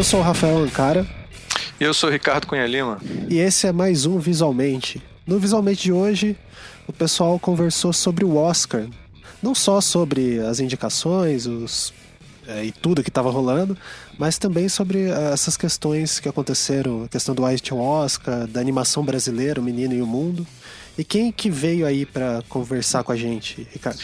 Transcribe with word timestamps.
Eu 0.00 0.04
sou 0.04 0.20
o 0.20 0.22
Rafael 0.22 0.56
Ancara. 0.56 1.06
E 1.78 1.84
eu 1.84 1.92
sou 1.92 2.08
o 2.08 2.12
Ricardo 2.12 2.46
Cunha 2.46 2.66
Lima. 2.66 2.98
E 3.28 3.36
esse 3.36 3.66
é 3.66 3.72
mais 3.72 4.06
um 4.06 4.18
Visualmente. 4.18 4.98
No 5.26 5.38
Visualmente 5.38 5.82
de 5.82 5.92
hoje, 5.92 6.38
o 6.88 6.92
pessoal 6.92 7.38
conversou 7.38 7.92
sobre 7.92 8.24
o 8.24 8.34
Oscar. 8.36 8.86
Não 9.42 9.54
só 9.54 9.78
sobre 9.78 10.40
as 10.40 10.58
indicações, 10.58 11.44
os 11.44 11.92
é, 12.48 12.64
e 12.64 12.72
tudo 12.72 13.02
que 13.02 13.10
estava 13.10 13.30
rolando, 13.30 13.76
mas 14.18 14.38
também 14.38 14.70
sobre 14.70 15.10
é, 15.10 15.34
essas 15.34 15.54
questões 15.54 16.18
que 16.18 16.30
aconteceram, 16.30 17.04
a 17.04 17.08
questão 17.08 17.34
do 17.34 17.44
White 17.44 17.74
Oscar, 17.74 18.46
da 18.46 18.58
animação 18.58 19.04
brasileira, 19.04 19.60
o 19.60 19.62
Menino 19.62 19.92
e 19.92 20.00
o 20.00 20.06
Mundo. 20.06 20.46
E 20.96 21.04
quem 21.04 21.30
que 21.30 21.50
veio 21.50 21.84
aí 21.84 22.06
para 22.06 22.42
conversar 22.48 23.04
com 23.04 23.12
a 23.12 23.16
gente, 23.16 23.68
Ricardo? 23.70 24.00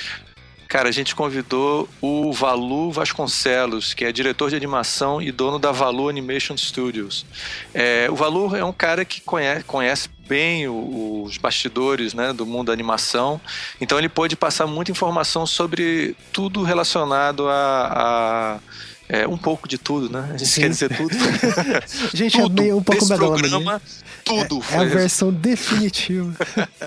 Cara, 0.68 0.88
a 0.88 0.92
gente 0.92 1.14
convidou 1.14 1.88
o 2.00 2.32
Valu 2.32 2.90
Vasconcelos, 2.90 3.94
que 3.94 4.04
é 4.04 4.10
diretor 4.10 4.50
de 4.50 4.56
animação 4.56 5.22
e 5.22 5.30
dono 5.30 5.58
da 5.58 5.70
Valu 5.70 6.08
Animation 6.08 6.56
Studios. 6.56 7.24
É, 7.72 8.08
o 8.10 8.16
Valu 8.16 8.56
é 8.56 8.64
um 8.64 8.72
cara 8.72 9.04
que 9.04 9.20
conhece, 9.20 9.64
conhece 9.64 10.08
bem 10.28 10.68
os 10.68 11.38
bastidores 11.38 12.12
né, 12.12 12.32
do 12.32 12.44
mundo 12.44 12.66
da 12.66 12.72
animação, 12.72 13.40
então 13.80 13.96
ele 13.96 14.08
pôde 14.08 14.34
passar 14.34 14.66
muita 14.66 14.90
informação 14.90 15.46
sobre 15.46 16.16
tudo 16.32 16.64
relacionado 16.64 17.48
a, 17.48 17.92
a 17.94 18.60
é, 19.08 19.26
um 19.26 19.38
pouco 19.38 19.68
de 19.68 19.78
tudo, 19.78 20.10
né? 20.10 20.30
A 20.34 20.36
gente 20.36 20.50
Sim. 20.50 20.60
quer 20.62 20.68
dizer 20.70 20.96
tudo. 20.96 21.14
gente, 22.12 22.40
tudo. 22.40 22.62
um 22.76 22.82
pouco 22.82 23.04
Esse 23.04 23.14
programa, 23.14 23.80
tudo. 24.24 24.60
É, 24.72 24.74
é 24.74 24.78
a 24.78 24.84
versão 24.84 25.32
definitiva. 25.32 26.34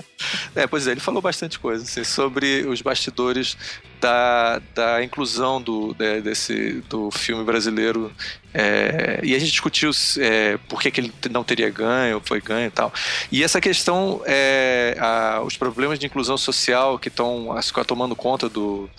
é, 0.54 0.66
pois 0.66 0.86
é, 0.86 0.90
ele 0.90 1.00
falou 1.00 1.22
bastante 1.22 1.58
coisa 1.58 1.82
assim, 1.82 2.04
sobre 2.04 2.66
os 2.66 2.82
bastidores 2.82 3.56
da, 3.98 4.60
da 4.74 5.02
inclusão 5.02 5.62
do, 5.62 5.94
de, 5.94 6.20
desse, 6.20 6.82
do 6.88 7.10
filme 7.10 7.42
brasileiro. 7.42 8.12
É, 8.52 9.20
e 9.22 9.34
a 9.34 9.38
gente 9.38 9.52
discutiu 9.52 9.90
é, 10.18 10.58
por 10.68 10.82
que, 10.82 10.90
que 10.90 11.00
ele 11.00 11.12
não 11.30 11.42
teria 11.42 11.70
ganho, 11.70 12.20
foi 12.22 12.40
ganho 12.40 12.66
e 12.66 12.70
tal. 12.70 12.92
E 13.32 13.42
essa 13.42 13.60
questão, 13.60 14.20
é, 14.26 14.94
a, 14.98 15.40
os 15.42 15.56
problemas 15.56 15.98
de 15.98 16.04
inclusão 16.04 16.36
social 16.36 16.98
que 16.98 17.08
estão 17.08 17.48
tomando 17.86 18.14
conta 18.14 18.48
do, 18.48 18.90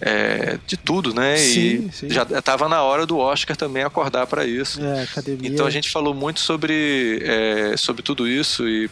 é, 0.00 0.58
de 0.66 0.76
tudo, 0.76 1.14
né? 1.14 1.36
Sim, 1.36 1.88
e 1.88 1.92
sim. 1.92 2.10
já 2.10 2.22
estava 2.22 2.68
na 2.68 2.82
hora 2.82 3.04
do 3.04 3.18
Oscar 3.18 3.56
também 3.56 3.82
acordar 3.82 4.26
para 4.26 4.46
isso. 4.46 4.82
É, 4.82 5.02
academia. 5.02 5.48
Então 5.48 5.66
a 5.66 5.70
gente 5.70 5.90
falou 5.90 6.14
muito 6.14 6.40
sobre, 6.40 7.22
é, 7.22 7.76
sobre 7.76 8.02
tudo 8.02 8.26
isso 8.26 8.68
e 8.68 8.90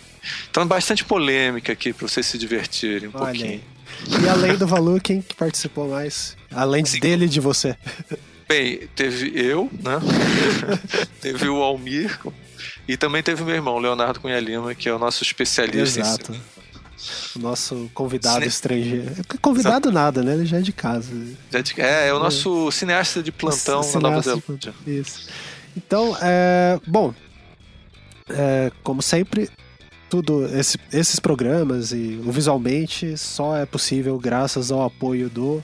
então 0.50 0.66
bastante 0.66 1.04
polêmica 1.04 1.72
aqui 1.72 1.92
para 1.92 2.06
vocês 2.06 2.26
se 2.26 2.36
divertirem 2.36 3.08
um 3.08 3.12
Olha 3.14 3.24
pouquinho. 3.26 3.48
Aí. 3.50 3.78
E 4.22 4.28
além 4.28 4.56
do 4.56 4.66
Valu, 4.66 5.00
quem 5.00 5.22
que 5.22 5.34
participou 5.34 5.88
mais? 5.88 6.36
Além 6.50 6.84
Sim. 6.84 7.00
dele 7.00 7.24
e 7.24 7.28
de 7.28 7.40
você? 7.40 7.76
Bem, 8.48 8.88
teve 8.94 9.32
eu, 9.34 9.70
né? 9.82 9.98
teve 11.20 11.48
o 11.48 11.62
Almir 11.62 12.18
e 12.86 12.96
também 12.96 13.22
teve 13.22 13.44
meu 13.44 13.54
irmão, 13.54 13.78
Leonardo 13.78 14.20
Cunha 14.20 14.40
Lima, 14.40 14.74
que 14.74 14.88
é 14.88 14.94
o 14.94 14.98
nosso 14.98 15.22
especialista 15.22 16.00
Exato. 16.00 16.34
O 17.36 17.38
nosso 17.38 17.90
convidado 17.94 18.36
Cine... 18.36 18.46
estrangeiro. 18.46 19.12
Convidado 19.40 19.88
Exato. 19.88 19.92
nada, 19.92 20.22
né? 20.22 20.34
Ele 20.34 20.46
já 20.46 20.58
é 20.58 20.60
de 20.60 20.72
casa. 20.72 21.10
É, 21.52 21.62
de... 21.62 21.80
é, 21.80 22.08
é, 22.08 22.14
o 22.14 22.18
nosso 22.18 22.68
é. 22.68 22.70
cineasta 22.70 23.22
de 23.22 23.30
plantão 23.30 23.82
cineasta 23.82 24.00
na 24.00 24.10
Nova 24.10 24.22
Zelândia. 24.22 24.74
Isso. 24.86 25.28
Então, 25.76 26.16
é, 26.20 26.80
bom, 26.86 27.14
é, 28.28 28.72
como 28.82 29.00
sempre, 29.00 29.48
tudo 30.10 30.46
esse, 30.46 30.78
esses 30.92 31.20
programas 31.20 31.92
e 31.92 32.20
o 32.24 32.32
visualmente 32.32 33.16
só 33.16 33.56
é 33.56 33.64
possível 33.64 34.18
graças 34.18 34.72
ao 34.72 34.82
apoio 34.84 35.28
do 35.28 35.62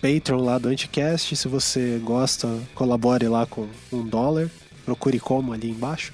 Patreon 0.00 0.42
lá 0.42 0.58
do 0.58 0.68
Anticast. 0.68 1.36
Se 1.36 1.48
você 1.48 2.00
gosta, 2.02 2.48
colabore 2.74 3.28
lá 3.28 3.46
com 3.46 3.68
um 3.92 4.04
dólar. 4.04 4.50
Procure 4.84 5.20
como 5.20 5.52
ali 5.52 5.70
embaixo. 5.70 6.12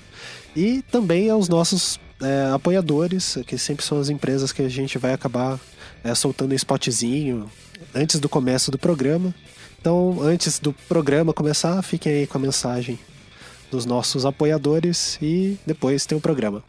E 0.56 0.82
também 0.90 1.30
aos 1.30 1.48
nossos 1.48 1.98
é, 2.20 2.50
apoiadores, 2.52 3.38
que 3.46 3.58
sempre 3.58 3.84
são 3.84 3.98
as 3.98 4.08
empresas 4.08 4.52
que 4.52 4.62
a 4.62 4.68
gente 4.68 4.98
vai 4.98 5.12
acabar 5.12 5.58
é, 6.02 6.14
soltando 6.14 6.52
um 6.52 6.56
spotzinho 6.56 7.50
antes 7.94 8.20
do 8.20 8.28
começo 8.28 8.70
do 8.70 8.78
programa. 8.78 9.34
Então, 9.80 10.18
antes 10.22 10.58
do 10.58 10.72
programa 10.72 11.32
começar, 11.32 11.80
fiquem 11.82 12.12
aí 12.12 12.26
com 12.26 12.38
a 12.38 12.40
mensagem 12.40 12.98
dos 13.70 13.84
nossos 13.84 14.24
apoiadores 14.24 15.18
e 15.20 15.58
depois 15.66 16.06
tem 16.06 16.16
o 16.16 16.20
programa. 16.20 16.62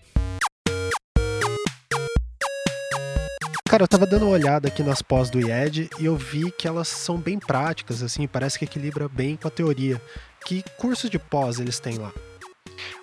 Cara, 3.68 3.84
eu 3.84 3.88
tava 3.88 4.06
dando 4.08 4.26
uma 4.26 4.32
olhada 4.32 4.68
aqui 4.68 4.84
nas 4.84 5.02
pós 5.02 5.30
do 5.30 5.40
IED 5.40 5.90
e 6.00 6.06
eu 6.06 6.16
vi 6.16 6.52
que 6.52 6.68
elas 6.68 6.88
são 6.88 7.18
bem 7.18 7.38
práticas, 7.38 8.02
assim, 8.02 8.26
parece 8.28 8.58
que 8.58 8.66
equilibra 8.66 9.10
bem 9.10 9.36
com 9.36 9.48
a 9.48 9.52
teoria. 9.52 10.02
Que 10.46 10.64
curso 10.78 11.10
de 11.10 11.20
pós 11.20 11.60
eles 11.60 11.80
têm 11.80 11.98
lá? 11.98 12.14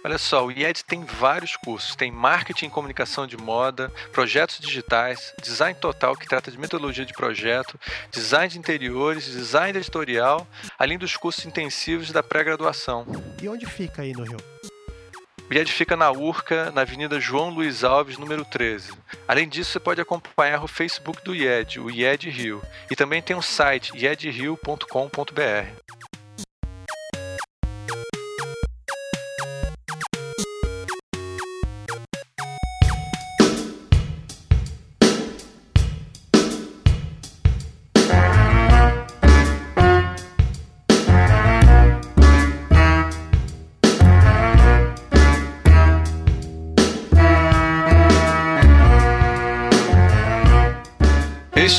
Olha 0.05 0.19
só, 0.19 0.45
o 0.45 0.51
IED 0.51 0.85
tem 0.85 1.05
vários 1.05 1.57
cursos. 1.57 1.97
Tem 1.97 2.11
marketing 2.11 2.67
e 2.67 2.71
comunicação 2.71 3.27
de 3.27 3.37
moda, 3.37 3.93
projetos 4.13 4.59
digitais, 4.59 5.33
design 5.43 5.79
total, 5.79 6.17
que 6.17 6.27
trata 6.27 6.51
de 6.51 6.59
metodologia 6.59 7.05
de 7.05 7.13
projeto, 7.13 7.79
design 8.11 8.49
de 8.49 8.59
interiores, 8.59 9.25
design 9.25 9.79
editorial, 9.79 10.47
além 10.79 10.99
dos 10.99 11.17
cursos 11.17 11.45
intensivos 11.45 12.11
da 12.11 12.23
pré-graduação. 12.23 13.07
E 13.41 13.49
onde 13.49 13.67
fica 13.67 14.03
aí 14.03 14.13
no 14.13 14.25
Rio? 14.25 14.39
O 15.53 15.55
IED 15.55 15.71
fica 15.71 15.97
na 15.97 16.11
Urca, 16.11 16.71
na 16.71 16.81
Avenida 16.81 17.21
João 17.21 17.51
Luiz 17.51 17.85
Alves, 17.85 18.17
número 18.17 18.43
13. 18.43 18.93
Além 19.29 19.47
disso, 19.47 19.73
você 19.73 19.79
pode 19.79 20.01
acompanhar 20.01 20.65
o 20.65 20.67
Facebook 20.67 21.23
do 21.23 21.35
IED, 21.35 21.79
o 21.79 21.91
IED 21.91 22.31
Rio, 22.31 22.63
e 22.91 22.97
também 22.97 23.21
tem 23.21 23.37
um 23.37 23.43
site 23.43 23.93
iedrio.com.br. 23.95 25.82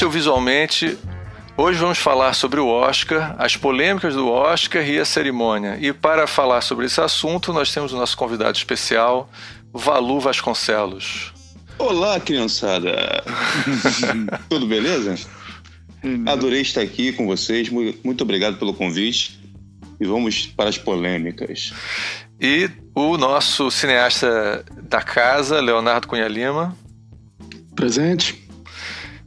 O 0.01 0.09
Visualmente. 0.09 0.97
Hoje 1.55 1.79
vamos 1.79 1.99
falar 1.99 2.33
sobre 2.33 2.59
o 2.59 2.67
Oscar, 2.67 3.35
as 3.37 3.55
polêmicas 3.55 4.15
do 4.15 4.27
Oscar 4.27 4.85
e 4.85 4.99
a 4.99 5.05
cerimônia. 5.05 5.77
E 5.79 5.93
para 5.93 6.25
falar 6.25 6.61
sobre 6.61 6.87
esse 6.87 6.99
assunto, 6.99 7.53
nós 7.53 7.71
temos 7.71 7.93
o 7.93 7.95
nosso 7.95 8.17
convidado 8.17 8.57
especial, 8.57 9.29
Valu 9.71 10.19
Vasconcelos. 10.19 11.31
Olá, 11.77 12.19
criançada! 12.19 13.23
Tudo 14.49 14.67
beleza? 14.67 15.15
Adorei 16.25 16.61
estar 16.61 16.81
aqui 16.81 17.13
com 17.13 17.25
vocês. 17.27 17.69
Muito 17.69 18.21
obrigado 18.23 18.57
pelo 18.57 18.73
convite. 18.73 19.39
E 20.01 20.05
vamos 20.05 20.47
para 20.47 20.69
as 20.69 20.77
polêmicas. 20.77 21.71
E 22.41 22.69
o 22.93 23.15
nosso 23.15 23.69
cineasta 23.71 24.65
da 24.81 25.01
casa, 25.01 25.61
Leonardo 25.61 26.07
Cunha 26.07 26.27
Lima. 26.27 26.75
Presente 27.75 28.42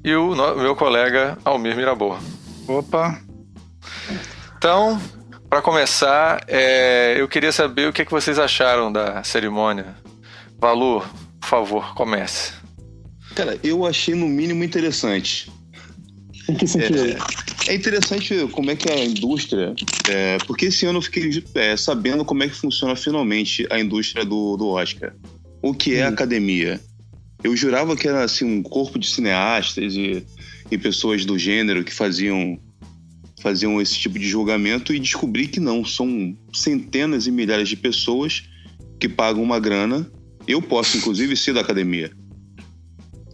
e 0.07 0.15
o 0.15 0.37
meu 0.57 0.77
colega 0.77 1.37
Almir 1.45 1.75
Mirabor. 1.75 2.21
Opa! 2.69 3.21
Então, 4.57 5.03
para 5.51 5.61
começar, 5.61 6.45
é, 6.47 7.17
eu 7.19 7.27
queria 7.27 7.51
saber 7.51 7.89
o 7.89 7.93
que, 7.93 8.03
é 8.03 8.05
que 8.05 8.13
vocês 8.13 8.39
acharam 8.39 8.93
da 8.93 9.25
cerimônia. 9.25 9.97
Valu, 10.61 11.01
por 11.41 11.49
favor, 11.49 11.93
comece. 11.95 12.53
Cara, 13.35 13.59
eu 13.65 13.85
achei 13.85 14.15
no 14.15 14.29
mínimo 14.29 14.63
interessante. 14.63 15.51
Em 16.49 16.55
que 16.55 16.69
sentido? 16.69 17.01
É, 17.67 17.73
é 17.73 17.75
interessante 17.75 18.47
como 18.53 18.71
é 18.71 18.77
que 18.77 18.89
a 18.89 19.05
indústria. 19.05 19.75
É, 20.09 20.39
porque 20.47 20.67
esse 20.67 20.87
ano 20.87 20.99
eu 20.99 21.03
fiquei 21.03 21.43
é, 21.57 21.77
sabendo 21.77 22.25
como 22.25 22.45
é 22.45 22.49
que 22.49 22.55
funciona 22.55 22.95
finalmente 22.95 23.67
a 23.71 23.81
indústria 23.81 24.25
do, 24.25 24.57
do 24.57 24.69
Oscar. 24.69 25.13
O 25.61 25.75
que 25.75 25.97
é 25.97 26.07
hum. 26.07 26.11
academia? 26.11 26.81
Eu 27.47 27.55
jurava 27.55 27.95
que 27.95 28.09
era 28.09 28.25
assim 28.25 28.45
um 28.45 28.61
corpo 28.61 28.99
de 28.99 29.07
cineastas 29.07 29.95
e, 29.95 30.27
e 30.69 30.77
pessoas 30.77 31.25
do 31.25 31.39
gênero 31.39 31.85
que 31.85 31.95
faziam 31.95 32.59
faziam 33.41 33.81
esse 33.81 33.97
tipo 33.97 34.19
de 34.19 34.27
julgamento 34.27 34.93
e 34.93 34.99
descobri 34.99 35.47
que 35.47 35.61
não, 35.61 35.85
são 35.85 36.37
centenas 36.53 37.29
e 37.29 37.31
milhares 37.31 37.69
de 37.69 37.77
pessoas 37.77 38.49
que 38.99 39.09
pagam 39.09 39.45
uma 39.45 39.61
grana. 39.61 40.11
Eu 40.49 40.61
posso 40.61 40.97
inclusive 40.97 41.37
ser 41.37 41.53
da 41.53 41.61
academia. 41.61 42.11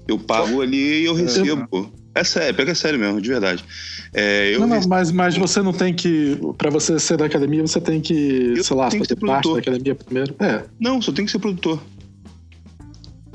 Eu 0.07 0.19
pago 0.19 0.61
ali 0.61 1.01
e 1.01 1.05
eu 1.07 1.15
recebo. 1.15 1.91
É 2.15 2.23
sério, 2.23 2.55
pega 2.55 2.75
sério 2.75 2.99
mesmo, 2.99 3.19
de 3.19 3.31
verdade. 3.31 3.65
É, 4.13 4.59
não, 4.59 4.67
não, 4.67 4.81
mas, 4.87 5.11
mas 5.11 5.35
você 5.39 5.63
não 5.63 5.73
tem 5.73 5.95
que. 5.95 6.39
Para 6.59 6.69
você 6.69 6.99
ser 6.99 7.17
da 7.17 7.25
academia, 7.25 7.67
você 7.67 7.81
tem 7.81 7.99
que, 7.99 8.53
eu 8.57 8.63
sei 8.63 8.77
lá, 8.77 8.91
fazer 8.91 9.17
parte 9.17 9.51
da 9.51 9.59
academia 9.59 9.95
primeiro. 9.95 10.35
É. 10.39 10.65
Não, 10.79 11.01
só 11.01 11.11
tem 11.13 11.25
que 11.25 11.31
ser 11.31 11.39
produtor 11.39 11.81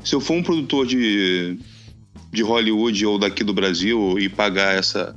se 0.08 0.14
eu 0.14 0.20
for 0.22 0.38
um 0.38 0.42
produtor 0.42 0.86
de, 0.86 1.58
de 2.32 2.42
Hollywood 2.42 3.04
ou 3.04 3.18
daqui 3.18 3.44
do 3.44 3.52
Brasil 3.52 4.18
e 4.18 4.26
pagar 4.26 4.74
essa, 4.74 5.14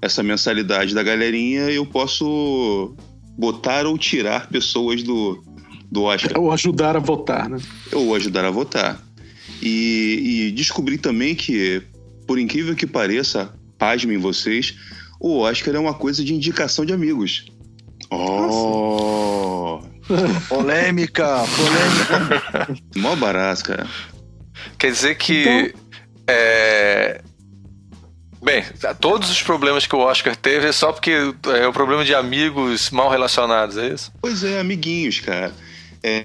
essa 0.00 0.22
mensalidade 0.22 0.94
da 0.94 1.02
galerinha, 1.02 1.70
eu 1.70 1.84
posso 1.84 2.96
botar 3.36 3.84
ou 3.84 3.98
tirar 3.98 4.48
pessoas 4.48 5.02
do, 5.02 5.44
do 5.92 6.04
Oscar. 6.04 6.40
Ou 6.40 6.50
ajudar 6.52 6.96
a 6.96 7.00
votar, 7.00 7.50
né? 7.50 7.58
Ou 7.92 8.14
ajudar 8.14 8.46
a 8.46 8.50
votar. 8.50 9.04
E, 9.60 10.46
e 10.48 10.52
descobri 10.52 10.96
também 10.96 11.34
que, 11.34 11.82
por 12.26 12.38
incrível 12.38 12.74
que 12.74 12.86
pareça, 12.86 13.54
pasmem 13.76 14.16
vocês, 14.16 14.74
o 15.20 15.40
Oscar 15.40 15.74
é 15.74 15.78
uma 15.78 15.92
coisa 15.92 16.24
de 16.24 16.32
indicação 16.32 16.86
de 16.86 16.94
amigos. 16.94 17.44
Oh! 18.10 19.80
polêmica, 20.48 21.44
polêmica. 21.56 22.74
Mó 22.96 23.14
barato, 23.16 23.64
cara. 23.64 23.86
Quer 24.78 24.90
dizer 24.90 25.14
que. 25.16 25.42
Então... 25.42 25.80
É... 26.26 27.20
Bem, 28.42 28.64
todos 29.00 29.30
os 29.30 29.42
problemas 29.42 29.86
que 29.86 29.94
o 29.94 29.98
Oscar 29.98 30.34
teve 30.34 30.66
é 30.68 30.72
só 30.72 30.92
porque 30.92 31.10
é 31.10 31.66
o 31.66 31.72
problema 31.72 32.04
de 32.04 32.14
amigos 32.14 32.90
mal 32.90 33.10
relacionados, 33.10 33.76
é 33.76 33.92
isso? 33.92 34.10
Pois 34.18 34.42
é, 34.42 34.58
amiguinhos, 34.58 35.20
cara. 35.20 35.52
É, 36.02 36.24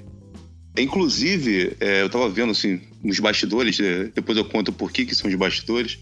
inclusive, 0.77 1.75
é, 1.79 2.03
eu 2.03 2.09
tava 2.09 2.29
vendo 2.29 2.51
assim, 2.51 2.79
nos 3.03 3.19
bastidores, 3.19 3.77
é, 3.81 4.05
depois 4.15 4.37
eu 4.37 4.45
conto 4.45 4.71
por 4.71 4.93
que, 4.93 5.05
que 5.05 5.13
são 5.13 5.29
os 5.29 5.35
bastidores. 5.35 5.99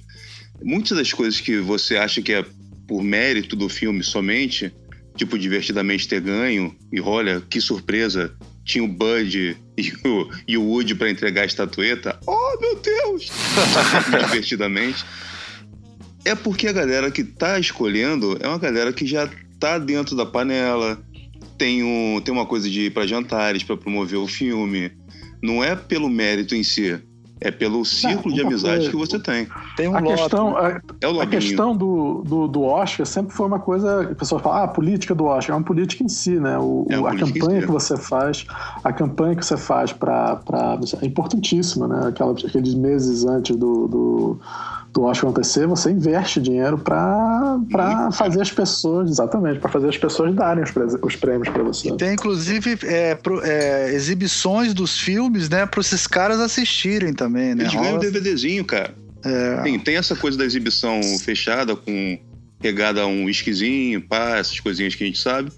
Muitas 0.62 0.97
das 0.97 1.12
coisas 1.12 1.41
que 1.41 1.57
você 1.57 1.97
acha 1.97 2.21
que 2.21 2.31
é 2.31 2.45
por 2.88 3.01
mérito 3.03 3.56
do 3.56 3.68
filme 3.68 4.03
somente, 4.03 4.71
tipo 5.18 5.38
divertidamente 5.38 6.07
ter 6.07 6.21
ganho, 6.21 6.75
e 6.91 7.01
olha, 7.01 7.41
que 7.41 7.59
surpresa, 7.59 8.35
tinha 8.63 8.83
o 8.83 8.88
Bud 8.88 9.57
e 9.77 9.92
o, 10.07 10.30
e 10.48 10.57
o 10.57 10.63
Woody 10.63 10.95
para 10.95 11.10
entregar 11.10 11.42
a 11.42 11.45
estatueta. 11.45 12.19
Oh, 12.25 12.60
meu 12.60 12.75
Deus! 12.75 13.30
divertidamente. 14.25 15.06
É 16.25 16.36
porque 16.36 16.68
a 16.68 16.74
galera 16.74 17.12
que 17.12 17.24
tá 17.24 17.60
escolhendo 17.60 18.38
é 18.39 18.48
uma 18.48 18.57
galera 18.57 18.94
que 18.94 19.06
já 19.06 19.30
tá 19.60 19.77
dentro 19.77 20.15
da 20.15 20.25
panela, 20.25 21.04
tem, 21.57 21.83
um, 21.83 22.21
tem 22.21 22.33
uma 22.33 22.45
coisa 22.45 22.69
de 22.69 22.83
ir 22.83 22.94
para 22.94 23.07
jantares 23.07 23.63
para 23.63 23.77
promover 23.77 24.19
o 24.19 24.27
filme. 24.27 24.92
Não 25.42 25.63
é 25.63 25.75
pelo 25.75 26.09
mérito 26.09 26.56
em 26.56 26.63
si, 26.63 27.00
é 27.44 27.51
pelo 27.51 27.84
círculo 27.84 28.34
de 28.34 28.42
amizade 28.42 28.90
que 28.90 28.95
você 28.95 29.19
tem. 29.19 29.48
Tem 29.75 29.88
um 29.88 29.95
a 29.95 30.01
questão, 30.01 30.57
a, 30.57 30.81
é 31.01 31.07
o 31.07 31.22
a 31.22 31.28
questão 31.28 31.75
do, 31.75 32.24
do, 32.25 32.48
do, 32.48 32.63
Oscar 32.63 33.06
sempre 33.06 33.34
foi 33.34 33.45
uma 33.45 33.60
coisa 33.60 34.06
que 34.06 34.13
a 34.13 34.16
pessoa 34.16 34.40
fala, 34.40 34.62
ah, 34.62 34.63
a 34.63 34.68
política 34.68 35.13
do 35.13 35.25
Oscar 35.25 35.56
é 35.56 35.57
uma 35.57 35.66
política 35.66 36.04
em 36.04 36.07
si, 36.07 36.40
né? 36.40 36.57
O, 36.57 36.88
é 36.90 36.95
a 36.95 37.16
campanha 37.16 37.62
que 37.62 37.72
você 37.72 37.98
faz, 37.98 38.45
a 38.84 38.94
campanha 38.94 39.36
que 39.36 39.45
você 39.45 39.57
faz 39.57 39.92
para 39.92 40.40
é 41.01 41.06
importantíssima, 41.06 41.88
né? 41.88 42.07
Aquelas, 42.07 42.44
aqueles 42.45 42.74
meses 42.74 43.25
antes 43.25 43.56
do, 43.56 43.88
do 43.88 44.40
do 44.94 45.04
Oscar 45.04 45.30
acontecer, 45.30 45.66
você 45.66 45.90
investe 45.90 46.40
dinheiro 46.40 46.78
para 46.78 48.12
fazer 48.12 48.42
as 48.42 48.51
pessoas, 48.51 49.10
exatamente, 49.10 49.60
para 49.60 49.69
fazer 49.69 49.90
as 49.90 49.98
pessoas 49.98 50.34
darem 50.36 50.63
os, 50.63 50.72
os 51.01 51.16
prêmios 51.16 51.50
para 51.50 51.63
você. 51.63 51.90
E 51.90 51.98
tem 51.98 52.13
inclusive 52.13 52.78
é, 52.84 53.16
pro, 53.16 53.44
é, 53.44 53.92
exibições 53.94 54.74
dos 54.74 55.00
filmes, 55.00 55.50
né, 55.50 55.66
para 55.66 55.81
esses 55.81 56.06
caras 56.06 56.40
assistirem 56.40 57.12
também, 57.12 57.56
né? 57.56 57.63
Eles 57.63 57.74
ganham 57.74 57.95
um 57.95 58.00
DVDzinho, 58.00 58.63
cara. 58.63 58.94
É. 59.25 59.62
Tem, 59.63 59.80
tem 59.80 59.95
essa 59.95 60.16
coisa 60.16 60.38
da 60.38 60.45
exibição 60.45 61.01
fechada 61.19 61.75
com 61.75 62.19
pegada 62.60 63.01
a 63.01 63.07
um 63.07 63.28
esquisinho, 63.28 64.01
pá, 64.01 64.38
essas 64.38 64.60
coisinhas 64.60 64.94
que 64.94 65.04
a 65.04 65.07
gente 65.07 65.19
sabe. 65.19 65.51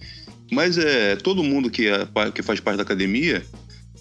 Mas 0.51 0.77
é 0.77 1.15
todo 1.15 1.43
mundo 1.43 1.69
que, 1.69 1.87
é, 1.87 2.07
que 2.33 2.41
faz 2.41 2.59
parte 2.59 2.77
da 2.77 2.83
academia 2.83 3.43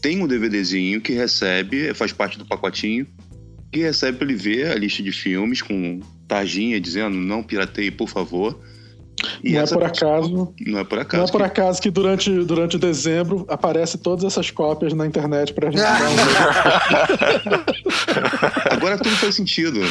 tem 0.01 0.23
um 0.23 0.27
DVDzinho 0.27 1.01
que 1.01 1.15
recebe, 1.15 1.93
faz 1.95 2.13
parte 2.13 2.39
do 2.39 2.45
pacotinho 2.45 3.07
que 3.75 3.81
recebe 3.81 4.19
para 4.19 4.29
ele 4.29 4.37
ver 4.37 4.71
a 4.71 4.77
lista 4.77 5.03
de 5.03 5.11
filmes 5.11 5.61
com 5.61 5.99
tarjinha 6.29 6.81
dizendo 6.81 7.17
não 7.17 7.43
pirateie, 7.43 7.91
por 7.91 8.09
favor. 8.09 8.57
E 9.43 9.53
não 9.53 9.63
é 9.63 9.67
por 9.67 9.83
acaso. 9.83 10.55
Não 10.61 10.79
é 10.79 10.85
por 10.85 10.99
acaso. 10.99 11.23
Não 11.23 11.29
é 11.29 11.33
por 11.33 11.41
que... 11.41 11.47
acaso 11.47 11.83
que 11.83 11.91
durante, 11.91 12.31
durante 12.45 12.79
dezembro 12.79 13.45
aparece 13.49 13.99
todas 13.99 14.25
essas 14.25 14.51
cópias 14.51 14.93
na 14.93 15.07
internet 15.07 15.53
pra 15.53 15.71
gente 15.71 15.81
dar 15.81 16.03
um 16.03 16.15
Agora 18.71 18.97
tudo 18.99 19.17
faz 19.17 19.35
sentido. 19.35 19.81
eu, 19.81 19.89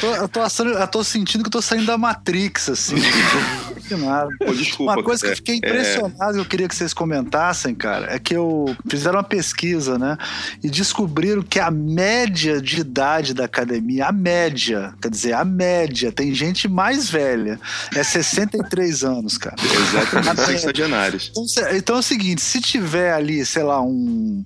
tô, 0.00 0.14
eu, 0.14 0.28
tô 0.28 0.40
assando, 0.40 0.70
eu 0.70 0.88
tô 0.88 1.04
sentindo 1.04 1.42
que 1.42 1.48
eu 1.48 1.52
tô 1.52 1.60
saindo 1.60 1.84
da 1.86 1.98
Matrix, 1.98 2.70
assim. 2.70 2.96
nada. 3.96 4.28
Pô, 4.38 4.52
desculpa, 4.52 4.92
uma 4.92 5.02
coisa 5.02 5.26
que 5.26 5.32
eu 5.32 5.36
fiquei 5.36 5.56
impressionado, 5.56 6.36
é... 6.36 6.40
eu 6.40 6.44
queria 6.44 6.68
que 6.68 6.74
vocês 6.74 6.92
comentassem, 6.92 7.74
cara, 7.74 8.12
é 8.12 8.18
que 8.18 8.34
eu 8.34 8.76
fizeram 8.88 9.16
uma 9.16 9.24
pesquisa, 9.24 9.98
né? 9.98 10.16
E 10.62 10.68
descobriram 10.68 11.42
que 11.42 11.58
a 11.58 11.70
média 11.70 12.60
de 12.60 12.80
idade 12.80 13.34
da 13.34 13.44
academia, 13.44 14.06
a 14.06 14.12
média, 14.12 14.94
quer 15.00 15.10
dizer, 15.10 15.32
a 15.32 15.44
média, 15.44 16.12
tem 16.12 16.34
gente 16.34 16.68
mais 16.68 17.10
velha, 17.10 17.60
é 17.94 18.02
63 18.02 19.04
anos, 19.04 19.38
cara. 19.38 19.56
Exatamente, 19.62 20.60
sexagenários. 20.60 21.30
Então, 21.30 21.76
então 21.76 21.96
é 21.96 21.98
o 21.98 22.02
seguinte, 22.02 22.42
se 22.42 22.60
tiver 22.60 23.12
ali, 23.12 23.44
sei 23.44 23.62
lá, 23.62 23.80
um 23.80 24.44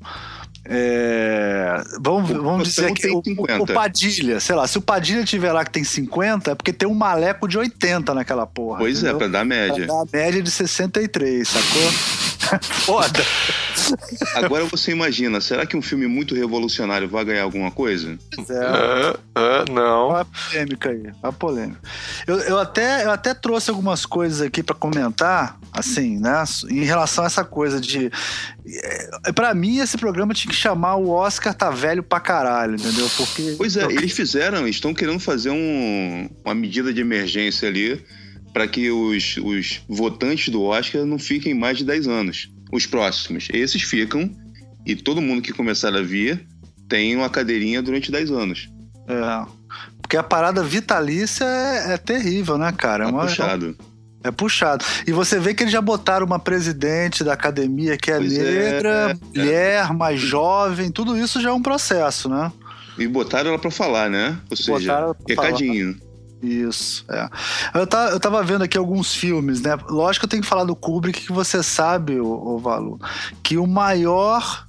é, 0.65 1.83
vamos, 2.01 2.31
vamos 2.31 2.69
dizer 2.69 2.93
que 2.93 3.09
o, 3.09 3.19
o, 3.19 3.67
Padilha, 3.67 4.39
sei 4.39 4.55
lá, 4.55 4.67
se 4.67 4.79
o 4.79 4.81
Padilha 4.81 5.25
tiver 5.25 5.53
lá 5.53 5.65
que 5.65 5.73
tem 5.73 5.83
50, 5.83 6.53
é 6.53 6.55
porque 6.55 6.73
tem 6.73 6.89
um 6.89 6.95
maleco 6.95 7.49
de 7.49 7.59
80 7.59 8.15
naquela 8.15 8.47
porra. 8.47 8.79
Pois 8.79 9.03
é, 9.03 9.11
entendeu? 9.11 9.17
é, 9.17 9.19
pra 9.19 9.29
dar 9.29 9.45
média. 9.45 9.87
Pra 9.87 10.05
dar 10.05 10.07
média 10.13 10.43
de 10.43 10.51
63, 10.51 11.49
sacou? 11.49 12.32
Foda. 12.63 13.25
Agora 14.35 14.65
você 14.67 14.93
imagina, 14.93 15.41
será 15.41 15.67
que 15.67 15.77
um 15.77 15.83
filme 15.83 16.07
muito 16.07 16.35
revolucionário 16.35 17.09
vai 17.09 17.25
ganhar 17.25 17.43
alguma 17.43 17.71
coisa? 17.71 18.19
É. 18.39 19.11
Uh, 19.11 19.19
uh, 19.39 19.73
não. 19.73 20.09
Olha 20.09 20.23
a 20.23 20.25
polêmica 20.25 20.91
aí, 20.91 21.13
a 21.23 21.33
polêmica. 21.33 21.81
Eu, 22.27 22.39
eu, 22.41 22.59
até, 22.59 23.05
eu 23.05 23.11
até 23.11 23.35
trouxe 23.35 23.71
algumas 23.71 24.05
coisas 24.05 24.41
aqui 24.41 24.63
para 24.63 24.75
comentar, 24.75 25.59
assim, 25.73 26.19
né, 26.19 26.43
em 26.71 26.85
relação 26.85 27.25
a 27.25 27.27
essa 27.27 27.45
coisa 27.45 27.81
de. 27.81 28.11
É, 28.67 29.33
para 29.33 29.55
mim, 29.55 29.79
esse 29.79 29.97
programa 29.97 30.35
tinha 30.35 30.51
que 30.51 30.59
chamar 30.59 30.97
o 30.97 31.09
Oscar 31.11 31.55
tá 31.55 31.71
velho 31.71 32.03
pra 32.03 32.21
caralho, 32.21 32.75
entendeu? 32.75 33.09
Porque. 33.17 33.55
Pois 33.57 33.77
é, 33.77 33.85
eles 33.85 34.13
fizeram, 34.13 34.67
estão 34.67 34.95
querendo 34.95 35.21
fazer 35.21 35.51
um, 35.51 36.29
uma 36.45 36.55
medida 36.55 36.93
de 36.93 37.01
emergência 37.01 37.69
ali 37.69 38.03
para 38.53 38.69
que 38.69 38.91
os, 38.91 39.37
os 39.39 39.81
votantes 39.89 40.49
do 40.49 40.63
Oscar 40.63 41.05
não 41.05 41.19
fiquem 41.19 41.55
mais 41.55 41.79
de 41.79 41.85
10 41.85 42.07
anos. 42.07 42.53
Os 42.71 42.87
próximos. 42.87 43.49
Esses 43.53 43.83
ficam, 43.83 44.31
e 44.87 44.95
todo 44.95 45.21
mundo 45.21 45.43
que 45.43 45.53
começar 45.53 45.95
a 45.95 46.03
vir 46.03 46.47
tem 46.89 47.17
uma 47.17 47.31
cadeirinha 47.31 47.83
durante 47.83 48.11
10 48.11 48.31
anos. 48.31 48.69
É. 49.09 49.63
Porque 50.01 50.17
a 50.17 50.23
parada 50.23 50.63
vitalícia 50.63 51.45
é, 51.45 51.95
é 51.95 51.97
terrível, 51.97 52.59
né, 52.59 52.73
cara? 52.73 53.05
É, 53.05 53.09
é 53.09 53.13
puxado. 53.13 53.77
É 54.25 54.31
puxado. 54.31 54.85
E 55.07 55.13
você 55.13 55.39
vê 55.39 55.55
que 55.55 55.63
eles 55.63 55.73
já 55.73 55.81
botaram 55.81 56.27
uma 56.27 56.39
presidente 56.39 57.25
da 57.25 57.33
academia 57.33 57.97
que 57.97 58.11
é 58.11 58.19
pois 58.19 58.37
é, 58.37 58.43
negra, 58.43 58.91
é, 59.11 59.39
mulher, 59.39 59.87
é. 59.91 59.93
mais 59.93 60.21
jovem, 60.21 60.91
tudo 60.91 61.17
isso 61.17 61.41
já 61.41 61.51
é 61.51 61.53
um 61.53 61.63
processo, 61.63 62.29
né? 62.29 62.53
E 62.99 63.07
botaram 63.09 63.51
ela 63.51 63.59
para 63.59 63.71
falar, 63.71 64.11
né? 64.11 64.37
Ou 64.51 64.57
seja, 64.57 65.17
recadinho. 65.27 65.95
Falar. 65.95 66.12
Isso, 66.43 67.05
é. 67.09 67.29
Eu 67.73 67.87
tava, 67.87 68.11
eu 68.11 68.19
tava 68.19 68.43
vendo 68.43 68.63
aqui 68.63 68.77
alguns 68.77 69.15
filmes, 69.15 69.61
né? 69.61 69.79
Lógico 69.89 70.23
que 70.23 70.27
eu 70.27 70.31
tenho 70.31 70.43
que 70.43 70.49
falar 70.49 70.65
do 70.65 70.75
Kubrick, 70.75 71.21
que 71.21 71.33
você 71.33 71.63
sabe, 71.63 72.19
o, 72.19 72.27
o 72.27 72.59
Valu, 72.59 73.01
que 73.43 73.57
o 73.57 73.67
maior 73.67 74.67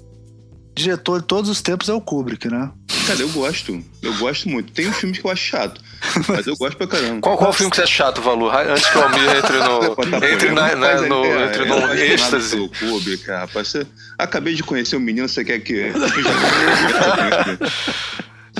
diretor 0.75 1.21
de 1.21 1.27
todos 1.27 1.49
os 1.49 1.61
tempos 1.61 1.89
é 1.89 1.93
o 1.93 2.01
Kubrick, 2.01 2.47
né? 2.47 2.71
Cara, 3.07 3.19
eu 3.19 3.29
gosto. 3.29 3.83
Eu 4.01 4.17
gosto 4.17 4.49
muito. 4.49 4.71
Tem 4.71 4.87
um 4.87 4.93
filme 4.93 5.17
que 5.17 5.25
eu 5.25 5.31
acho 5.31 5.43
chato, 5.43 5.81
mas 6.27 6.45
eu 6.47 6.55
gosto 6.55 6.77
pra 6.77 6.87
caramba. 6.87 7.21
Qual, 7.21 7.37
qual 7.37 7.53
filme 7.53 7.69
que 7.69 7.77
você 7.77 7.83
acha 7.83 7.93
chato, 7.93 8.21
Valor? 8.21 8.55
Antes 8.55 8.89
que 8.89 8.97
o 8.97 9.03
Almir 9.03 9.35
entre 9.35 9.57
no. 9.57 9.97
entre 10.25 10.51
na, 10.51 10.75
na, 10.75 11.01
no, 11.01 11.25
é, 11.25 11.45
entre 11.45 11.65
no 11.65 11.75
é, 11.91 12.07
êxtase. 12.07 12.59
O 12.59 12.69
Kubrick, 12.69 13.27
rapaz. 13.27 13.67
Você... 13.67 13.85
Acabei 14.17 14.55
de 14.55 14.63
conhecer 14.63 14.95
o 14.95 14.99
menino, 14.99 15.27
você 15.27 15.43
quer 15.43 15.59
que. 15.59 15.91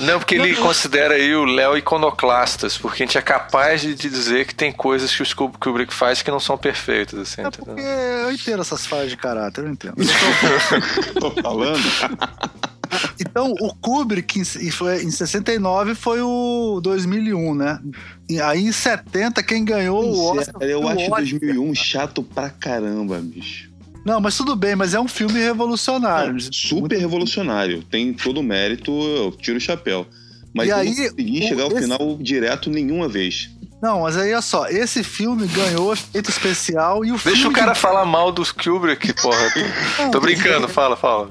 Não, 0.04 0.18
porque 0.18 0.34
ele 0.34 0.54
considera 0.56 1.14
aí 1.14 1.34
o 1.34 1.44
Léo 1.44 1.76
iconoclastas, 1.76 2.76
porque 2.76 3.02
a 3.02 3.06
gente 3.06 3.18
é 3.18 3.22
capaz 3.22 3.80
de 3.80 3.94
dizer 3.94 4.46
que 4.46 4.54
tem 4.54 4.72
coisas 4.72 5.14
que 5.14 5.22
o 5.42 5.48
Kubrick 5.48 5.92
faz 5.92 6.22
que 6.22 6.30
não 6.30 6.40
são 6.40 6.56
perfeitas, 6.56 7.18
assim. 7.18 7.42
É 7.42 7.50
porque 7.50 7.80
eu 7.80 8.32
entendo 8.32 8.60
essas 8.60 8.86
falhas 8.86 9.10
de 9.10 9.16
caráter, 9.16 9.64
eu 9.64 9.70
entendo. 9.70 9.96
Tô 11.20 11.30
falando. 11.42 11.82
Então, 13.18 13.52
o 13.60 13.74
Kubrick 13.74 14.38
em, 14.38 14.70
foi, 14.70 15.02
em 15.02 15.10
69 15.10 15.94
foi 15.94 16.20
o 16.20 16.80
2001, 16.82 17.54
né? 17.54 17.80
E 18.28 18.40
aí 18.40 18.64
em 18.66 18.72
70 18.72 19.42
quem 19.42 19.64
ganhou 19.64 20.04
o 20.04 20.36
Oscar. 20.36 20.62
Eu 20.62 20.86
acho 20.88 21.10
2001 21.10 21.74
chato 21.74 22.22
pra 22.22 22.50
caramba, 22.50 23.18
bicho. 23.20 23.73
Não, 24.04 24.20
mas 24.20 24.36
tudo 24.36 24.54
bem, 24.54 24.76
mas 24.76 24.92
é 24.92 25.00
um 25.00 25.08
filme 25.08 25.40
revolucionário. 25.40 26.36
super 26.52 26.80
Muito... 26.80 26.98
revolucionário. 26.98 27.82
Tem 27.84 28.12
todo 28.12 28.40
o 28.40 28.42
mérito, 28.42 28.92
eu 28.92 29.32
tiro 29.32 29.56
o 29.56 29.60
chapéu. 29.60 30.06
Mas 30.52 30.68
e 30.68 30.70
eu 30.70 30.76
aí, 30.76 30.88
não 30.88 31.08
consegui 31.08 31.42
chegar 31.48 31.62
ao 31.64 31.72
esse... 31.72 31.80
final 31.80 32.18
direto 32.20 32.70
nenhuma 32.70 33.08
vez. 33.08 33.50
Não, 33.82 34.02
mas 34.02 34.16
aí 34.16 34.32
olha 34.32 34.40
só, 34.40 34.66
esse 34.68 35.02
filme 35.02 35.46
ganhou 35.46 35.92
efeito 35.92 36.30
especial 36.30 37.04
e 37.04 37.12
o 37.12 37.18
Deixa 37.18 37.48
o 37.48 37.52
cara 37.52 37.72
que... 37.72 37.78
falar 37.78 38.06
mal 38.06 38.32
dos 38.32 38.50
Kubrick, 38.50 39.12
porra. 39.20 39.52
Não, 39.98 40.10
Tô 40.10 40.20
brincando, 40.20 40.68
fala, 40.68 40.96
fala, 40.96 41.28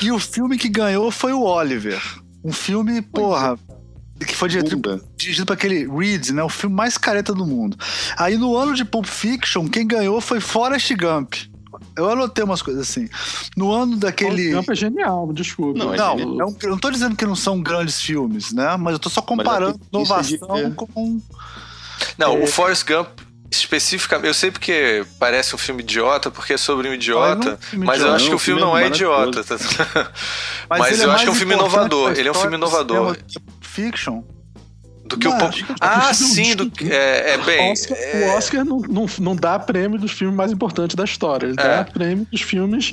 E 0.00 0.12
o 0.12 0.18
filme 0.18 0.56
que 0.56 0.68
ganhou 0.68 1.10
foi 1.10 1.32
o 1.32 1.42
Oliver. 1.42 2.00
Um 2.44 2.52
filme, 2.52 3.02
porra, 3.02 3.58
que 4.24 4.36
foi 4.36 4.48
dirigido, 4.48 5.04
dirigido 5.16 5.46
por 5.46 5.54
aquele 5.54 5.88
Reed, 5.88 6.30
né? 6.30 6.42
O 6.42 6.48
filme 6.48 6.76
mais 6.76 6.96
careta 6.96 7.34
do 7.34 7.46
mundo. 7.46 7.76
Aí 8.16 8.36
no 8.36 8.56
ano 8.56 8.74
de 8.74 8.84
Pulp 8.84 9.06
Fiction, 9.06 9.66
quem 9.68 9.86
ganhou 9.86 10.20
foi 10.20 10.40
Forrest 10.40 10.92
Gump. 10.94 11.34
Eu 11.96 12.10
anotei 12.10 12.44
umas 12.44 12.62
coisas 12.62 12.88
assim. 12.88 13.08
No 13.56 13.72
ano 13.72 13.96
daquele. 13.96 14.52
O 14.52 14.56
Gump 14.56 14.70
é 14.70 14.74
genial, 14.74 15.32
desculpa. 15.32 15.78
Não, 15.78 15.94
é 15.94 15.96
não 15.96 16.18
genial. 16.18 16.56
eu 16.62 16.70
não 16.70 16.78
tô 16.78 16.90
dizendo 16.90 17.16
que 17.16 17.24
não 17.24 17.36
são 17.36 17.60
grandes 17.62 18.00
filmes, 18.00 18.52
né? 18.52 18.76
Mas 18.76 18.94
eu 18.94 18.98
tô 18.98 19.10
só 19.10 19.20
comparando 19.20 19.80
inovação 19.92 20.72
com. 20.74 21.20
Não, 22.16 22.36
é... 22.36 22.44
o 22.44 22.46
Forrest 22.46 22.86
Gump 22.86 23.08
especificamente. 23.50 24.28
Eu 24.28 24.34
sei 24.34 24.50
porque 24.50 25.04
parece 25.18 25.54
um 25.54 25.58
filme 25.58 25.82
idiota, 25.82 26.30
porque 26.30 26.52
é 26.52 26.56
sobre 26.56 26.88
um 26.88 26.94
idiota, 26.94 27.58
ah, 27.60 27.66
mas, 27.72 27.86
mas 27.86 28.00
eu 28.00 28.12
acho 28.12 28.28
que 28.28 28.34
o 28.34 28.38
filme 28.38 28.60
não 28.60 28.78
é 28.78 28.86
idiota. 28.86 29.44
mas, 30.68 30.78
mas 30.78 31.00
eu 31.00 31.10
é 31.10 31.14
acho 31.14 31.24
que 31.24 31.28
é 31.28 31.32
um 31.32 31.34
filme 31.34 31.54
inovador. 31.54 32.12
Ele 32.12 32.28
é 32.28 32.30
um 32.30 32.34
filme 32.34 32.56
inovador. 32.56 33.16
Fiction 33.60 34.22
do 35.10 35.18
que 35.18 35.28
o 35.28 35.36
Pop. 35.36 35.64
Ah, 35.80 36.14
sim, 36.14 36.54
do... 36.54 36.70
é, 36.84 37.34
é 37.34 37.38
bem. 37.38 37.72
Oscar, 37.72 37.98
é... 37.98 38.28
O 38.28 38.36
Oscar 38.36 38.64
não, 38.64 38.80
não, 38.80 39.06
não 39.18 39.36
dá 39.36 39.58
prêmio 39.58 39.98
dos 39.98 40.12
filmes 40.12 40.36
mais 40.36 40.52
importantes 40.52 40.94
da 40.94 41.04
história. 41.04 41.46
Ele 41.46 41.56
é. 41.58 41.62
dá 41.62 41.84
prêmio 41.84 42.26
dos 42.30 42.40
filmes 42.40 42.92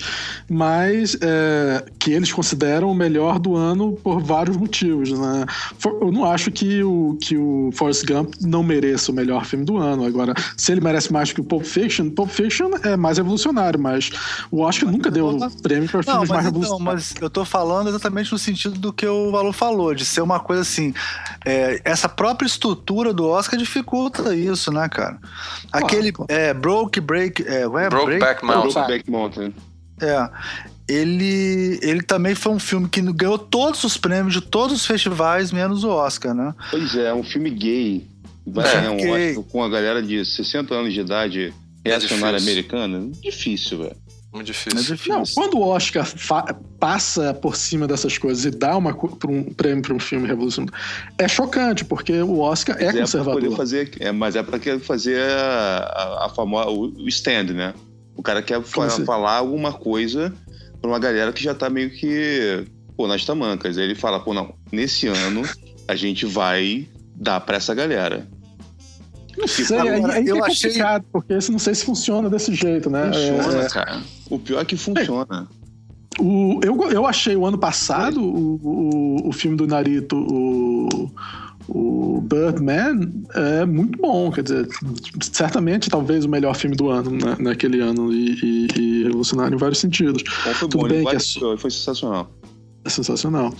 mais 0.50 1.16
é, 1.22 1.86
que 2.00 2.12
eles 2.12 2.32
consideram 2.32 2.90
o 2.90 2.96
melhor 2.96 3.40
do 3.40 3.56
ano 3.56 3.94
por 4.04 4.20
vários 4.22 4.58
motivos. 4.58 5.12
Né? 5.12 5.46
Eu 5.84 6.12
não 6.12 6.26
acho 6.26 6.52
que 6.52 6.84
o, 6.84 7.18
que 7.22 7.38
o 7.38 7.70
Forrest 7.74 8.06
Gump 8.06 8.34
não 8.42 8.64
mereça 8.64 9.12
o 9.12 9.16
melhor 9.16 9.46
filme 9.46 9.64
do 9.64 9.78
ano. 9.78 10.06
Agora, 10.06 10.34
se 10.56 10.72
ele 10.72 10.82
merece 10.82 11.14
mais 11.14 11.32
que 11.32 11.40
o 11.40 11.44
Pulp 11.44 11.64
Fiction, 11.64 12.10
Pulp 12.10 12.30
Fiction 12.30 12.72
é 12.84 12.98
mais 12.98 13.18
revolucionário, 13.18 13.80
mas 13.80 14.10
o 14.50 14.62
Oscar 14.62 14.90
nunca 14.92 15.12
deu 15.12 15.38
prêmio 15.62 15.88
para 15.90 16.04
filmes 16.04 16.30
mais 16.30 16.30
então, 16.30 16.42
revolucionários. 16.42 17.14
Mas 17.14 17.22
eu 17.22 17.30
tô 17.30 17.46
falando 17.46 17.90
exatamente 17.90 18.32
no 18.32 18.40
sentido 18.40 18.80
do 18.80 18.92
que 18.92 19.06
o 19.06 19.32
Valor 19.32 19.54
falou, 19.54 19.94
de 19.94 20.06
ser 20.06 20.22
uma 20.22 20.40
coisa 20.40 20.62
assim. 20.62 20.94
É, 21.46 21.80
essa 21.84 22.07
essa 22.08 22.10
própria 22.10 22.48
estrutura 22.48 23.14
do 23.14 23.28
Oscar 23.28 23.60
dificulta 23.60 24.34
isso, 24.34 24.72
né, 24.72 24.88
cara? 24.88 25.20
Aquele 25.72 26.12
claro. 26.12 26.32
é, 26.32 26.54
Broke 26.54 27.02
Break. 27.02 27.44
É, 27.46 27.64
é, 27.64 27.90
Broke 27.90 28.18
Back 28.18 28.46
Mountain. 28.46 28.88
Back 28.88 29.12
Mountain. 29.12 29.54
É. 30.02 30.30
Ele, 30.88 31.80
ele 31.82 32.02
também 32.02 32.34
foi 32.34 32.54
um 32.54 32.60
filme 32.60 32.88
que 32.88 33.02
ganhou 33.02 33.38
todos 33.38 33.84
os 33.84 33.98
prêmios 33.98 34.34
de 34.34 34.42
todos 34.42 34.78
os 34.78 34.86
festivais, 34.86 35.52
menos 35.52 35.84
o 35.84 35.90
Oscar, 35.90 36.34
né? 36.34 36.56
Pois 36.72 36.96
é, 36.96 37.14
um 37.14 37.24
filme 37.24 37.50
gay. 37.50 38.08
Vai 38.46 38.66
é, 38.70 38.74
ganhar 38.74 38.92
um 38.92 38.98
gay. 38.98 39.32
Oscar 39.32 39.44
com 39.44 39.64
a 39.64 39.70
galera 39.70 40.02
de 40.02 40.24
60 40.24 40.74
anos 40.74 40.94
de 40.94 41.02
idade 41.02 41.54
é 41.84 41.90
reacionária 41.90 42.38
é 42.38 42.42
americana? 42.42 43.12
Difícil, 43.22 43.80
velho. 43.80 43.98
Muito 44.38 44.48
difícil. 44.48 44.80
É 44.80 44.82
difícil. 44.84 45.16
Não, 45.16 45.24
quando 45.34 45.58
o 45.58 45.68
Oscar 45.68 46.08
passa 46.80 47.34
por 47.34 47.56
cima 47.56 47.88
dessas 47.88 48.18
coisas 48.18 48.46
e 48.46 48.52
dá 48.52 48.78
uma, 48.78 48.92
um 49.28 49.44
prêmio 49.54 49.82
para 49.82 49.94
um 49.94 50.00
filme 50.00 50.28
revolucionário, 50.28 50.74
é 51.18 51.28
chocante, 51.28 51.84
porque 51.84 52.22
o 52.22 52.40
Oscar 52.40 52.78
é, 52.80 52.86
é 52.86 52.94
conservador. 52.94 53.56
Fazer, 53.56 53.92
é, 54.00 54.12
mas 54.12 54.36
é 54.36 54.44
para 54.44 54.60
fazer 54.80 55.20
a, 55.20 55.78
a, 55.78 56.26
a 56.26 56.30
famosa, 56.30 56.70
o 56.70 57.08
stand, 57.08 57.54
né? 57.54 57.74
O 58.16 58.22
cara 58.22 58.42
quer 58.42 58.62
falar, 58.62 58.90
falar 59.06 59.38
alguma 59.38 59.74
coisa 59.74 60.34
para 60.80 60.90
uma 60.90 61.00
galera 61.00 61.34
que 61.34 61.44
já 61.44 61.56
tá 61.56 61.70
meio 61.70 61.90
que, 61.90 62.66
pô, 62.96 63.08
nas 63.08 63.26
tamancas. 63.26 63.78
Aí 63.78 63.84
ele 63.84 63.96
fala, 63.96 64.20
pô, 64.20 64.34
não, 64.34 64.54
nesse 64.72 65.08
ano 65.08 65.44
a 65.88 65.96
gente 65.96 66.26
vai 66.26 66.88
dar 67.16 67.40
para 67.42 67.58
essa 67.58 67.74
galera. 67.74 68.28
Não 69.38 69.48
sei, 69.48 69.78
aí, 69.78 70.04
aí 70.06 70.28
eu 70.28 70.38
é 70.38 70.50
complicado, 70.50 71.02
achei... 71.02 71.10
porque 71.12 71.34
não 71.52 71.60
sei 71.60 71.76
se 71.76 71.86
funciona 71.86 72.30
desse 72.30 72.54
jeito, 72.54 72.90
né? 72.90 73.12
Funciona, 73.14 73.64
é... 73.64 73.70
cara. 73.70 74.02
O 74.30 74.40
pior 74.40 74.62
é 74.62 74.66
que 74.66 74.76
funciona. 74.76 75.48
O, 76.20 76.60
eu, 76.64 76.92
eu 76.92 77.06
achei 77.06 77.36
o 77.36 77.46
ano 77.46 77.58
passado 77.58 78.20
o, 78.20 78.60
o, 78.64 79.30
o 79.30 79.32
filme 79.32 79.56
do 79.56 79.68
Narito, 79.68 80.18
o, 80.18 81.12
o 81.68 82.22
Birdman, 82.22 83.24
é 83.36 83.66
muito 83.66 84.00
bom. 84.00 84.32
Quer 84.32 84.44
dizer, 84.44 84.68
certamente 85.22 85.90
talvez 85.90 86.26
o 86.26 86.30
melhor 86.30 86.56
filme 86.56 86.76
do 86.76 86.90
ano 86.90 87.12
né, 87.12 87.36
naquele 87.40 87.82
ano 87.82 88.12
e, 88.12 88.34
e, 88.42 88.68
e, 88.80 89.04
revolucionário 89.04 89.56
em 89.56 89.60
vários 89.60 89.80
sentidos. 89.80 90.24
Foi 90.28 90.54
Tudo 90.68 90.80
bom, 90.80 90.88
bem 90.88 91.06
que 91.06 91.16
é... 91.16 91.58
foi 91.58 91.70
sensacional. 91.70 92.32
É 92.88 92.90
sensacional. 92.90 93.54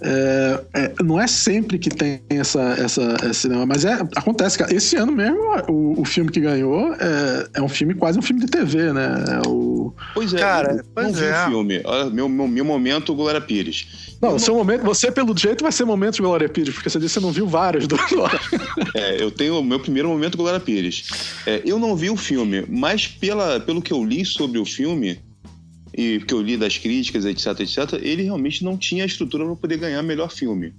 É, 0.00 0.60
é, 0.72 0.92
não 1.02 1.20
é 1.20 1.26
sempre 1.26 1.78
que 1.78 1.90
tem 1.90 2.20
essa, 2.30 2.60
essa, 2.78 3.16
esse 3.24 3.40
cinema, 3.40 3.66
mas 3.66 3.84
é, 3.84 3.94
acontece, 4.14 4.56
cara. 4.56 4.72
Esse 4.72 4.94
ano 4.96 5.10
mesmo, 5.10 5.40
o, 5.68 6.00
o 6.00 6.04
filme 6.04 6.30
que 6.30 6.38
ganhou 6.38 6.94
é, 6.94 7.48
é 7.54 7.62
um 7.62 7.68
filme, 7.68 7.92
quase 7.92 8.16
um 8.20 8.22
filme 8.22 8.40
de 8.40 8.46
TV, 8.46 8.92
né? 8.92 9.24
É 9.28 9.48
o... 9.48 9.92
Pois 10.14 10.32
é, 10.32 10.38
cara, 10.38 10.76
eu, 10.76 10.84
pois 10.94 11.06
não 11.08 11.14
vi 11.14 11.24
o 11.24 11.28
é. 11.28 11.46
filme. 11.46 11.82
Meu, 12.12 12.28
meu, 12.28 12.46
meu 12.46 12.64
momento, 12.64 13.12
Glória 13.16 13.40
Pires. 13.40 14.16
Não, 14.22 14.38
seu 14.38 14.54
momento, 14.54 14.84
você, 14.84 15.10
pelo 15.10 15.36
jeito, 15.36 15.62
vai 15.62 15.72
ser 15.72 15.84
momento 15.84 16.14
de 16.14 16.22
Glória 16.22 16.48
Pires, 16.48 16.74
porque 16.74 16.88
você 16.88 17.00
disse 17.00 17.14
que 17.14 17.20
você 17.20 17.26
não 17.26 17.32
viu 17.32 17.48
vários 17.48 17.88
do 17.88 17.96
É, 18.94 19.20
eu 19.20 19.32
tenho 19.32 19.58
o 19.58 19.64
meu 19.64 19.80
primeiro 19.80 20.08
momento 20.08 20.36
Glória 20.36 20.60
Pires. 20.60 21.04
É, 21.44 21.62
eu 21.64 21.80
não 21.80 21.96
vi 21.96 22.10
o 22.10 22.16
filme, 22.16 22.64
mas 22.68 23.08
pela, 23.08 23.58
pelo 23.58 23.82
que 23.82 23.92
eu 23.92 24.04
li 24.04 24.24
sobre 24.24 24.60
o 24.60 24.64
filme, 24.64 25.18
e 25.98 26.20
que 26.20 26.32
eu 26.32 26.40
li 26.40 26.56
das 26.56 26.78
críticas, 26.78 27.24
etc, 27.24 27.58
etc, 27.58 27.94
ele 28.00 28.22
realmente 28.22 28.62
não 28.62 28.78
tinha 28.78 29.02
a 29.02 29.06
estrutura 29.06 29.44
para 29.44 29.56
poder 29.56 29.78
ganhar 29.78 30.00
melhor 30.00 30.30
filme. 30.30 30.72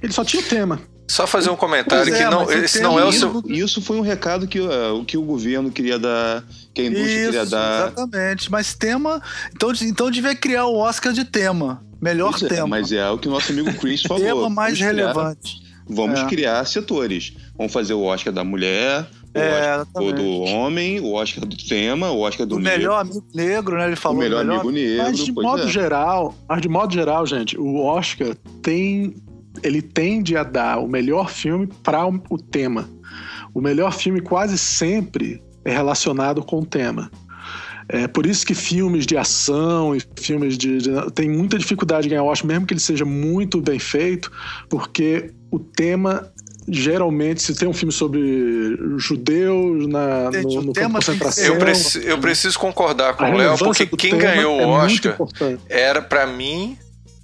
Ele 0.00 0.12
só 0.12 0.24
tinha 0.24 0.40
o 0.40 0.46
tema. 0.46 0.80
Só 1.08 1.26
fazer 1.26 1.50
um 1.50 1.56
comentário 1.56 2.14
é, 2.14 2.16
que 2.16 2.24
não, 2.24 2.48
esse 2.52 2.80
não 2.80 2.96
é 2.96 3.04
o 3.04 3.10
seu. 3.10 3.42
Isso 3.48 3.82
foi 3.82 3.96
um 3.96 4.00
recado 4.00 4.46
que, 4.46 4.60
uh, 4.60 5.04
que 5.04 5.18
o 5.18 5.22
governo 5.22 5.72
queria 5.72 5.98
dar, 5.98 6.44
que 6.72 6.82
a 6.82 6.84
indústria 6.84 7.14
isso, 7.14 7.24
queria 7.24 7.46
dar. 7.46 7.88
Exatamente. 7.88 8.52
Mas 8.52 8.72
tema. 8.72 9.20
Então, 9.52 9.72
então 9.82 10.08
devia 10.08 10.36
criar 10.36 10.66
o 10.66 10.76
Oscar 10.76 11.12
de 11.12 11.24
tema. 11.24 11.84
Melhor 12.00 12.32
isso 12.36 12.46
tema. 12.46 12.68
É, 12.68 12.70
mas 12.70 12.92
é 12.92 13.10
o 13.10 13.18
que 13.18 13.26
o 13.26 13.32
nosso 13.32 13.50
amigo 13.50 13.74
Chris 13.74 14.02
falou. 14.06 14.22
tema 14.22 14.48
mais 14.48 14.78
vamos 14.78 14.94
relevante. 14.94 15.60
Criar, 15.60 15.84
vamos 15.88 16.20
é. 16.20 16.26
criar 16.26 16.64
setores. 16.64 17.32
Vamos 17.58 17.72
fazer 17.72 17.94
o 17.94 18.02
Oscar 18.02 18.32
da 18.32 18.44
mulher, 18.44 19.10
é, 19.34 19.78
Oscar 19.78 20.12
do 20.12 20.40
homem, 20.40 21.00
o 21.00 21.12
Oscar 21.12 21.44
do 21.44 21.56
tema, 21.56 22.10
o 22.10 22.20
Oscar 22.20 22.46
do 22.46 22.56
o 22.56 22.58
negro. 22.58 22.78
melhor 22.78 23.00
amigo 23.00 23.24
negro, 23.32 23.76
né? 23.76 23.86
Ele 23.86 23.96
falou. 23.96 24.18
O 24.18 24.20
melhor, 24.20 24.44
melhor... 24.44 24.60
amigo 24.60 24.70
negro. 24.72 25.04
Mas 25.04 25.18
de 25.18 25.32
modo 25.32 25.62
é. 25.62 25.68
geral, 25.68 26.34
mas 26.48 26.60
de 26.60 26.68
modo 26.68 26.92
geral, 26.92 27.26
gente, 27.26 27.58
o 27.58 27.84
Oscar 27.84 28.34
tem. 28.62 29.14
Ele 29.62 29.82
tende 29.82 30.36
a 30.36 30.42
dar 30.42 30.78
o 30.78 30.88
melhor 30.88 31.28
filme 31.28 31.68
para 31.82 32.06
o 32.06 32.38
tema. 32.38 32.88
O 33.52 33.60
melhor 33.60 33.92
filme 33.92 34.20
quase 34.20 34.56
sempre 34.56 35.42
é 35.64 35.72
relacionado 35.72 36.42
com 36.42 36.60
o 36.60 36.66
tema. 36.66 37.10
É 37.92 38.06
por 38.06 38.24
isso 38.24 38.46
que 38.46 38.54
filmes 38.54 39.04
de 39.04 39.16
ação 39.16 39.96
e 39.96 40.00
filmes 40.16 40.56
de, 40.56 40.78
de 40.78 40.90
tem 41.12 41.28
muita 41.28 41.58
dificuldade 41.58 42.04
de 42.04 42.10
ganhar 42.10 42.22
o 42.22 42.26
Oscar, 42.26 42.46
mesmo 42.46 42.64
que 42.64 42.72
ele 42.72 42.80
seja 42.80 43.04
muito 43.04 43.60
bem 43.60 43.80
feito, 43.80 44.30
porque 44.68 45.32
o 45.50 45.58
tema 45.58 46.30
geralmente, 46.70 47.42
se 47.42 47.54
tem 47.54 47.68
um 47.68 47.72
filme 47.72 47.92
sobre 47.92 48.78
judeus 48.96 49.86
na, 49.86 50.30
no, 50.30 50.62
no 50.62 50.72
campo 50.72 50.98
de 50.98 51.06
concentração... 51.06 51.44
Eu, 51.44 51.58
preci 51.58 52.06
eu 52.06 52.18
preciso 52.18 52.58
concordar 52.58 53.14
com 53.14 53.24
o 53.24 53.36
Léo, 53.36 53.58
porque 53.58 53.86
quem 53.86 54.16
ganhou 54.16 54.56
o 54.56 54.60
é 54.60 54.66
Oscar 54.66 55.16
era, 55.68 56.00
para 56.00 56.26
mim, 56.26 56.78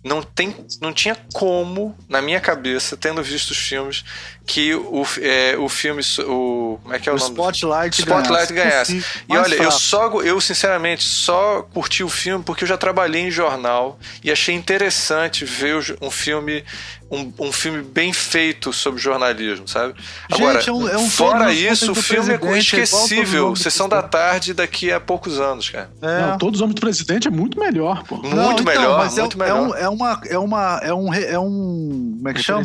não, 0.07 0.23
tem, 0.23 0.55
não 0.81 0.93
tinha 0.93 1.17
como, 1.33 1.97
na 2.09 2.23
minha 2.23 2.39
cabeça, 2.41 2.97
tendo 2.97 3.21
visto 3.25 3.51
os 3.51 3.59
filmes, 3.59 4.05
que 4.47 4.73
o, 4.73 5.05
é, 5.21 5.57
o 5.59 5.69
filme. 5.69 6.01
O, 6.21 6.79
como 6.81 6.95
é 6.95 6.99
que 7.01 7.09
é 7.09 7.13
o, 7.13 7.17
o 7.17 7.19
nome? 7.19 7.33
Spotlight, 7.33 8.01
Spotlight 8.01 8.53
ganhasse. 8.53 8.93
ganhasse. 8.93 9.25
E 9.29 9.37
olha, 9.37 9.57
eu 9.57 9.73
só, 9.73 10.09
eu 10.23 10.41
sinceramente 10.41 11.03
só 11.03 11.63
curti 11.75 12.05
o 12.05 12.09
filme 12.09 12.45
porque 12.45 12.63
eu 12.63 12.69
já 12.69 12.79
trabalhei 12.79 13.23
em 13.23 13.31
jornal 13.33 13.99
e 14.23 14.31
achei 14.31 14.55
interessante 14.55 15.45
ver 15.45 15.97
um 16.01 16.11
filme 16.11 16.65
um, 17.11 17.33
um 17.39 17.53
filme 17.53 17.83
bem 17.83 18.13
feito 18.13 18.73
sobre 18.73 19.01
jornalismo, 19.01 19.69
sabe? 19.69 19.95
Agora, 20.31 20.61
é 20.61 20.73
um, 20.73 20.89
é 20.89 20.97
um 20.97 21.09
fora 21.09 21.53
isso, 21.53 21.93
o 21.93 21.95
filme 21.95 22.33
é 22.33 22.59
esquecível. 22.59 23.55
Sessão 23.55 23.89
da 23.89 24.03
tarde 24.03 24.53
daqui 24.53 24.91
a 24.91 25.01
poucos 25.01 25.39
anos, 25.39 25.71
cara. 25.71 25.91
É. 26.03 26.21
Não, 26.23 26.39
Todos 26.39 26.59
os 26.59 26.63
Homens 26.63 26.75
do 26.75 26.81
Presidente 26.81 27.29
é 27.29 27.31
muito 27.31 27.59
melhor, 27.59 28.03
pô. 28.05 28.17
Muito 28.17 28.35
Não, 28.35 28.53
então, 28.53 28.65
melhor, 28.65 29.07
é 29.07 29.21
muito 29.21 29.37
é, 29.37 29.45
melhor. 29.45 29.77
É, 29.79 29.89
uma, 29.89 30.21
é 30.29 30.39
uma, 30.39 30.81
é 30.83 30.93
um, 30.93 31.15
é 31.15 31.39
um, 31.39 32.15
como 32.17 32.29
é 32.29 32.35
que 32.35 32.43
chama? 32.43 32.63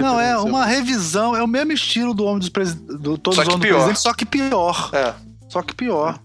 Não, 0.00 0.20
é 0.20 0.38
uma 0.38 0.64
revisão, 0.64 1.34
é 1.34 1.42
o 1.42 1.48
mesmo 1.48 1.72
estilo 1.72 2.14
do 2.14 2.24
Homem 2.24 2.38
dos 2.38 2.50
Presidentes, 2.50 3.00
do 3.00 3.18
Todos 3.18 3.38
os 3.38 3.48
Homens 3.48 3.60
do 3.60 3.74
Presidente, 3.74 4.00
só 4.00 4.12
que 4.12 4.24
pior. 4.24 4.90
É. 4.92 5.14
Só 5.48 5.62
que 5.62 5.74
pior. 5.74 6.20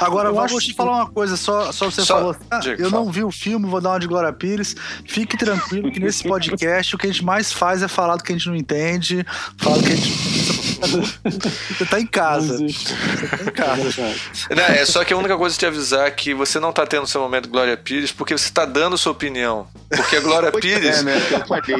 Agora, 0.00 0.28
eu 0.28 0.34
vou 0.34 0.60
te 0.60 0.74
falar 0.74 0.96
uma 0.96 1.10
coisa, 1.10 1.36
só, 1.36 1.70
só 1.72 1.90
você 1.90 2.02
só, 2.02 2.16
falou. 2.16 2.36
Ah, 2.50 2.60
eu 2.64 2.90
fala. 2.90 3.04
não 3.04 3.12
vi 3.12 3.22
o 3.22 3.30
filme, 3.30 3.68
vou 3.68 3.80
dar 3.80 3.90
uma 3.90 4.00
de 4.00 4.06
Glória 4.06 4.32
Pires. 4.32 4.74
Fique 5.06 5.36
tranquilo 5.36 5.90
que 5.90 6.00
nesse 6.00 6.24
podcast 6.24 6.94
o 6.94 6.98
que 6.98 7.06
a 7.06 7.10
gente 7.10 7.24
mais 7.24 7.52
faz 7.52 7.82
é 7.82 7.88
falar 7.88 8.16
do 8.16 8.24
que 8.24 8.32
a 8.32 8.36
gente 8.36 8.48
não 8.48 8.56
entende, 8.56 9.24
falar 9.58 9.78
do 9.78 9.84
que 9.84 9.92
a 9.92 9.96
gente. 9.96 10.72
Você 11.78 11.84
tá 11.84 12.00
em 12.00 12.06
casa. 12.06 12.58
Você 12.58 12.94
tá 13.28 13.44
em 13.44 13.52
casa. 13.52 13.82
Não, 14.50 14.64
é 14.64 14.84
só 14.84 15.04
que 15.04 15.14
a 15.14 15.16
única 15.16 15.36
coisa 15.36 15.54
é 15.54 15.58
te 15.58 15.66
avisar 15.66 16.10
que 16.10 16.34
você 16.34 16.58
não 16.58 16.72
tá 16.72 16.86
tendo 16.86 17.06
seu 17.06 17.20
momento 17.20 17.48
Glória 17.48 17.76
Pires 17.76 18.10
porque 18.10 18.36
você 18.36 18.50
tá 18.50 18.64
dando 18.64 18.98
sua 18.98 19.12
opinião. 19.12 19.66
Porque 19.88 20.16
a 20.16 20.20
Glória 20.20 20.48
é, 20.54 20.60
Pires, 20.60 20.98
é, 20.98 21.02
né? 21.02 21.20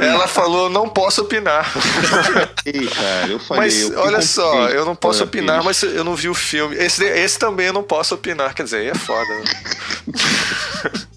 ela 0.00 0.28
falou, 0.28 0.70
não 0.70 0.88
posso 0.88 1.22
opinar. 1.22 1.72
Ei, 2.64 2.86
cara, 2.86 3.26
eu 3.28 3.38
falei, 3.38 3.62
mas 3.64 3.90
eu 3.90 3.98
olha 3.98 4.22
só, 4.22 4.68
eu 4.68 4.84
não 4.84 4.94
posso 4.94 5.24
opinar, 5.24 5.60
Pires. 5.62 5.82
mas 5.82 5.82
eu 5.82 6.04
não 6.04 6.14
vi 6.14 6.28
o 6.28 6.34
filme. 6.34 6.76
Esse, 6.76 7.04
esse 7.04 7.38
também 7.38 7.71
eu 7.72 7.74
não 7.74 7.82
posso 7.82 8.14
opinar, 8.14 8.54
quer 8.54 8.64
dizer, 8.64 8.76
aí 8.78 8.88
é 8.88 8.94
foda. 8.94 9.34
Né? 9.34 9.44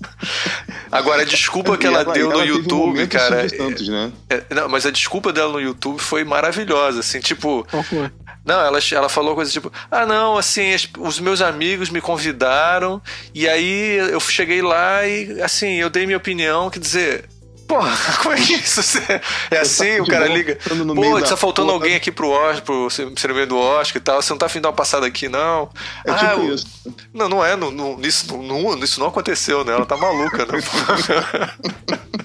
Agora, 0.92 1.24
a 1.24 1.26
desculpa 1.26 1.78
que 1.78 1.86
ela, 1.86 2.02
ela 2.02 2.14
deu 2.14 2.32
ela 2.32 2.46
no 2.46 2.50
YouTube, 2.50 3.04
um 3.04 3.08
cara. 3.08 3.50
Santos, 3.50 3.88
né? 3.90 4.14
É, 4.30 4.44
não, 4.56 4.70
mas 4.70 4.86
a 4.86 4.92
desculpa 4.92 5.34
dela 5.34 5.52
no 5.52 5.60
YouTube 5.60 6.00
foi 6.00 6.24
maravilhosa, 6.24 7.02
assim, 7.02 7.20
tipo. 7.20 7.68
Qual 7.70 7.84
foi? 7.84 8.10
Não, 8.46 8.62
ela, 8.62 8.80
ela 8.92 9.10
falou 9.10 9.36
coisa 9.36 9.52
tipo: 9.52 9.72
ah, 9.92 10.06
não, 10.06 10.38
assim, 10.38 10.74
os 11.00 11.20
meus 11.20 11.42
amigos 11.42 11.90
me 11.90 12.00
convidaram, 12.00 13.02
e 13.34 13.50
aí 13.50 13.98
eu 13.98 14.20
cheguei 14.22 14.62
lá 14.62 15.06
e, 15.06 15.42
assim, 15.42 15.74
eu 15.74 15.90
dei 15.90 16.06
minha 16.06 16.18
opinião, 16.18 16.70
quer 16.70 16.80
dizer, 16.80 17.26
Porra, 17.67 17.91
como 18.22 18.34
é 18.34 18.39
isso? 18.39 18.81
É 19.50 19.60
assim, 19.60 20.00
o 20.00 20.05
cara 20.05 20.27
liga. 20.27 20.57
Pô, 20.95 21.22
tá 21.22 21.36
faltando 21.36 21.72
alguém 21.72 21.95
aqui 21.95 22.12
pro 22.12 22.29
Oscar, 22.29 22.63
pro 22.63 22.89
cerimônia 22.89 23.48
do 23.48 23.57
Oscar 23.57 23.98
e 23.98 24.03
tal. 24.03 24.22
Você 24.22 24.31
não 24.31 24.38
tá 24.38 24.45
afim 24.45 24.60
de 24.60 24.63
dar 24.63 24.69
uma 24.69 24.75
passada 24.75 25.05
aqui, 25.05 25.27
não? 25.27 25.69
É 26.05 26.12
ah, 26.12 26.15
tipo 26.15 26.53
isso. 26.53 26.67
Não, 27.13 27.27
não 27.27 27.43
é. 27.43 27.55
Não, 27.55 27.72
não, 27.72 28.00
isso, 28.01 28.38
não, 28.38 28.77
isso 28.79 29.00
não 29.00 29.07
aconteceu, 29.07 29.63
né? 29.63 29.74
Ela 29.74 29.86
tá 29.86 29.98
maluca, 29.98 30.45
né? 30.45 30.62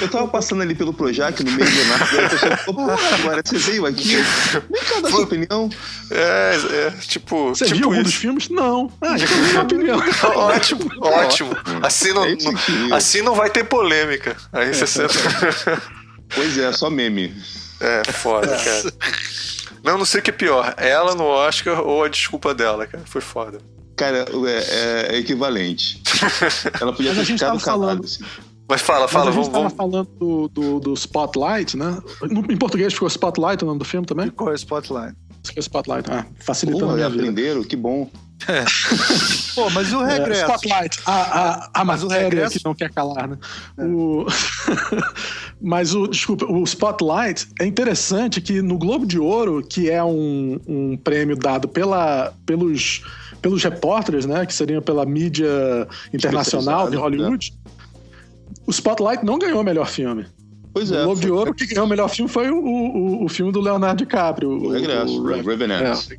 Eu 0.00 0.08
tava 0.08 0.28
passando 0.28 0.62
ali 0.62 0.74
pelo 0.74 0.92
Projac 0.92 1.42
no 1.42 1.50
meio 1.52 1.70
do 1.70 1.84
nada, 1.86 2.04
a 2.04 2.28
pessoa 2.28 2.56
falou, 2.58 2.90
agora 2.90 3.42
você 3.44 3.58
veio 3.58 3.86
aqui? 3.86 4.16
Vem 4.16 4.84
cá 4.84 5.00
dar 5.00 5.10
sua 5.10 5.22
opinião. 5.22 5.70
É, 6.10 6.58
é, 6.72 6.90
tipo. 7.02 7.50
Você 7.50 7.66
tipo 7.66 7.78
viu 7.78 7.90
algum 7.90 8.02
dos 8.02 8.14
filmes? 8.14 8.48
Não. 8.48 8.90
Ah, 9.00 9.16
já 9.16 9.26
contei 9.26 9.48
minha 9.48 9.62
opinião. 9.62 9.98
ótimo, 10.36 10.90
ótimo. 11.00 11.56
Assim 11.82 12.12
não, 12.12 12.24
é 12.24 12.36
assim 12.92 13.22
não 13.22 13.34
vai 13.34 13.50
ter 13.50 13.64
polêmica. 13.64 14.35
Aí 14.52 14.72
você 14.72 14.86
senta. 14.86 15.12
Pois 16.34 16.58
é, 16.58 16.72
só 16.72 16.90
meme. 16.90 17.32
É, 17.80 18.02
foda, 18.12 18.48
cara. 18.48 18.92
Não, 19.84 19.98
não 19.98 20.04
sei 20.04 20.18
o 20.18 20.22
que 20.24 20.30
é 20.30 20.32
pior. 20.32 20.74
Ela 20.76 21.14
no 21.14 21.22
Oscar 21.22 21.80
ou 21.80 22.02
a 22.02 22.08
desculpa 22.08 22.52
dela, 22.52 22.84
cara. 22.84 23.04
Foi 23.06 23.20
foda. 23.20 23.58
Cara, 23.94 24.26
é, 24.48 25.14
é 25.14 25.18
equivalente. 25.18 26.02
Ela 26.80 26.92
podia 26.92 27.14
ter 27.14 27.24
ficado 27.24 27.60
calada. 27.60 28.04
Assim. 28.04 28.24
Mas 28.68 28.82
fala, 28.82 29.06
fala, 29.06 29.26
Mas 29.26 29.34
a 29.34 29.42
gente 29.42 29.52
vamos. 29.52 29.72
Tava 29.72 29.90
falando 29.90 30.08
do, 30.18 30.48
do, 30.48 30.80
do, 30.80 30.94
Spotlight, 30.94 31.76
né? 31.76 31.98
em 32.50 32.56
português 32.56 32.92
ficou 32.92 33.06
Spotlight 33.06 33.62
o 33.62 33.66
nome 33.66 33.78
do 33.78 33.84
filme 33.84 34.04
também? 34.04 34.26
Ficou 34.26 34.52
Spotlight. 34.52 35.16
Ficou 35.44 35.60
Spotlight, 35.60 36.10
ah, 36.10 36.26
facilitando 36.40 36.86
Pô, 36.86 36.92
a 36.92 36.94
minha 36.94 37.06
aprenderam, 37.06 37.62
que 37.62 37.76
bom. 37.76 38.10
É. 38.48 38.64
Pô, 39.54 39.70
mas 39.70 39.92
o 39.92 40.02
é, 40.04 40.18
regresso. 40.18 40.42
É, 40.42 40.44
spotlight, 40.44 41.00
a, 41.06 41.12
a, 41.12 41.70
a 41.74 41.84
mas 41.84 42.02
matéria 42.02 42.24
regresso... 42.24 42.58
que 42.58 42.64
não 42.64 42.74
quer 42.74 42.92
calar, 42.92 43.28
né? 43.28 43.38
É. 43.78 43.84
O... 43.84 44.26
mas 45.60 45.94
o, 45.94 46.06
desculpa, 46.06 46.44
o 46.44 46.62
Spotlight 46.64 47.48
é 47.58 47.66
interessante 47.66 48.40
que 48.40 48.60
no 48.60 48.76
Globo 48.78 49.06
de 49.06 49.18
Ouro, 49.18 49.66
que 49.66 49.90
é 49.90 50.04
um, 50.04 50.60
um 50.66 50.96
prêmio 50.96 51.36
dado 51.36 51.66
pela, 51.66 52.34
pelos, 52.44 53.02
pelos 53.40 53.64
repórteres, 53.64 54.26
né? 54.26 54.44
Que 54.44 54.54
seriam 54.54 54.82
pela 54.82 55.06
mídia 55.06 55.88
internacional 56.12 56.90
de 56.90 56.96
Hollywood. 56.96 57.52
Né? 57.52 57.72
O 58.66 58.70
Spotlight 58.70 59.24
não 59.24 59.38
ganhou 59.38 59.60
o 59.60 59.64
melhor 59.64 59.88
filme. 59.88 60.26
Pois 60.76 60.92
é. 60.92 61.00
O 61.00 61.04
Globo 61.04 61.20
de 61.22 61.30
Ouro, 61.30 61.54
que 61.54 61.66
ganhou 61.66 61.86
o 61.86 61.88
melhor 61.88 62.08
filme 62.10 62.30
foi 62.30 62.50
o, 62.50 62.58
o, 62.58 63.24
o 63.24 63.28
filme 63.30 63.50
do 63.50 63.62
Leonardo 63.62 63.96
DiCaprio. 63.96 64.50
O, 64.50 64.66
o 64.66 64.72
Regresso, 64.72 65.22
o, 65.22 65.26
Revenant. 65.26 66.10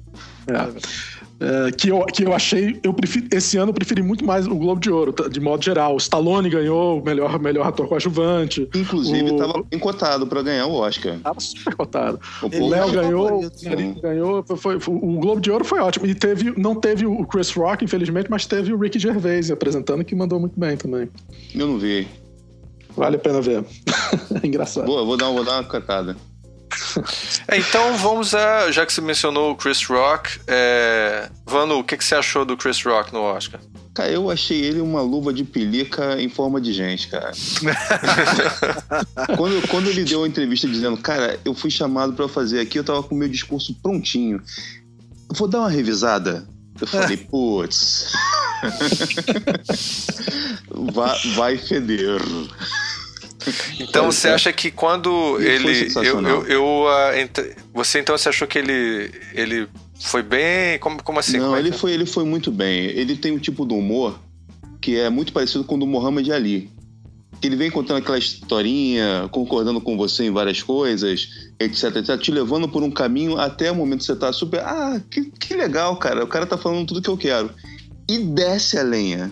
É, 0.47 1.16
é. 1.39 1.67
É, 1.67 1.71
que, 1.71 1.89
eu, 1.89 2.05
que 2.05 2.23
eu 2.25 2.33
achei. 2.33 2.79
Eu 2.83 2.93
prefiro, 2.93 3.27
esse 3.31 3.57
ano 3.57 3.69
eu 3.69 3.73
preferi 3.73 4.01
muito 4.01 4.25
mais 4.25 4.47
o 4.47 4.55
Globo 4.55 4.81
de 4.81 4.89
Ouro, 4.89 5.13
de 5.29 5.39
modo 5.39 5.63
geral. 5.63 5.93
O 5.93 5.97
Stallone 5.97 6.49
ganhou 6.49 6.99
o 6.99 7.03
melhor, 7.03 7.39
melhor 7.39 7.67
ator 7.67 7.87
coadjuvante. 7.87 8.67
Inclusive, 8.75 9.31
estava 9.31 9.63
bem 9.63 9.79
cotado 9.79 10.27
para 10.27 10.41
ganhar 10.41 10.65
o 10.67 10.73
Oscar. 10.73 11.17
Tava 11.19 11.39
super 11.39 11.75
cotado. 11.75 12.19
O 12.41 12.67
Léo 12.67 12.91
ganhou, 12.91 13.45
o 13.45 14.01
ganhou 14.01 14.43
foi, 14.57 14.79
foi, 14.79 14.95
o 14.95 15.19
Globo 15.19 15.39
de 15.39 15.51
Ouro 15.51 15.63
foi 15.63 15.79
ótimo. 15.79 16.05
E 16.05 16.15
teve, 16.15 16.53
não 16.57 16.75
teve 16.75 17.05
o 17.05 17.25
Chris 17.25 17.51
Rock, 17.51 17.85
infelizmente, 17.85 18.29
mas 18.29 18.45
teve 18.45 18.73
o 18.73 18.77
Ricky 18.77 18.99
Gervais 18.99 19.51
apresentando, 19.51 20.03
que 20.03 20.15
mandou 20.15 20.39
muito 20.39 20.59
bem 20.59 20.75
também. 20.75 21.09
Eu 21.53 21.67
não 21.67 21.77
vi. 21.77 22.07
Vale 22.95 23.15
a 23.15 23.19
pena 23.19 23.41
ver. 23.41 23.63
é 24.43 24.45
engraçado. 24.47 24.85
Boa, 24.85 25.05
vou 25.05 25.15
dar, 25.15 25.29
vou 25.29 25.43
dar 25.43 25.59
uma 25.59 25.63
catada. 25.63 26.17
É, 27.47 27.57
então 27.57 27.97
vamos 27.97 28.35
a. 28.35 28.71
Já 28.71 28.85
que 28.85 28.93
você 28.93 29.01
mencionou 29.01 29.51
o 29.51 29.55
Chris 29.55 29.83
Rock, 29.83 30.39
é... 30.47 31.29
Vano, 31.45 31.79
o 31.79 31.83
que, 31.83 31.97
que 31.97 32.03
você 32.03 32.15
achou 32.15 32.45
do 32.45 32.57
Chris 32.57 32.83
Rock 32.83 33.13
no 33.13 33.21
Oscar? 33.21 33.59
Cara, 33.93 34.11
eu 34.11 34.29
achei 34.29 34.61
ele 34.61 34.79
uma 34.79 35.01
luva 35.01 35.33
de 35.33 35.43
pelica 35.43 36.21
em 36.21 36.29
forma 36.29 36.61
de 36.61 36.71
gente, 36.71 37.07
cara. 37.07 37.31
quando, 39.35 39.67
quando 39.69 39.89
ele 39.89 40.03
deu 40.03 40.23
a 40.23 40.27
entrevista 40.27 40.67
dizendo, 40.67 40.97
cara, 40.97 41.39
eu 41.43 41.55
fui 41.55 41.71
chamado 41.71 42.13
para 42.13 42.27
fazer 42.27 42.59
aqui, 42.59 42.77
eu 42.77 42.83
tava 42.83 43.01
com 43.01 43.15
o 43.15 43.17
meu 43.17 43.27
discurso 43.27 43.73
prontinho. 43.81 44.39
Vou 45.29 45.47
dar 45.47 45.61
uma 45.61 45.69
revisada. 45.69 46.47
Eu 46.79 46.85
falei, 46.85 47.17
putz. 47.17 48.11
vai, 50.93 51.19
vai 51.33 51.57
feder. 51.57 52.21
Então 53.79 54.11
você 54.11 54.29
acha 54.29 54.51
que 54.51 54.71
quando 54.71 55.39
ele. 55.41 55.91
Eu, 55.95 56.21
eu, 56.21 56.47
eu 56.47 56.63
uh, 56.85 57.55
você 57.73 57.99
então 57.99 58.17
você 58.17 58.29
achou 58.29 58.47
que 58.47 58.57
ele. 58.57 59.11
ele 59.33 59.67
foi 59.99 60.21
bem? 60.21 60.77
Como, 60.79 61.01
como 61.01 61.19
assim? 61.19 61.37
Não, 61.37 61.45
como 61.45 61.55
é 61.55 61.59
ele, 61.59 61.71
foi, 61.71 61.91
ele 61.91 62.05
foi 62.05 62.23
muito 62.23 62.51
bem. 62.51 62.85
Ele 62.85 63.15
tem 63.15 63.31
um 63.31 63.39
tipo 63.39 63.65
de 63.65 63.73
humor 63.73 64.19
que 64.81 64.97
é 64.97 65.09
muito 65.09 65.33
parecido 65.33 65.63
com 65.63 65.75
o 65.75 65.79
do 65.79 65.87
Muhammad 65.87 66.29
Ali. 66.29 66.69
Ele 67.41 67.55
vem 67.55 67.69
contando 67.69 67.97
aquela 67.97 68.17
historinha, 68.17 69.27
concordando 69.31 69.79
com 69.79 69.95
você 69.95 70.23
em 70.23 70.31
várias 70.31 70.63
coisas, 70.63 71.27
etc, 71.59 71.97
etc, 71.97 72.19
te 72.19 72.31
levando 72.31 72.67
por 72.67 72.81
um 72.81 72.89
caminho 72.89 73.37
até 73.37 73.71
o 73.71 73.75
momento 73.75 73.99
que 73.99 74.05
você 74.05 74.15
tá 74.15 74.33
super. 74.33 74.59
Ah, 74.61 74.99
que, 75.09 75.25
que 75.25 75.53
legal, 75.53 75.97
cara. 75.97 76.23
O 76.23 76.27
cara 76.27 76.47
tá 76.47 76.57
falando 76.57 76.87
tudo 76.87 77.01
que 77.01 77.09
eu 77.09 77.17
quero. 77.17 77.51
E 78.09 78.17
desce 78.19 78.77
a 78.77 78.83
lenha. 78.83 79.31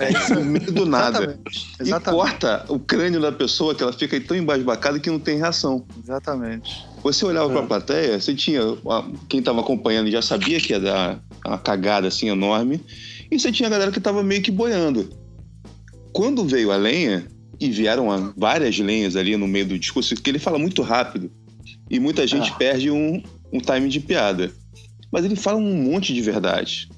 É, 0.00 0.34
no 0.34 0.44
meio 0.44 0.72
do 0.72 0.86
nada. 0.86 1.18
Exatamente. 1.18 1.68
Exatamente. 1.78 2.08
E 2.08 2.12
corta 2.12 2.64
o 2.68 2.78
crânio 2.78 3.20
da 3.20 3.30
pessoa 3.30 3.74
que 3.74 3.82
ela 3.82 3.92
fica 3.92 4.18
tão 4.20 4.36
embasbacada 4.36 4.98
que 4.98 5.10
não 5.10 5.18
tem 5.18 5.38
reação. 5.38 5.84
Exatamente. 6.02 6.84
Você 7.02 7.24
olhava 7.24 7.50
é. 7.50 7.52
pra 7.52 7.62
plateia, 7.66 8.20
você 8.20 8.34
tinha. 8.34 8.62
Quem 9.28 9.42
tava 9.42 9.60
acompanhando 9.60 10.10
já 10.10 10.22
sabia 10.22 10.58
que 10.58 10.72
ia 10.72 10.80
dar 10.80 11.20
uma 11.46 11.58
cagada 11.58 12.08
assim 12.08 12.28
enorme. 12.28 12.80
E 13.30 13.38
você 13.38 13.52
tinha 13.52 13.68
a 13.68 13.70
galera 13.70 13.92
que 13.92 14.00
tava 14.00 14.22
meio 14.22 14.42
que 14.42 14.50
boiando. 14.50 15.08
Quando 16.12 16.44
veio 16.44 16.72
a 16.72 16.76
lenha, 16.76 17.24
e 17.60 17.70
vieram 17.70 18.32
várias 18.36 18.78
lenhas 18.78 19.14
ali 19.14 19.36
no 19.36 19.46
meio 19.46 19.66
do 19.66 19.78
discurso, 19.78 20.14
que 20.14 20.30
ele 20.30 20.38
fala 20.38 20.58
muito 20.58 20.80
rápido. 20.80 21.30
E 21.90 22.00
muita 22.00 22.26
gente 22.26 22.50
é. 22.50 22.54
perde 22.54 22.90
um, 22.90 23.22
um 23.52 23.60
time 23.60 23.88
de 23.88 24.00
piada. 24.00 24.50
Mas 25.12 25.24
ele 25.24 25.36
fala 25.36 25.58
um 25.58 25.74
monte 25.74 26.14
de 26.14 26.22
verdade. 26.22 26.88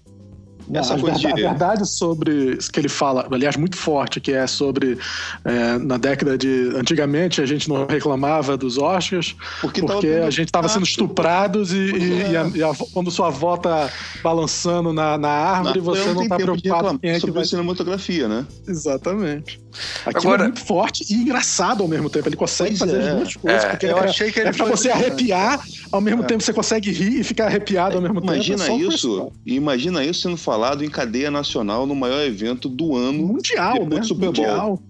Essa 0.73 0.95
a, 0.95 0.99
coisa 0.99 1.19
verdade, 1.19 1.37
de... 1.37 1.47
a 1.47 1.51
verdade 1.51 1.89
sobre 1.89 2.59
que 2.73 2.81
ele 2.81 2.89
fala, 2.89 3.27
aliás, 3.31 3.57
muito 3.57 3.77
forte, 3.77 4.21
que 4.21 4.33
é 4.33 4.47
sobre 4.47 4.99
é, 5.45 5.79
na 5.79 5.97
década 5.97 6.37
de. 6.37 6.73
Antigamente 6.77 7.41
a 7.41 7.47
gente 7.47 7.69
não 7.69 7.87
reclamava 7.87 8.57
dos 8.57 8.79
Oscars 8.79 9.37
porque, 9.61 9.81
porque 9.81 10.09
a 10.09 10.31
gente 10.31 10.49
estava 10.49 10.69
sendo 10.69 10.85
estuprados 10.85 11.73
e, 11.73 11.77
e, 11.77 12.23
é. 12.23 12.31
e, 12.31 12.37
a, 12.37 12.51
e 12.57 12.63
a, 12.63 12.73
quando 12.93 13.11
sua 13.11 13.29
avó 13.29 13.57
tá 13.57 13.91
balançando 14.23 14.93
na, 14.93 15.17
na 15.17 15.29
árvore, 15.29 15.79
não, 15.79 15.85
você 15.85 16.13
não 16.13 16.23
está 16.25 16.37
preocupado 16.37 16.99
quem 16.99 17.11
é 17.11 17.21
que 17.21 17.31
vai... 17.31 17.45
cinematografia, 17.45 18.29
né? 18.29 18.47
Exatamente. 18.67 19.62
Aquilo 20.05 20.33
Agora... 20.33 20.43
é 20.43 20.47
muito 20.47 20.65
forte 20.65 21.05
e 21.09 21.15
engraçado 21.15 21.83
ao 21.83 21.89
mesmo 21.89 22.11
tempo. 22.11 22.29
Ele 22.29 22.37
consegue 22.37 22.77
pois 22.77 22.91
fazer 22.91 23.03
é. 23.03 23.11
as 23.11 23.17
duas 23.17 23.37
coisas. 23.37 23.65
É. 23.65 23.69
Porque 23.71 23.87
eu 23.87 23.99
é, 23.99 24.05
achei 24.05 24.33
que 24.33 24.41
ele 24.41 24.49
é 24.49 24.53
pra 24.53 24.67
você 24.67 24.91
arrepiar, 24.91 25.65
ao 25.91 26.01
mesmo 26.01 26.23
é. 26.23 26.27
tempo 26.27 26.43
você 26.43 26.53
consegue 26.53 26.91
rir 26.91 27.21
e 27.21 27.25
ficar 27.25 27.47
arrepiado 27.47 27.97
ao 27.97 28.03
mesmo 28.03 28.21
imagina 28.21 28.59
tempo. 28.59 28.79
Imagina 28.79 28.95
isso. 28.95 29.33
Imagina 29.45 30.05
isso 30.05 30.23
sendo 30.23 30.37
falado 30.37 30.85
em 30.85 30.91
cadeia 30.91 31.31
nacional 31.31 31.87
no 31.87 31.95
maior 31.95 32.23
evento 32.25 32.69
do 32.69 32.97
ano. 32.97 33.27
Mundial, 33.27 33.87
né? 33.87 34.03
Super 34.03 34.33
Bowl. 34.33 34.47
Mundial. 34.47 34.83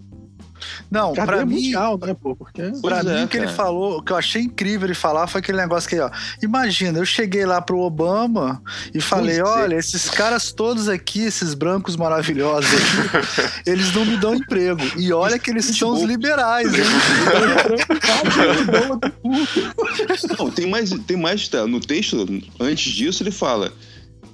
Não, 0.89 1.13
Cadê 1.13 1.27
pra 1.27 1.45
mim. 1.45 1.55
Mundial, 1.55 1.97
né, 1.97 2.13
pô? 2.13 2.35
Porque... 2.35 2.61
Pra 2.81 2.99
é, 2.99 3.03
mim, 3.03 3.23
o 3.23 3.27
que 3.27 3.37
ele 3.37 3.47
falou, 3.47 3.97
o 3.97 4.01
que 4.01 4.11
eu 4.11 4.17
achei 4.17 4.41
incrível 4.41 4.87
ele 4.87 4.93
falar 4.93 5.27
foi 5.27 5.39
aquele 5.39 5.57
negócio 5.57 5.89
que, 5.89 5.99
ó. 5.99 6.09
Imagina, 6.41 6.99
eu 6.99 7.05
cheguei 7.05 7.45
lá 7.45 7.61
pro 7.61 7.79
Obama 7.79 8.61
e 8.93 9.01
falei: 9.01 9.41
pois 9.41 9.49
olha, 9.49 9.75
é. 9.75 9.79
esses 9.79 10.09
caras 10.09 10.51
todos 10.51 10.87
aqui, 10.87 11.21
esses 11.21 11.53
brancos 11.53 11.95
maravilhosos 11.95 12.71
aqui, 12.71 13.63
eles 13.69 13.93
não 13.93 14.05
me 14.05 14.17
dão 14.17 14.35
emprego. 14.35 14.81
E 14.97 15.11
olha 15.11 15.39
que 15.39 15.51
eles 15.51 15.65
são 15.65 15.93
os 15.93 16.03
liberais, 16.03 16.73
hein? 16.73 16.83
não, 20.37 20.51
tem 20.51 20.67
mais, 20.67 20.89
tem 20.89 21.17
mais. 21.17 21.47
Tá, 21.47 21.67
no 21.67 21.79
texto, 21.79 22.25
antes 22.59 22.91
disso, 22.91 23.23
ele 23.23 23.31
fala. 23.31 23.71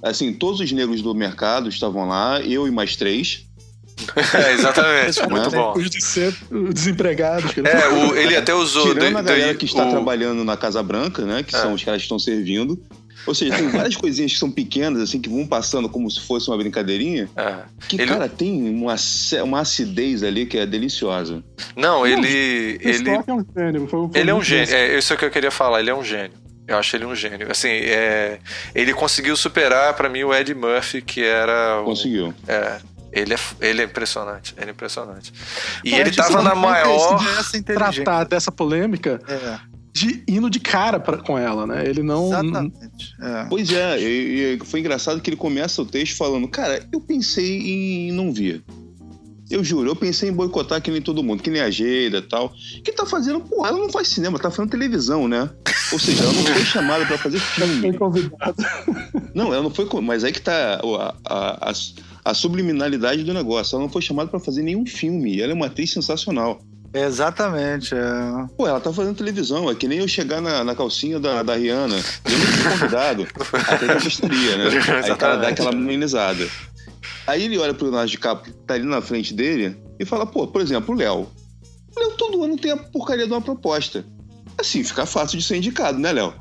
Assim, 0.02 0.32
todos 0.32 0.60
os 0.60 0.72
negros 0.72 1.02
do 1.02 1.14
mercado 1.14 1.68
estavam 1.68 2.08
lá, 2.08 2.40
eu 2.40 2.66
e 2.66 2.70
mais 2.70 2.96
três. 2.96 3.46
É, 4.34 4.52
exatamente, 4.52 5.28
muito 5.28 5.50
bom. 5.50 5.74
De 5.74 6.02
ser 6.02 6.34
desempregados. 6.72 7.52
É, 7.58 7.88
o, 7.88 8.16
ele 8.16 8.36
até 8.36 8.54
usou... 8.54 8.94
Tirando 8.94 9.16
a 9.16 9.22
galera 9.22 9.54
que 9.54 9.64
está 9.64 9.86
o... 9.86 9.90
trabalhando 9.90 10.44
na 10.44 10.56
Casa 10.56 10.82
Branca, 10.82 11.24
né, 11.24 11.42
que 11.42 11.54
é. 11.54 11.58
são 11.58 11.74
os 11.74 11.82
caras 11.82 12.00
que 12.00 12.04
estão 12.04 12.18
servindo, 12.18 12.80
ou 13.26 13.34
seja, 13.34 13.56
tem 13.56 13.68
várias 13.68 13.96
coisinhas 13.96 14.32
que 14.32 14.38
são 14.38 14.50
pequenas, 14.50 15.02
assim, 15.02 15.20
que 15.20 15.28
vão 15.28 15.46
passando 15.46 15.88
como 15.88 16.10
se 16.10 16.20
fosse 16.20 16.48
uma 16.48 16.56
brincadeirinha. 16.56 17.28
É. 17.36 17.56
Que, 17.88 17.96
ele... 17.96 18.06
cara, 18.06 18.28
tem 18.28 18.68
uma, 18.70 18.94
uma 19.44 19.60
acidez 19.60 20.22
ali 20.22 20.46
que 20.46 20.58
é 20.58 20.66
deliciosa. 20.66 21.42
Não, 21.76 22.06
ele. 22.06 22.78
ele... 22.80 23.10
É 23.10 23.32
um 23.32 23.44
gênio. 23.54 23.86
Foi, 23.86 24.08
foi 24.08 24.20
ele 24.20 24.30
é 24.30 24.34
um 24.34 24.42
gênio. 24.42 24.74
É, 24.74 24.98
isso 24.98 25.12
é 25.12 25.16
o 25.16 25.18
que 25.18 25.24
eu 25.24 25.30
queria 25.30 25.50
falar, 25.50 25.80
ele 25.80 25.90
é 25.90 25.94
um 25.94 26.04
gênio. 26.04 26.32
Eu 26.66 26.78
acho 26.78 26.94
ele 26.96 27.04
um 27.04 27.16
gênio. 27.16 27.50
Assim, 27.50 27.68
é, 27.68 28.38
ele 28.74 28.94
conseguiu 28.94 29.36
superar 29.36 29.92
para 29.94 30.08
mim 30.08 30.22
o 30.22 30.32
Ed 30.32 30.54
Murphy, 30.54 31.02
que 31.02 31.22
era. 31.22 31.82
Conseguiu. 31.84 32.32
É, 32.46 32.78
Ele 33.12 33.34
é, 33.34 33.38
ele 33.60 33.82
é 33.82 33.84
impressionante, 33.84 34.54
ele 34.56 34.68
é 34.68 34.70
impressionante. 34.72 35.32
E 35.84 35.94
ele 35.94 36.10
tava 36.12 36.42
na 36.42 36.54
maior. 36.54 37.20
Tratar 37.64 38.24
dessa 38.24 38.52
polêmica. 38.52 39.20
É 39.26 39.80
de 39.92 40.22
indo 40.28 40.48
de 40.48 40.60
cara 40.60 41.00
pra, 41.00 41.18
com 41.18 41.36
ela, 41.36 41.66
né? 41.66 41.84
Ele 41.86 42.02
não. 42.02 42.28
Exatamente. 42.28 43.14
É. 43.20 43.46
Pois 43.48 43.72
é, 43.72 44.00
e, 44.00 44.54
e 44.54 44.64
foi 44.64 44.80
engraçado 44.80 45.20
que 45.20 45.30
ele 45.30 45.36
começa 45.36 45.82
o 45.82 45.86
texto 45.86 46.16
falando: 46.16 46.48
Cara, 46.48 46.86
eu 46.92 47.00
pensei 47.00 47.60
em 47.60 48.12
não 48.12 48.32
vir. 48.32 48.62
Eu 49.50 49.64
juro, 49.64 49.90
eu 49.90 49.96
pensei 49.96 50.28
em 50.28 50.32
boicotar 50.32 50.80
que 50.80 50.92
nem 50.92 51.02
todo 51.02 51.24
mundo, 51.24 51.42
que 51.42 51.50
nem 51.50 51.60
a 51.60 51.68
Geida 51.68 52.18
e 52.18 52.22
tal. 52.22 52.52
Que 52.84 52.92
tá 52.92 53.04
fazendo, 53.04 53.40
pô, 53.40 53.66
ela 53.66 53.76
não 53.76 53.90
faz 53.90 54.06
cinema, 54.06 54.38
tá 54.38 54.48
fazendo 54.48 54.70
televisão, 54.70 55.26
né? 55.26 55.50
Ou 55.92 55.98
seja, 55.98 56.22
ela 56.22 56.32
não 56.32 56.44
foi 56.44 56.64
chamada 56.64 57.04
para 57.04 57.18
fazer 57.18 57.40
filme. 57.58 57.80
Foi 57.80 57.92
convidada. 57.94 58.54
Não, 59.34 59.52
ela 59.52 59.64
não 59.64 59.70
foi. 59.70 59.88
Mas 60.00 60.22
aí 60.22 60.30
que 60.30 60.40
tá 60.40 60.80
a, 60.80 61.14
a, 61.26 61.70
a, 61.70 61.72
a 62.24 62.34
subliminalidade 62.34 63.24
do 63.24 63.34
negócio. 63.34 63.76
Ela 63.76 63.84
não 63.84 63.90
foi 63.90 64.02
chamada 64.02 64.28
para 64.28 64.40
fazer 64.40 64.62
nenhum 64.62 64.86
filme. 64.86 65.40
Ela 65.40 65.52
é 65.52 65.54
uma 65.54 65.66
atriz 65.66 65.92
sensacional. 65.92 66.60
Exatamente. 66.92 67.94
É. 67.94 68.46
Pô, 68.56 68.66
ela 68.66 68.80
tá 68.80 68.92
fazendo 68.92 69.16
televisão. 69.16 69.70
É 69.70 69.74
que 69.74 69.86
nem 69.86 69.98
eu 69.98 70.08
chegar 70.08 70.40
na, 70.40 70.64
na 70.64 70.74
calcinha 70.74 71.20
da, 71.20 71.42
da 71.42 71.54
Rihanna. 71.54 71.96
Eu 71.96 72.38
não 72.38 72.46
fui 72.46 72.70
convidado. 72.70 73.26
Até 73.68 73.86
que 73.86 73.92
eu 73.92 74.02
gostaria, 74.02 74.56
né? 74.56 74.64
Aí 75.04 75.10
o 75.10 75.16
cara 75.16 75.36
dá 75.36 75.48
aquela 75.48 75.70
amenizada. 75.70 76.48
Aí 77.26 77.44
ele 77.44 77.58
olha 77.58 77.72
pro 77.72 77.86
Leonardo 77.86 78.10
DiCaprio, 78.10 78.52
que 78.52 78.60
tá 78.60 78.74
ali 78.74 78.84
na 78.84 79.00
frente 79.00 79.32
dele, 79.32 79.76
e 79.98 80.04
fala, 80.04 80.26
pô, 80.26 80.46
por 80.46 80.60
exemplo, 80.60 80.94
o 80.94 80.98
Léo. 80.98 81.28
O 81.96 82.00
Léo 82.00 82.10
todo 82.16 82.42
ano 82.42 82.56
tem 82.56 82.72
a 82.72 82.76
porcaria 82.76 83.26
de 83.26 83.32
uma 83.32 83.40
proposta. 83.40 84.04
Assim, 84.58 84.82
fica 84.82 85.06
fácil 85.06 85.38
de 85.38 85.44
ser 85.44 85.56
indicado, 85.56 85.98
né, 85.98 86.12
Léo? 86.12 86.34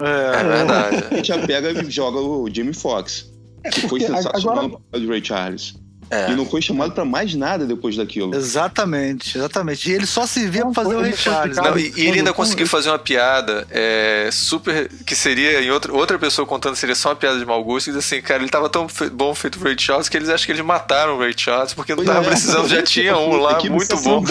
É, 0.00 0.40
é 0.40 0.44
verdade. 0.44 1.04
A 1.10 1.16
gente 1.16 1.28
já 1.28 1.38
pega 1.46 1.70
e 1.72 1.90
joga 1.90 2.18
o 2.18 2.48
Jamie 2.52 2.74
Foxx, 2.74 3.29
que 3.62 3.88
foi 3.88 4.00
sensacional 4.00 4.82
agora... 4.92 5.06
Ray 5.06 5.24
Charles. 5.24 5.74
É. 6.10 6.32
E 6.32 6.34
não 6.34 6.44
foi 6.44 6.60
chamado 6.60 6.92
para 6.92 7.04
mais 7.04 7.32
nada 7.36 7.64
depois 7.64 7.96
daquilo. 7.96 8.34
Exatamente, 8.34 9.38
exatamente. 9.38 9.88
E 9.88 9.94
ele 9.94 10.06
só 10.06 10.26
se 10.26 10.48
via 10.48 10.62
pra 10.62 10.74
fazer 10.74 10.96
o 10.96 11.00
Ray 11.00 11.16
Charles. 11.16 11.56
Não, 11.56 11.78
e, 11.78 11.92
e, 11.96 12.08
ele 12.08 12.18
ainda 12.18 12.32
conseguiu 12.32 12.66
fazer 12.66 12.88
uma 12.88 12.98
piada 12.98 13.64
é, 13.70 14.28
super. 14.32 14.90
que 15.06 15.14
seria 15.14 15.62
em 15.62 15.70
outra, 15.70 15.92
outra 15.92 16.18
pessoa 16.18 16.44
contando, 16.44 16.74
seria 16.74 16.96
só 16.96 17.10
uma 17.10 17.16
piada 17.16 17.38
de 17.38 17.46
mau 17.46 17.62
gosto. 17.62 17.88
E 17.88 17.92
diz 17.92 18.04
assim, 18.04 18.20
cara, 18.20 18.42
ele 18.42 18.50
tava 18.50 18.68
tão 18.68 18.88
fe 18.88 19.08
bom 19.08 19.32
feito 19.36 19.60
o 19.60 19.62
Ray 19.62 19.76
Charles 19.78 20.08
que 20.08 20.16
eles 20.16 20.28
acham 20.28 20.46
que 20.46 20.52
eles 20.52 20.64
mataram 20.64 21.14
o 21.14 21.18
Ray 21.20 21.32
Charles 21.36 21.74
porque 21.74 21.92
não 21.94 22.04
pois 22.04 22.08
tava 22.08 22.26
é. 22.26 22.30
precisando, 22.30 22.68
já 22.68 22.82
tinha 22.82 23.16
um 23.16 23.36
lá 23.36 23.60
muito 23.70 23.96
bom. 23.98 24.24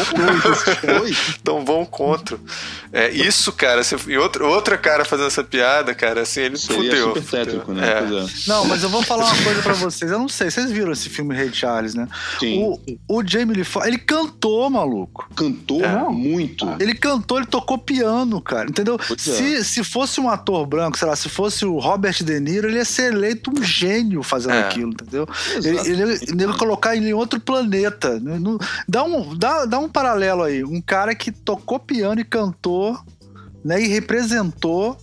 tão 1.41 1.63
bom 1.63 1.85
quanto. 1.85 2.37
É, 2.91 3.09
isso, 3.09 3.53
cara, 3.53 3.83
se, 3.85 3.95
e 4.07 4.17
outra, 4.17 4.45
outra 4.45 4.77
cara 4.77 5.05
fazendo 5.05 5.27
essa 5.27 5.43
piada, 5.45 5.95
cara, 5.95 6.21
assim, 6.21 6.41
ele 6.41 6.57
seria 6.57 6.89
fudeu. 6.89 7.07
super 7.07 7.23
tétrico, 7.23 7.71
né? 7.71 7.87
É. 7.87 8.23
é. 8.23 8.25
Não, 8.47 8.65
mas 8.65 8.83
eu 8.83 8.89
vou 8.89 9.01
falar 9.01 9.25
uma 9.25 9.43
coisa 9.43 9.61
pra 9.61 9.73
vocês. 9.73 10.11
Eu 10.11 10.19
não 10.19 10.27
sei, 10.27 10.51
vocês 10.51 10.69
viram 10.71 10.91
esse 10.91 11.09
filme 11.09 11.33
Ray 11.33 11.53
Charles? 11.53 11.68
Charles, 11.69 11.93
né? 11.93 12.07
Sim. 12.39 12.63
O, 13.07 13.17
o 13.19 13.25
Jamie 13.25 13.55
Lee 13.55 13.63
Foxx, 13.63 13.87
ele 13.87 13.99
cantou, 13.99 14.69
maluco. 14.69 15.29
Cantou 15.35 15.83
é. 15.83 16.09
muito. 16.09 16.67
Ele 16.79 16.95
cantou, 16.95 17.37
ele 17.37 17.45
tocou 17.45 17.77
piano, 17.77 18.41
cara, 18.41 18.69
entendeu? 18.69 18.97
se, 19.17 19.55
é. 19.55 19.63
se 19.63 19.83
fosse 19.83 20.19
um 20.19 20.29
ator 20.29 20.65
branco, 20.65 20.97
sei 20.97 21.07
lá, 21.07 21.15
se 21.15 21.29
fosse 21.29 21.65
o 21.65 21.77
Robert 21.77 22.23
De 22.23 22.39
Niro, 22.39 22.67
ele 22.67 22.77
ia 22.77 22.85
ser 22.85 23.13
eleito 23.13 23.51
um 23.51 23.63
gênio 23.63 24.23
fazendo 24.23 24.55
é. 24.55 24.61
aquilo, 24.61 24.91
entendeu? 24.91 25.27
Ele, 25.55 25.79
ele, 25.79 26.01
ele, 26.27 26.41
ia 26.41 26.53
colocar 26.53 26.95
ele 26.95 27.09
em 27.09 27.13
outro 27.13 27.39
planeta. 27.39 28.19
Né? 28.19 28.39
Dá 28.87 29.03
um, 29.03 29.35
dá, 29.35 29.65
dá 29.65 29.79
um 29.79 29.89
paralelo 29.89 30.43
aí. 30.43 30.63
Um 30.63 30.81
cara 30.81 31.13
que 31.13 31.31
tocou 31.31 31.79
piano 31.79 32.19
e 32.19 32.23
cantou, 32.23 32.99
né? 33.63 33.81
E 33.81 33.87
representou 33.87 34.97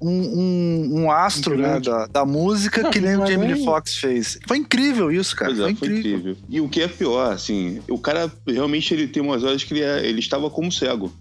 um, 0.00 0.10
um, 0.10 1.02
um 1.02 1.10
astro 1.10 1.56
né, 1.56 1.80
da, 1.80 2.06
da 2.06 2.24
música 2.24 2.82
não, 2.82 2.90
que 2.90 3.00
nem 3.00 3.16
o 3.16 3.26
Jamie 3.26 3.52
Lee 3.52 3.64
Foxx 3.64 3.96
fez. 3.96 4.38
Foi 4.46 4.58
incrível 4.58 5.10
isso, 5.10 5.34
cara. 5.34 5.50
Pois 5.50 5.60
foi, 5.60 5.68
é, 5.68 5.72
incrível. 5.72 6.02
foi 6.02 6.10
incrível. 6.10 6.36
E 6.48 6.60
o 6.60 6.68
que 6.68 6.82
é 6.82 6.88
pior, 6.88 7.32
assim, 7.32 7.80
o 7.88 7.98
cara 7.98 8.30
realmente 8.46 8.92
ele 8.94 9.08
tem 9.08 9.22
umas 9.22 9.42
horas 9.42 9.64
que 9.64 9.74
ele, 9.74 9.82
é, 9.82 10.06
ele 10.06 10.20
estava 10.20 10.48
como 10.50 10.70
cego. 10.70 11.12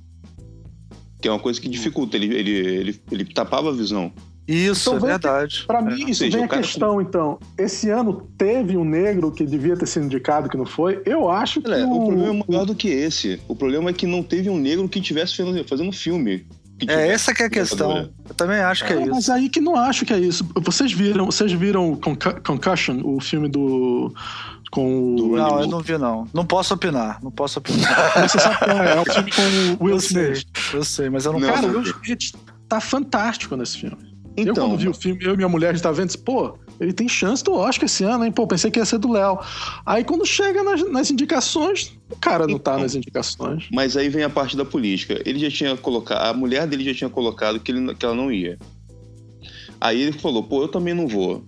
Que 1.22 1.28
é 1.28 1.32
uma 1.32 1.40
coisa 1.40 1.60
que 1.60 1.68
dificulta, 1.68 2.16
ele, 2.16 2.34
ele, 2.36 2.52
ele, 2.52 3.02
ele 3.12 3.26
tapava 3.26 3.70
a 3.70 3.74
visão. 3.74 4.14
Isso, 4.48 4.92
então, 4.92 5.10
é 5.10 5.12
verdade. 5.12 5.66
Para 5.68 5.82
mim, 5.82 6.06
é. 6.06 6.10
isso 6.10 6.20
seja, 6.20 6.38
vem 6.38 6.46
a 6.46 6.48
questão, 6.48 7.02
então. 7.02 7.38
Esse 7.58 7.90
ano 7.90 8.30
teve 8.38 8.78
um 8.78 8.86
negro 8.86 9.30
que 9.30 9.46
devia 9.46 9.76
ter 9.76 9.86
sido 9.86 10.06
indicado 10.06 10.48
que 10.48 10.56
não 10.56 10.66
foi? 10.66 11.02
Eu 11.06 11.30
acho 11.30 11.62
que. 11.62 11.70
É, 11.70 11.86
o... 11.86 11.92
o... 11.92 12.06
problema 12.06 12.44
é 12.48 12.52
maior 12.52 12.66
do 12.66 12.74
que 12.74 12.88
esse. 12.88 13.42
O 13.46 13.56
problema 13.56 13.90
é 13.90 13.94
que 13.94 14.08
não 14.08 14.24
teve 14.24 14.50
um 14.50 14.58
negro 14.58 14.88
que 14.88 15.00
estivesse 15.00 15.36
fazendo 15.66 15.92
filme. 15.92 16.48
É, 16.88 17.08
essa 17.10 17.34
que 17.34 17.42
é 17.42 17.46
a 17.48 17.50
questão. 17.50 18.10
Eu 18.28 18.36
também 18.36 18.60
acho 18.60 18.86
que 18.86 18.94
é, 18.94 18.98
é 18.98 19.02
isso. 19.02 19.12
Mas 19.12 19.30
aí 19.30 19.50
que 19.50 19.60
não 19.60 19.76
acho 19.76 20.06
que 20.06 20.14
é 20.14 20.20
isso. 20.20 20.48
Vocês 20.62 20.92
viram, 20.92 21.26
vocês 21.26 21.52
viram 21.52 22.00
Concussion, 22.44 23.02
o 23.04 23.20
filme 23.20 23.48
do 23.48 24.14
com 24.70 25.16
o. 25.16 25.38
Não, 25.38 25.62
eu 25.62 25.68
não 25.68 25.80
vi, 25.80 25.98
não. 25.98 26.28
Não 26.34 26.46
posso 26.46 26.74
opinar. 26.74 27.20
Não 27.24 27.32
posso 27.32 27.60
opinar. 27.60 28.14
Você 28.28 28.40
sabe 28.40 28.58
qual 28.58 28.84
é? 28.84 28.96
É 28.96 29.00
o 29.00 29.06
filme 29.06 29.32
com 29.32 29.84
o 29.84 29.88
Will 29.88 29.98
Smith. 29.98 30.46
Eu 30.74 30.84
sei, 30.84 31.10
mas 31.10 31.26
eu 31.26 31.34
não, 31.34 31.40
não 31.40 31.48
Cara, 31.48 31.68
o 31.68 31.72
Will 31.72 31.82
Smith 31.82 32.34
tá 32.68 32.80
fantástico 32.80 33.56
nesse 33.56 33.80
filme. 33.80 33.98
Então, 34.36 34.54
eu, 34.54 34.70
quando 34.70 34.78
vi 34.78 34.90
o 34.90 34.94
filme, 34.94 35.24
eu 35.24 35.34
e 35.34 35.38
minha 35.38 35.50
mulher, 35.50 35.70
a 35.70 35.74
gente 35.74 35.82
tava 35.82 35.96
vendo, 35.96 36.08
disse, 36.08 36.18
pô, 36.20 36.60
ele 36.80 36.94
tem 36.94 37.08
chance 37.08 37.44
do 37.44 37.54
Oscar 37.54 37.86
esse 37.86 38.04
ano, 38.04 38.26
hein? 38.26 38.32
Pô, 38.32 38.46
pensei 38.46 38.70
que 38.70 38.80
ia 38.80 38.86
ser 38.86 39.00
do 39.00 39.12
Léo. 39.12 39.40
Aí 39.86 40.04
quando 40.04 40.26
chega 40.26 40.64
nas, 40.64 40.90
nas 40.90 41.12
indicações, 41.12 41.98
o 42.10 42.16
cara 42.16 42.46
não 42.46 42.60
tá 42.60 42.72
então, 42.72 42.74
tá 42.76 42.80
nas 42.82 42.96
indicações. 42.96 43.68
Mas 43.72 43.98
aí 43.98 44.10
vem 44.10 44.24
a 44.24 44.30
parte 44.30 44.56
da 44.56 44.64
política. 44.64 45.22
Ele 45.26 45.40
já 45.40 45.50
tinha 45.50 45.78
colocado, 45.78 46.28
a 46.28 46.34
mulher 46.34 46.68
dele 46.68 46.84
já 46.84 46.94
tinha 46.94 47.10
colocado 47.10 47.60
que, 47.60 47.72
ele, 47.72 47.96
que 47.96 48.06
ela 48.06 48.16
não 48.16 48.32
ia. 48.32 48.58
Aí 49.80 50.02
ele 50.02 50.12
falou, 50.12 50.44
pô, 50.44 50.64
eu 50.64 50.68
também 50.68 50.94
não 50.94 51.08
vou. 51.08 51.44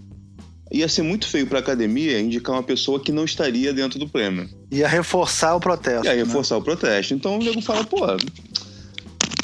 Ia 0.72 0.88
ser 0.88 1.02
muito 1.02 1.28
feio 1.28 1.48
pra 1.48 1.60
academia 1.60 2.20
indicar 2.20 2.56
uma 2.56 2.64
pessoa 2.64 3.00
que 3.00 3.12
não 3.12 3.26
estaria 3.26 3.74
dentro 3.74 3.98
do 3.98 4.08
prêmio. 4.08 4.48
Ia 4.72 4.88
reforçar 4.88 5.56
o 5.56 5.60
protesto. 5.60 6.06
Ia 6.06 6.16
né? 6.16 6.24
reforçar 6.24 6.58
o 6.58 6.62
protesto. 6.62 7.14
Então 7.14 7.40
o 7.40 7.44
nego 7.44 7.62
fala, 7.62 7.84
pô, 7.84 8.06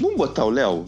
vamos 0.01 0.17
botar 0.17 0.45
o 0.45 0.49
Léo? 0.49 0.85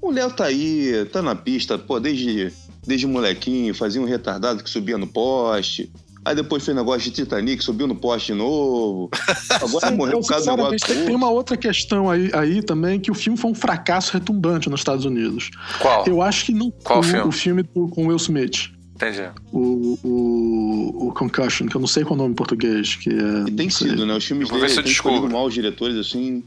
O 0.00 0.12
Léo 0.12 0.30
tá 0.30 0.44
aí, 0.44 1.04
tá 1.12 1.20
na 1.20 1.34
pista, 1.34 1.76
pô, 1.76 1.98
desde 1.98 2.52
desde 2.88 3.06
molequinho, 3.06 3.74
fazia 3.74 4.00
um 4.00 4.06
retardado 4.06 4.64
que 4.64 4.70
subia 4.70 4.96
no 4.96 5.06
poste. 5.06 5.92
Aí 6.24 6.34
depois 6.34 6.64
fez 6.64 6.76
negócio 6.76 7.02
de 7.02 7.10
Titanic, 7.10 7.62
subiu 7.62 7.86
no 7.86 7.94
poste 7.94 8.32
de 8.32 8.38
novo. 8.38 9.10
Agora 9.62 9.90
morreu 9.90 10.20
por 10.20 10.28
causa 10.28 10.50
do 10.50 10.56
negócio. 10.56 10.86
Tem, 10.86 11.04
tem 11.04 11.14
uma 11.14 11.30
outra 11.30 11.56
questão 11.56 12.10
aí, 12.10 12.30
aí 12.32 12.62
também, 12.62 12.98
que 12.98 13.10
o 13.10 13.14
filme 13.14 13.38
foi 13.38 13.50
um 13.50 13.54
fracasso 13.54 14.12
retumbante 14.14 14.70
nos 14.70 14.80
Estados 14.80 15.04
Unidos. 15.04 15.50
Qual? 15.78 16.06
Eu 16.06 16.22
acho 16.22 16.46
que 16.46 16.54
não. 16.54 16.70
Qual 16.82 17.00
o, 17.00 17.02
filme? 17.02 17.28
O 17.28 17.32
filme 17.32 17.62
do, 17.62 17.88
com 17.88 18.06
Will 18.06 18.16
Smith. 18.16 18.70
Entendi. 18.94 19.30
O, 19.52 19.98
o, 20.02 21.08
o 21.08 21.12
Concussion, 21.12 21.66
que 21.66 21.76
eu 21.76 21.80
não 21.80 21.86
sei 21.86 22.02
qual 22.02 22.12
é 22.12 22.14
o 22.14 22.22
nome 22.22 22.32
em 22.32 22.36
português. 22.36 22.96
Que 22.96 23.10
é, 23.10 23.48
e 23.48 23.52
tem 23.52 23.70
sido, 23.70 24.04
né? 24.04 24.14
Os 24.14 24.24
filmes 24.24 24.50
dele 24.50 24.66
escolhido 24.66 25.28
mal 25.30 25.46
os 25.46 25.54
diretores, 25.54 25.96
assim, 25.96 26.42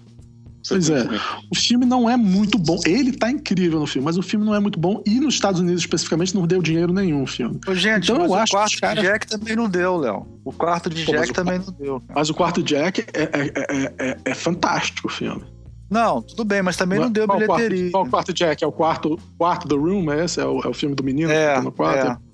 Pois 0.68 0.90
é. 0.90 1.08
O 1.50 1.56
filme 1.56 1.86
não 1.86 2.10
é 2.10 2.16
muito 2.16 2.58
bom. 2.58 2.80
Ele 2.86 3.12
tá 3.12 3.30
incrível 3.30 3.80
no 3.80 3.88
filme, 3.88 4.06
mas 4.06 4.18
o 4.18 4.22
filme 4.22 4.46
não 4.46 4.56
é 4.56 4.60
muito 4.60 4.80
bom. 4.80 5.02
E 5.06 5.20
nos 5.20 5.34
Estados 5.34 5.60
Unidos, 5.60 5.82
especificamente, 5.82 6.36
não 6.36 6.46
deu 6.46 6.62
dinheiro 6.62 6.94
nenhum 6.94 7.24
o 7.24 7.28
filme. 7.28 7.60
Ô, 7.68 7.76
gente, 7.76 8.12
então, 8.12 8.26
eu 8.26 8.34
acho 8.36 8.54
o 8.54 8.58
quarto 8.58 8.96
de 8.96 9.02
Jack 9.02 9.28
também 9.28 9.56
não 9.56 9.70
deu, 9.70 9.98
Léo. 9.98 10.28
O 10.44 10.52
quarto 10.52 10.90
de 10.90 11.04
Pô, 11.04 11.12
Jack 11.12 11.34
também 11.34 11.60
não 11.60 11.74
deu. 11.74 12.00
Cara. 12.02 12.14
Mas 12.20 12.30
o 12.30 12.34
quarto 12.34 12.64
Jack 12.64 13.06
é, 13.14 13.24
é, 13.24 13.30
é, 13.56 13.94
é, 14.10 14.18
é 14.26 14.34
fantástico 14.34 15.08
o 15.08 15.12
filme. 15.12 15.44
Não, 15.90 16.22
tudo 16.22 16.46
bem, 16.46 16.62
mas 16.62 16.78
também 16.78 16.98
não 16.98 17.12
deu 17.12 17.28
qual 17.28 17.38
bilheteria. 17.38 17.80
Quarto, 17.80 17.92
qual 17.92 18.06
o 18.06 18.10
quarto 18.10 18.34
Jack? 18.34 18.64
É 18.64 18.68
o 18.68 18.72
quarto, 18.72 19.20
quarto 19.38 19.68
The 19.68 19.76
Room, 19.76 20.10
é 20.10 20.24
esse? 20.24 20.40
É 20.40 20.46
o, 20.46 20.62
é 20.62 20.68
o 20.68 20.74
filme 20.74 20.96
do 20.96 21.04
menino 21.04 21.30
é, 21.30 21.50
que 21.50 21.56
tá 21.56 21.62
no 21.62 21.72
quarto? 21.72 22.08
É. 22.08 22.31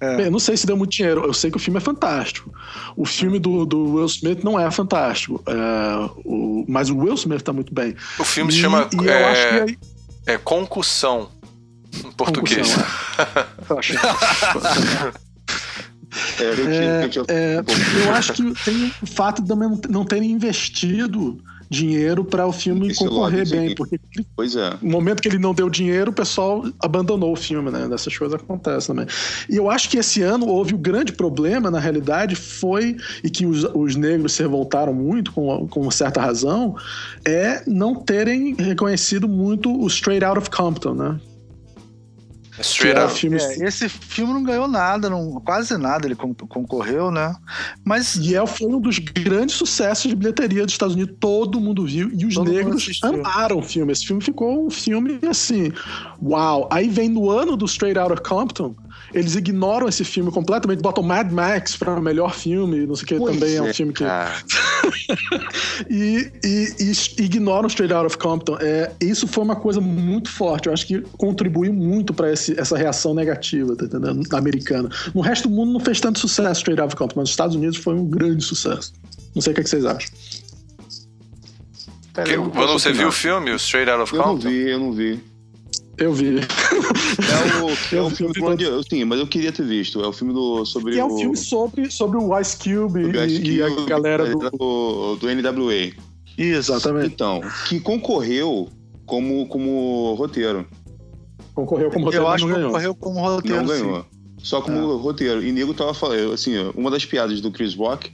É. 0.00 0.16
Bem, 0.16 0.30
não 0.30 0.38
sei 0.38 0.56
se 0.56 0.66
deu 0.66 0.76
muito 0.76 0.92
dinheiro. 0.92 1.24
Eu 1.24 1.34
sei 1.34 1.50
que 1.50 1.56
o 1.56 1.60
filme 1.60 1.78
é 1.78 1.80
fantástico. 1.80 2.52
O 2.96 3.04
filme 3.04 3.38
do, 3.38 3.64
do 3.66 3.94
Will 3.94 4.06
Smith 4.06 4.42
não 4.42 4.58
é 4.58 4.70
fantástico. 4.70 5.42
É, 5.46 6.10
o, 6.24 6.64
mas 6.68 6.90
o 6.90 6.96
Will 6.96 7.14
Smith 7.14 7.42
tá 7.42 7.52
muito 7.52 7.74
bem. 7.74 7.94
O 8.18 8.24
filme 8.24 8.50
e, 8.50 8.54
se 8.54 8.60
chama 8.60 8.88
e 8.92 9.08
é, 9.08 9.62
aí... 9.62 9.78
é 10.26 10.38
Concussão. 10.38 11.28
Em 12.04 12.12
português. 12.12 12.74
Concussão, 13.66 13.98
é. 14.98 15.30
é, 16.38 17.04
é, 17.28 17.60
eu 18.06 18.12
acho 18.14 18.32
que 18.32 18.42
tem 18.64 18.92
o 19.02 19.06
fato 19.06 19.42
de 19.42 19.48
também 19.48 19.80
não 19.88 20.04
terem 20.04 20.30
investido 20.30 21.42
dinheiro 21.70 22.24
para 22.24 22.44
o 22.46 22.52
filme 22.52 22.88
Esse 22.88 22.98
concorrer 22.98 23.48
bem. 23.48 23.74
Porque 23.76 23.98
pois 24.34 24.56
é. 24.56 24.76
no 24.82 24.90
momento 24.90 25.22
que 25.22 25.28
ele 25.28 25.38
não 25.38 25.54
deu 25.54 25.70
dinheiro, 25.70 26.10
o 26.10 26.14
pessoal 26.14 26.64
abandonou 26.82 27.32
o 27.32 27.36
filme, 27.36 27.70
né? 27.70 27.86
Dessas 27.88 28.16
coisas 28.18 28.40
acontecem 28.40 28.94
também. 28.94 29.06
E 29.48 29.56
eu 29.56 29.70
acho 29.70 29.88
que 29.88 29.96
esse 29.96 30.20
ano 30.20 30.48
houve 30.48 30.74
o 30.74 30.76
um 30.76 30.80
grande 30.80 31.12
problema, 31.12 31.70
na 31.70 31.78
realidade, 31.78 32.34
foi, 32.34 32.96
e 33.22 33.30
que 33.30 33.46
os, 33.46 33.62
os 33.72 33.94
negros 33.94 34.32
se 34.32 34.42
revoltaram 34.42 34.92
muito, 34.92 35.30
com, 35.30 35.68
com 35.68 35.88
certa 35.92 36.20
razão, 36.20 36.74
é 37.24 37.62
não 37.66 37.94
terem 37.94 38.54
reconhecido 38.54 39.28
muito 39.28 39.70
o 39.70 39.86
Straight 39.86 40.24
Out 40.24 40.38
of 40.38 40.50
Compton, 40.50 40.94
né? 40.94 41.20
Straight 42.60 42.98
é, 42.98 43.08
filme... 43.08 43.36
é, 43.36 43.68
esse 43.68 43.88
filme 43.88 44.32
não 44.32 44.42
ganhou 44.42 44.68
nada, 44.68 45.08
não, 45.08 45.40
quase 45.40 45.76
nada 45.76 46.06
ele 46.06 46.14
concorreu, 46.14 47.10
né? 47.10 47.34
Mas 47.84 48.16
e 48.16 48.36
é, 48.36 48.46
foi 48.46 48.68
um 48.68 48.80
dos 48.80 48.98
grandes 48.98 49.56
sucessos 49.56 50.08
de 50.10 50.16
bilheteria 50.16 50.64
dos 50.64 50.74
Estados 50.74 50.94
Unidos, 50.94 51.16
todo 51.18 51.60
mundo 51.60 51.86
viu 51.86 52.10
e 52.12 52.26
os 52.26 52.34
todo 52.34 52.50
negros 52.50 53.00
amaram 53.02 53.58
o 53.58 53.62
filme. 53.62 53.92
Esse 53.92 54.06
filme 54.06 54.22
ficou 54.22 54.66
um 54.66 54.70
filme 54.70 55.18
assim, 55.28 55.72
uau. 56.22 56.68
Aí 56.72 56.88
vem 56.88 57.08
no 57.08 57.30
ano 57.30 57.56
do 57.56 57.64
Straight 57.64 57.98
Outta 57.98 58.20
Compton, 58.22 58.74
eles 59.12 59.34
ignoram 59.34 59.88
esse 59.88 60.04
filme 60.04 60.30
completamente, 60.30 60.80
botam 60.80 61.02
Mad 61.02 61.30
Max 61.30 61.76
para 61.76 61.98
o 61.98 62.02
melhor 62.02 62.34
filme, 62.34 62.86
não 62.86 62.94
sei 62.94 63.04
o 63.04 63.06
que, 63.06 63.16
pois 63.16 63.34
também 63.34 63.54
é, 63.54 63.56
é 63.56 63.62
um 63.62 63.74
filme 63.74 63.92
que. 63.92 64.04
e, 65.90 66.30
e, 66.44 66.74
e, 66.78 67.22
ignoram 67.24 67.66
Straight 67.68 67.92
Out 67.92 68.06
of 68.06 68.18
Compton. 68.18 68.56
É, 68.60 68.92
isso 69.00 69.26
foi 69.26 69.44
uma 69.44 69.56
coisa 69.56 69.80
muito 69.80 70.30
forte. 70.30 70.66
Eu 70.66 70.72
acho 70.72 70.86
que 70.86 71.00
contribuiu 71.18 71.72
muito 71.72 72.14
para 72.14 72.30
essa 72.30 72.76
reação 72.76 73.14
negativa, 73.14 73.74
tá 73.76 73.84
entendendo? 73.84 74.22
Americana. 74.34 74.88
No 75.14 75.20
resto 75.20 75.48
do 75.48 75.54
mundo 75.54 75.72
não 75.72 75.80
fez 75.80 76.00
tanto 76.00 76.18
sucesso 76.18 76.60
Straight 76.60 76.80
Out 76.80 76.94
of 76.94 76.96
Compton, 76.96 77.14
mas 77.16 77.22
nos 77.24 77.30
Estados 77.30 77.56
Unidos 77.56 77.78
foi 77.78 77.94
um 77.94 78.06
grande 78.06 78.44
sucesso. 78.44 78.92
Não 79.34 79.42
sei 79.42 79.52
o 79.52 79.54
que, 79.54 79.60
é 79.60 79.64
que 79.64 79.70
vocês 79.70 79.84
acham. 79.84 80.10
Quando 82.52 82.72
você 82.72 82.92
viu 82.92 83.08
o 83.08 83.12
filme, 83.12 83.50
o 83.50 83.56
Straight 83.56 83.90
Out 83.90 84.02
of 84.02 84.12
Compton? 84.12 84.28
Eu 84.30 84.34
não 84.34 84.38
vi, 84.38 84.70
eu 84.70 84.78
não 84.78 84.92
vi. 84.92 85.29
Eu 86.00 86.14
vi. 86.14 86.38
É 86.38 87.62
o, 87.62 87.68
é 87.96 88.00
o 88.00 88.10
filme 88.10 88.32
do 88.32 88.82
Sim, 88.82 89.04
mas 89.04 89.20
eu 89.20 89.26
queria 89.26 89.52
ter 89.52 89.66
visto. 89.66 90.02
É 90.02 90.06
o 90.06 90.12
filme 90.12 90.32
do, 90.32 90.64
sobre. 90.64 90.98
é 90.98 91.04
um 91.04 91.16
filme 91.16 91.36
sobre, 91.36 91.90
sobre 91.90 92.16
o 92.16 92.40
Ice 92.40 92.56
Cube, 92.56 93.00
e, 93.00 93.04
Cube 93.04 93.50
e, 93.50 93.62
a 93.62 93.68
galera 93.84 94.30
do... 94.30 94.50
do, 94.50 95.16
do 95.16 95.26
NWA. 95.28 95.92
Exatamente. 96.38 97.12
Então, 97.12 97.42
que 97.68 97.78
concorreu 97.80 98.68
como, 99.04 99.46
como 99.48 100.14
roteiro. 100.14 100.66
Concorreu 101.54 101.90
como 101.90 102.06
roteiro. 102.06 102.24
Eu 102.24 102.28
acho 102.28 102.46
que 102.46 102.52
concorreu 102.54 102.94
como 102.94 103.20
roteiro. 103.20 103.56
Não 103.58 103.66
ganhou. 103.66 104.00
Sim. 104.00 104.04
Só 104.38 104.62
como 104.62 104.78
é. 104.78 105.02
roteiro. 105.02 105.44
E 105.44 105.52
Nego 105.52 105.74
tava 105.74 105.92
falando, 105.92 106.32
assim, 106.32 106.54
uma 106.74 106.90
das 106.90 107.04
piadas 107.04 107.42
do 107.42 107.50
Chris 107.50 107.74
Rock 107.74 108.10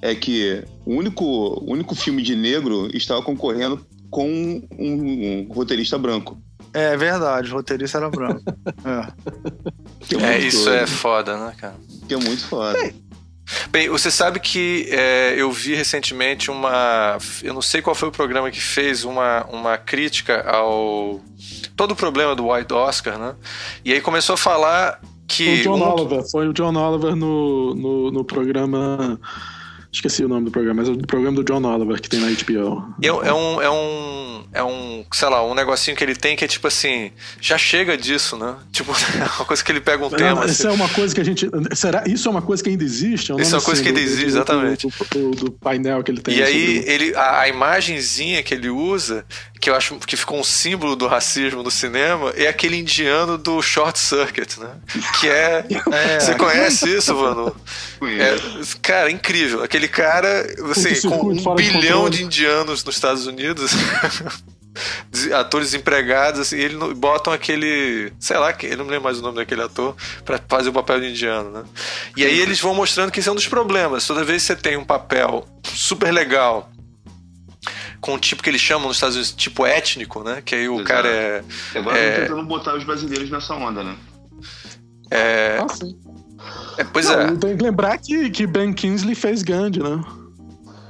é 0.00 0.14
que 0.14 0.64
o 0.86 0.94
único, 0.94 1.24
o 1.24 1.70
único 1.70 1.94
filme 1.94 2.22
de 2.22 2.34
negro 2.34 2.88
estava 2.96 3.20
concorrendo 3.22 3.84
com 4.10 4.26
um, 4.26 4.66
um, 4.78 5.48
um 5.48 5.52
roteirista 5.52 5.98
branco. 5.98 6.38
É 6.74 6.96
verdade, 6.96 7.50
o 7.50 7.54
roteirista 7.54 7.98
era 7.98 8.08
branco. 8.08 8.42
é, 10.20 10.34
é 10.34 10.38
isso 10.38 10.64
doido. 10.64 10.82
é 10.82 10.86
foda, 10.86 11.36
né, 11.36 11.54
cara? 11.58 11.74
Que 12.08 12.14
é 12.14 12.16
muito 12.16 12.46
foda. 12.46 12.78
É. 12.78 12.92
Bem, 13.70 13.88
você 13.88 14.10
sabe 14.10 14.40
que 14.40 14.88
é, 14.90 15.34
eu 15.36 15.50
vi 15.50 15.74
recentemente 15.74 16.50
uma. 16.50 17.18
Eu 17.42 17.52
não 17.52 17.62
sei 17.62 17.82
qual 17.82 17.94
foi 17.94 18.08
o 18.08 18.12
programa 18.12 18.50
que 18.50 18.60
fez 18.60 19.04
uma, 19.04 19.44
uma 19.50 19.76
crítica 19.76 20.42
ao. 20.48 21.20
Todo 21.76 21.92
o 21.92 21.96
problema 21.96 22.34
do 22.34 22.50
White 22.50 22.72
Oscar, 22.72 23.18
né? 23.18 23.34
E 23.84 23.92
aí 23.92 24.00
começou 24.00 24.34
a 24.34 24.38
falar 24.38 25.00
que. 25.28 25.60
O 25.60 25.62
John 25.62 25.78
um... 25.78 25.92
Oliver, 25.92 26.30
foi 26.30 26.48
o 26.48 26.52
John 26.52 26.74
Oliver 26.74 27.14
no, 27.14 27.74
no, 27.74 28.10
no 28.10 28.24
programa 28.24 29.20
Esqueci 29.92 30.24
o 30.24 30.28
nome 30.28 30.46
do 30.46 30.50
programa, 30.50 30.80
mas 30.80 30.88
é 30.88 30.92
o 30.92 31.06
programa 31.06 31.36
do 31.36 31.44
John 31.44 31.62
Oliver 31.62 32.00
que 32.00 32.08
tem 32.08 32.18
na 32.18 32.28
HBO. 32.28 32.94
É, 33.02 33.08
é, 33.08 33.34
um, 33.34 33.60
é 33.60 33.70
um. 33.70 34.44
É 34.54 34.62
um, 34.62 35.04
sei 35.12 35.28
lá, 35.28 35.46
um 35.46 35.54
negocinho 35.54 35.96
que 35.96 36.02
ele 36.02 36.14
tem 36.14 36.34
que 36.34 36.44
é 36.44 36.48
tipo 36.48 36.66
assim. 36.66 37.10
Já 37.40 37.58
chega 37.58 37.96
disso, 37.96 38.36
né? 38.36 38.56
Tipo, 38.72 38.92
é 39.14 39.22
uma 39.22 39.44
coisa 39.44 39.62
que 39.62 39.70
ele 39.70 39.82
pega 39.82 39.98
um 39.98 40.08
não, 40.08 40.16
tema. 40.16 40.46
Isso 40.46 40.66
assim. 40.66 40.68
é 40.68 40.70
uma 40.70 40.88
coisa 40.88 41.14
que 41.14 41.20
a 41.20 41.24
gente. 41.24 41.46
Será, 41.74 42.04
isso 42.06 42.26
é 42.26 42.30
uma 42.30 42.40
coisa 42.40 42.62
que 42.62 42.70
ainda 42.70 42.82
existe? 42.82 43.32
É 43.32 43.36
isso 43.36 43.54
é 43.54 43.58
uma 43.58 43.64
coisa 43.64 43.82
assim, 43.82 43.82
que 43.82 43.88
ainda 43.88 44.00
existe, 44.00 44.24
do, 44.24 44.28
exatamente. 44.28 44.88
Do, 44.88 45.06
do, 45.10 45.30
do, 45.44 45.52
painel 45.52 46.02
que 46.02 46.10
ele 46.10 46.22
tem. 46.22 46.36
E 46.36 46.42
aí, 46.42 46.84
ele, 46.86 47.14
a, 47.14 47.40
a 47.40 47.48
imagenzinha 47.48 48.42
que 48.42 48.54
ele 48.54 48.70
usa 48.70 49.26
que 49.62 49.70
eu 49.70 49.76
acho 49.76 49.96
que 50.00 50.16
ficou 50.16 50.40
um 50.40 50.42
símbolo 50.42 50.96
do 50.96 51.06
racismo 51.06 51.62
no 51.62 51.70
cinema 51.70 52.32
é 52.36 52.48
aquele 52.48 52.76
indiano 52.76 53.38
do 53.38 53.62
Short 53.62 53.96
Circuit, 53.96 54.58
né? 54.58 54.70
Que 55.20 55.28
é. 55.28 55.64
é 55.92 56.18
você 56.18 56.34
conhece 56.34 56.96
isso, 56.96 57.14
mano? 57.14 57.54
É, 58.02 58.34
cara, 58.82 59.08
incrível. 59.08 59.62
Aquele 59.62 59.81
cara, 59.88 60.46
assim, 60.70 61.08
com 61.08 61.30
um 61.30 61.54
bilhão 61.54 62.08
de, 62.08 62.18
de 62.18 62.24
indianos 62.24 62.84
nos 62.84 62.94
Estados 62.94 63.26
Unidos. 63.26 63.72
atores 65.36 65.74
empregados, 65.74 66.40
assim, 66.40 66.56
e 66.56 66.62
eles 66.62 66.78
botam 66.96 67.32
aquele. 67.32 68.12
Sei 68.18 68.38
lá, 68.38 68.54
eu 68.62 68.76
não 68.78 68.84
me 68.84 68.90
lembro 68.90 69.04
mais 69.04 69.18
o 69.18 69.22
nome 69.22 69.36
daquele 69.36 69.62
ator, 69.62 69.94
para 70.24 70.40
fazer 70.48 70.70
o 70.70 70.72
papel 70.72 71.00
de 71.00 71.10
indiano, 71.10 71.50
né? 71.50 71.64
E 72.16 72.24
aí 72.24 72.40
eles 72.40 72.58
vão 72.60 72.74
mostrando 72.74 73.10
que 73.10 73.20
isso 73.20 73.28
é 73.28 73.32
um 73.32 73.36
dos 73.36 73.48
problemas. 73.48 74.06
Toda 74.06 74.24
vez 74.24 74.42
que 74.42 74.46
você 74.46 74.56
tem 74.56 74.76
um 74.76 74.84
papel 74.84 75.46
super 75.62 76.10
legal 76.12 76.70
com 78.00 78.14
um 78.14 78.18
tipo 78.18 78.42
que 78.42 78.50
eles 78.50 78.60
chamam 78.60 78.88
nos 78.88 78.96
Estados 78.96 79.16
Unidos, 79.16 79.34
tipo 79.34 79.64
étnico, 79.64 80.24
né? 80.24 80.42
Que 80.44 80.54
aí 80.54 80.68
o 80.68 80.74
Exato. 80.74 80.88
cara 80.88 81.08
é. 81.08 81.44
Agora 81.74 81.98
é... 81.98 82.20
tentando 82.22 82.44
botar 82.44 82.74
os 82.74 82.84
brasileiros 82.84 83.30
nessa 83.30 83.54
onda, 83.54 83.84
né? 83.84 83.96
É. 85.10 85.58
Ah, 85.62 85.68
sim. 85.68 85.96
É, 86.78 86.84
pois 86.84 87.06
Não, 87.06 87.20
é. 87.20 87.36
Tem 87.36 87.56
que 87.56 87.62
lembrar 87.62 87.98
que, 87.98 88.30
que 88.30 88.46
Ben 88.46 88.72
Kingsley 88.72 89.14
fez 89.14 89.42
Gandhi, 89.42 89.82
né? 89.82 90.02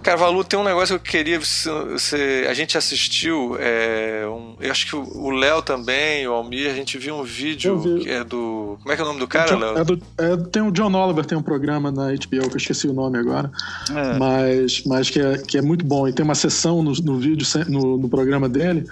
Carvalho, 0.03 0.43
tem 0.43 0.59
um 0.59 0.65
negócio 0.65 0.99
que 0.99 1.09
eu 1.09 1.12
queria. 1.12 1.38
Você, 1.38 2.47
a 2.49 2.55
gente 2.55 2.77
assistiu. 2.77 3.57
É, 3.59 4.27
um, 4.27 4.57
eu 4.61 4.71
acho 4.71 4.87
que 4.87 4.97
o 4.97 5.31
Léo 5.31 5.62
também, 5.62 6.27
o 6.27 6.33
Almir, 6.33 6.69
a 6.71 6.75
gente 6.75 6.99
viu 6.99 7.15
um 7.15 7.23
vídeo 7.23 7.79
vi. 7.79 8.01
que 8.01 8.11
é 8.11 8.25
do. 8.25 8.79
Como 8.83 8.93
é 8.93 8.97
que 8.97 9.01
é 9.01 9.05
o 9.05 9.07
nome 9.07 9.21
do 9.21 9.29
cara, 9.29 9.57
Léo? 9.57 9.77
É, 10.19 10.33
é 10.33 10.37
tem 10.51 10.61
o 10.61 10.73
John 10.73 10.93
Oliver, 10.93 11.25
tem 11.25 11.38
um 11.38 11.43
programa 11.43 11.93
na 11.93 12.09
HBO 12.09 12.19
que 12.19 12.37
eu 12.37 12.57
esqueci 12.57 12.88
o 12.88 12.93
nome 12.93 13.17
agora. 13.17 13.51
É. 13.91 14.19
Mas, 14.19 14.83
mas 14.85 15.09
que, 15.09 15.21
é, 15.21 15.38
que 15.38 15.57
é 15.57 15.62
muito 15.62 15.85
bom. 15.85 16.09
E 16.09 16.12
tem 16.12 16.25
uma 16.25 16.35
sessão 16.35 16.83
no, 16.83 16.93
no 16.93 17.19
vídeo, 17.19 17.47
no, 17.69 17.97
no 17.97 18.09
programa 18.09 18.49
dele, 18.49 18.85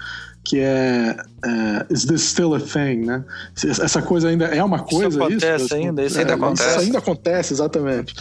que 0.45 0.59
é 0.61 1.17
uh, 1.45 1.93
Is 1.93 2.05
this 2.05 2.23
still 2.23 2.55
a 2.55 2.61
thing, 2.61 3.05
né? 3.05 3.25
Essa 3.63 4.03
coisa 4.03 4.29
ainda 4.29 4.47
é 4.47 4.63
uma 4.63 4.81
coisa 4.81 5.09
isso 5.09 5.23
acontece 5.23 5.65
isso? 5.65 5.75
ainda, 5.75 6.05
isso 6.05 6.19
ainda 6.19 6.33
é, 6.33 6.35
acontece. 6.35 6.69
Isso 6.71 6.79
ainda 6.81 6.99
acontece, 6.99 7.53
exatamente. 7.53 8.15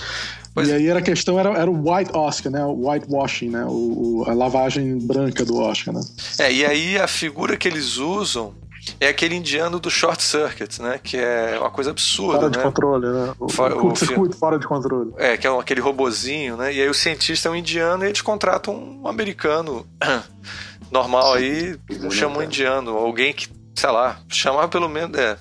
Pois 0.54 0.68
e 0.68 0.74
aí 0.74 0.88
era 0.88 1.00
a 1.00 1.02
questão, 1.02 1.40
era, 1.40 1.50
era 1.58 1.70
o 1.70 1.92
white 1.92 2.12
Oscar, 2.14 2.52
né? 2.52 2.64
O 2.66 2.90
whitewashing, 2.90 3.50
né? 3.50 3.66
O, 3.68 4.26
a 4.28 4.34
lavagem 4.34 4.98
branca 4.98 5.46
do 5.46 5.58
Oscar, 5.58 5.94
né? 5.94 6.02
É, 6.40 6.52
e 6.52 6.66
aí 6.66 6.98
a 6.98 7.08
figura 7.08 7.56
que 7.56 7.68
eles 7.68 7.98
usam 7.98 8.54
é 9.00 9.08
aquele 9.08 9.36
indiano 9.36 9.80
do 9.80 9.90
short 9.90 10.22
circuit, 10.22 10.82
né? 10.82 11.00
Que 11.02 11.18
é 11.18 11.58
uma 11.60 11.70
coisa 11.70 11.92
absurda. 11.92 12.40
Fora 12.40 12.50
de 12.50 12.58
né? 12.58 12.64
controle, 12.64 13.08
né? 13.08 13.34
O, 13.40 13.50
fora, 13.50 13.78
o 13.78 13.96
circuito 13.96 14.36
fora 14.36 14.58
de 14.58 14.68
controle. 14.68 15.12
É, 15.18 15.38
que 15.38 15.48
é 15.48 15.50
aquele 15.50 15.82
robozinho, 15.82 16.58
né? 16.58 16.74
E 16.74 16.82
aí 16.82 16.90
o 16.90 16.94
cientista 16.94 17.50
é 17.50 17.52
um 17.52 17.56
indiano 17.56 18.04
e 18.04 18.08
eles 18.08 18.22
contratam 18.22 18.76
um 18.76 19.08
americano 19.08 19.86
normal 20.92 21.34
aí, 21.34 21.78
chamam 22.12 22.40
um 22.40 22.44
indiano, 22.44 22.92
alguém 22.92 23.34
que 23.34 23.48
sei 23.80 23.90
lá, 23.90 24.20
chamar 24.28 24.68
pelo 24.68 24.90
menos. 24.90 25.18
É. 25.18 25.38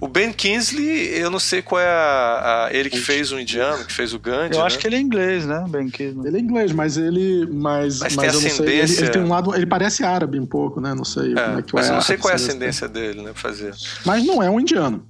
O 0.00 0.06
Ben 0.06 0.32
Kingsley, 0.32 1.18
eu 1.18 1.30
não 1.30 1.38
sei 1.38 1.62
qual 1.62 1.80
é 1.80 1.88
a. 1.88 2.66
a 2.66 2.74
ele 2.74 2.90
que 2.90 2.98
fez 2.98 3.32
o 3.32 3.40
indiano, 3.40 3.84
que 3.84 3.92
fez 3.92 4.12
o 4.12 4.18
Gandhi. 4.18 4.54
Eu 4.54 4.60
né? 4.60 4.66
acho 4.66 4.78
que 4.78 4.86
ele 4.86 4.96
é 4.96 5.00
inglês, 5.00 5.46
né? 5.46 5.64
Ben 5.68 5.88
Kingsley. 5.88 6.26
Ele 6.26 6.36
é 6.36 6.40
inglês, 6.40 6.72
mas 6.72 6.96
ele. 6.96 7.46
Mas, 7.50 7.98
mas, 8.00 8.14
mas 8.14 8.16
tem 8.16 8.28
ascendência. 8.28 8.66
Sei, 8.66 8.78
ele, 8.78 9.02
ele, 9.02 9.10
tem 9.10 9.22
um 9.22 9.28
lado. 9.28 9.54
Ele 9.54 9.66
parece 9.66 10.04
árabe 10.04 10.38
um 10.38 10.46
pouco, 10.46 10.80
né? 10.80 10.94
Não 10.94 11.04
sei 11.04 11.32
é, 11.32 11.42
como 11.42 11.58
é 11.58 11.62
que 11.62 11.74
Mas 11.74 11.86
é 11.86 11.88
eu 11.88 11.94
não 11.94 12.02
sei 12.02 12.16
qual 12.18 12.30
é 12.30 12.32
a 12.32 12.36
ascendência 12.36 12.88
dele, 12.88 13.22
né? 13.22 13.32
Pra 13.32 13.34
fazer. 13.34 13.74
Mas 14.04 14.24
não 14.24 14.42
é 14.42 14.50
um 14.50 14.60
indiano. 14.60 15.04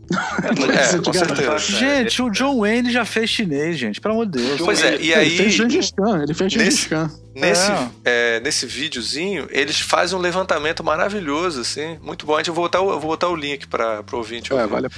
É, 0.45 0.99
com 1.03 1.12
certeza. 1.12 1.59
Gente, 1.59 2.23
o 2.23 2.31
John 2.31 2.61
Wayne 2.61 2.90
já 2.90 3.05
fez 3.05 3.31
chinês, 3.31 3.77
gente. 3.77 4.01
Pelo 4.01 4.14
amor 4.14 4.27
de 4.27 4.43
Deus. 4.43 4.61
Pois 4.61 4.83
é, 4.83 5.01
e 5.01 5.12
aí. 5.12 5.27
Ele 5.27 5.37
fez 5.37 5.55
Gengis 5.55 5.90
Khan. 5.90 6.23
Ele 6.23 6.35
fez 6.35 6.53
Gengis 6.53 6.87
Khan. 6.87 7.05
Nesse, 7.05 7.30
é. 7.35 8.37
É, 8.37 8.40
nesse 8.40 8.66
videozinho, 8.66 9.47
eles 9.51 9.81
fazem 9.81 10.19
um 10.19 10.21
levantamento 10.21 10.83
maravilhoso, 10.83 11.61
assim, 11.61 11.99
muito 12.03 12.27
bom. 12.27 12.35
A 12.35 12.38
gente, 12.38 12.49
eu, 12.49 12.55
vou 12.55 12.64
botar 12.64 12.81
o, 12.81 12.90
eu 12.90 13.01
vou 13.01 13.11
botar 13.11 13.29
o 13.29 13.37
link 13.37 13.66
para 13.66 14.05
o 14.12 14.16
ouvinte. 14.16 14.53
É, 14.53 14.66
vale. 14.66 14.88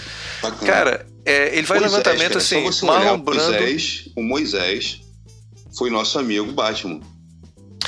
Cara, 0.64 1.06
é, 1.24 1.56
ele 1.56 1.66
faz 1.66 1.80
um 1.80 1.84
levantamento 1.84 2.38
assim, 2.38 2.64
Marlon 2.84 3.18
Brando. 3.18 3.52
Moisés, 3.52 4.08
o 4.16 4.22
Moisés 4.22 5.00
foi 5.76 5.90
nosso 5.90 6.18
amigo 6.18 6.50
Batman. 6.52 7.00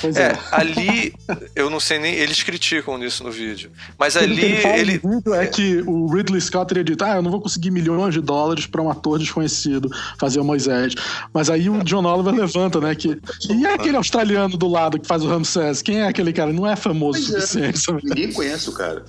Pois 0.01 0.17
é, 0.17 0.33
é, 0.33 0.39
ali 0.51 1.15
eu 1.55 1.71
não 1.71 1.81
sei 1.81 1.99
nem. 1.99 2.15
Eles 2.15 2.43
criticam 2.43 3.03
isso 3.03 3.23
no 3.23 3.31
vídeo. 3.31 3.71
Mas 3.99 4.17
ali 4.17 4.45
ele. 4.45 5.01
ele 5.01 5.01
é 5.35 5.47
que 5.47 5.83
o 5.87 6.07
Ridley 6.07 6.41
Scott 6.41 6.69
teria 6.69 6.85
dito: 6.85 7.05
ah, 7.05 7.17
eu 7.17 7.23
não 7.23 7.31
vou 7.31 7.41
conseguir 7.41 7.71
milhões 7.71 8.15
de 8.15 8.21
dólares 8.21 8.67
para 8.67 8.83
um 8.83 8.91
ator 8.91 9.19
desconhecido 9.19 9.91
fazer 10.19 10.41
o 10.41 10.45
Moisés. 10.45 10.95
Mas 11.33 11.51
aí 11.51 11.69
o 11.69 11.83
John 11.85 12.05
Oliver 12.05 12.35
levanta, 12.35 12.81
né? 12.81 12.95
Que, 12.95 13.19
e 13.51 13.67
é 13.67 13.75
aquele 13.75 13.97
australiano 13.97 14.57
do 14.57 14.69
lado 14.69 14.99
que 14.99 15.07
faz 15.07 15.23
o 15.23 15.29
Ramsés? 15.29 15.83
Quem 15.83 16.01
é 16.01 16.07
aquele 16.07 16.33
cara? 16.33 16.53
Não 16.53 16.67
é 16.67 16.77
famoso 16.77 17.19
o 17.19 17.37
é. 17.37 17.41
suficiente. 17.41 17.91
É. 17.91 17.95
Ninguém 18.03 18.33
conhece 18.33 18.69
o 18.69 18.73
cara. 18.73 19.05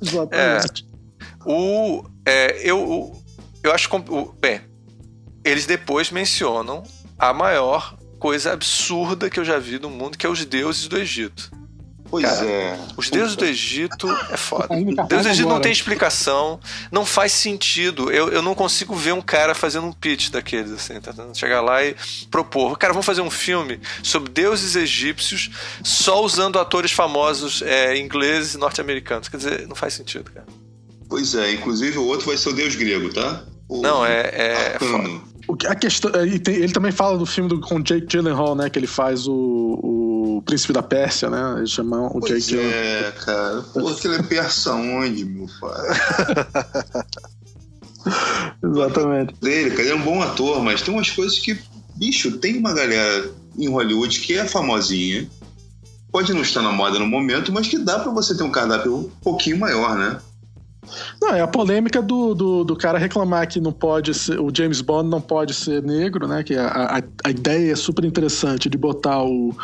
Exatamente. 0.00 0.86
É, 0.90 0.94
o, 1.46 2.04
é, 2.26 2.70
eu, 2.70 3.12
eu 3.62 3.72
acho. 3.72 3.88
Bem, 4.40 4.60
eles 5.44 5.66
depois 5.66 6.10
mencionam 6.10 6.82
a 7.18 7.32
maior 7.32 7.96
coisa 8.24 8.54
absurda 8.54 9.28
que 9.28 9.38
eu 9.38 9.44
já 9.44 9.58
vi 9.58 9.78
no 9.78 9.90
mundo, 9.90 10.16
que 10.16 10.24
é 10.24 10.30
os 10.30 10.46
deuses 10.46 10.88
do 10.88 10.96
Egito. 10.96 11.50
Pois 12.08 12.24
Cara, 12.24 12.46
é. 12.46 12.78
Os 12.96 13.10
deuses 13.10 13.36
do 13.36 13.44
Egito 13.44 14.10
é 14.30 14.36
foda. 14.38 14.68
Os 14.72 15.08
deuses 15.08 15.26
do 15.26 15.28
Egito 15.28 15.48
não 15.50 15.60
tem 15.60 15.70
explicação, 15.70 16.58
não 16.90 17.04
faz 17.04 17.32
sentido. 17.32 18.10
Eu, 18.10 18.30
eu 18.30 18.40
não 18.40 18.54
consigo 18.54 18.94
ver 18.94 19.12
um 19.12 19.20
cara 19.20 19.54
fazendo 19.54 19.86
um 19.86 19.92
pitch 19.92 20.30
daqueles, 20.30 20.72
assim, 20.72 20.98
tá 21.02 21.12
chegar 21.34 21.60
lá 21.60 21.84
e 21.84 21.94
propor. 22.30 22.78
Cara, 22.78 22.94
vamos 22.94 23.04
fazer 23.04 23.20
um 23.20 23.30
filme 23.30 23.78
sobre 24.02 24.32
deuses 24.32 24.74
egípcios 24.74 25.50
só 25.82 26.24
usando 26.24 26.58
atores 26.58 26.92
famosos 26.92 27.60
é, 27.60 27.94
ingleses 27.98 28.54
e 28.54 28.56
norte-americanos. 28.56 29.28
Quer 29.28 29.36
dizer, 29.36 29.68
não 29.68 29.76
faz 29.76 29.92
sentido, 29.92 30.30
cara. 30.30 30.46
Pois 31.10 31.34
é, 31.34 31.52
inclusive 31.52 31.98
o 31.98 32.06
outro 32.06 32.28
vai 32.28 32.38
ser 32.38 32.48
o 32.48 32.52
deus 32.54 32.74
grego, 32.74 33.12
tá? 33.12 33.44
O 33.68 33.82
não, 33.82 34.04
é. 34.04 34.20
é 34.32 34.78
a 35.66 35.74
questão, 35.74 36.10
é, 36.14 36.22
ele 36.26 36.72
também 36.72 36.92
fala 36.92 37.18
do 37.18 37.26
filme 37.26 37.48
do, 37.48 37.60
com 37.60 37.80
Jake 37.80 38.06
Gyllenhaal, 38.06 38.54
né? 38.54 38.70
Que 38.70 38.78
ele 38.78 38.86
faz 38.86 39.26
o, 39.26 39.34
o 39.82 40.42
Príncipe 40.44 40.72
da 40.72 40.82
Pérsia, 40.82 41.28
né? 41.28 41.56
Eles 41.58 41.70
chamam 41.70 42.06
o 42.06 42.20
pois 42.20 42.46
Jake 42.46 42.58
É, 42.58 43.12
cara. 43.24 43.62
Pô, 43.62 43.94
que 43.94 44.06
ele 44.06 44.16
é 44.16 44.22
persa 44.22 44.72
onde, 44.72 45.24
meu 45.24 45.46
pai? 45.60 47.04
Exatamente. 48.62 49.34
Dele, 49.40 49.70
cara, 49.70 49.82
ele 49.82 49.92
é 49.92 49.94
um 49.94 50.02
bom 50.02 50.22
ator, 50.22 50.62
mas 50.62 50.82
tem 50.82 50.92
umas 50.92 51.10
coisas 51.10 51.38
que, 51.38 51.58
bicho, 51.96 52.38
tem 52.38 52.58
uma 52.58 52.72
galera 52.72 53.30
em 53.58 53.68
Hollywood 53.68 54.20
que 54.20 54.34
é 54.34 54.44
famosinha, 54.46 55.28
pode 56.10 56.32
não 56.32 56.42
estar 56.42 56.62
na 56.62 56.72
moda 56.72 56.98
no 56.98 57.06
momento, 57.06 57.52
mas 57.52 57.68
que 57.68 57.78
dá 57.78 57.98
para 57.98 58.12
você 58.12 58.36
ter 58.36 58.42
um 58.42 58.50
cardápio 58.50 58.96
um 58.96 59.10
pouquinho 59.22 59.58
maior, 59.58 59.96
né? 59.96 60.18
Não, 61.20 61.34
é 61.34 61.40
a 61.40 61.46
polêmica 61.46 62.00
do, 62.02 62.34
do, 62.34 62.64
do, 62.64 62.76
cara 62.76 62.98
reclamar 62.98 63.48
que 63.48 63.60
não 63.60 63.72
pode 63.72 64.14
ser, 64.14 64.40
o 64.40 64.50
James 64.54 64.80
Bond 64.80 65.08
não 65.08 65.20
pode 65.20 65.54
ser 65.54 65.82
negro, 65.82 66.26
né? 66.26 66.42
Que 66.42 66.54
a, 66.56 66.66
a, 66.68 67.02
a 67.24 67.30
ideia 67.30 67.72
é 67.72 67.76
super 67.76 68.04
interessante 68.04 68.68
de 68.68 68.78
botar 68.78 69.22
o, 69.22 69.54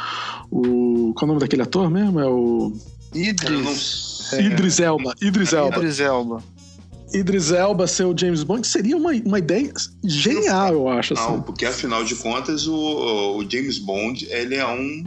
o. 0.51 1.13
Qual 1.15 1.23
é 1.23 1.25
o 1.25 1.27
nome 1.29 1.41
daquele 1.41 1.63
ator 1.63 1.91
mesmo? 1.91 2.21
É 2.21 2.27
o. 2.27 2.73
Idris. 3.15 4.31
É, 4.33 4.43
Idris 4.43 4.81
Elba. 4.81 5.15
Idris 5.21 5.53
Elba. 5.53 5.77
Idris 5.77 6.01
Elba. 6.01 6.43
Idris 7.13 7.51
Elba 7.51 7.87
ser 7.87 8.05
o 8.05 8.17
James 8.17 8.43
Bond 8.45 8.67
seria 8.67 8.97
uma, 8.97 9.11
uma 9.13 9.39
ideia 9.39 9.73
genial, 10.05 10.75
eu 10.75 10.89
acho. 10.89 11.15
Não, 11.15 11.35
assim. 11.35 11.43
porque 11.43 11.67
afinal 11.67 12.05
de 12.05 12.15
contas 12.15 12.67
o, 12.67 13.39
o 13.39 13.51
James 13.51 13.79
Bond 13.79 14.27
ele 14.31 14.55
é 14.55 14.67
um 14.67 15.05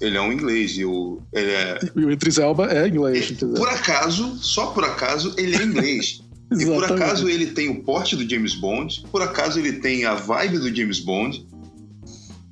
ele 0.00 0.16
é 0.16 0.20
um 0.20 0.32
inglês 0.32 0.76
e 0.76 0.84
o 0.84 1.20
ele 1.32 1.50
é 1.50 1.78
e 1.94 2.04
o 2.04 2.10
Idris 2.10 2.38
Elba 2.38 2.66
é 2.72 2.88
inglês. 2.88 3.30
Ele, 3.30 3.54
por 3.56 3.68
acaso, 3.68 4.36
só 4.40 4.66
por 4.66 4.84
acaso 4.84 5.34
ele 5.36 5.56
é 5.56 5.62
inglês. 5.62 6.22
e 6.58 6.66
por 6.66 6.84
acaso 6.84 7.28
ele 7.28 7.46
tem 7.46 7.68
o 7.68 7.82
porte 7.82 8.16
do 8.16 8.28
James 8.28 8.54
Bond, 8.54 9.04
por 9.10 9.22
acaso 9.22 9.58
ele 9.58 9.74
tem 9.74 10.04
a 10.04 10.14
vibe 10.14 10.58
do 10.58 10.74
James 10.74 11.00
Bond, 11.00 11.46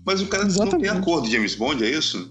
mas 0.05 0.21
o 0.21 0.27
cara 0.27 0.45
Exatamente. 0.45 0.73
não 0.73 0.81
tem 0.81 0.91
a 0.91 1.01
cor 1.01 1.21
do 1.21 1.31
James 1.31 1.55
Bond, 1.55 1.85
é 1.85 1.91
isso? 1.91 2.29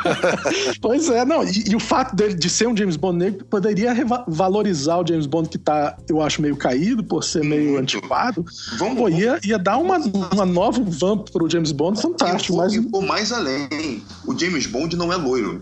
pois 0.82 1.08
é, 1.08 1.24
não. 1.24 1.42
E, 1.42 1.70
e, 1.70 1.76
o 1.76 1.80
fato 1.80 2.14
dele 2.14 2.34
de 2.34 2.50
ser 2.50 2.68
um 2.68 2.76
James 2.76 2.96
Bond 2.96 3.16
negro 3.18 3.44
poderia 3.46 3.94
valorizar 4.28 4.98
o 4.98 5.06
James 5.06 5.26
Bond 5.26 5.48
que 5.48 5.56
tá, 5.56 5.96
eu 6.08 6.20
acho, 6.20 6.42
meio 6.42 6.56
caído 6.56 7.02
por 7.02 7.24
ser 7.24 7.42
meio 7.42 7.72
Muito. 7.72 7.80
antiquado. 7.80 8.44
Vamos, 8.78 8.98
Pô, 8.98 9.08
ia, 9.08 9.40
ia 9.42 9.58
dar 9.58 9.78
uma, 9.78 9.96
uma 9.96 10.44
nova 10.44 10.82
vamp 10.82 11.28
pro 11.30 11.48
James 11.48 11.72
Bond 11.72 12.00
fantástico. 12.00 12.58
mas... 12.58 12.74
e 12.74 13.06
mais 13.06 13.32
além, 13.32 14.02
o 14.26 14.38
James 14.38 14.66
Bond 14.66 14.94
não 14.96 15.10
é 15.10 15.16
loiro. 15.16 15.60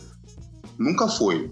Nunca 0.77 1.07
foi. 1.07 1.51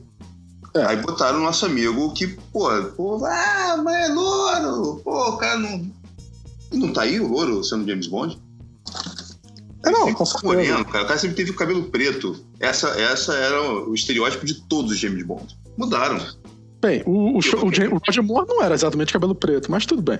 É. 0.74 0.84
Aí 0.84 0.96
botaram 0.96 1.38
o 1.38 1.42
nosso 1.42 1.64
amigo 1.64 2.12
que, 2.12 2.26
pô, 2.26 2.68
pô, 2.96 3.24
ah, 3.24 3.80
mas 3.82 4.10
é 4.10 4.12
louro. 4.12 5.00
Pô, 5.02 5.30
o 5.30 5.36
cara 5.36 5.58
não. 5.58 5.90
Não 6.72 6.92
tá 6.92 7.02
aí 7.02 7.20
o 7.20 7.28
louro 7.28 7.62
sendo 7.62 7.86
James 7.86 8.08
Bond? 8.08 8.38
É, 9.86 9.90
não, 9.90 10.12
com 10.12 10.24
moreno, 10.42 10.84
cara. 10.84 11.04
O 11.04 11.06
cara 11.06 11.18
sempre 11.18 11.36
teve 11.36 11.52
o 11.52 11.54
cabelo 11.54 11.84
preto. 11.84 12.44
Essa, 12.58 12.88
essa 13.00 13.34
era 13.34 13.62
o 13.62 13.94
estereótipo 13.94 14.44
de 14.44 14.54
todos 14.62 14.90
os 14.90 14.98
James 14.98 15.24
Bond. 15.24 15.56
Mudaram. 15.76 16.18
Bem, 16.80 17.02
o, 17.06 17.10
o, 17.10 17.38
o, 17.38 17.94
o 17.94 18.00
Roger 18.06 18.22
Moore 18.22 18.46
não 18.48 18.62
era 18.62 18.74
exatamente 18.74 19.12
cabelo 19.12 19.34
preto, 19.34 19.70
mas 19.70 19.86
tudo 19.86 20.02
bem. 20.02 20.18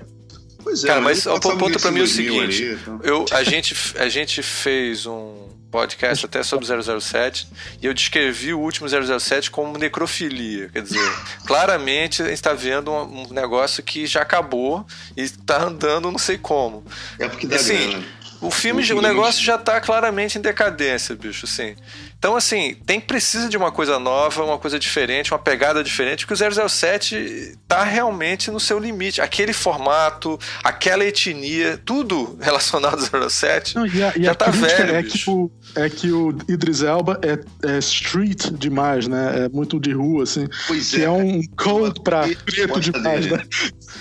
Pois 0.63 0.83
é, 0.83 0.87
cara, 0.87 1.01
mas 1.01 1.25
o 1.25 1.39
ponto 1.39 1.79
pra 1.79 1.91
mim 1.91 2.01
é 2.01 2.03
o 2.03 2.07
seguinte: 2.07 2.63
ali, 2.63 2.73
então. 2.73 2.99
eu, 3.03 3.25
a, 3.31 3.43
gente, 3.43 3.75
a 3.97 4.09
gente 4.09 4.41
fez 4.41 5.05
um 5.05 5.47
podcast 5.71 6.25
até 6.25 6.43
sobre 6.43 6.65
007 6.65 7.47
e 7.81 7.85
eu 7.85 7.93
descrevi 7.93 8.53
o 8.53 8.59
último 8.59 8.87
007 8.87 9.51
como 9.51 9.77
necrofilia. 9.77 10.69
Quer 10.69 10.81
dizer, 10.81 10.99
claramente 11.45 12.21
a 12.21 12.25
gente 12.25 12.35
está 12.35 12.53
vendo 12.53 12.91
um, 12.91 13.23
um, 13.23 13.33
negócio 13.33 13.83
que 13.83 14.05
já 14.05 14.21
acabou 14.21 14.85
e 15.15 15.21
está 15.21 15.63
andando 15.63 16.11
não 16.11 16.19
sei 16.19 16.37
como. 16.37 16.83
É 17.19 17.27
porque 17.27 17.47
dá 17.47 17.57
assim, 17.57 17.91
grana. 17.91 18.05
O 18.39 18.51
filme, 18.51 18.83
o, 18.93 19.01
negócio 19.01 19.43
já 19.43 19.57
tá 19.57 19.81
claramente 19.81 20.37
em 20.37 20.41
decadência, 20.41 21.15
bicho, 21.15 21.45
assim. 21.45 21.75
Então, 22.17 22.35
assim, 22.35 22.75
tem 22.85 22.99
precisa 22.99 23.47
de 23.47 23.55
uma 23.55 23.71
coisa 23.71 23.99
nova, 23.99 24.43
uma 24.43 24.57
coisa 24.57 24.79
diferente, 24.79 25.31
uma 25.31 25.39
pegada 25.39 25.83
diferente, 25.83 26.25
porque 26.25 26.43
o 26.43 26.69
007 26.69 27.57
tá 27.67 27.83
realmente 27.83 28.49
no 28.49 28.59
seu 28.59 28.79
limite. 28.79 29.21
Aquele 29.21 29.53
formato, 29.53 30.39
aquela 30.63 31.05
etnia, 31.05 31.79
tudo 31.85 32.35
relacionado 32.41 33.07
ao 33.13 33.29
07 33.29 33.75
Não, 33.75 33.85
e 33.85 34.03
a, 34.03 34.13
e 34.15 34.23
já 34.23 34.33
tá 34.33 34.49
velho. 34.49 34.95
É 34.95 35.03
que, 35.03 35.29
o, 35.29 35.51
é 35.75 35.89
que 35.89 36.11
o 36.11 36.35
Idris 36.47 36.81
Elba 36.81 37.19
é, 37.21 37.39
é, 37.67 37.77
street 37.77 38.51
demais, 38.51 39.07
né? 39.07 39.45
É 39.45 39.49
muito 39.49 39.79
de 39.79 39.93
rua, 39.93 40.23
assim. 40.23 40.47
Pois 40.67 40.89
que 40.89 41.01
é. 41.01 41.05
é 41.05 41.11
um 41.11 41.41
code 41.55 42.01
pra 42.01 42.27
preto 42.45 42.79
demais, 42.79 43.25
dele. 43.25 43.37
né? 43.37 43.43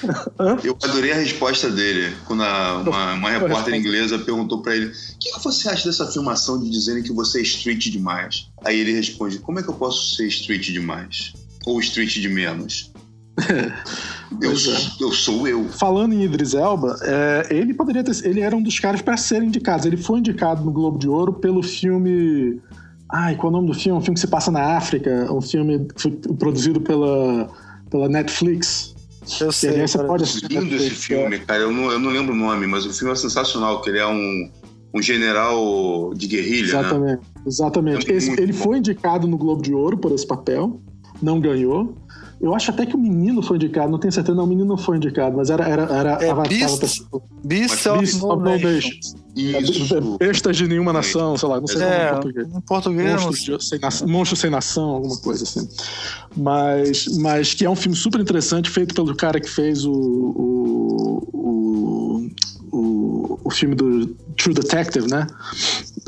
Eu 0.64 0.76
adorei 0.82 1.12
a 1.12 1.16
resposta 1.16 1.70
dele 1.70 2.14
quando 2.26 2.42
a, 2.42 2.78
uma, 2.78 3.12
uma 3.14 3.30
repórter 3.30 3.74
inglesa 3.74 4.18
perguntou 4.18 4.62
para 4.62 4.74
ele: 4.74 4.86
o 4.86 5.18
que, 5.18 5.32
que 5.32 5.44
você 5.44 5.68
acha 5.68 5.88
dessa 5.88 6.06
filmação 6.10 6.58
de 6.62 6.70
dizerem 6.70 7.02
que 7.02 7.12
você 7.12 7.40
é 7.40 7.42
street 7.42 7.86
demais? 7.86 8.05
Demais. 8.06 8.48
Aí 8.64 8.78
ele 8.78 8.92
responde: 8.92 9.38
Como 9.38 9.58
é 9.58 9.62
que 9.62 9.68
eu 9.68 9.74
posso 9.74 10.14
ser 10.14 10.26
street 10.28 10.70
demais? 10.70 11.32
Ou 11.66 11.80
street 11.80 12.20
de 12.20 12.28
menos? 12.28 12.92
eu, 14.40 14.52
é. 14.52 14.54
eu 15.00 15.12
sou 15.12 15.46
eu. 15.46 15.68
Falando 15.68 16.14
em 16.14 16.22
Idris 16.22 16.54
Elba, 16.54 16.96
é, 17.02 17.48
ele 17.50 17.74
poderia 17.74 18.04
ter. 18.04 18.24
Ele 18.24 18.40
era 18.40 18.56
um 18.56 18.62
dos 18.62 18.78
caras 18.78 19.02
para 19.02 19.16
ser 19.16 19.42
indicado. 19.42 19.86
Ele 19.86 19.96
foi 19.96 20.20
indicado 20.20 20.64
no 20.64 20.70
Globo 20.70 20.98
de 20.98 21.08
Ouro 21.08 21.34
pelo 21.34 21.62
filme. 21.62 22.60
Ai, 23.12 23.36
qual 23.36 23.52
é 23.52 23.56
o 23.56 23.60
nome 23.60 23.68
do 23.68 23.74
filme? 23.74 23.98
Um 23.98 24.02
filme 24.02 24.14
que 24.14 24.20
se 24.20 24.26
passa 24.26 24.50
na 24.50 24.76
África. 24.76 25.32
Um 25.32 25.40
filme 25.40 25.86
produzido 26.38 26.80
pela, 26.80 27.48
pela 27.90 28.08
Netflix. 28.08 28.94
Eu 29.40 29.50
sei. 29.52 29.86
Você 29.86 29.98
pode 29.98 30.22
assistir 30.22 30.48
lindo 30.48 30.74
esse 30.74 30.90
filme, 30.90 31.38
cara. 31.40 31.62
Eu 31.62 31.72
não, 31.72 31.90
eu 31.90 31.98
não 31.98 32.10
lembro 32.10 32.32
o 32.32 32.36
nome, 32.36 32.66
mas 32.66 32.86
o 32.86 32.92
filme 32.92 33.12
é 33.12 33.16
sensacional. 33.16 33.82
Que 33.82 33.90
ele 33.90 33.98
é 33.98 34.06
um 34.06 34.50
um 34.96 35.02
general 35.02 36.14
de 36.14 36.26
guerrilha. 36.26 36.72
Né? 36.72 36.80
Exatamente. 36.80 37.20
Né? 37.20 37.35
Exatamente. 37.46 38.10
É 38.10 38.16
esse, 38.16 38.30
ele 38.32 38.52
bom. 38.52 38.58
foi 38.64 38.78
indicado 38.78 39.26
no 39.26 39.38
Globo 39.38 39.62
de 39.62 39.72
Ouro 39.72 39.96
por 39.96 40.12
esse 40.12 40.26
papel, 40.26 40.80
não 41.22 41.40
ganhou. 41.40 41.94
Eu 42.38 42.54
acho 42.54 42.70
até 42.70 42.84
que 42.84 42.94
o 42.94 42.98
menino 42.98 43.42
foi 43.42 43.56
indicado, 43.56 43.90
não 43.90 43.98
tenho 43.98 44.12
certeza, 44.12 44.36
não, 44.36 44.44
o 44.44 44.46
menino 44.46 44.68
não 44.68 44.76
foi 44.76 44.98
indicado, 44.98 45.34
mas 45.36 45.48
era. 45.48 45.66
era, 45.66 45.82
era 45.84 46.18
é, 46.22 46.34
Beast, 46.48 47.02
Beast 47.44 47.86
of, 47.86 47.98
Beast 47.98 48.22
of 48.22 48.42
No 48.42 48.58
Nations. 48.58 49.14
Bestas 50.18 50.56
de 50.56 50.66
nenhuma 50.66 50.92
nação, 50.92 51.36
sei 51.36 51.48
lá, 51.48 51.60
não 51.60 51.66
sei 51.66 51.82
é, 51.82 51.84
como 51.84 51.94
é 51.94 52.06
em 52.06 52.12
português. 52.12 52.48
Em 52.48 52.60
português 52.60 53.24
Monstros, 53.24 53.68
sem 53.68 53.78
nação, 53.78 54.08
Monstros 54.08 54.40
sem 54.40 54.50
nação, 54.50 54.84
alguma 54.84 55.16
coisa 55.18 55.44
assim. 55.44 55.68
Mas, 56.36 57.06
mas 57.18 57.54
que 57.54 57.64
é 57.64 57.70
um 57.70 57.76
filme 57.76 57.96
super 57.96 58.20
interessante, 58.20 58.68
feito 58.68 58.94
pelo 58.94 59.14
cara 59.14 59.40
que 59.40 59.48
fez 59.48 59.86
o, 59.86 59.92
o, 59.92 61.28
o, 61.32 62.28
o, 62.76 63.40
o 63.42 63.50
filme 63.50 63.74
do 63.74 64.06
True 64.36 64.54
Detective, 64.54 65.08
né? 65.08 65.26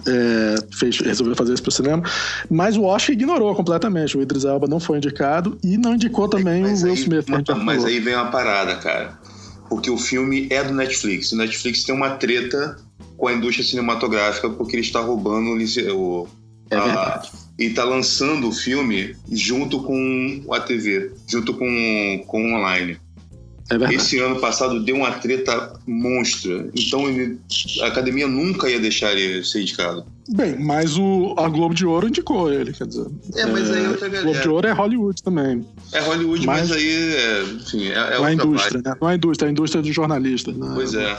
É, 0.07 0.55
fez, 0.77 0.99
resolveu 1.01 1.35
fazer 1.35 1.55
isso 1.55 1.63
pro 1.63 1.73
cinema. 1.73 2.03
Mas 2.51 2.77
o 2.77 2.85
Oscar 2.85 3.15
ignorou 3.15 3.55
completamente. 3.55 4.17
O 4.17 4.23
Idris 4.23 4.45
Elba 4.45 4.67
não 4.69 4.79
foi 4.79 4.99
indicado 4.99 5.59
e 5.65 5.77
não 5.79 5.95
indicou 5.95 6.29
também 6.29 6.63
mas 6.63 6.83
o 6.83 6.87
Will 6.87 6.95
Smith. 6.95 7.27
Mas, 7.29 7.45
mas 7.65 7.85
aí 7.85 7.99
vem 7.99 8.15
uma 8.15 8.31
parada, 8.31 8.77
cara. 8.77 9.19
Porque 9.69 9.91
o 9.91 9.99
filme 9.99 10.47
é 10.51 10.63
do 10.63 10.75
Netflix. 10.75 11.33
O 11.33 11.37
Netflix 11.37 11.85
tem 11.85 11.95
uma 11.95 12.11
treta 12.11 12.77
com 13.17 13.27
a 13.27 13.33
indústria 13.33 13.67
cinematográfica 13.67 14.49
porque 14.51 14.77
ele 14.77 14.83
está 14.83 15.01
roubando 15.01 15.51
o. 15.95 16.29
É 16.71 16.79
verdade. 16.79 17.31
e 17.59 17.65
está 17.65 17.83
lançando 17.83 18.47
o 18.47 18.53
filme 18.53 19.17
junto 19.33 19.83
com 19.83 20.45
a 20.53 20.61
TV, 20.61 21.13
junto 21.27 21.55
com, 21.55 22.25
com 22.27 22.55
online. 22.55 22.99
É 23.71 23.95
Esse 23.95 24.19
ano 24.19 24.41
passado 24.41 24.83
deu 24.83 24.97
uma 24.97 25.13
treta 25.13 25.79
monstra. 25.87 26.71
Então 26.75 27.09
ele, 27.09 27.39
a 27.83 27.87
academia 27.87 28.27
nunca 28.27 28.69
ia 28.69 28.81
deixar 28.81 29.13
ele 29.13 29.45
ser 29.45 29.61
indicado. 29.61 30.07
Bem, 30.31 30.59
mas 30.59 30.97
o, 30.97 31.35
a 31.39 31.49
Globo 31.49 31.75
de 31.75 31.87
Ouro 31.87 32.09
indicou 32.09 32.53
ele, 32.53 32.73
quer 32.73 32.87
dizer. 32.87 33.07
É, 33.35 33.47
mas 33.47 33.71
aí 33.71 33.85
é 33.85 33.89
outra 33.89 34.09
galera. 34.09 34.25
Globo 34.25 34.41
de 34.41 34.49
Ouro 34.49 34.69
é 34.69 34.73
Hollywood 34.73 35.23
também. 35.23 35.67
É 35.93 36.01
Hollywood, 36.01 36.47
mas, 36.47 36.69
mas 36.69 36.73
aí, 36.73 37.15
é, 37.15 37.43
enfim, 37.43 37.89
é, 37.89 38.17
é 38.17 38.23
é 38.23 38.33
indústria, 38.33 38.83
né? 38.85 38.95
Não 39.01 39.09
é 39.09 39.15
indústria, 39.15 39.47
é 39.47 39.49
a 39.49 39.53
indústria 39.53 39.83
dos 39.83 39.95
jornalistas, 39.95 40.57
né? 40.57 40.71
Pois 40.75 40.95
é. 40.95 41.17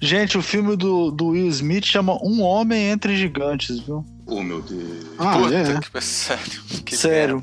Gente, 0.00 0.38
o 0.38 0.42
filme 0.42 0.76
do, 0.76 1.10
do 1.10 1.28
Will 1.28 1.48
Smith 1.48 1.84
chama 1.84 2.16
Um 2.24 2.42
Homem 2.42 2.90
Entre 2.90 3.16
Gigantes, 3.16 3.80
viu? 3.80 4.04
Oh, 4.26 4.42
meu 4.42 4.62
Deus. 4.62 5.06
Ah, 5.18 5.38
Puta, 5.38 5.54
é? 5.54 5.80
Que, 5.80 6.00
sério. 6.00 6.62
Que 6.84 6.96
sério. 6.96 7.42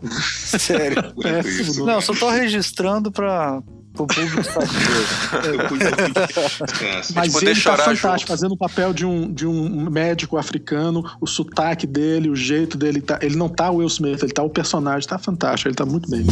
sério. 0.58 1.14
É, 1.24 1.84
não, 1.84 2.02
só 2.02 2.14
tô 2.14 2.30
registrando 2.30 3.12
pra, 3.12 3.62
pro 3.94 4.08
público 4.08 4.42
Mas 7.16 7.42
ele 7.42 7.62
tá 7.62 7.78
fantástico, 7.78 8.10
junto. 8.10 8.28
fazendo 8.28 8.54
o 8.54 8.58
papel 8.58 8.94
de 8.94 9.06
um, 9.06 9.32
de 9.32 9.46
um 9.46 9.90
médico 9.90 10.38
africano, 10.38 11.04
o 11.20 11.28
sotaque 11.28 11.86
dele, 11.86 12.30
o 12.30 12.36
jeito 12.36 12.78
dele, 12.78 13.02
tá, 13.02 13.20
ele 13.22 13.36
não 13.36 13.50
tá 13.50 13.70
o 13.70 13.78
Will 13.78 13.88
Smith, 13.88 14.24
ele 14.24 14.32
tá 14.32 14.44
o 14.44 14.50
personagem, 14.50 15.08
tá 15.08 15.18
fantástico, 15.18 15.70
ele 15.70 15.76
tá 15.76 15.86
muito 15.86 16.10
bem. 16.10 16.26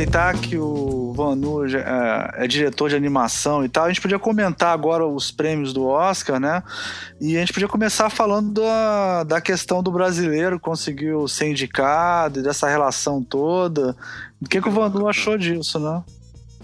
Aproveitar 0.00 0.38
que 0.40 0.56
o 0.56 1.12
Vanu 1.12 1.66
é, 1.66 2.44
é, 2.44 2.46
diretor 2.46 2.88
de 2.88 2.96
animação 2.96 3.64
e 3.64 3.68
tal, 3.68 3.84
a 3.84 3.88
gente 3.88 4.00
podia 4.00 4.18
comentar 4.18 4.72
agora 4.72 5.06
os 5.06 5.30
prêmios 5.30 5.72
do 5.72 5.86
Oscar, 5.86 6.40
né? 6.40 6.62
E 7.20 7.36
a 7.36 7.40
gente 7.40 7.52
podia 7.52 7.68
começar 7.68 8.08
falando 8.08 8.60
da, 8.60 9.24
da 9.24 9.40
questão 9.40 9.82
do 9.82 9.90
brasileiro 9.90 10.58
conseguiu 10.58 11.28
ser 11.28 11.50
indicado 11.50 12.40
e 12.40 12.42
dessa 12.42 12.68
relação 12.68 13.22
toda. 13.22 13.94
O 14.40 14.48
que, 14.48 14.60
que 14.60 14.68
o 14.68 14.72
Vanu 14.72 15.08
achou 15.08 15.36
disso, 15.36 15.78
né? 15.78 16.02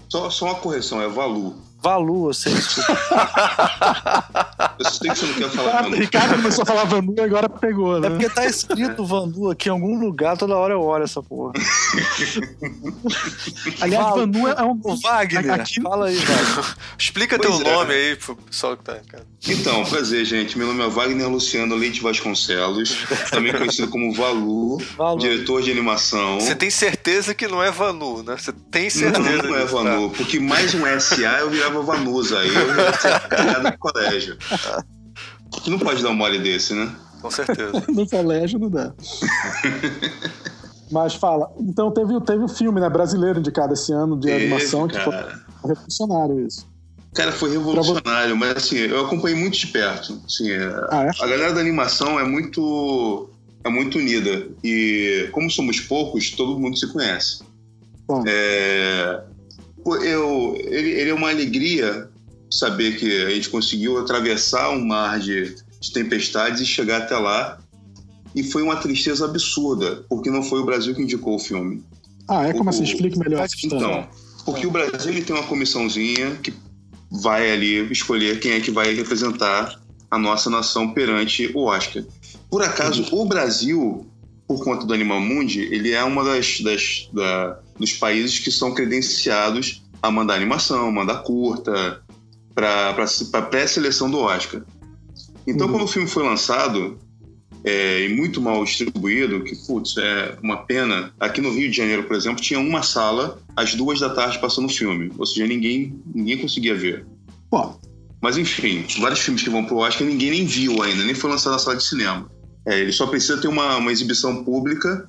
Só, 0.09 0.29
só 0.29 0.45
uma 0.45 0.55
correção, 0.55 1.01
é 1.01 1.07
Valu. 1.07 1.66
Valu, 1.81 2.29
eu 2.29 2.33
sei. 2.33 2.53
Eu 4.79 4.89
sei 4.89 5.09
que 5.09 5.15
você 5.15 5.25
não 5.25 5.33
quer 5.33 5.49
falar. 5.49 5.89
Ricardo 5.89 6.35
começou 6.35 6.63
a 6.63 6.65
falar 6.65 6.83
Vanu 6.85 7.13
e 7.17 7.21
agora 7.21 7.49
pegou, 7.49 7.99
né? 7.99 8.07
É 8.07 8.09
porque 8.09 8.29
tá 8.29 8.45
escrito 8.45 9.05
Vanu 9.05 9.51
aqui 9.51 9.69
em 9.69 9.71
algum 9.71 9.99
lugar, 9.99 10.37
toda 10.37 10.55
hora 10.55 10.73
eu 10.73 10.81
olho 10.81 11.03
essa 11.03 11.21
porra. 11.21 11.53
Aliás, 13.81 14.15
Vanu 14.15 14.47
é 14.47 14.63
um. 14.63 14.79
O 14.83 14.95
Wagner, 14.97 15.51
aqui... 15.51 15.81
fala 15.81 16.07
aí, 16.07 16.17
Wagner. 16.17 16.75
Explica 16.97 17.37
pois 17.37 17.57
teu 17.57 17.67
é. 17.67 17.73
nome 17.73 17.93
aí 17.93 18.15
pro 18.15 18.35
pessoal 18.35 18.75
que 18.75 18.83
tá. 18.83 18.97
Cara. 19.07 19.25
Então, 19.47 19.85
prazer, 19.85 20.25
gente. 20.25 20.57
Meu 20.57 20.67
nome 20.67 20.83
é 20.83 20.89
Wagner 20.89 21.29
Luciano 21.29 21.75
Leite 21.75 22.01
Vasconcelos, 22.01 22.97
também 23.29 23.53
conhecido 23.53 23.87
como 23.89 24.13
Valu, 24.13 24.77
Valu. 24.97 25.19
diretor 25.19 25.61
de 25.61 25.71
animação. 25.71 26.39
Você 26.39 26.55
tem 26.55 26.69
certeza 26.69 27.33
que 27.33 27.47
não 27.47 27.63
é 27.63 27.71
Vanu, 27.71 28.23
né? 28.23 28.35
Você 28.37 28.51
tem 28.71 28.89
certeza. 28.89 29.43
Não, 29.43 29.49
não 29.49 29.57
é 29.57 29.65
Vanu, 29.65 30.09
tá? 30.09 30.17
porque 30.17 30.39
mais 30.39 30.73
um 30.73 30.81
SA 30.99 31.39
eu 31.39 31.49
virava 31.49 31.66
Vanusa 31.69 32.39
aí, 32.39 32.53
eu 32.53 32.75
ia 32.75 32.93
ser 32.93 33.63
no 33.63 33.77
colégio. 33.77 34.37
Tu 35.63 35.71
não 35.71 35.79
pode 35.79 36.03
dar 36.03 36.09
um 36.09 36.15
mole 36.15 36.39
desse, 36.39 36.73
né? 36.73 36.93
Com 37.21 37.31
certeza. 37.31 37.83
no 37.89 38.07
colégio 38.07 38.59
não 38.59 38.69
dá. 38.69 38.93
Mas 40.91 41.15
fala, 41.15 41.51
então 41.59 41.91
teve, 41.91 42.19
teve 42.21 42.43
o 42.43 42.47
filme 42.47 42.79
né, 42.79 42.89
brasileiro 42.89 43.39
indicado 43.39 43.73
esse 43.73 43.91
ano 43.91 44.17
de 44.17 44.31
animação, 44.31 44.87
que 44.87 44.97
foi 44.99 45.15
revolucionário 45.65 46.47
isso. 46.47 46.65
Cara, 47.13 47.31
foi 47.31 47.51
revolucionário, 47.51 48.37
mas 48.37 48.57
assim, 48.57 48.77
eu 48.77 49.05
acompanhei 49.05 49.37
muito 49.37 49.57
de 49.57 49.67
perto. 49.67 50.21
Assim, 50.25 50.51
ah, 50.89 51.05
é? 51.05 51.23
A 51.23 51.27
galera 51.27 51.53
da 51.53 51.59
animação 51.59 52.19
é 52.19 52.23
muito 52.23 53.29
é 53.63 53.69
muito 53.69 53.97
unida. 53.97 54.47
E 54.63 55.27
como 55.31 55.49
somos 55.49 55.79
poucos, 55.79 56.31
todo 56.31 56.59
mundo 56.59 56.77
se 56.77 56.87
conhece. 56.91 57.43
Bom. 58.07 58.23
É, 58.25 59.21
eu, 59.95 60.55
ele, 60.59 60.89
ele, 60.89 61.09
é 61.09 61.13
uma 61.13 61.29
alegria 61.29 62.09
saber 62.49 62.97
que 62.97 63.25
a 63.25 63.29
gente 63.29 63.49
conseguiu 63.49 63.97
atravessar 63.99 64.69
um 64.69 64.85
mar 64.85 65.19
de, 65.19 65.55
de 65.79 65.91
tempestades 65.91 66.61
e 66.61 66.65
chegar 66.65 66.97
até 67.03 67.17
lá. 67.17 67.59
E 68.35 68.43
foi 68.43 68.61
uma 68.61 68.75
tristeza 68.75 69.25
absurda, 69.25 70.05
porque 70.09 70.29
não 70.29 70.43
foi 70.43 70.59
o 70.59 70.65
Brasil 70.65 70.93
que 70.93 71.01
indicou 71.01 71.35
o 71.35 71.39
filme. 71.39 71.83
Ah, 72.27 72.47
é? 72.47 72.53
Como 72.53 72.65
o, 72.65 72.69
assim? 72.69 72.83
Explique 72.83 73.17
melhor. 73.17 73.47
Então, 73.63 74.07
porque 74.45 74.67
o 74.67 74.71
Brasil 74.71 75.11
ele 75.11 75.23
tem 75.23 75.35
uma 75.35 75.45
comissãozinha 75.45 76.35
que 76.35 76.53
vai 77.09 77.51
ali 77.51 77.91
escolher 77.91 78.39
quem 78.39 78.53
é 78.53 78.59
que 78.59 78.71
vai 78.71 78.93
representar 78.93 79.79
a 80.09 80.17
nossa 80.17 80.49
nação 80.49 80.93
perante 80.93 81.51
o 81.53 81.65
Oscar. 81.65 82.03
Por 82.49 82.61
acaso, 82.61 83.05
o 83.11 83.25
Brasil, 83.25 84.05
por 84.47 84.63
conta 84.63 84.85
do 84.85 84.93
Animal 84.93 85.19
Mundi, 85.19 85.61
ele 85.71 85.91
é 85.91 86.03
uma 86.03 86.23
das, 86.23 86.61
das 86.61 87.09
da, 87.13 87.59
dos 87.79 87.93
países 87.93 88.39
que 88.39 88.51
são 88.51 88.73
credenciados 88.73 89.83
a 90.01 90.11
mandar 90.11 90.35
animação, 90.35 90.91
mandar 90.91 91.23
curta, 91.23 92.01
para 92.53 92.95
a 93.33 93.41
pré-seleção 93.41 94.09
do 94.09 94.19
Oscar. 94.19 94.63
Então, 95.45 95.67
uhum. 95.67 95.73
quando 95.73 95.83
o 95.83 95.87
filme 95.87 96.07
foi 96.07 96.23
lançado, 96.23 96.99
é, 97.63 98.05
e 98.05 98.15
muito 98.15 98.41
mal 98.41 98.63
distribuído, 98.63 99.43
que, 99.43 99.55
putz, 99.55 99.95
é 99.97 100.37
uma 100.41 100.57
pena. 100.57 101.11
Aqui 101.19 101.41
no 101.41 101.51
Rio 101.51 101.69
de 101.69 101.77
Janeiro, 101.77 102.03
por 102.03 102.15
exemplo, 102.15 102.41
tinha 102.41 102.59
uma 102.59 102.81
sala 102.81 103.39
às 103.55 103.75
duas 103.75 103.99
da 103.99 104.09
tarde 104.09 104.39
passando 104.39 104.65
o 104.65 104.69
filme. 104.69 105.11
Ou 105.17 105.25
seja, 105.25 105.45
ninguém, 105.45 106.01
ninguém 106.13 106.37
conseguia 106.37 106.75
ver. 106.75 107.05
Pô. 107.49 107.75
Mas, 108.21 108.37
enfim, 108.37 108.85
vários 108.99 109.19
filmes 109.19 109.43
que 109.43 109.49
vão 109.49 109.63
pro 109.63 109.77
Oscar 109.77 110.07
ninguém 110.07 110.31
nem 110.31 110.45
viu 110.45 110.81
ainda, 110.81 111.03
nem 111.03 111.13
foi 111.13 111.29
lançado 111.29 111.53
na 111.53 111.59
sala 111.59 111.77
de 111.77 111.83
cinema. 111.83 112.29
É, 112.65 112.79
ele 112.79 112.91
só 112.91 113.05
precisa 113.05 113.37
ter 113.37 113.47
uma, 113.47 113.77
uma 113.77 113.91
exibição 113.91 114.43
pública 114.43 115.07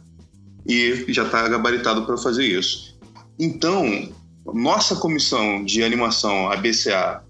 e 0.69 1.07
já 1.09 1.25
está 1.25 1.49
gabaritado 1.49 2.05
para 2.05 2.19
fazer 2.19 2.45
isso. 2.45 2.99
Então, 3.39 4.13
nossa 4.45 4.97
comissão 4.97 5.65
de 5.65 5.83
animação, 5.83 6.51
a 6.51 6.57
BCA, 6.57 7.23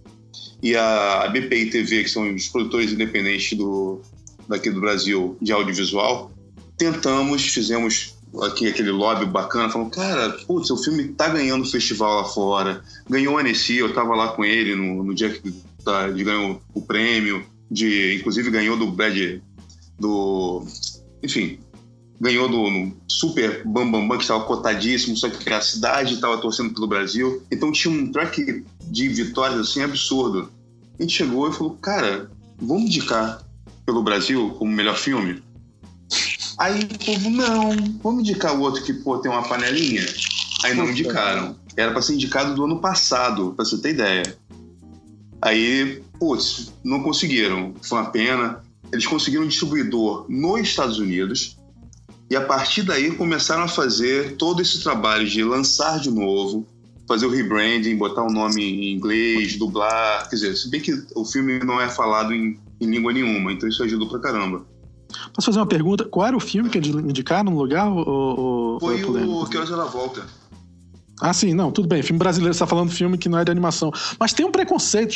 e 0.63 0.75
a 0.75 1.29
BPI 1.29 1.71
TV, 1.71 2.03
que 2.03 2.11
são 2.11 2.35
os 2.35 2.49
produtores 2.49 2.93
independentes 2.93 3.57
do, 3.57 4.01
daqui 4.49 4.71
do 4.71 4.81
Brasil 4.81 5.37
de 5.41 5.53
audiovisual, 5.53 6.33
tentamos, 6.77 7.47
fizemos 7.47 8.17
aqui 8.43 8.69
aquele 8.69 8.91
lobby 8.91 9.25
bacana, 9.25 9.71
falando, 9.71 9.91
cara, 9.91 10.31
putz, 10.47 10.71
o 10.71 10.77
filme 10.77 11.09
tá 11.09 11.29
ganhando 11.29 11.65
festival 11.65 12.23
lá 12.23 12.25
fora, 12.25 12.83
ganhou 13.09 13.35
o 13.35 13.39
Annecy, 13.39 13.77
eu 13.77 13.95
tava 13.95 14.15
lá 14.15 14.29
com 14.29 14.45
ele 14.45 14.75
no, 14.75 15.05
no 15.05 15.15
dia 15.15 15.31
que 15.31 15.51
tá, 15.85 16.09
ele 16.09 16.25
ganhou 16.25 16.61
o 16.75 16.83
prêmio, 16.83 17.45
de, 17.71 18.17
inclusive 18.17 18.51
ganhou 18.51 18.77
do 18.77 18.91
Brad, 18.91 19.41
do, 19.99 20.65
enfim, 21.23 21.59
ganhou 22.21 22.49
do 22.49 22.93
Super 23.07 23.63
Bam 23.65 23.91
Bam 23.91 24.09
Bam, 24.09 24.17
que 24.17 24.25
estava 24.25 24.45
cotadíssimo, 24.45 25.17
só 25.17 25.29
que 25.29 25.53
a 25.53 25.61
cidade 25.61 26.15
estava 26.15 26.39
torcendo 26.39 26.75
pelo 26.75 26.87
Brasil, 26.87 27.43
então 27.51 27.73
tinha 27.73 27.93
um 27.93 28.11
track 28.11 28.65
de 28.83 29.09
vitórias 29.09 29.61
assim 29.61 29.83
absurdo. 29.83 30.51
A 30.99 31.03
gente 31.03 31.15
chegou 31.15 31.49
e 31.49 31.53
falou, 31.53 31.77
cara, 31.81 32.31
vamos 32.61 32.85
indicar 32.85 33.43
pelo 33.87 34.03
Brasil 34.03 34.51
como 34.59 34.73
melhor 34.73 34.97
filme? 34.97 35.43
Aí 36.59 36.83
o 36.83 37.05
povo, 37.05 37.31
não, 37.31 37.71
vamos 38.03 38.21
indicar 38.21 38.57
o 38.57 38.61
outro 38.61 38.83
que 38.83 38.93
pô, 38.93 39.19
tem 39.19 39.31
uma 39.31 39.47
panelinha. 39.47 40.05
Aí 40.65 40.75
não 40.75 40.91
indicaram. 40.91 41.57
Era 41.77 41.93
para 41.93 42.03
ser 42.03 42.15
indicado 42.15 42.55
do 42.55 42.65
ano 42.65 42.81
passado, 42.81 43.53
para 43.55 43.65
você 43.65 43.79
ter 43.79 43.91
ideia. 43.91 44.37
Aí, 45.41 46.03
putz, 46.19 46.73
não 46.83 47.03
conseguiram. 47.03 47.75
Foi 47.81 47.99
uma 47.99 48.11
pena. 48.11 48.61
Eles 48.93 49.07
conseguiram 49.07 49.45
um 49.45 49.49
distribuidor 49.49 50.27
nos 50.29 50.61
Estados 50.63 50.99
Unidos. 50.99 51.58
E 52.31 52.37
a 52.37 52.41
partir 52.41 52.83
daí 52.83 53.11
começaram 53.13 53.65
a 53.65 53.69
fazer 53.69 54.37
todo 54.37 54.61
esse 54.61 54.83
trabalho 54.83 55.27
de 55.27 55.43
lançar 55.43 55.99
de 55.99 56.11
novo, 56.11 56.67
fazer 57.07 57.27
o 57.27 57.31
rebranding, 57.31 57.97
botar 57.97 58.23
o 58.23 58.31
nome 58.31 58.63
em 58.63 58.93
inglês, 58.95 59.57
dublar. 59.57 60.29
Quer 60.29 60.37
dizer, 60.37 60.57
se 60.57 60.69
bem 60.69 60.81
que 60.81 60.93
o 61.15 61.25
filme 61.25 61.59
não 61.61 61.81
é 61.81 61.89
falado 61.89 62.35
em 62.35 62.59
em 62.81 62.87
língua 62.87 63.13
nenhuma. 63.13 63.53
Então 63.53 63.69
isso 63.69 63.83
ajudou 63.83 64.09
pra 64.09 64.19
caramba. 64.19 64.65
Posso 65.35 65.47
fazer 65.47 65.59
uma 65.59 65.67
pergunta? 65.67 66.05
Qual 66.05 66.27
era 66.27 66.37
o 66.37 66.41
filme 66.41 66.69
que 66.69 66.79
indicaram 66.79 67.51
no 67.51 67.59
lugar? 67.59 67.89
Ou, 67.89 68.07
ou 68.07 68.81
Foi 68.81 69.03
o 69.03 69.47
Que 69.47 69.57
Horas 69.57 69.71
Ela 69.71 69.87
Volta. 69.87 70.27
Ah, 71.21 71.33
sim, 71.33 71.55
não, 71.55 71.71
tudo 71.73 71.89
bem. 71.89 72.03
Filme 72.03 72.19
brasileiro, 72.19 72.55
você 72.55 72.61
tá 72.61 72.67
falando 72.67 72.91
filme 72.91 73.19
que 73.19 73.29
não 73.29 73.39
é 73.39 73.45
de 73.45 73.51
animação. 73.51 73.93
Mas 74.19 74.33
tem 74.33 74.47
um 74.47 74.53
preconceito 74.53 75.15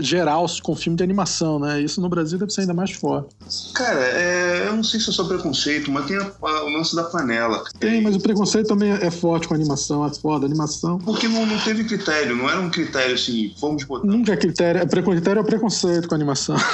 geral 0.00 0.46
com 0.62 0.76
filme 0.76 0.96
de 0.96 1.02
animação, 1.02 1.58
né? 1.58 1.80
Isso 1.80 2.00
no 2.00 2.08
Brasil 2.08 2.38
deve 2.38 2.52
ser 2.52 2.62
ainda 2.62 2.74
mais 2.74 2.92
forte. 2.92 3.34
Cara, 3.74 4.00
é, 4.00 4.66
eu 4.68 4.76
não 4.76 4.84
sei 4.84 5.00
se 5.00 5.10
é 5.10 5.12
só 5.12 5.24
preconceito, 5.24 5.90
mas 5.90 6.06
tem 6.06 6.16
a, 6.16 6.30
a, 6.42 6.64
o 6.64 6.68
lance 6.68 6.94
da 6.94 7.04
panela. 7.04 7.64
Tem, 7.78 8.02
mas 8.02 8.16
o 8.16 8.20
preconceito 8.20 8.68
também 8.68 8.90
é 8.90 9.10
forte 9.10 9.48
com 9.48 9.54
a 9.54 9.56
animação, 9.56 10.06
é 10.06 10.12
foda, 10.12 10.46
animação. 10.46 10.98
Porque 10.98 11.28
não, 11.28 11.46
não 11.46 11.58
teve 11.58 11.84
critério, 11.84 12.36
não 12.36 12.48
era 12.48 12.60
um 12.60 12.70
critério 12.70 13.14
assim, 13.14 13.54
vamos 13.60 13.84
botar. 13.84 14.06
Nunca 14.06 14.32
é 14.32 14.36
critério, 14.36 14.82
é 14.82 14.86
critério 14.86 15.40
é 15.40 15.44
preconceito 15.44 16.08
com 16.08 16.14
a 16.14 16.16
animação. 16.16 16.56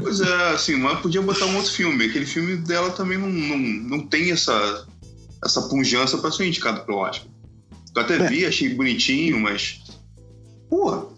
Pois 0.00 0.20
é, 0.20 0.50
assim, 0.52 0.76
mas 0.76 1.00
podia 1.00 1.22
botar 1.22 1.46
um 1.46 1.56
outro 1.56 1.70
filme. 1.70 2.04
Aquele 2.04 2.26
filme 2.26 2.56
dela 2.56 2.90
também 2.90 3.16
não, 3.16 3.28
não, 3.28 3.58
não 3.58 4.06
tem 4.06 4.32
essa, 4.32 4.86
essa 5.42 5.62
punjança 5.62 6.18
para 6.18 6.30
ser 6.30 6.46
indicado 6.46 6.80
pro 6.80 6.96
Oscar. 6.96 7.26
Eu 7.94 8.02
até 8.02 8.16
é. 8.16 8.28
vi, 8.28 8.46
achei 8.46 8.68
bonitinho, 8.74 9.38
mas. 9.40 9.80
Pô, 10.68 11.14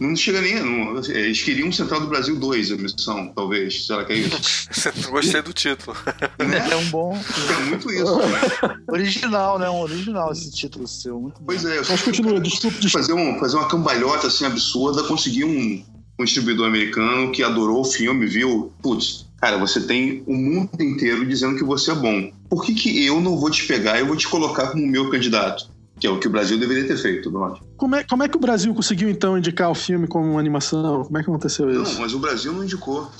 não 0.00 0.16
chega 0.16 0.40
nem. 0.40 0.60
Não, 0.60 0.98
eles 0.98 1.42
queriam 1.42 1.70
Central 1.70 2.00
do 2.00 2.08
Brasil 2.08 2.36
2, 2.36 2.72
a 2.72 2.76
missão, 2.76 3.32
talvez. 3.34 3.86
Será 3.86 4.04
que 4.04 4.12
é 4.12 4.16
isso? 4.16 4.68
Gostei 5.10 5.40
do 5.40 5.52
título. 5.52 5.96
Né? 6.38 6.68
É 6.70 6.76
um 6.76 6.90
bom. 6.90 7.16
É 7.16 7.64
muito 7.64 7.90
isso. 7.90 8.16
Né? 8.16 8.76
original, 8.90 9.58
né? 9.58 9.70
Um 9.70 9.80
original 9.80 10.32
esse 10.32 10.50
título 10.50 10.88
seu. 10.88 11.20
Muito 11.20 11.40
pois 11.44 11.62
bom. 11.62 11.68
é. 11.68 11.76
Mas 11.88 12.02
continua, 12.02 12.40
desculpa. 12.40 12.76
Fazer, 12.88 13.12
um, 13.12 13.38
fazer 13.38 13.56
uma 13.56 13.68
cambalhota 13.68 14.26
assim 14.26 14.44
absurda, 14.44 15.04
conseguir 15.04 15.44
um, 15.44 15.84
um 16.18 16.24
distribuidor 16.24 16.66
americano 16.66 17.30
que 17.30 17.44
adorou 17.44 17.82
o 17.82 17.84
filme, 17.84 18.26
viu? 18.26 18.72
Putz, 18.82 19.26
cara, 19.40 19.58
você 19.58 19.80
tem 19.80 20.24
o 20.26 20.34
mundo 20.34 20.70
inteiro 20.82 21.24
dizendo 21.24 21.56
que 21.56 21.62
você 21.62 21.92
é 21.92 21.94
bom. 21.94 22.32
Por 22.50 22.64
que, 22.64 22.74
que 22.74 23.04
eu 23.04 23.20
não 23.20 23.38
vou 23.38 23.50
te 23.50 23.64
pegar 23.64 24.00
e 24.00 24.04
vou 24.04 24.16
te 24.16 24.26
colocar 24.26 24.68
como 24.68 24.84
meu 24.84 25.08
candidato? 25.08 25.72
Que 25.98 26.06
é 26.06 26.10
o 26.10 26.18
que 26.18 26.26
o 26.26 26.30
Brasil 26.30 26.58
deveria 26.58 26.86
ter 26.86 26.96
feito, 26.96 27.30
não 27.30 27.58
Como 27.76 27.94
é, 27.94 28.04
como 28.04 28.22
é 28.22 28.28
que 28.28 28.36
o 28.36 28.40
Brasil 28.40 28.74
conseguiu, 28.74 29.08
então, 29.08 29.38
indicar 29.38 29.70
o 29.70 29.74
filme 29.74 30.06
como 30.06 30.38
animação? 30.38 31.04
Como 31.04 31.16
é 31.16 31.22
que 31.22 31.30
aconteceu 31.30 31.70
isso? 31.70 31.94
Não, 31.94 32.00
mas 32.00 32.14
o 32.14 32.18
Brasil 32.18 32.52
não 32.52 32.64
indicou. 32.64 33.10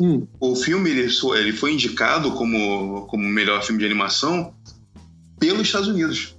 Hum. 0.00 0.26
O 0.40 0.56
filme 0.56 0.90
ele, 0.90 1.08
ele 1.36 1.52
foi 1.52 1.72
indicado 1.72 2.32
como, 2.32 3.06
como 3.06 3.22
melhor 3.24 3.62
filme 3.62 3.78
de 3.78 3.86
animação 3.86 4.52
pelos 5.38 5.62
Estados 5.62 5.88
Unidos. 5.88 6.34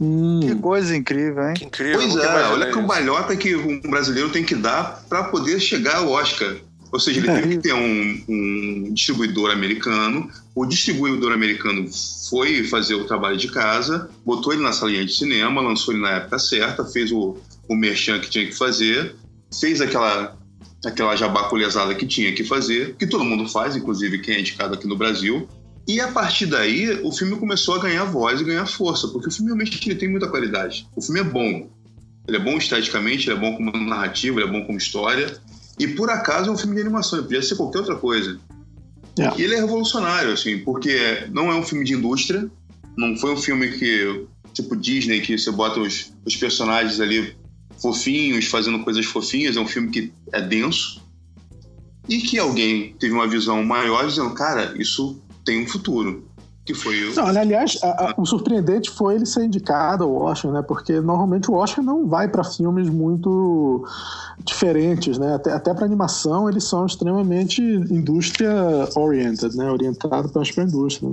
Hum. 0.00 0.40
Que 0.40 0.54
coisa 0.54 0.96
incrível, 0.96 1.48
hein? 1.48 1.54
Que 1.54 1.64
incrível. 1.66 1.98
Pois 1.98 2.16
é, 2.16 2.46
olha 2.46 2.66
que 2.66 2.72
cambalhota 2.72 3.36
que 3.36 3.54
um 3.54 3.80
brasileiro 3.82 4.30
tem 4.30 4.42
que 4.42 4.54
dar 4.54 5.04
para 5.08 5.24
poder 5.24 5.60
chegar 5.60 5.96
ao 5.96 6.08
Oscar. 6.08 6.56
Ou 6.92 6.98
seja, 6.98 7.20
ele 7.20 7.30
é. 7.30 7.40
teve 7.40 7.56
que 7.56 7.62
ter 7.62 7.72
um, 7.72 8.24
um, 8.28 8.92
distribuidor 8.92 9.50
americano. 9.50 10.28
O 10.54 10.66
distribuidor 10.66 11.32
americano 11.32 11.88
foi 12.28 12.64
fazer 12.64 12.94
o 12.94 13.04
trabalho 13.04 13.36
de 13.36 13.48
casa, 13.48 14.10
botou 14.24 14.52
ele 14.52 14.62
na 14.62 14.72
salinha 14.72 15.04
de 15.04 15.14
cinema, 15.14 15.60
lançou 15.60 15.94
ele 15.94 16.02
na 16.02 16.10
época 16.10 16.38
certa, 16.38 16.84
fez 16.84 17.12
o, 17.12 17.36
o 17.68 17.76
merchan 17.76 18.18
que 18.18 18.28
tinha 18.28 18.46
que 18.46 18.56
fazer, 18.56 19.14
fez 19.60 19.80
aquela, 19.80 20.36
aquela 20.84 21.14
jabaculezada 21.14 21.94
que 21.94 22.06
tinha 22.06 22.32
que 22.32 22.42
fazer, 22.42 22.96
que 22.96 23.06
todo 23.06 23.24
mundo 23.24 23.48
faz, 23.48 23.76
inclusive 23.76 24.18
quem 24.18 24.34
é 24.34 24.40
indicado 24.40 24.74
aqui 24.74 24.86
no 24.88 24.96
Brasil. 24.96 25.48
E 25.86 26.00
a 26.00 26.08
partir 26.08 26.46
daí, 26.46 27.00
o 27.02 27.12
filme 27.12 27.36
começou 27.36 27.76
a 27.76 27.78
ganhar 27.78 28.04
voz 28.04 28.40
e 28.40 28.44
ganhar 28.44 28.66
força, 28.66 29.08
porque 29.08 29.28
o 29.28 29.30
filme 29.30 29.48
realmente 29.48 29.88
ele 29.88 29.98
tem 29.98 30.08
muita 30.08 30.28
qualidade. 30.28 30.86
O 30.94 31.00
filme 31.00 31.20
é 31.20 31.24
bom. 31.24 31.68
Ele 32.28 32.36
é 32.36 32.40
bom 32.40 32.56
esteticamente, 32.58 33.28
ele 33.28 33.36
é 33.36 33.40
bom 33.40 33.56
como 33.56 33.72
narrativa, 33.72 34.40
ele 34.40 34.48
é 34.48 34.52
bom 34.52 34.64
como 34.64 34.78
história. 34.78 35.36
E 35.80 35.88
por 35.88 36.10
acaso 36.10 36.50
é 36.50 36.52
um 36.52 36.58
filme 36.58 36.74
de 36.74 36.82
animação, 36.82 37.18
ele 37.18 37.26
podia 37.26 37.40
ser 37.40 37.56
qualquer 37.56 37.78
outra 37.78 37.96
coisa. 37.96 38.38
É. 39.18 39.32
E 39.40 39.42
ele 39.42 39.54
é 39.54 39.60
revolucionário, 39.60 40.30
assim, 40.30 40.58
porque 40.58 41.26
não 41.30 41.50
é 41.50 41.54
um 41.54 41.62
filme 41.62 41.86
de 41.86 41.94
indústria, 41.94 42.50
não 42.98 43.16
foi 43.16 43.32
um 43.32 43.36
filme 43.38 43.70
que, 43.72 44.26
tipo 44.52 44.76
Disney, 44.76 45.22
que 45.22 45.38
você 45.38 45.50
bota 45.50 45.80
os, 45.80 46.12
os 46.26 46.36
personagens 46.36 47.00
ali 47.00 47.34
fofinhos, 47.80 48.44
fazendo 48.44 48.84
coisas 48.84 49.06
fofinhas, 49.06 49.56
é 49.56 49.60
um 49.60 49.66
filme 49.66 49.88
que 49.88 50.12
é 50.34 50.42
denso. 50.42 51.02
E 52.06 52.18
que 52.18 52.38
alguém 52.38 52.94
teve 53.00 53.14
uma 53.14 53.26
visão 53.26 53.64
maior 53.64 54.06
dizendo, 54.06 54.34
cara, 54.34 54.74
isso 54.76 55.18
tem 55.46 55.62
um 55.62 55.66
futuro. 55.66 56.28
Que 56.70 56.74
foi 56.74 57.04
o. 57.10 57.14
Não, 57.16 57.26
aliás, 57.26 57.78
a, 57.82 57.86
a, 57.86 58.14
o 58.16 58.24
surpreendente 58.24 58.90
foi 58.90 59.16
ele 59.16 59.26
ser 59.26 59.44
indicado 59.44 60.04
ao 60.04 60.14
Oscar, 60.14 60.52
né? 60.52 60.62
Porque 60.62 61.00
normalmente 61.00 61.50
o 61.50 61.54
Oscar 61.54 61.84
não 61.84 62.06
vai 62.06 62.28
para 62.28 62.44
filmes 62.44 62.88
muito 62.88 63.84
diferentes, 64.44 65.18
né? 65.18 65.34
Até, 65.34 65.52
até 65.52 65.74
para 65.74 65.84
animação 65.84 66.48
eles 66.48 66.62
são 66.62 66.86
extremamente 66.86 67.60
indústria 67.60 68.52
oriented, 68.94 69.56
né? 69.56 69.68
Orientado 69.68 70.28
para 70.28 70.42
a 70.42 70.62
indústria. 70.64 71.10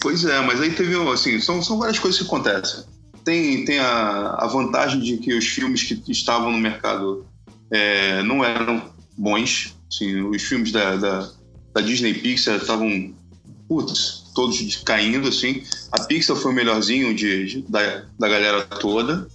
Pois 0.00 0.24
é, 0.24 0.40
mas 0.40 0.60
aí 0.60 0.70
teve 0.72 0.96
assim, 1.10 1.38
são, 1.38 1.62
são 1.62 1.78
várias 1.78 1.98
coisas 1.98 2.18
que 2.18 2.26
acontecem. 2.26 2.84
Tem, 3.24 3.64
tem 3.66 3.78
a, 3.78 4.36
a 4.38 4.46
vantagem 4.46 5.00
de 5.00 5.18
que 5.18 5.34
os 5.34 5.44
filmes 5.44 5.82
que 5.82 6.02
estavam 6.10 6.50
no 6.50 6.58
mercado 6.58 7.26
é, 7.70 8.22
não 8.22 8.42
eram 8.42 8.82
bons. 9.18 9.76
Assim, 9.92 10.22
os 10.22 10.42
filmes 10.42 10.72
da, 10.72 10.96
da, 10.96 11.30
da 11.74 11.80
Disney 11.82 12.14
Pixar 12.14 12.56
estavam 12.56 13.12
putz, 13.68 14.23
todos 14.34 14.76
caindo, 14.84 15.28
assim. 15.28 15.62
A 15.92 16.00
Pixar 16.00 16.36
foi 16.36 16.52
o 16.52 16.54
melhorzinho 16.54 17.14
de, 17.14 17.46
de 17.46 17.62
da, 17.62 18.02
da 18.18 18.28
galera 18.28 18.62
toda, 18.62 19.26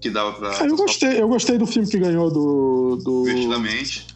que 0.00 0.10
dava 0.10 0.32
pra... 0.32 0.58
Ah, 0.58 0.66
eu 0.66 0.76
gostei, 0.76 1.20
eu 1.20 1.28
gostei 1.28 1.58
do 1.58 1.66
filme 1.66 1.88
que 1.88 1.98
ganhou 1.98 2.30
do... 2.30 2.96
do... 2.96 3.24
Divertidamente. 3.24 4.06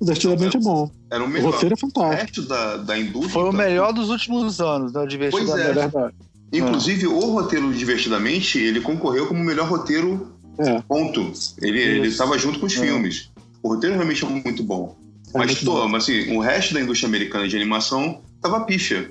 Divertidamente 0.00 0.56
é 0.56 0.60
bom. 0.60 0.90
Era 1.10 1.24
o 1.24 1.28
melhor. 1.28 1.48
O 1.48 1.50
roteiro 1.52 1.74
é 1.74 1.78
fantástico. 1.78 2.40
O 2.40 2.48
da, 2.48 2.76
da 2.76 2.98
indústria... 2.98 3.32
Foi 3.32 3.44
o 3.48 3.52
melhor 3.52 3.92
dos 3.92 4.10
últimos 4.10 4.60
anos, 4.60 4.92
né? 4.92 5.00
O 5.00 5.06
Divertidamente. 5.06 5.50
Pois 5.50 5.66
é. 5.66 5.70
é 5.70 5.74
verdade. 5.74 6.14
Inclusive, 6.52 7.06
o 7.06 7.20
roteiro 7.32 7.72
Divertidamente, 7.72 8.58
ele 8.58 8.80
concorreu 8.80 9.26
como 9.26 9.40
o 9.40 9.44
melhor 9.44 9.68
roteiro, 9.68 10.32
é. 10.58 10.80
ponto. 10.82 11.32
Ele 11.60 12.06
estava 12.06 12.38
junto 12.38 12.58
com 12.58 12.66
os 12.66 12.76
é. 12.76 12.80
filmes. 12.80 13.30
O 13.62 13.68
roteiro 13.74 13.96
realmente 13.96 14.24
é 14.24 14.28
muito 14.28 14.62
bom. 14.62 14.96
É 15.34 15.38
mas, 15.38 15.60
tô, 15.60 15.86
mas 15.88 16.04
assim, 16.04 16.34
o 16.34 16.40
resto 16.40 16.74
da 16.74 16.80
indústria 16.80 17.08
americana 17.08 17.46
de 17.46 17.56
animação 17.56 18.22
tava 18.40 18.60
pífia. 18.60 19.10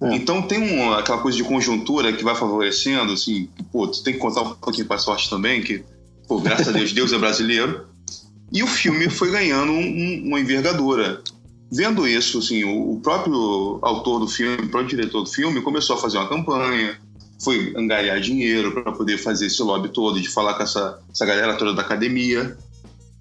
É. 0.00 0.14
Então 0.14 0.42
tem 0.42 0.58
um, 0.58 0.92
aquela 0.92 1.18
coisa 1.18 1.36
de 1.36 1.44
conjuntura 1.44 2.12
que 2.12 2.22
vai 2.22 2.34
favorecendo, 2.34 3.12
assim, 3.12 3.48
que, 3.56 3.64
pô, 3.64 3.86
tu 3.88 4.02
tem 4.02 4.14
que 4.14 4.20
contar 4.20 4.42
um 4.42 4.54
pouquinho 4.54 4.86
pra 4.86 4.98
sorte 4.98 5.28
também, 5.28 5.62
que, 5.62 5.84
pô, 6.28 6.40
graças 6.40 6.68
a 6.68 6.72
Deus, 6.72 6.92
Deus 6.92 7.12
é 7.12 7.18
brasileiro. 7.18 7.86
E 8.52 8.62
o 8.62 8.66
filme 8.66 9.10
foi 9.10 9.30
ganhando 9.30 9.72
um, 9.72 10.22
uma 10.26 10.40
envergadura. 10.40 11.20
Vendo 11.70 12.06
isso, 12.06 12.38
assim, 12.38 12.64
o, 12.64 12.92
o, 12.92 13.00
próprio 13.00 13.78
autor 13.82 14.20
do 14.20 14.28
filme, 14.28 14.56
o 14.56 14.68
próprio 14.68 14.96
diretor 14.96 15.22
do 15.22 15.30
filme, 15.30 15.60
começou 15.60 15.96
a 15.96 16.00
fazer 16.00 16.16
uma 16.16 16.28
campanha, 16.28 16.96
foi 17.42 17.74
angariar 17.76 18.20
dinheiro 18.20 18.72
para 18.72 18.92
poder 18.92 19.18
fazer 19.18 19.46
esse 19.46 19.62
lobby 19.62 19.90
todo, 19.90 20.20
de 20.20 20.28
falar 20.28 20.54
com 20.54 20.62
essa, 20.62 20.98
essa 21.12 21.26
galera 21.26 21.56
toda 21.56 21.74
da 21.74 21.82
academia, 21.82 22.56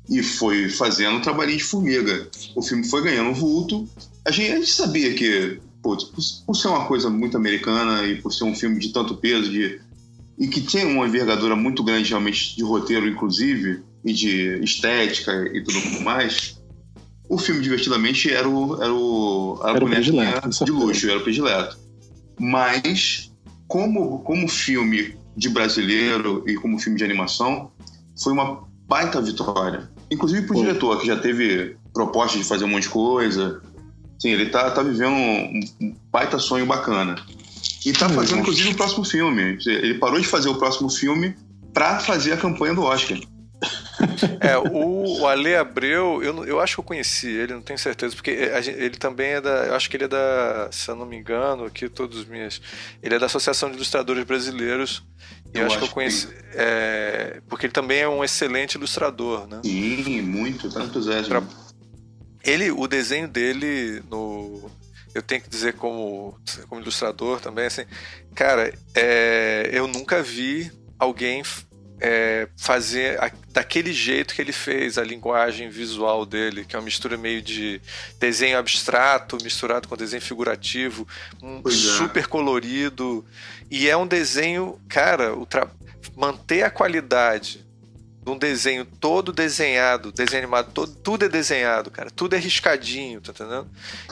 e 0.09 0.23
foi 0.23 0.69
fazendo 0.69 1.17
um 1.17 1.21
trabalhinho 1.21 1.57
de 1.57 1.63
formiga. 1.63 2.29
O 2.55 2.61
filme 2.61 2.87
foi 2.87 3.03
ganhando 3.03 3.33
vulto. 3.33 3.87
A 4.23 4.31
gente, 4.31 4.51
a 4.51 4.55
gente 4.55 4.71
sabia 4.71 5.13
que 5.13 5.59
putz, 5.81 6.43
por 6.45 6.55
ser 6.55 6.67
uma 6.67 6.85
coisa 6.85 7.09
muito 7.09 7.37
americana 7.37 8.05
e 8.05 8.21
por 8.21 8.33
ser 8.33 8.43
um 8.43 8.55
filme 8.55 8.79
de 8.79 8.89
tanto 8.89 9.15
peso 9.15 9.51
de, 9.51 9.79
e 10.37 10.47
que 10.47 10.61
tem 10.61 10.85
uma 10.85 11.07
envergadura 11.07 11.55
muito 11.55 11.83
grande 11.83 12.09
realmente 12.09 12.55
de 12.55 12.63
roteiro, 12.63 13.07
inclusive, 13.07 13.81
e 14.03 14.13
de 14.13 14.63
estética 14.63 15.49
e 15.53 15.63
tudo 15.63 16.01
mais, 16.01 16.59
o 17.29 17.37
filme 17.37 17.61
Divertidamente 17.61 18.31
era 18.31 18.47
o, 18.47 18.81
era 18.81 18.93
o, 18.93 19.59
era 19.63 19.79
bonequinha 19.79 20.41
o 20.45 20.65
de 20.65 20.71
luxo, 20.71 21.09
era 21.09 21.19
o 21.19 21.23
predileto. 21.23 21.77
Mas, 22.39 23.31
como, 23.67 24.19
como 24.19 24.47
filme 24.47 25.15
de 25.35 25.49
brasileiro 25.49 26.43
e 26.47 26.55
como 26.55 26.79
filme 26.79 26.97
de 26.97 27.03
animação, 27.03 27.71
foi 28.21 28.33
uma 28.33 28.63
baita 28.87 29.21
vitória. 29.21 29.89
Inclusive 30.09 30.47
pro 30.47 30.55
diretor, 30.55 31.01
que 31.01 31.07
já 31.07 31.17
teve 31.17 31.75
proposta 31.93 32.37
de 32.37 32.43
fazer 32.43 32.63
um 32.63 32.69
monte 32.69 32.83
de 32.83 32.89
coisa, 32.89 33.61
Sim, 34.19 34.29
ele 34.29 34.47
tá, 34.47 34.71
tá 34.71 34.81
vivendo 34.81 35.13
um, 35.13 35.59
um 35.81 35.95
baita 36.11 36.39
sonho 36.39 36.65
bacana. 36.65 37.15
E 37.85 37.93
tá 37.93 38.09
fazendo, 38.09 38.39
inclusive, 38.39 38.71
o 38.71 38.75
próximo 38.75 39.05
filme. 39.05 39.57
Ele 39.65 39.95
parou 39.95 40.19
de 40.19 40.27
fazer 40.27 40.49
o 40.49 40.55
próximo 40.55 40.89
filme 40.89 41.35
para 41.73 41.99
fazer 41.99 42.33
a 42.33 42.37
campanha 42.37 42.73
do 42.73 42.83
Oscar. 42.83 43.17
É, 44.39 44.57
o, 44.57 45.21
o 45.21 45.27
Ale 45.27 45.55
Abreu, 45.55 46.21
eu, 46.21 46.45
eu 46.45 46.59
acho 46.59 46.75
que 46.75 46.79
eu 46.79 46.83
conheci 46.83 47.27
ele, 47.27 47.53
não 47.53 47.61
tenho 47.61 47.79
certeza, 47.79 48.15
porque 48.15 48.29
ele 48.29 48.95
também 48.95 49.31
é 49.33 49.41
da. 49.41 49.65
Eu 49.65 49.75
acho 49.75 49.89
que 49.89 49.97
ele 49.97 50.03
é 50.03 50.07
da. 50.07 50.69
Se 50.71 50.89
eu 50.89 50.95
não 50.95 51.05
me 51.05 51.17
engano, 51.17 51.65
aqui 51.65 51.89
todos 51.89 52.19
os 52.19 52.25
minhas. 52.25 52.61
Ele 53.01 53.15
é 53.15 53.19
da 53.19 53.25
Associação 53.25 53.69
de 53.69 53.75
Ilustradores 53.75 54.23
Brasileiros. 54.23 55.03
E 55.53 55.57
eu, 55.57 55.61
eu 55.61 55.67
acho, 55.67 55.77
que 55.79 55.83
eu 55.85 55.89
conheci. 55.89 56.27
Que... 56.27 56.33
É, 56.53 57.41
porque 57.47 57.65
ele 57.65 57.73
também 57.73 57.99
é 57.99 58.09
um 58.09 58.23
excelente 58.23 58.75
ilustrador, 58.75 59.47
né? 59.47 59.61
Sim, 59.63 60.21
muito, 60.21 60.69
tanto 60.69 61.11
é. 61.11 61.21
Tra 61.23 61.41
ele, 62.43 62.71
o 62.71 62.87
desenho 62.87 63.27
dele 63.27 64.01
no 64.09 64.69
eu 65.13 65.21
tenho 65.21 65.41
que 65.41 65.49
dizer 65.49 65.73
como, 65.73 66.37
como 66.67 66.79
ilustrador 66.79 67.39
também, 67.39 67.65
assim, 67.65 67.85
cara, 68.35 68.71
é, 68.93 69.67
eu 69.73 69.87
nunca 69.87 70.21
vi 70.21 70.71
alguém 70.99 71.41
é, 71.99 72.47
fazer 72.55 73.19
a, 73.19 73.31
daquele 73.49 73.91
jeito 73.91 74.35
que 74.35 74.41
ele 74.41 74.51
fez 74.51 74.97
a 74.97 75.03
linguagem 75.03 75.69
visual 75.69 76.25
dele, 76.25 76.65
que 76.65 76.75
é 76.75 76.79
uma 76.79 76.85
mistura 76.85 77.17
meio 77.17 77.41
de 77.41 77.81
desenho 78.19 78.57
abstrato 78.57 79.37
misturado 79.43 79.87
com 79.87 79.97
desenho 79.97 80.21
figurativo, 80.21 81.07
um, 81.41 81.63
é. 81.65 81.71
super 81.71 82.27
colorido. 82.27 83.25
E 83.71 83.89
é 83.89 83.97
um 83.97 84.05
desenho, 84.07 84.79
cara, 84.87 85.31
manter 86.15 86.63
a 86.63 86.69
qualidade 86.69 87.65
de 88.27 88.31
um 88.31 88.37
desenho 88.37 88.85
todo 88.85 89.31
desenhado, 89.31 90.11
desenho 90.11 90.43
animado, 90.43 90.71
todo, 90.73 90.91
tudo 91.01 91.25
é 91.25 91.29
desenhado, 91.29 91.89
cara, 91.89 92.11
tudo 92.11 92.35
é 92.35 92.37
riscadinho, 92.37 93.21
tá 93.21 93.31
entendendo? 93.31 93.67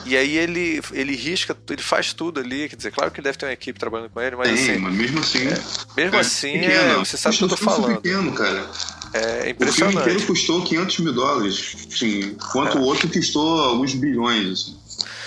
E 0.06 0.16
aí 0.16 0.38
ele, 0.38 0.80
ele 0.92 1.14
risca, 1.14 1.54
ele 1.68 1.82
faz 1.82 2.14
tudo 2.14 2.40
ali, 2.40 2.66
quer 2.66 2.76
dizer, 2.76 2.92
claro 2.92 3.10
que 3.10 3.20
deve 3.20 3.36
ter 3.36 3.44
uma 3.44 3.52
equipe 3.52 3.78
trabalhando 3.78 4.08
com 4.08 4.20
ele, 4.20 4.34
mas 4.34 4.48
Tem, 4.48 4.70
assim. 4.70 4.78
Mas 4.78 4.94
mesmo 4.94 5.20
assim. 5.20 5.46
É, 5.46 5.60
mesmo 5.96 6.16
é 6.16 6.20
assim, 6.20 6.56
é, 6.56 6.94
você 6.94 7.16
sabe 7.18 7.34
o 7.34 7.38
que 7.38 7.44
eu 7.44 7.48
tô 7.48 7.56
falando. 7.58 8.00
pequeno, 8.00 8.32
cara. 8.32 8.66
É 9.12 9.50
impressionante. 9.50 9.96
O 9.96 10.00
filme 10.00 10.12
inteiro 10.12 10.26
custou 10.26 10.64
500 10.64 10.98
mil 10.98 11.12
dólares, 11.12 11.76
assim, 11.92 12.20
enquanto 12.20 12.78
é. 12.78 12.80
o 12.80 12.84
outro 12.84 13.08
custou 13.08 13.60
alguns 13.60 13.94
bilhões, 13.94 14.50
assim. 14.50 14.75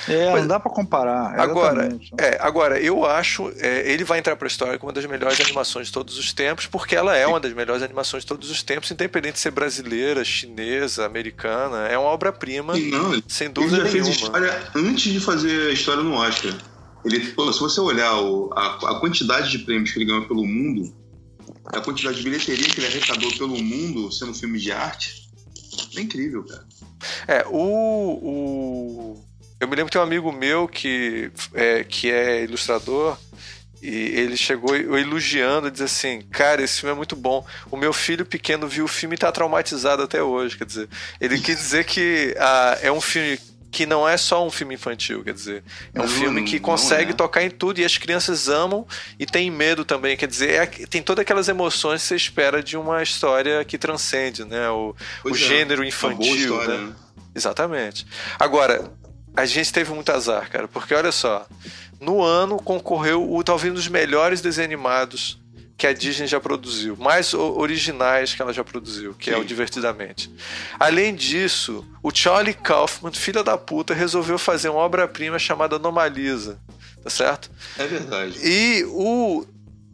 É, 0.09 0.31
Mas, 0.31 0.41
não 0.41 0.47
dá 0.47 0.59
para 0.59 0.71
comparar. 0.71 1.39
Agora, 1.39 1.87
é, 2.17 2.37
agora, 2.41 2.79
eu 2.79 3.05
acho, 3.05 3.51
é, 3.57 3.91
ele 3.91 4.03
vai 4.03 4.17
entrar 4.17 4.35
para 4.35 4.47
a 4.47 4.49
história 4.49 4.79
como 4.79 4.89
uma 4.89 4.93
das 4.93 5.05
melhores 5.05 5.39
animações 5.39 5.87
de 5.87 5.93
todos 5.93 6.17
os 6.17 6.33
tempos, 6.33 6.65
porque 6.65 6.95
ela 6.95 7.15
é 7.15 7.27
uma 7.27 7.39
das 7.39 7.53
melhores 7.53 7.83
animações 7.83 8.23
de 8.23 8.27
todos 8.27 8.49
os 8.49 8.63
tempos, 8.63 8.89
independente 8.89 9.33
de 9.33 9.39
ser 9.39 9.51
brasileira, 9.51 10.25
chinesa, 10.25 11.05
americana, 11.05 11.87
é 11.87 11.97
uma 11.97 12.09
obra-prima, 12.09 12.73
sem 13.27 13.51
dúvida 13.51 13.77
ele 13.77 13.85
já 13.85 13.93
nenhuma. 13.93 14.05
Fez 14.05 14.21
história 14.21 14.71
antes 14.75 15.13
de 15.13 15.19
fazer 15.19 15.69
a 15.69 15.73
história 15.73 16.01
no 16.01 16.13
Oscar. 16.13 16.55
Ele, 17.05 17.23
se 17.23 17.59
você 17.59 17.79
olhar 17.79 18.19
o, 18.19 18.51
a, 18.53 18.91
a 18.91 18.99
quantidade 18.99 19.51
de 19.51 19.59
prêmios 19.59 19.91
que 19.91 19.99
ele 19.99 20.05
ganhou 20.05 20.27
pelo 20.27 20.45
mundo, 20.45 20.91
a 21.65 21.79
quantidade 21.81 22.17
de 22.17 22.23
bilheteria 22.23 22.67
que 22.67 22.79
ele 22.79 22.87
arrecadou 22.87 23.31
pelo 23.37 23.57
mundo 23.61 24.11
sendo 24.11 24.33
filme 24.33 24.59
de 24.59 24.71
arte, 24.71 25.29
é 25.95 26.01
incrível, 26.01 26.43
cara. 26.43 26.65
É, 27.27 27.45
o, 27.47 29.15
o 29.15 29.28
eu 29.59 29.67
me 29.67 29.75
lembro 29.75 29.85
que 29.85 29.91
tem 29.91 30.01
um 30.01 30.03
amigo 30.03 30.31
meu 30.31 30.67
que 30.67 31.31
é, 31.53 31.83
que 31.83 32.11
é 32.11 32.43
ilustrador 32.43 33.17
e 33.81 33.89
ele 33.89 34.35
chegou 34.35 34.75
elogiando, 34.75 35.71
diz 35.71 35.81
assim: 35.81 36.21
Cara, 36.31 36.61
esse 36.61 36.79
filme 36.79 36.93
é 36.93 36.95
muito 36.95 37.15
bom. 37.15 37.45
O 37.71 37.77
meu 37.77 37.93
filho 37.93 38.25
pequeno 38.25 38.67
viu 38.67 38.85
o 38.85 38.87
filme 38.87 39.15
e 39.15 39.17
tá 39.17 39.31
traumatizado 39.31 40.03
até 40.03 40.21
hoje. 40.21 40.57
Quer 40.57 40.65
dizer, 40.65 40.89
ele 41.19 41.39
quis 41.39 41.57
dizer 41.57 41.85
que 41.85 42.35
ah, 42.37 42.77
é 42.81 42.91
um 42.91 43.01
filme 43.01 43.39
que 43.71 43.85
não 43.85 44.07
é 44.07 44.17
só 44.17 44.45
um 44.45 44.49
filme 44.49 44.73
infantil, 44.73 45.23
quer 45.23 45.33
dizer, 45.33 45.63
é 45.93 45.99
um 45.99 46.03
não, 46.03 46.09
filme 46.09 46.43
que 46.43 46.59
consegue 46.59 47.11
é. 47.11 47.13
tocar 47.13 47.43
em 47.43 47.51
tudo 47.51 47.79
e 47.79 47.85
as 47.85 47.99
crianças 47.99 48.49
amam 48.49 48.85
e 49.19 49.27
tem 49.27 49.51
medo 49.51 49.85
também, 49.85 50.17
quer 50.17 50.27
dizer, 50.27 50.49
é, 50.49 50.65
tem 50.65 51.03
todas 51.03 51.21
aquelas 51.21 51.47
emoções 51.47 52.01
que 52.01 52.07
você 52.07 52.15
espera 52.15 52.63
de 52.63 52.75
uma 52.75 53.03
história 53.03 53.63
que 53.63 53.77
transcende, 53.77 54.43
né, 54.43 54.71
o, 54.71 54.95
o 55.23 55.29
é, 55.29 55.33
gênero 55.35 55.83
infantil, 55.83 56.35
história, 56.35 56.77
né? 56.79 56.87
né? 56.87 56.95
Exatamente. 57.35 58.07
Agora, 58.39 58.91
a 59.39 59.45
gente 59.45 59.71
teve 59.71 59.93
muito 59.93 60.11
azar, 60.11 60.49
cara, 60.49 60.67
porque 60.67 60.93
olha 60.93 61.11
só, 61.11 61.47
no 61.99 62.21
ano 62.21 62.57
concorreu 62.57 63.31
o 63.33 63.43
talvez 63.43 63.71
um 63.71 63.75
dos 63.75 63.87
melhores 63.87 64.41
desenhos 64.41 64.67
animados 64.67 65.39
que 65.77 65.87
a 65.87 65.93
Disney 65.93 66.27
já 66.27 66.41
produziu, 66.41 66.97
mais 66.97 67.33
originais 67.33 68.33
que 68.33 68.41
ela 68.41 68.51
já 68.51 68.65
produziu, 68.65 69.13
que 69.13 69.29
Sim. 69.29 69.37
é 69.37 69.39
o 69.39 69.45
Divertidamente. 69.45 70.29
Além 70.77 71.15
disso, 71.15 71.87
o 72.03 72.11
Charlie 72.13 72.53
Kaufman, 72.53 73.13
filho 73.13 73.41
da 73.43 73.57
puta, 73.57 73.93
resolveu 73.93 74.37
fazer 74.37 74.67
uma 74.67 74.81
obra-prima 74.81 75.39
chamada 75.39 75.77
Anomalisa, 75.77 76.59
tá 77.01 77.09
certo? 77.09 77.49
É 77.77 77.87
verdade. 77.87 78.37
E 78.43 78.83
o 78.89 79.45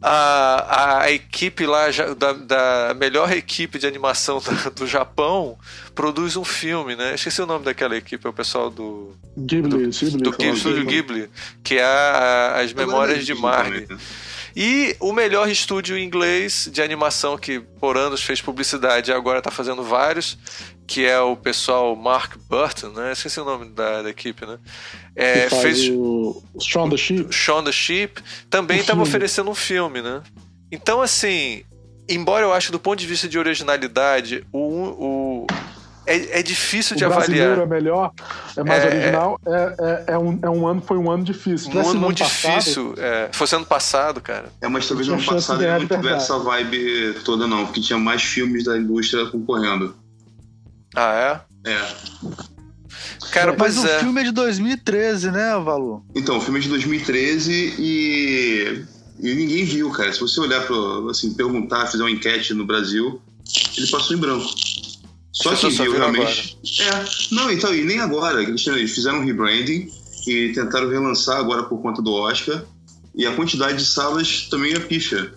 a, 0.08 1.02
a 1.02 1.10
equipe 1.10 1.66
lá, 1.66 1.86
da, 2.16 2.32
da 2.32 2.94
melhor 2.94 3.32
equipe 3.32 3.76
de 3.76 3.88
animação 3.88 4.38
do, 4.64 4.70
do 4.70 4.86
Japão, 4.86 5.58
produz 5.96 6.36
um 6.36 6.44
filme, 6.44 6.94
né? 6.94 7.14
Esqueci 7.14 7.42
o 7.42 7.46
nome 7.46 7.64
daquela 7.64 7.96
equipe, 7.96 8.24
é 8.24 8.30
o 8.30 8.32
pessoal 8.32 8.70
do. 8.70 9.16
Ghibli, 9.36 9.68
do, 9.68 9.78
Ghibli, 9.78 10.22
do, 10.22 10.30
do 10.30 10.44
Estúdio 10.44 10.86
Ghibli, 10.86 11.28
que 11.64 11.78
é 11.78 11.84
a, 11.84 12.60
As 12.60 12.72
Memórias 12.72 13.26
de 13.26 13.34
Marnie. 13.34 13.88
E 14.54 14.96
o 15.00 15.12
melhor 15.12 15.50
estúdio 15.50 15.98
inglês 15.98 16.66
de 16.72 16.80
animação 16.80 17.36
que 17.36 17.60
por 17.60 17.98
anos 17.98 18.22
fez 18.22 18.40
publicidade 18.40 19.10
e 19.10 19.14
agora 19.14 19.38
está 19.38 19.50
fazendo 19.50 19.82
vários, 19.82 20.38
que 20.86 21.04
é 21.04 21.18
o 21.20 21.36
pessoal 21.36 21.96
Mark 21.96 22.36
Burton, 22.48 22.88
né? 22.90 23.12
Esqueci 23.12 23.40
o 23.40 23.44
nome 23.44 23.70
da, 23.70 24.02
da 24.02 24.10
equipe, 24.10 24.46
né? 24.46 24.58
É, 25.14 25.48
fez 25.50 25.88
o 25.90 26.42
Shaun 26.60 26.88
the 26.88 26.96
Sheep. 26.96 27.32
Shaun 27.32 27.64
the 27.64 27.72
Sheep 27.72 28.22
também 28.48 28.78
estava 28.78 29.02
oferecendo 29.02 29.50
um 29.50 29.54
filme, 29.54 30.00
né? 30.00 30.22
Então, 30.70 31.02
assim, 31.02 31.62
embora 32.08 32.44
eu 32.44 32.52
ache 32.52 32.70
do 32.70 32.78
ponto 32.78 32.98
de 32.98 33.06
vista 33.06 33.28
de 33.28 33.38
originalidade, 33.38 34.46
o, 34.52 34.58
o 34.58 35.46
é, 36.06 36.38
é 36.38 36.42
difícil 36.42 36.94
o 36.94 36.98
de 36.98 37.04
avaliar. 37.04 37.58
é 37.58 37.66
melhor, 37.66 38.12
é 38.56 38.62
mais 38.62 38.84
é, 38.84 38.86
original. 38.86 39.40
É, 39.44 39.50
é, 39.50 40.04
é, 40.14 40.18
um, 40.18 40.38
é 40.40 40.50
um 40.50 40.66
ano, 40.66 40.80
foi 40.80 40.96
um 40.96 41.10
ano 41.10 41.24
difícil. 41.24 41.72
Um 41.74 41.80
ano 41.80 42.00
muito 42.00 42.18
passado, 42.18 42.58
difícil. 42.58 42.94
É, 42.96 43.28
foi 43.32 43.48
ano 43.52 43.66
passado, 43.66 44.20
cara. 44.20 44.52
É, 44.60 44.68
mas 44.68 44.86
talvez 44.86 45.08
no 45.08 45.14
ano 45.14 45.24
passado 45.24 45.62
ele 45.62 45.72
não 45.72 45.80
tivesse 45.80 46.14
essa 46.14 46.38
vibe 46.38 47.16
toda, 47.24 47.48
não, 47.48 47.66
porque 47.66 47.80
tinha 47.80 47.98
mais 47.98 48.22
filmes 48.22 48.64
da 48.64 48.78
indústria 48.78 49.26
concorrendo. 49.26 49.96
Ah, 50.96 51.44
é? 51.64 51.70
É. 51.70 51.94
Cara, 53.30 53.54
mas 53.58 53.76
o 53.76 53.86
é. 53.86 54.00
filme 54.00 54.20
é 54.22 54.24
de 54.24 54.30
2013, 54.30 55.30
né, 55.30 55.58
Valu? 55.58 56.02
Então, 56.14 56.38
o 56.38 56.40
filme 56.40 56.58
é 56.58 56.62
de 56.62 56.70
2013 56.70 57.74
e, 57.78 58.84
e 59.20 59.34
ninguém 59.34 59.64
viu, 59.64 59.90
cara. 59.90 60.10
Se 60.10 60.20
você 60.20 60.40
olhar 60.40 60.66
para, 60.66 61.10
assim, 61.10 61.34
perguntar, 61.34 61.86
fizer 61.86 62.02
uma 62.02 62.10
enquete 62.10 62.54
no 62.54 62.64
Brasil, 62.64 63.20
ele 63.76 63.86
passou 63.88 64.16
em 64.16 64.20
branco. 64.20 64.48
Só 65.32 65.54
que 65.54 65.68
viu 65.68 65.92
realmente. 65.92 66.58
Agora. 66.80 67.04
É, 67.04 67.34
não, 67.34 67.50
então, 67.50 67.74
e 67.74 67.84
nem 67.84 68.00
agora. 68.00 68.42
Eles 68.42 68.94
fizeram 68.94 69.18
um 69.18 69.24
rebranding 69.24 69.90
e 70.26 70.52
tentaram 70.54 70.88
relançar 70.88 71.36
agora 71.36 71.64
por 71.64 71.82
conta 71.82 72.00
do 72.00 72.12
Oscar. 72.12 72.64
E 73.14 73.26
a 73.26 73.34
quantidade 73.34 73.78
de 73.78 73.84
salas 73.84 74.48
também 74.50 74.72
é 74.72 74.78
picha. 74.78 75.34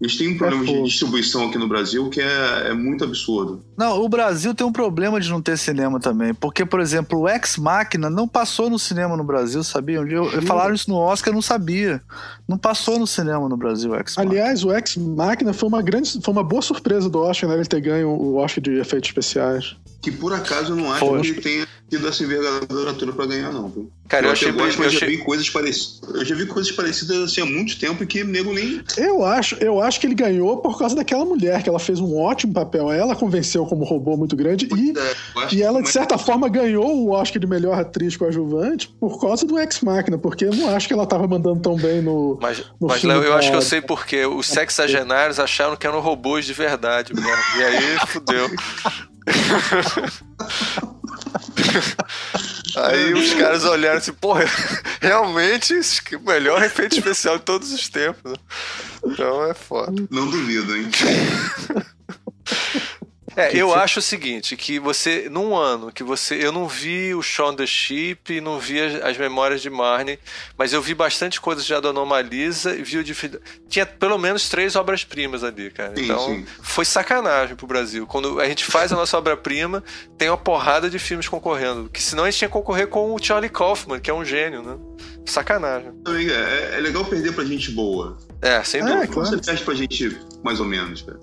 Eles 0.00 0.16
têm 0.16 0.34
um 0.34 0.38
problema 0.38 0.64
de 0.64 0.82
distribuição 0.84 1.48
aqui 1.48 1.58
no 1.58 1.66
Brasil 1.66 2.08
que 2.08 2.20
é, 2.20 2.68
é, 2.68 2.72
muito 2.72 3.02
absurdo. 3.02 3.60
Não, 3.76 4.00
o 4.00 4.08
Brasil 4.08 4.54
tem 4.54 4.64
um 4.64 4.72
problema 4.72 5.20
de 5.20 5.28
não 5.28 5.42
ter 5.42 5.58
cinema 5.58 5.98
também. 5.98 6.32
Porque, 6.32 6.64
por 6.64 6.80
exemplo, 6.80 7.20
o 7.20 7.28
Ex 7.28 7.56
Machina 7.56 8.08
não 8.08 8.28
passou 8.28 8.70
no 8.70 8.78
cinema 8.78 9.16
no 9.16 9.24
Brasil, 9.24 9.62
sabiam? 9.64 10.06
Eu, 10.06 10.30
eu 10.30 10.42
falaram 10.42 10.74
isso 10.74 10.88
no 10.88 10.96
Oscar, 10.96 11.32
eu 11.32 11.34
não 11.34 11.42
sabia. 11.42 12.00
Não 12.46 12.56
passou 12.56 12.98
no 12.98 13.06
cinema 13.06 13.48
no 13.48 13.56
Brasil, 13.56 13.90
o 13.90 13.96
Ex 13.96 14.16
Machina. 14.16 14.32
Aliás, 14.32 14.64
o 14.64 14.72
Ex 14.72 14.96
Machina 14.96 15.52
foi 15.52 15.68
uma 15.68 15.82
grande, 15.82 16.20
foi 16.22 16.32
uma 16.32 16.44
boa 16.44 16.62
surpresa 16.62 17.10
do 17.10 17.18
Oscar, 17.18 17.50
né? 17.50 17.56
Ele 17.56 17.64
ter 17.64 17.80
ganho 17.80 18.08
o 18.08 18.36
Oscar 18.36 18.62
de 18.62 18.78
efeitos 18.78 19.10
especiais. 19.10 19.76
Que 20.00 20.12
por 20.12 20.32
acaso 20.32 20.72
eu 20.72 20.76
não 20.76 20.92
acho 20.92 21.04
Foi. 21.04 21.20
que 21.20 21.28
ele 21.28 21.40
tenha 21.40 21.68
tido 21.88 22.06
essa 22.06 22.22
envergadura 22.22 22.92
toda 22.92 23.12
pra 23.12 23.26
ganhar, 23.26 23.52
não. 23.52 23.68
Viu? 23.68 23.90
Cara, 24.08 24.24
eu, 24.24 24.28
eu 24.28 24.32
achei 24.32 24.52
gosto, 24.52 24.78
mas 24.78 24.94
eu 24.94 25.00
já 25.00 25.06
vi 25.06 25.18
coisas 25.18 25.50
parecidas. 25.50 26.00
Eu 26.14 26.24
já 26.24 26.34
vi 26.34 26.46
coisas 26.46 26.72
parecidas 26.72 27.16
assim 27.18 27.40
há 27.40 27.46
muito 27.46 27.78
tempo 27.78 28.02
e 28.02 28.06
que 28.06 28.24
nego 28.24 28.52
nem. 28.52 28.82
Eu 28.96 29.24
acho, 29.24 29.56
eu 29.56 29.82
acho 29.82 30.00
que 30.00 30.06
ele 30.06 30.14
ganhou 30.14 30.58
por 30.58 30.78
causa 30.78 30.94
daquela 30.94 31.24
mulher, 31.24 31.62
que 31.62 31.68
ela 31.68 31.78
fez 31.78 32.00
um 32.00 32.16
ótimo 32.16 32.52
papel. 32.52 32.90
Ela 32.90 33.16
convenceu 33.16 33.66
como 33.66 33.84
robô 33.84 34.16
muito 34.16 34.36
grande 34.36 34.68
e, 34.74 34.92
é, 34.98 35.54
e 35.54 35.62
ela, 35.62 35.82
de 35.82 35.90
certa 35.90 36.16
forma, 36.16 36.48
ganhou 36.48 36.96
o 36.96 37.10
Oscar 37.10 37.40
de 37.40 37.46
melhor 37.46 37.78
atriz 37.78 38.16
coadjuvante 38.16 38.88
por 39.00 39.20
causa 39.20 39.46
do 39.46 39.58
Ex 39.58 39.80
Machina, 39.80 40.16
porque 40.16 40.46
eu 40.46 40.54
não 40.54 40.74
acho 40.74 40.86
que 40.86 40.94
ela 40.94 41.06
tava 41.06 41.26
mandando 41.26 41.60
tão 41.60 41.76
bem 41.76 42.00
no. 42.00 42.38
Mas, 42.40 42.58
no 42.80 42.88
mas 42.88 43.02
Léo, 43.02 43.22
eu 43.22 43.34
acho 43.34 43.50
que 43.50 43.56
eu 43.56 43.62
sei 43.62 43.80
porque 43.80 44.24
os 44.24 44.46
sexagenários 44.46 45.38
acharam 45.38 45.76
que 45.76 45.86
eram 45.86 46.00
robôs 46.00 46.46
de 46.46 46.52
verdade 46.52 47.14
mesmo. 47.14 47.30
E 47.58 47.64
aí 47.64 47.98
fudeu. 48.06 48.48
Aí 52.76 53.14
os 53.14 53.34
caras 53.34 53.64
olharam 53.64 53.98
assim, 53.98 54.12
porra, 54.12 54.44
realmente 55.00 55.74
o 56.14 56.20
melhor 56.20 56.62
efeito 56.62 56.96
especial 56.96 57.38
de 57.38 57.44
todos 57.44 57.72
os 57.72 57.88
tempos. 57.88 58.34
Então 59.04 59.44
é 59.44 59.54
foda. 59.54 59.92
Não 60.10 60.30
duvido, 60.30 60.76
hein? 60.76 60.88
É, 63.38 63.56
eu 63.56 63.72
acho 63.72 64.00
o 64.00 64.02
seguinte, 64.02 64.56
que 64.56 64.80
você, 64.80 65.28
num 65.30 65.54
ano 65.54 65.92
que 65.92 66.02
você. 66.02 66.34
Eu 66.34 66.50
não 66.50 66.66
vi 66.66 67.14
o 67.14 67.22
Shaun 67.22 67.54
the 67.54 67.66
Sheep 67.66 68.40
não 68.40 68.58
vi 68.58 68.80
as, 68.80 69.00
as, 69.00 69.16
memórias 69.16 69.62
de 69.62 69.70
Marnie, 69.70 70.18
mas 70.56 70.72
eu 70.72 70.82
vi 70.82 70.92
bastante 70.92 71.40
coisas 71.40 71.64
já 71.64 71.78
do 71.78 71.88
Anomalisa 71.88 72.74
e 72.74 72.82
vi 72.82 72.98
o 72.98 73.04
de. 73.04 73.14
Tinha 73.68 73.86
pelo 73.86 74.18
menos 74.18 74.48
três 74.48 74.74
obras-primas 74.74 75.44
ali, 75.44 75.70
cara. 75.70 75.94
Sim, 75.94 76.02
então, 76.02 76.26
sim. 76.26 76.46
foi 76.60 76.84
sacanagem 76.84 77.54
pro 77.54 77.64
Brasil. 77.64 78.08
Quando 78.08 78.40
a 78.40 78.48
gente 78.48 78.64
faz 78.64 78.92
a 78.92 78.96
nossa 78.96 79.16
obra-prima, 79.16 79.84
tem 80.16 80.28
uma 80.28 80.36
porrada 80.36 80.90
de 80.90 80.98
filmes 80.98 81.28
concorrendo. 81.28 81.88
Que 81.88 82.02
senão 82.02 82.24
a 82.24 82.30
gente 82.30 82.38
tinha 82.38 82.48
que 82.48 82.52
concorrer 82.52 82.88
com 82.88 83.14
o 83.14 83.22
Charlie 83.22 83.50
Kaufman, 83.50 84.00
que 84.00 84.10
é 84.10 84.14
um 84.14 84.24
gênio, 84.24 84.64
né? 84.64 84.76
Sacanagem. 85.24 85.92
É, 86.08 86.78
é 86.78 86.80
legal 86.80 87.04
perder 87.04 87.32
pra 87.32 87.44
gente 87.44 87.70
boa. 87.70 88.18
É, 88.42 88.64
sem 88.64 88.82
dúvida. 88.82 89.04
É, 89.04 89.06
claro. 89.06 89.28
Você 89.28 89.36
perde 89.36 89.62
pra 89.62 89.74
gente 89.74 90.18
mais 90.42 90.58
ou 90.58 90.66
menos, 90.66 91.02
cara. 91.02 91.20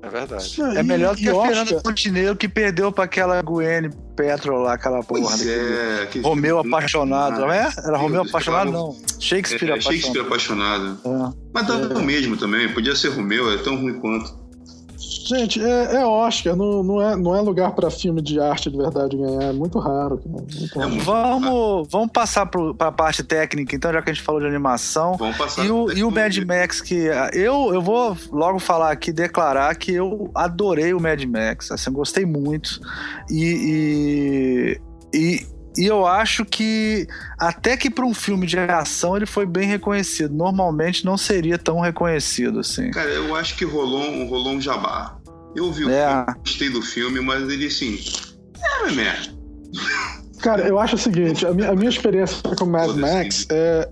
É 0.00 0.08
verdade. 0.08 0.60
é 0.76 0.82
melhor 0.82 1.14
do 1.14 1.20
que 1.20 1.28
a 1.28 1.42
Fernanda 1.42 1.82
Montenegro 1.84 2.36
que 2.36 2.48
perdeu 2.48 2.92
pra 2.92 3.04
aquela 3.04 3.42
Gwen 3.42 3.90
Petro 4.14 4.60
lá, 4.62 4.74
aquela 4.74 5.02
porra. 5.02 5.22
Pois 5.22 5.46
é, 5.46 6.06
que... 6.10 6.20
Romeu 6.20 6.58
apaixonado, 6.58 7.40
não 7.40 7.52
é? 7.52 7.68
Era 7.84 7.96
Romeu 7.96 8.22
apaixonado? 8.22 8.70
Não. 8.70 8.96
Shakespeare 9.18 9.70
é, 9.70 9.72
apaixonado. 9.72 9.96
Shakespeare 9.96 10.26
apaixonado. 10.26 10.98
É. 11.04 11.32
Mas 11.52 11.66
dava 11.66 11.94
é. 11.94 11.96
o 11.96 12.02
mesmo 12.02 12.36
também, 12.36 12.72
podia 12.72 12.94
ser 12.94 13.08
Romeu, 13.08 13.52
é 13.52 13.58
tão 13.58 13.76
ruim 13.76 13.94
quanto. 13.94 14.47
Gente, 15.08 15.62
é, 15.62 15.96
é 15.96 16.06
Oscar, 16.06 16.54
não, 16.54 16.82
não, 16.82 17.02
é, 17.02 17.16
não 17.16 17.34
é 17.34 17.40
lugar 17.40 17.72
para 17.72 17.90
filme 17.90 18.20
de 18.20 18.38
arte 18.38 18.70
de 18.70 18.76
verdade 18.76 19.16
ganhar. 19.16 19.42
É 19.42 19.52
muito 19.52 19.78
raro. 19.78 20.20
Muito 20.26 20.78
raro. 20.78 20.98
Vamos, 21.00 21.88
vamos 21.90 22.10
passar 22.12 22.46
para 22.46 22.88
a 22.88 22.92
parte 22.92 23.22
técnica, 23.22 23.74
então, 23.74 23.92
já 23.92 24.02
que 24.02 24.10
a 24.10 24.12
gente 24.12 24.22
falou 24.22 24.40
de 24.40 24.46
animação. 24.46 25.16
Vamos 25.16 25.36
passar 25.36 25.64
e 25.64 25.70
o, 25.70 25.90
e 25.90 26.04
o 26.04 26.10
Mad 26.10 26.36
Max, 26.38 26.80
que 26.80 27.08
ah, 27.08 27.30
eu, 27.32 27.72
eu 27.72 27.80
vou 27.80 28.16
logo 28.30 28.58
falar 28.58 28.90
aqui, 28.90 29.10
declarar 29.10 29.74
que 29.76 29.92
eu 29.92 30.30
adorei 30.34 30.92
o 30.92 31.00
Mad 31.00 31.22
Max. 31.24 31.70
Assim, 31.70 31.90
gostei 31.90 32.26
muito. 32.26 32.80
e, 33.30 34.78
e, 35.14 35.18
e 35.18 35.57
e 35.76 35.86
eu 35.86 36.06
acho 36.06 36.44
que 36.44 37.06
até 37.38 37.76
que 37.76 37.90
para 37.90 38.04
um 38.04 38.14
filme 38.14 38.46
de 38.46 38.58
ação 38.58 39.16
ele 39.16 39.26
foi 39.26 39.46
bem 39.46 39.68
reconhecido. 39.68 40.34
Normalmente 40.34 41.04
não 41.04 41.16
seria 41.16 41.58
tão 41.58 41.80
reconhecido 41.80 42.60
assim. 42.60 42.90
Cara, 42.90 43.10
eu 43.10 43.34
acho 43.36 43.56
que 43.56 43.64
rolou 43.64 44.02
um, 44.02 44.26
rolou 44.26 44.54
um 44.54 44.60
jabá. 44.60 45.16
Eu 45.54 45.72
vi 45.72 45.84
o 45.84 45.90
é. 45.90 46.08
filme, 46.08 46.40
gostei 46.40 46.70
do 46.70 46.82
filme, 46.82 47.20
mas 47.20 47.48
ele 47.48 47.66
assim. 47.66 47.98
É, 48.84 48.90
merda. 48.92 49.38
Cara, 50.40 50.66
eu 50.66 50.78
acho 50.78 50.94
o 50.94 50.98
seguinte: 50.98 51.46
a 51.46 51.52
minha, 51.52 51.70
a 51.70 51.74
minha 51.74 51.90
experiência 51.90 52.36
com 52.42 52.64
o 52.64 52.68
Mad 52.68 52.96
Max 52.96 53.46
é. 53.50 53.90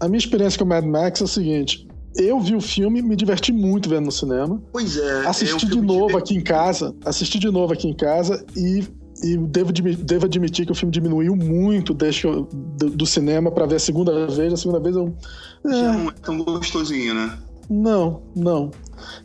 A 0.00 0.06
minha 0.06 0.18
experiência 0.18 0.58
com 0.58 0.64
o 0.64 0.68
Mad 0.68 0.84
Max 0.84 1.20
é 1.20 1.24
o 1.24 1.28
seguinte: 1.28 1.88
eu 2.16 2.40
vi 2.40 2.54
o 2.54 2.60
filme, 2.60 3.00
me 3.00 3.14
diverti 3.14 3.52
muito 3.52 3.88
vendo 3.88 4.06
no 4.06 4.12
cinema. 4.12 4.60
Pois 4.72 4.96
é. 4.96 5.26
Assisti 5.26 5.66
é 5.66 5.68
de 5.68 5.80
novo 5.80 6.16
aqui 6.16 6.34
em 6.34 6.40
casa. 6.40 6.94
Assisti 7.04 7.38
de 7.38 7.50
novo 7.50 7.72
aqui 7.72 7.88
em 7.88 7.94
casa 7.94 8.44
e 8.56 8.84
e 9.22 9.36
devo, 9.36 9.72
devo 9.72 10.26
admitir 10.26 10.66
que 10.66 10.72
o 10.72 10.74
filme 10.74 10.92
diminuiu 10.92 11.34
muito 11.34 11.92
desde 11.94 12.26
eu, 12.26 12.48
do, 12.52 12.90
do, 12.90 13.06
cinema 13.06 13.50
para 13.50 13.66
ver 13.66 13.76
a 13.76 13.80
segunda 13.80 14.26
vez. 14.26 14.52
A 14.52 14.56
segunda 14.56 14.80
vez 14.80 14.96
eu. 14.96 15.14
É... 15.66 15.70
Já 15.70 15.92
não 15.92 16.08
é 16.08 16.14
tão 16.22 16.38
gostosinho, 16.38 17.14
né? 17.14 17.38
Não, 17.70 18.22
não. 18.34 18.70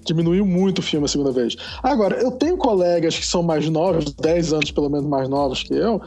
Diminuiu 0.06 0.46
muito 0.46 0.80
o 0.80 0.82
filme 0.82 1.06
a 1.06 1.08
segunda 1.08 1.32
vez. 1.32 1.56
Agora, 1.82 2.22
eu 2.22 2.32
tenho 2.32 2.58
colegas 2.58 3.18
que 3.18 3.26
são 3.26 3.42
mais 3.42 3.70
novos, 3.70 4.14
10 4.14 4.54
anos 4.54 4.72
pelo 4.72 4.90
menos 4.90 5.08
mais 5.08 5.30
novos 5.30 5.64
que 5.64 5.74
eu, 5.74 6.02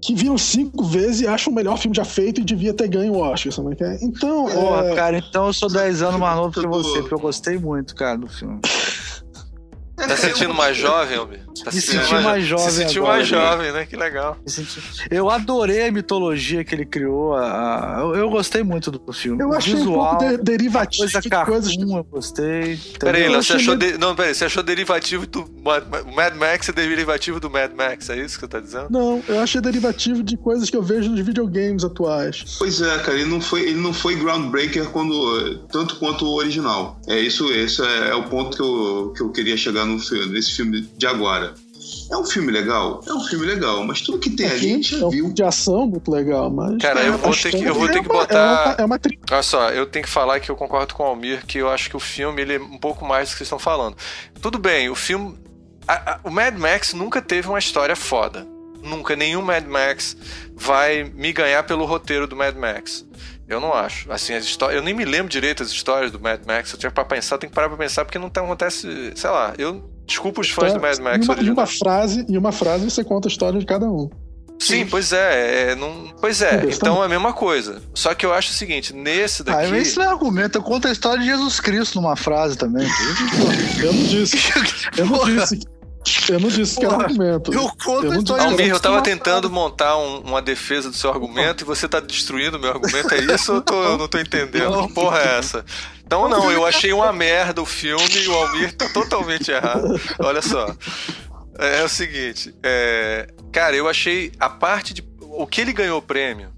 que 0.00 0.14
viram 0.14 0.38
cinco 0.38 0.84
vezes 0.84 1.22
e 1.22 1.26
acham 1.26 1.52
o 1.52 1.56
melhor 1.56 1.76
filme 1.78 1.96
já 1.96 2.04
feito 2.04 2.40
e 2.40 2.44
devia 2.44 2.72
ter 2.72 2.88
ganho 2.88 3.14
o 3.14 3.18
Oscar, 3.18 3.52
sabe? 3.52 3.76
É? 3.80 3.98
Então. 4.02 4.46
Porra, 4.46 4.86
é... 4.86 4.94
cara, 4.94 5.18
então 5.18 5.46
eu 5.46 5.52
sou 5.52 5.68
10 5.68 6.02
anos 6.02 6.20
mais 6.20 6.36
novo 6.36 6.52
que 6.52 6.66
você, 6.66 7.00
porque 7.00 7.14
eu 7.14 7.20
gostei 7.20 7.58
muito, 7.58 7.94
cara, 7.94 8.18
do 8.18 8.28
filme. 8.28 8.60
Tá 9.96 10.16
sentindo 10.16 10.54
mais 10.54 10.76
jovem, 10.76 11.16
Almir? 11.16 11.51
Tá 11.64 11.70
me 11.70 11.80
sentindo 11.80 12.10
mais, 12.10 12.24
mais 12.24 12.46
jovem. 12.46 12.70
Se 12.70 12.76
sentiu 12.76 13.02
mais 13.04 13.26
jovem, 13.26 13.72
né? 13.72 13.86
Que 13.86 13.96
legal. 13.96 14.36
Eu 15.10 15.30
adorei 15.30 15.88
a 15.88 15.92
mitologia 15.92 16.64
que 16.64 16.74
ele 16.74 16.86
criou. 16.86 17.34
A... 17.34 18.00
Eu 18.14 18.30
gostei 18.30 18.62
muito 18.62 18.90
do 18.90 19.12
filme. 19.12 19.42
Eu 19.42 19.52
achei 19.52 19.74
visual, 19.74 20.14
um 20.14 20.18
pouco 20.18 20.36
de 20.36 20.42
derivativo 20.42 21.02
coisa 21.02 21.20
de 21.20 21.30
coisas 21.44 21.76
que 21.76 21.82
eu 21.82 22.04
gostei. 22.04 22.80
Peraí, 22.98 23.28
você 23.28 23.54
achou, 23.54 23.76
de... 23.76 23.98
não, 23.98 24.14
peraí, 24.14 24.34
você 24.34 24.44
achou 24.44 24.62
derivativo 24.62 25.26
do 25.26 25.44
Mad 25.62 26.34
Max 26.36 26.68
é 26.68 26.72
derivativo 26.72 27.40
do 27.40 27.50
Mad 27.50 27.72
Max, 27.74 28.08
é 28.10 28.16
isso 28.16 28.34
que 28.34 28.40
você 28.40 28.48
tá 28.48 28.60
dizendo? 28.60 28.88
Não, 28.90 29.22
eu 29.28 29.40
achei 29.40 29.60
derivativo 29.60 30.22
de 30.22 30.36
coisas 30.36 30.70
que 30.70 30.76
eu 30.76 30.82
vejo 30.82 31.10
nos 31.10 31.20
videogames 31.20 31.84
atuais. 31.84 32.56
Pois 32.58 32.80
é, 32.80 32.98
cara, 32.98 33.18
ele 33.18 33.28
não 33.28 33.40
foi, 33.40 33.62
ele 33.62 33.80
não 33.80 33.92
foi 33.92 34.16
groundbreaker 34.16 34.88
quando, 34.90 35.58
tanto 35.70 35.96
quanto 35.96 36.24
o 36.24 36.34
original. 36.34 37.00
É 37.06 37.18
isso, 37.18 37.50
esse 37.52 37.82
é, 37.82 38.10
é 38.10 38.14
o 38.14 38.24
ponto 38.24 38.56
que 38.56 38.62
eu, 38.62 39.12
que 39.16 39.22
eu 39.22 39.30
queria 39.30 39.56
chegar 39.56 39.84
no, 39.84 39.96
nesse 40.28 40.52
filme 40.52 40.88
de 40.96 41.06
agora. 41.06 41.51
É 42.10 42.16
um 42.16 42.24
filme 42.24 42.52
legal? 42.52 43.00
É 43.06 43.12
um 43.12 43.20
filme 43.20 43.46
legal, 43.46 43.84
mas 43.84 44.00
tudo 44.00 44.18
que 44.18 44.30
tem 44.30 44.46
é, 44.46 44.50
ali 44.50 44.58
a 44.58 44.74
gente 44.74 44.90
já 44.90 45.04
é 45.04 45.06
um 45.06 45.10
viu. 45.10 45.32
de 45.32 45.42
ação 45.42 45.86
muito 45.86 46.10
legal, 46.10 46.50
mas. 46.50 46.78
Cara, 46.78 47.02
eu 47.02 47.18
vou 47.18 47.34
ter 47.34 47.50
que, 47.50 47.62
eu 47.62 47.74
vou 47.74 47.88
ter 47.88 48.02
que 48.02 48.08
botar. 48.08 48.76
É 48.78 48.84
uma, 48.84 48.96
é 48.96 48.98
uma... 48.98 49.00
Olha 49.30 49.42
só, 49.42 49.70
eu 49.70 49.86
tenho 49.86 50.04
que 50.04 50.10
falar 50.10 50.40
que 50.40 50.50
eu 50.50 50.56
concordo 50.56 50.94
com 50.94 51.02
o 51.02 51.06
Almir, 51.06 51.44
que 51.46 51.58
eu 51.58 51.68
acho 51.68 51.88
que 51.88 51.96
o 51.96 52.00
filme 52.00 52.42
ele 52.42 52.56
é 52.56 52.60
um 52.60 52.78
pouco 52.78 53.04
mais 53.04 53.28
do 53.28 53.32
que 53.32 53.38
vocês 53.38 53.46
estão 53.46 53.58
falando. 53.58 53.96
Tudo 54.40 54.58
bem, 54.58 54.88
o 54.88 54.94
filme. 54.94 55.36
A, 55.86 56.14
a, 56.14 56.20
o 56.24 56.30
Mad 56.30 56.56
Max 56.56 56.94
nunca 56.94 57.20
teve 57.20 57.48
uma 57.48 57.58
história 57.58 57.96
foda. 57.96 58.46
Nunca 58.82 59.14
nenhum 59.14 59.42
Mad 59.42 59.64
Max 59.64 60.16
vai 60.56 61.04
me 61.04 61.32
ganhar 61.32 61.62
pelo 61.62 61.84
roteiro 61.84 62.26
do 62.26 62.34
Mad 62.34 62.56
Max. 62.56 63.06
Eu 63.52 63.60
não 63.60 63.72
acho. 63.72 64.10
Assim, 64.10 64.34
as 64.34 64.44
histórias. 64.44 64.76
Eu 64.76 64.82
nem 64.82 64.94
me 64.94 65.04
lembro 65.04 65.28
direito 65.28 65.62
as 65.62 65.70
histórias 65.70 66.10
do 66.10 66.18
Mad 66.18 66.40
Max. 66.46 66.72
Eu 66.72 66.78
tinha 66.78 66.90
pra 66.90 67.04
pensar, 67.04 67.38
tem 67.38 67.48
que 67.48 67.54
parar 67.54 67.68
pra 67.68 67.76
pensar, 67.76 68.04
porque 68.04 68.18
não 68.18 68.30
tá, 68.30 68.40
acontece. 68.40 69.12
Sei 69.14 69.30
lá, 69.30 69.54
eu. 69.58 69.90
Desculpa 70.04 70.40
os 70.40 70.50
fãs 70.50 70.72
então, 70.72 70.78
do 70.78 70.82
Mad 70.82 70.98
Max. 70.98 71.28
Em 71.28 71.50
uma, 71.50 71.52
uma 71.52 71.66
frase, 71.66 72.26
em 72.28 72.36
uma 72.36 72.52
frase 72.52 72.90
você 72.90 73.04
conta 73.04 73.28
a 73.28 73.30
história 73.30 73.58
de 73.58 73.64
cada 73.64 73.86
um. 73.86 74.10
Sim, 74.58 74.86
pois 74.86 75.12
é, 75.12 75.72
é 75.72 75.74
não, 75.74 76.12
pois 76.20 76.40
é. 76.40 76.62
Então 76.68 77.02
é 77.02 77.06
a 77.06 77.08
mesma 77.08 77.32
coisa. 77.32 77.82
Só 77.94 78.14
que 78.14 78.24
eu 78.24 78.32
acho 78.32 78.50
o 78.50 78.54
seguinte, 78.54 78.94
nesse 78.94 79.42
daqui. 79.42 79.72
Ah, 79.72 79.78
esse 79.78 79.96
não 79.96 80.04
é 80.04 80.08
argumento, 80.08 80.56
eu 80.56 80.62
conto 80.62 80.86
a 80.86 80.92
história 80.92 81.18
de 81.18 81.26
Jesus 81.26 81.58
Cristo 81.58 82.00
numa 82.00 82.14
frase 82.16 82.56
também. 82.56 82.86
eu 83.82 83.92
não 83.92 84.02
disse. 84.04 84.36
Eu 84.96 85.06
não 85.06 85.24
disse. 85.24 85.60
Eu 86.28 86.40
não 86.40 86.48
disse 86.48 86.78
que 86.78 86.84
era 86.84 86.96
argumento. 86.96 87.52
Eu 87.52 87.68
conto 87.84 88.06
eu 88.06 88.12
a 88.12 88.16
história. 88.16 88.44
Almir, 88.44 88.68
eu 88.68 88.80
tava 88.80 89.02
tentando 89.02 89.50
montar 89.50 89.96
um, 89.96 90.20
uma 90.20 90.42
defesa 90.42 90.90
do 90.90 90.96
seu 90.96 91.10
argumento 91.10 91.62
e 91.62 91.66
você 91.66 91.88
tá 91.88 92.00
destruindo 92.00 92.56
o 92.56 92.60
meu 92.60 92.70
argumento. 92.70 93.14
É 93.14 93.20
isso 93.20 93.52
ou 93.52 93.58
eu, 93.58 93.62
tô, 93.62 93.82
eu 93.82 93.98
não 93.98 94.08
tô 94.08 94.18
entendendo? 94.18 94.70
Não, 94.70 94.88
que 94.88 94.94
porra 94.94 95.18
é 95.20 95.38
essa? 95.38 95.64
Então 96.04 96.28
não, 96.28 96.50
eu 96.50 96.66
achei 96.66 96.92
uma 96.92 97.12
merda 97.12 97.62
o 97.62 97.66
filme 97.66 98.04
e 98.14 98.28
o 98.28 98.34
Almir 98.34 98.74
tá 98.74 98.88
totalmente 98.88 99.50
errado. 99.50 99.98
Olha 100.18 100.42
só. 100.42 100.74
É, 101.58 101.80
é 101.80 101.84
o 101.84 101.88
seguinte, 101.88 102.54
é, 102.62 103.28
cara, 103.52 103.76
eu 103.76 103.88
achei 103.88 104.32
a 104.38 104.48
parte 104.48 104.94
de. 104.94 105.04
O 105.20 105.46
que 105.46 105.60
ele 105.60 105.72
ganhou 105.72 105.98
o 105.98 106.02
prêmio, 106.02 106.52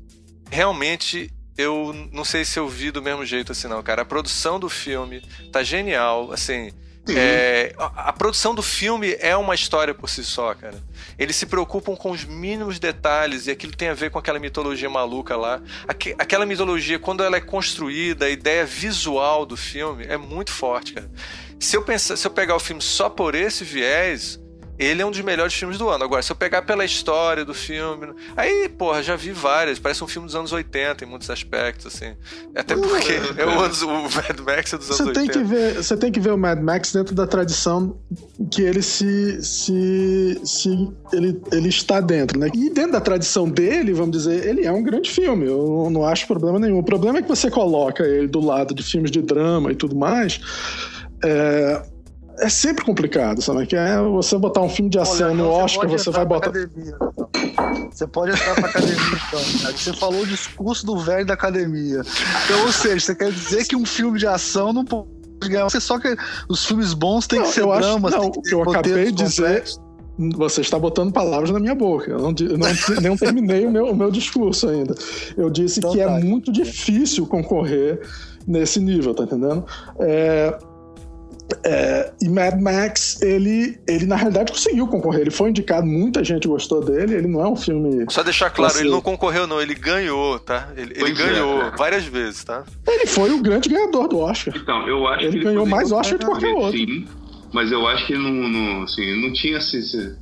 realmente 0.51 1.31
eu 1.57 1.95
não 2.13 2.25
sei 2.25 2.45
se 2.45 2.59
eu 2.59 2.69
vi 2.69 2.91
do 2.91 3.01
mesmo 3.01 3.25
jeito 3.25 3.53
assim, 3.53 3.69
não, 3.69 3.83
cara. 3.83 4.03
A 4.03 4.05
produção 4.05 4.59
do 4.59 4.69
filme 4.69 5.23
tá 5.53 5.63
genial, 5.63 6.33
assim. 6.33 6.73
É, 7.09 7.75
a, 7.77 8.09
a, 8.09 8.13
produção 8.13 8.55
do 8.55 8.63
filme 8.63 9.15
é 9.21 9.37
uma 9.37 9.55
história 9.55 9.93
por 9.93 10.09
si 10.09 10.25
só, 10.25 10.55
cara. 10.55 10.83
Eles 11.19 11.37
se 11.37 11.45
preocupam 11.45 11.95
com 11.95 12.11
os 12.11 12.25
mínimos 12.25 12.79
detalhes 12.79 13.47
e 13.47 13.51
aquilo 13.51 13.77
tem 13.77 13.89
a 13.89 13.95
ver 13.95 14.11
com 14.11 14.19
aquela 14.19 14.39
mitologia 14.39 14.89
maluca 14.89 15.37
lá. 15.37 15.61
Aqu 15.87 16.15
aquela 16.19 16.47
mitologia, 16.47 16.99
quando 16.99 17.23
ela 17.23 17.37
é 17.37 17.41
construída, 17.41 18.25
a 18.25 18.31
ideia 18.31 18.65
visual 18.65 19.45
do 19.45 19.57
filme 19.57 20.07
é 20.07 20.17
muito 20.17 20.51
forte, 20.51 20.95
cara. 20.95 21.11
Se 21.61 21.77
eu, 21.77 21.83
pensar, 21.83 22.17
se 22.17 22.27
eu 22.27 22.31
pegar 22.31 22.57
o 22.57 22.61
filme 22.61 22.81
só 22.81 23.09
por 23.09 23.35
esse 23.35 23.65
viés, 23.65 24.41
ele 24.79 25.01
é 25.01 25.07
um 25.07 25.11
dos 25.11 25.21
melhores 25.21 25.55
filmes 25.55 25.79
do 25.79 25.89
ano. 25.89 26.05
Agora, 26.05 26.23
se 26.23 26.33
eu 26.33 26.37
pegar 26.37 26.63
pela 26.63 26.85
história 26.85 27.45
do 27.45 27.55
filme. 27.55 28.09
Aí, 28.37 28.69
porra, 28.69 29.03
já 29.03 29.15
vi 29.15 29.31
várias. 29.31 29.79
Parece 29.79 30.03
um 30.03 30.07
filme 30.07 30.27
dos 30.27 30.35
anos 30.35 30.53
80 30.53 31.05
em 31.05 31.07
muitos 31.07 31.31
aspectos, 31.31 31.87
assim. 31.87 32.15
Até 32.55 32.77
porque 32.77 33.13
é, 33.37 33.47
o, 33.47 33.61
anos, 33.61 33.83
o 33.83 33.89
Mad 33.89 34.41
Max 34.45 34.73
é 34.73 34.79
dos 34.79 34.87
anos 34.87 34.99
você 34.99 35.03
80. 35.05 35.15
Tem 35.15 35.29
que 35.31 35.49
ver, 35.49 35.75
você 35.75 35.97
tem 35.97 36.13
que 36.13 36.21
ver 36.21 36.33
o 36.33 36.39
Mad 36.39 36.61
Max 36.61 36.93
dentro 36.93 37.15
da 37.15 37.27
tradição 37.27 37.97
que 38.51 38.63
ele 38.63 38.83
se. 38.83 39.41
se, 39.43 40.41
se 40.45 40.89
ele, 41.13 41.41
ele 41.53 41.69
está 41.69 42.01
dentro, 42.01 42.39
né? 42.39 42.49
E 42.53 42.71
dentro 42.71 42.93
da 42.93 43.01
tradição 43.01 43.49
dele, 43.49 43.93
vamos 43.93 44.17
dizer, 44.17 44.47
ele 44.47 44.67
é 44.67 44.73
um 44.73 44.83
grande 44.83 45.11
filme. 45.11 45.47
Eu 45.47 45.89
não 45.91 46.05
acho 46.05 46.27
problema 46.27 46.59
nenhum. 46.59 46.79
O 46.79 46.85
problema 46.85 47.19
é 47.19 47.23
que 47.23 47.29
você 47.29 47.51
coloca 47.51 48.05
ele 48.05 48.27
do 48.27 48.41
lado 48.41 48.75
de 48.75 48.83
filmes 48.83 49.11
de 49.11 49.23
drama 49.23 49.71
e 49.71 49.77
tudo 49.77 49.95
mais. 49.95 50.41
É, 51.23 51.83
é 52.39 52.49
sempre 52.49 52.85
complicado, 52.85 53.41
sabe? 53.41 53.67
Que 53.67 53.77
é 53.77 54.01
você 54.01 54.37
botar 54.39 54.61
um 54.61 54.69
filme 54.69 54.91
de 54.91 54.99
ação 54.99 55.29
Olha, 55.29 55.37
no 55.37 55.49
Oscar, 55.49 55.89
você 55.89 56.11
vai 56.11 56.25
botar. 56.25 56.51
Academia, 56.51 56.97
então. 56.97 57.91
Você 57.91 58.07
pode 58.07 58.33
entrar 58.33 58.55
pra 58.55 58.69
academia, 58.69 58.97
então. 58.97 59.61
Cara. 59.63 59.77
Você 59.77 59.93
falou 59.93 60.23
o 60.23 60.27
discurso 60.27 60.87
do 60.87 60.99
velho 60.99 61.25
da 61.25 61.35
academia. 61.35 62.03
Então, 62.45 62.63
ou 62.63 62.73
seja, 62.73 63.01
você 63.01 63.15
quer 63.15 63.31
dizer 63.31 63.65
que 63.67 63.77
um 63.77 63.87
filme 63.87 64.19
de 64.19 64.27
ação 64.27 64.73
não 64.73 64.85
pode 64.85 65.09
ganhar. 65.43 65.65
Você 65.65 65.81
só 65.81 65.99
que 65.99 66.17
os 66.49 66.67
filmes 66.67 66.93
bons 66.93 67.27
têm 67.27 67.39
não, 67.39 67.47
que 67.47 67.53
ser 67.53 67.67
dramas. 67.67 68.13
Não, 68.13 68.27
o 68.27 68.43
que 68.43 68.55
eu 68.55 68.63
acabei 68.63 69.13
de 69.13 69.25
dizer. 69.25 69.65
Você 70.37 70.61
está 70.61 70.79
botando 70.79 71.13
palavras 71.13 71.51
na 71.51 71.59
minha 71.59 71.75
boca. 71.75 72.09
Eu 72.09 72.19
não, 72.19 72.31
não, 72.31 73.03
não 73.03 73.17
terminei 73.17 73.67
o 73.67 73.71
meu, 73.71 73.87
o 73.87 73.97
meu 73.97 74.13
discurso 74.13 74.69
ainda. 74.69 74.95
Eu 75.37 75.51
disse 75.51 75.81
então, 75.81 75.91
que 75.91 76.01
é 76.01 76.07
tá, 76.07 76.21
é 76.21 76.23
muito 76.23 76.53
difícil 76.53 77.27
concorrer 77.27 78.01
nesse 78.47 78.79
nível, 78.79 79.13
tá 79.13 79.25
entendendo? 79.25 79.65
É, 79.99 80.57
é, 81.63 82.13
e 82.21 82.29
Mad 82.29 82.61
Max, 82.61 83.21
ele, 83.23 83.79
ele 83.87 84.07
na 84.07 84.17
realidade 84.17 84.53
conseguiu 84.53 84.87
concorrer. 84.87 85.23
Ele 85.23 85.31
foi 85.31 85.51
indicado, 85.51 85.87
muita 85.87 86.25
gente 86.25 86.49
gostou 86.49 86.85
dele. 86.85 87.15
Ele 87.15 87.29
não 87.29 87.41
é 87.41 87.49
um 87.49 87.57
filme. 87.57 88.05
Só 88.09 88.23
deixar 88.23 88.51
claro, 88.51 88.79
ele 88.79 88.91
não 88.91 89.01
concorreu, 89.01 89.47
não. 89.47 89.61
Ele 89.61 89.75
ganhou, 89.75 90.39
tá? 90.39 90.73
Ele, 90.77 90.95
ele 90.97 91.13
ganhou 91.13 91.63
é. 91.63 91.71
várias 91.77 92.05
vezes, 92.05 92.45
tá? 92.45 92.65
Ele 92.87 93.07
foi 93.07 93.31
o 93.31 93.43
grande 93.43 93.69
ganhador 93.69 94.09
do 94.09 94.19
Oscar. 94.19 94.55
Então, 94.57 94.89
eu 94.89 95.07
acho 95.07 95.25
ele 95.25 95.31
que 95.31 95.37
ele 95.37 95.45
ganhou 95.45 95.67
mais 95.67 95.93
Oscar 95.93 96.19
do 96.19 96.25
que 96.25 96.31
qualquer 96.31 96.55
outro. 96.55 96.79
Sim, 96.79 97.07
mas 97.53 97.71
eu 97.71 97.87
acho 97.87 98.07
que 98.07 98.15
não, 98.15 98.31
não, 98.31 98.83
assim, 98.83 99.23
não 99.23 99.33
tinha 99.33 99.59
esse, 99.59 99.79
esse, 99.79 100.17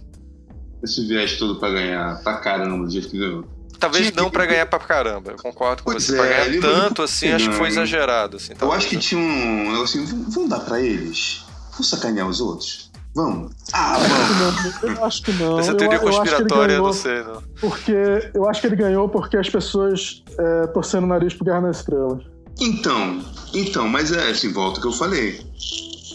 esse 0.82 1.06
viés 1.06 1.38
todo 1.38 1.58
pra 1.58 1.70
ganhar, 1.70 2.22
pra 2.22 2.34
cara, 2.34 2.66
não, 2.66 2.84
do 2.84 2.90
jeito 2.90 3.08
que 3.08 3.18
ganhou 3.18 3.44
talvez 3.82 4.06
tinha 4.06 4.16
não 4.16 4.30
que... 4.30 4.32
para 4.32 4.46
ganhar 4.46 4.66
pra 4.66 4.78
caramba. 4.78 5.32
Eu 5.32 5.36
concordo 5.36 5.82
com 5.82 5.90
pois 5.90 6.04
você. 6.04 6.14
É, 6.14 6.16
pra 6.16 6.48
ganhar 6.48 6.60
tanto, 6.60 7.02
assim, 7.02 7.30
acho 7.30 7.50
que 7.50 7.56
foi 7.56 7.68
exagerado. 7.68 8.36
Assim, 8.36 8.54
eu 8.58 8.72
acho 8.72 8.88
que 8.88 8.96
tinha 8.96 9.20
um. 9.20 9.82
Assim, 9.82 10.04
vamos 10.28 10.48
dar 10.48 10.60
pra 10.60 10.80
eles? 10.80 11.44
Vamos 11.72 11.88
sacanear 11.88 12.28
os 12.28 12.40
outros? 12.40 12.90
Vamos. 13.14 13.52
Ah, 13.72 13.98
vamos. 13.98 14.96
Eu 14.96 15.04
acho 15.04 15.22
que 15.22 15.32
não. 15.32 15.58
Essa 15.58 15.74
teoria 15.74 15.98
eu, 15.98 16.02
conspiratória, 16.02 16.74
eu 16.74 16.82
não 16.82 16.92
sei, 16.92 17.22
não. 17.22 17.42
Porque 17.60 17.94
eu 18.32 18.48
acho 18.48 18.60
que 18.60 18.66
ele 18.68 18.76
ganhou 18.76 19.08
porque 19.08 19.36
as 19.36 19.50
pessoas 19.50 20.22
é, 20.38 20.66
torcendo 20.68 21.04
o 21.04 21.08
nariz 21.08 21.34
pro 21.34 21.44
Guerra 21.44 21.60
nas 21.60 21.78
Estrelas. 21.78 22.24
Então, 22.60 23.22
então, 23.52 23.88
mas 23.88 24.12
é 24.12 24.30
assim, 24.30 24.52
volta 24.52 24.80
que 24.80 24.86
eu 24.86 24.92
falei. 24.92 25.44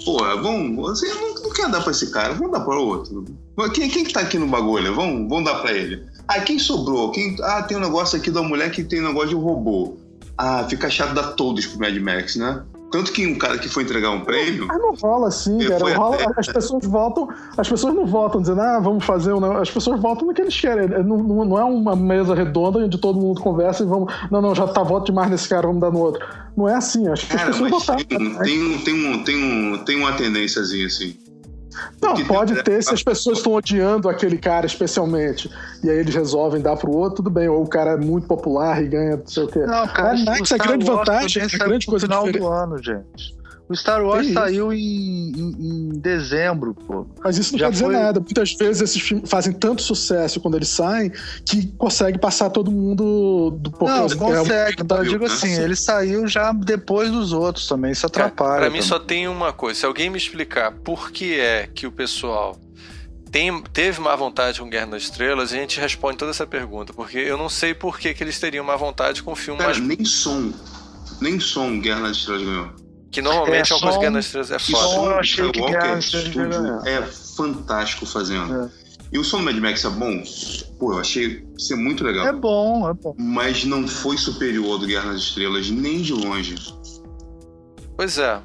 Pô, 0.05 0.17
vamos, 0.41 0.89
assim, 0.91 1.07
não, 1.09 1.33
não 1.43 1.51
quer 1.51 1.69
dar 1.69 1.81
pra 1.81 1.91
esse 1.91 2.09
cara, 2.11 2.33
vamos 2.33 2.51
dar 2.51 2.61
pra 2.61 2.77
outro. 2.77 3.25
Quem, 3.73 3.89
quem 3.89 4.05
que 4.05 4.13
tá 4.13 4.21
aqui 4.21 4.39
no 4.39 4.47
bagulho? 4.47 4.95
Vamos, 4.95 5.27
vamos 5.27 5.45
dar 5.45 5.59
pra 5.59 5.73
ele. 5.73 6.05
Ah, 6.27 6.41
quem 6.41 6.59
sobrou? 6.59 7.11
Quem... 7.11 7.35
Ah, 7.41 7.63
tem 7.63 7.77
um 7.77 7.81
negócio 7.81 8.17
aqui 8.17 8.29
da 8.29 8.41
mulher 8.41 8.71
que 8.71 8.83
tem 8.83 9.01
um 9.01 9.07
negócio 9.07 9.29
de 9.29 9.35
robô. 9.35 9.97
Ah, 10.37 10.65
fica 10.69 10.89
chato 10.89 11.13
dar 11.13 11.31
todos 11.33 11.65
pro 11.65 11.79
Mad 11.79 11.97
Max, 11.97 12.35
né? 12.35 12.63
Tanto 12.91 13.11
que 13.11 13.27
um 13.27 13.37
cara 13.37 13.57
que 13.57 13.67
foi 13.67 13.83
entregar 13.83 14.11
um 14.11 14.21
prêmio. 14.21 14.65
Mas 14.67 14.79
não 14.79 14.93
rola 14.93 15.27
assim, 15.27 15.57
cara. 15.57 15.93
Rola, 15.93 16.15
até... 16.15 16.39
As 16.39 16.47
pessoas 16.47 16.85
votam, 16.85 17.27
as 17.57 17.67
pessoas 17.67 17.93
não 17.93 18.05
votam 18.05 18.39
dizendo, 18.39 18.61
ah, 18.61 18.79
vamos 18.79 19.03
fazer. 19.03 19.33
As 19.61 19.69
pessoas 19.69 19.99
votam 19.99 20.27
no 20.27 20.33
que 20.33 20.41
eles 20.41 20.59
querem. 20.59 20.87
Não, 21.03 21.17
não, 21.17 21.59
é 21.59 21.63
uma 21.65 21.95
mesa 21.95 22.33
redonda 22.33 22.79
onde 22.79 22.97
todo 22.97 23.19
mundo 23.19 23.41
conversa 23.41 23.83
e 23.83 23.85
vamos. 23.85 24.13
Não, 24.31 24.41
não, 24.41 24.55
já 24.55 24.65
tá 24.67 24.83
voto 24.83 25.07
demais 25.07 25.29
nesse 25.29 25.49
cara, 25.49 25.67
vamos 25.67 25.81
dar 25.81 25.91
no 25.91 25.99
outro. 25.99 26.25
Não 26.55 26.69
é 26.69 26.75
assim, 26.75 27.07
acho 27.09 27.27
que 27.27 27.35
cara, 27.35 27.49
as 27.49 27.57
pessoas 27.57 27.71
votaram. 27.71 28.05
Tem, 28.05 28.17
tem, 28.17 28.77
tem, 28.79 28.93
um, 28.93 29.23
tem, 29.23 29.35
um, 29.35 29.77
tem 29.79 29.97
uma 29.97 30.13
tendênciazinha 30.13 30.87
assim. 30.87 31.13
Não, 32.01 32.25
pode 32.25 32.63
ter 32.63 32.83
se 32.83 32.93
as 32.93 33.03
pessoas 33.03 33.39
estão 33.39 33.53
odiando 33.53 34.09
aquele 34.09 34.37
cara 34.37 34.65
especialmente. 34.65 35.49
E 35.83 35.89
aí 35.89 35.97
eles 35.97 36.13
resolvem 36.13 36.61
dar 36.61 36.75
pro 36.75 36.91
outro, 36.91 37.17
tudo 37.17 37.29
bem. 37.29 37.47
Ou 37.47 37.63
o 37.63 37.67
cara 37.67 37.91
é 37.91 37.97
muito 37.97 38.27
popular 38.27 38.81
e 38.83 38.87
ganha 38.87 39.17
não 39.17 39.27
sei 39.27 39.43
o 39.43 39.47
quê. 39.47 39.59
Não, 39.59 39.87
cara, 39.87 40.17
Max 40.17 40.51
é 40.51 40.57
grande 40.57 40.85
vantagem, 40.85 41.43
é 41.43 41.57
grande 41.57 41.85
coisa 41.85 42.07
no 42.07 42.13
final 42.13 42.25
diferente. 42.25 42.43
do 42.43 42.53
ano, 42.53 42.83
gente. 42.83 43.37
O 43.69 43.75
Star 43.75 44.01
Wars 44.01 44.31
saiu 44.31 44.71
em, 44.71 45.31
em, 45.31 45.55
em, 45.59 45.99
dezembro, 45.99 46.73
pô. 46.73 47.05
Mas 47.21 47.37
isso 47.37 47.51
não 47.51 47.59
Já 47.59 47.65
quer 47.65 47.71
dizer 47.73 47.85
foi... 47.85 47.93
nada. 47.93 48.19
Muitas 48.21 48.53
vezes 48.53 48.81
esses 48.81 49.01
filmes 49.01 49.29
fazem 49.29 49.51
tanto 49.51 49.81
sucesso 49.81 50.39
quando 50.39 50.55
eles 50.55 50.69
saem 50.69 51.11
que 51.45 51.67
consegue 51.77 52.17
passar 52.17 52.49
todo 52.49 52.71
mundo 52.71 53.51
do 53.59 53.71
Não, 53.85 54.07
consegue. 54.09 54.53
É, 54.53 54.99
eu 54.99 55.03
digo 55.03 55.25
assim, 55.25 55.53
ele 55.59 55.75
saiu 55.75 56.27
já 56.27 56.53
depois 56.53 57.11
dos 57.11 57.33
outros 57.33 57.67
também. 57.67 57.91
Isso 57.91 58.05
atrapalha. 58.05 58.51
Para 58.51 58.61
pra 58.61 58.69
mim 58.69 58.81
só 58.81 58.99
tem 58.99 59.27
uma 59.27 59.51
coisa. 59.51 59.81
Se 59.81 59.85
alguém 59.85 60.09
me 60.09 60.17
explicar 60.17 60.71
por 60.71 61.11
que 61.11 61.37
é 61.37 61.67
que 61.67 61.85
o 61.85 61.91
pessoal 61.91 62.57
tem, 63.29 63.61
teve 63.73 63.99
má 63.99 64.15
vontade 64.15 64.61
com 64.61 64.69
Guerra 64.69 64.87
das 64.87 65.03
Estrelas, 65.03 65.51
a 65.51 65.57
gente 65.57 65.77
responde 65.77 66.17
toda 66.17 66.31
essa 66.31 66.47
pergunta. 66.47 66.93
Porque 66.93 67.17
eu 67.17 67.37
não 67.37 67.49
sei 67.49 67.73
por 67.73 67.99
que, 67.99 68.13
que 68.13 68.23
eles 68.23 68.39
teriam 68.39 68.63
má 68.63 68.77
vontade 68.77 69.21
com 69.21 69.33
o 69.33 69.35
filme 69.35 69.59
Cara, 69.59 69.73
mais... 69.73 69.85
nem 69.85 70.05
som. 70.05 70.53
Nem 71.19 71.37
som 71.37 71.81
Guerra 71.81 72.03
das 72.03 72.17
Estrelas 72.17 72.43
ganhou. 72.43 72.86
Que 73.11 73.21
normalmente 73.21 73.71
é, 73.71 73.75
é 73.75 73.77
uma 73.77 73.91
coisa 73.93 74.11
que 74.11 74.19
estrelas 74.19 74.51
é 74.51 74.59
foda. 74.59 74.95
Eu 74.95 75.19
achei 75.19 75.51
que 75.51 75.61
Guerra 75.61 75.99
Estúdio 75.99 76.41
é 76.85 77.01
fantástico 77.35 78.05
fazendo. 78.05 78.63
É. 78.63 78.87
E 79.11 79.17
o 79.17 79.23
som 79.23 79.37
do 79.37 79.43
Mad 79.43 79.57
Max 79.57 79.85
é 79.85 79.89
bom? 79.89 80.21
Pô, 80.77 80.93
eu 80.93 80.99
achei 80.99 81.45
ser 81.57 81.75
muito 81.75 82.03
legal. 82.03 82.27
É 82.27 82.33
bom, 82.33 82.89
é 82.89 82.93
bom. 82.93 83.15
Mas 83.17 83.63
não 83.63 83.87
foi 83.87 84.17
superior 84.17 84.71
ao 84.71 84.77
do 84.77 84.85
Guerra 84.85 85.13
nas 85.13 85.21
Estrelas, 85.21 85.69
nem 85.69 86.01
de 86.01 86.13
longe. 86.13 86.55
Pois 87.95 88.17
é. 88.17 88.41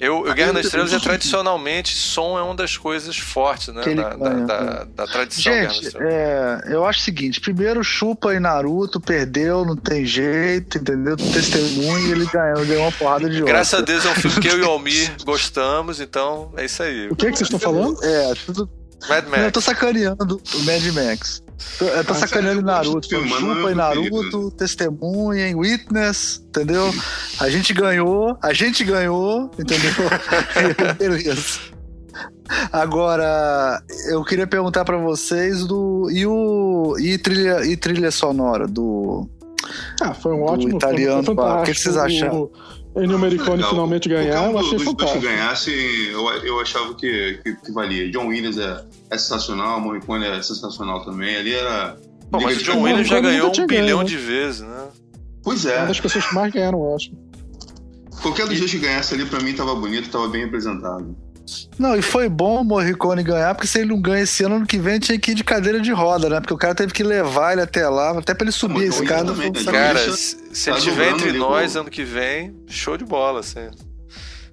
Eu, 0.00 0.20
o 0.20 0.34
Guerra 0.34 0.52
nas 0.52 0.66
Estrelas 0.66 0.92
é 0.92 0.98
tradicionalmente 0.98 1.96
som 1.96 2.38
é 2.38 2.42
uma 2.42 2.54
das 2.54 2.76
coisas 2.76 3.16
fortes, 3.16 3.68
né? 3.74 3.82
Da, 3.82 4.14
da, 4.14 4.32
da, 4.34 4.84
da, 4.84 5.06
tradição 5.06 5.52
Gente, 5.52 5.96
é, 5.98 6.62
eu 6.68 6.84
acho 6.84 7.00
o 7.00 7.02
seguinte: 7.02 7.40
primeiro 7.40 7.82
Chupa 7.82 8.34
e 8.34 8.40
Naruto 8.40 9.00
perdeu, 9.00 9.64
não 9.64 9.76
tem 9.76 10.04
jeito, 10.04 10.78
entendeu? 10.78 11.16
Testemunho 11.16 12.08
e 12.08 12.12
ele 12.12 12.26
ganhou, 12.26 12.66
ganhou 12.66 12.82
uma 12.82 12.92
porrada 12.92 13.28
de 13.28 13.42
Graças 13.42 13.80
a 13.80 13.82
Deus 13.82 14.04
é 14.04 14.10
um 14.10 14.14
filme 14.14 14.40
que 14.40 14.48
eu 14.48 14.58
e 14.58 14.62
o 14.62 14.70
Almir 14.70 15.16
gostamos, 15.24 16.00
então 16.00 16.52
é 16.56 16.64
isso 16.64 16.82
aí. 16.82 17.08
O 17.08 17.16
que, 17.16 17.26
é 17.26 17.30
que 17.32 17.38
vocês 17.38 17.50
estão 17.52 17.58
falando? 17.58 17.98
É, 18.04 18.34
tudo, 18.46 18.70
Mad 19.08 19.26
Max. 19.26 19.42
Eu 19.42 19.52
tô 19.52 19.60
sacaneando 19.60 20.40
o 20.54 20.62
Mad 20.62 20.84
Max. 20.92 21.42
Eu 21.80 22.04
tô 22.04 22.14
sacaneando 22.14 22.62
Naruto. 22.62 23.08
Filme, 23.08 23.28
Chupa 23.28 23.72
e 23.72 23.74
Naruto, 23.74 24.50
testemunha, 24.52 25.56
Witness, 25.56 26.42
entendeu? 26.48 26.92
A 27.40 27.50
gente 27.50 27.72
ganhou, 27.72 28.36
a 28.42 28.52
gente 28.52 28.84
ganhou, 28.84 29.50
entendeu? 29.58 29.92
Beleza. 30.98 31.60
Agora, 32.72 33.82
eu 34.08 34.24
queria 34.24 34.46
perguntar 34.46 34.84
para 34.84 34.96
vocês 34.96 35.66
do 35.66 36.08
e 36.10 36.26
o 36.26 36.96
e 36.98 37.18
trilha 37.18 37.64
e 37.64 37.76
trilha 37.76 38.10
sonora 38.10 38.66
do 38.66 39.28
Ah, 40.00 40.14
foi 40.14 40.32
um 40.32 40.42
ótimo 40.42 40.76
italiano. 40.76 41.22
Filme, 41.24 41.40
o 41.40 41.62
que 41.62 41.74
vocês 41.74 41.96
acharam? 41.96 42.42
O 42.42 42.50
Ennio 42.96 43.18
Morricone 43.18 43.62
finalmente 43.62 44.08
ganhar, 44.08 44.50
eu 44.50 44.58
achei 44.58 44.78
fantástico. 44.78 45.20
Se 45.20 45.26
ganhasse, 45.26 46.08
eu, 46.10 46.28
eu 46.44 46.60
achava 46.60 46.94
que, 46.94 47.40
que, 47.44 47.54
que, 47.54 47.72
valia. 47.72 48.10
John 48.10 48.26
Williams 48.26 48.58
é, 48.58 48.84
é 49.10 49.18
sensacional, 49.18 49.80
Morricone 49.80 50.26
é 50.26 50.42
sensacional 50.42 51.04
também. 51.04 51.36
Ali 51.36 51.54
era. 51.54 51.96
Pô, 52.30 52.40
mas 52.40 52.60
o 52.60 52.64
John 52.64 52.82
Williams 52.82 53.08
já 53.08 53.20
ganhou 53.20 53.52
um 53.56 53.66
bilhão 53.66 54.04
de 54.04 54.16
vezes, 54.16 54.60
né? 54.60 54.88
Pois 55.42 55.64
é. 55.64 55.78
Uma 55.78 55.86
das 55.86 56.00
pessoas 56.00 56.26
que 56.26 56.34
mais 56.34 56.52
ganharam, 56.52 56.82
eu 56.82 56.94
acho. 56.94 57.10
Qualquer 58.22 58.48
dos 58.48 58.58
dois 58.58 58.70
que 58.70 58.78
ganhasse 58.78 59.14
ali, 59.14 59.24
pra 59.24 59.40
mim, 59.40 59.54
tava 59.54 59.74
bonito, 59.74 60.10
tava 60.10 60.28
bem 60.28 60.44
representado. 60.44 61.16
Não, 61.78 61.96
e 61.96 62.02
foi 62.02 62.28
bom 62.28 62.60
o 62.60 62.64
Morricone 62.64 63.22
ganhar, 63.22 63.54
porque 63.54 63.66
se 63.66 63.78
ele 63.78 63.88
não 63.88 64.00
ganha 64.00 64.22
esse 64.22 64.44
ano, 64.44 64.56
ano 64.56 64.66
que 64.66 64.78
vem 64.78 64.98
tinha 64.98 65.18
que 65.18 65.30
ir 65.30 65.34
de 65.34 65.44
cadeira 65.44 65.80
de 65.80 65.92
roda, 65.92 66.28
né? 66.28 66.40
Porque 66.40 66.54
o 66.54 66.58
cara 66.58 66.74
teve 66.74 66.92
que 66.92 67.02
levar 67.02 67.52
ele 67.52 67.62
até 67.62 67.88
lá, 67.88 68.18
até 68.18 68.34
pra 68.34 68.44
ele 68.44 68.52
subir 68.52 68.84
esse 68.84 69.04
cara. 69.04 69.24
Também, 69.24 69.50
né? 69.50 69.64
Cara, 69.64 69.98
se, 70.12 70.36
se 70.52 70.70
ele 70.70 70.78
estiver 70.78 71.10
entre 71.10 71.32
nós 71.32 71.76
ano 71.76 71.90
que 71.90 72.04
vem, 72.04 72.54
show 72.66 72.96
de 72.96 73.04
bola, 73.04 73.40
assim. 73.40 73.68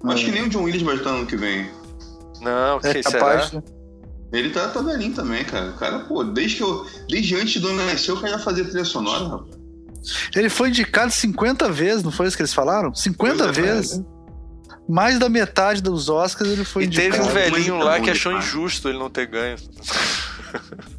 Acho 0.04 0.24
que 0.24 0.30
nem 0.30 0.42
o 0.42 0.48
John 0.48 0.62
Williams 0.62 0.86
vai 0.86 0.96
estar 0.96 1.10
ano 1.10 1.26
que 1.26 1.36
vem. 1.36 1.68
Não, 2.40 2.78
é 2.82 2.94
que 2.94 3.02
capaz, 3.02 3.48
será? 3.48 3.62
Ele 4.32 4.50
tá, 4.50 4.68
tá 4.68 4.80
velhinho 4.80 5.14
também, 5.14 5.44
cara. 5.44 5.70
O 5.70 5.74
cara, 5.74 6.00
pô, 6.00 6.22
desde 6.24 6.56
que 6.56 6.62
eu. 6.62 6.86
Desde 7.08 7.36
antes 7.36 7.60
do 7.60 7.68
ano 7.68 7.86
nascer, 7.86 8.10
eu 8.10 8.20
queria 8.20 8.38
fazer 8.38 8.64
trilha 8.64 8.84
sonora, 8.84 9.26
rapaz. 9.26 9.56
Ele 10.34 10.48
foi 10.48 10.68
indicado 10.68 11.10
50 11.10 11.70
vezes, 11.70 12.02
não 12.02 12.12
foi 12.12 12.26
isso 12.28 12.36
que 12.36 12.42
eles 12.42 12.54
falaram? 12.54 12.94
50 12.94 13.44
é, 13.44 13.52
vezes. 13.52 13.98
É 13.98 14.15
mais 14.88 15.18
da 15.18 15.28
metade 15.28 15.82
dos 15.82 16.08
Oscars 16.08 16.50
ele 16.50 16.64
foi 16.64 16.84
e 16.84 16.86
indicado. 16.86 17.10
teve 17.10 17.24
um 17.24 17.28
velhinho 17.28 17.78
lá 17.78 18.00
que 18.00 18.10
achou 18.10 18.32
injusto 18.32 18.88
ele 18.88 18.98
não 18.98 19.10
ter 19.10 19.26
ganho. 19.26 19.56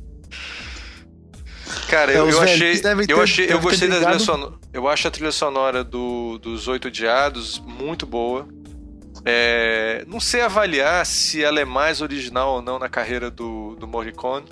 Cara, 1.88 2.12
eu, 2.12 2.28
é, 2.28 2.32
eu 2.34 2.42
achei, 2.42 2.82
eu 3.08 3.22
achei, 3.22 3.52
eu 3.52 3.62
gostei 3.62 3.88
da 3.88 4.02
trilha 4.02 4.20
sonora. 4.20 4.54
Eu 4.74 4.88
acho 4.90 5.08
a 5.08 5.12
trilha 5.12 5.32
sonora 5.32 5.84
do, 5.86 6.38
dos 6.38 6.68
Oito 6.68 6.92
Diados 6.92 7.60
muito 7.60 8.06
boa. 8.06 8.46
É, 9.24 10.04
não 10.06 10.20
sei 10.20 10.42
avaliar 10.42 11.06
se 11.06 11.44
ela 11.44 11.60
é 11.60 11.66
mais 11.66 12.02
original 12.02 12.56
ou 12.56 12.62
não 12.62 12.78
na 12.78 12.90
carreira 12.90 13.32
do, 13.32 13.76
do 13.76 13.88
Morricone. 13.88 14.46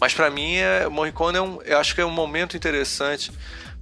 Mas 0.00 0.14
para 0.14 0.28
mim, 0.28 0.56
é, 0.56 0.88
Morricone 0.88 1.38
é 1.38 1.40
um, 1.40 1.62
eu 1.62 1.78
acho 1.78 1.94
que 1.94 2.00
é 2.00 2.04
um 2.04 2.10
momento 2.10 2.56
interessante 2.56 3.30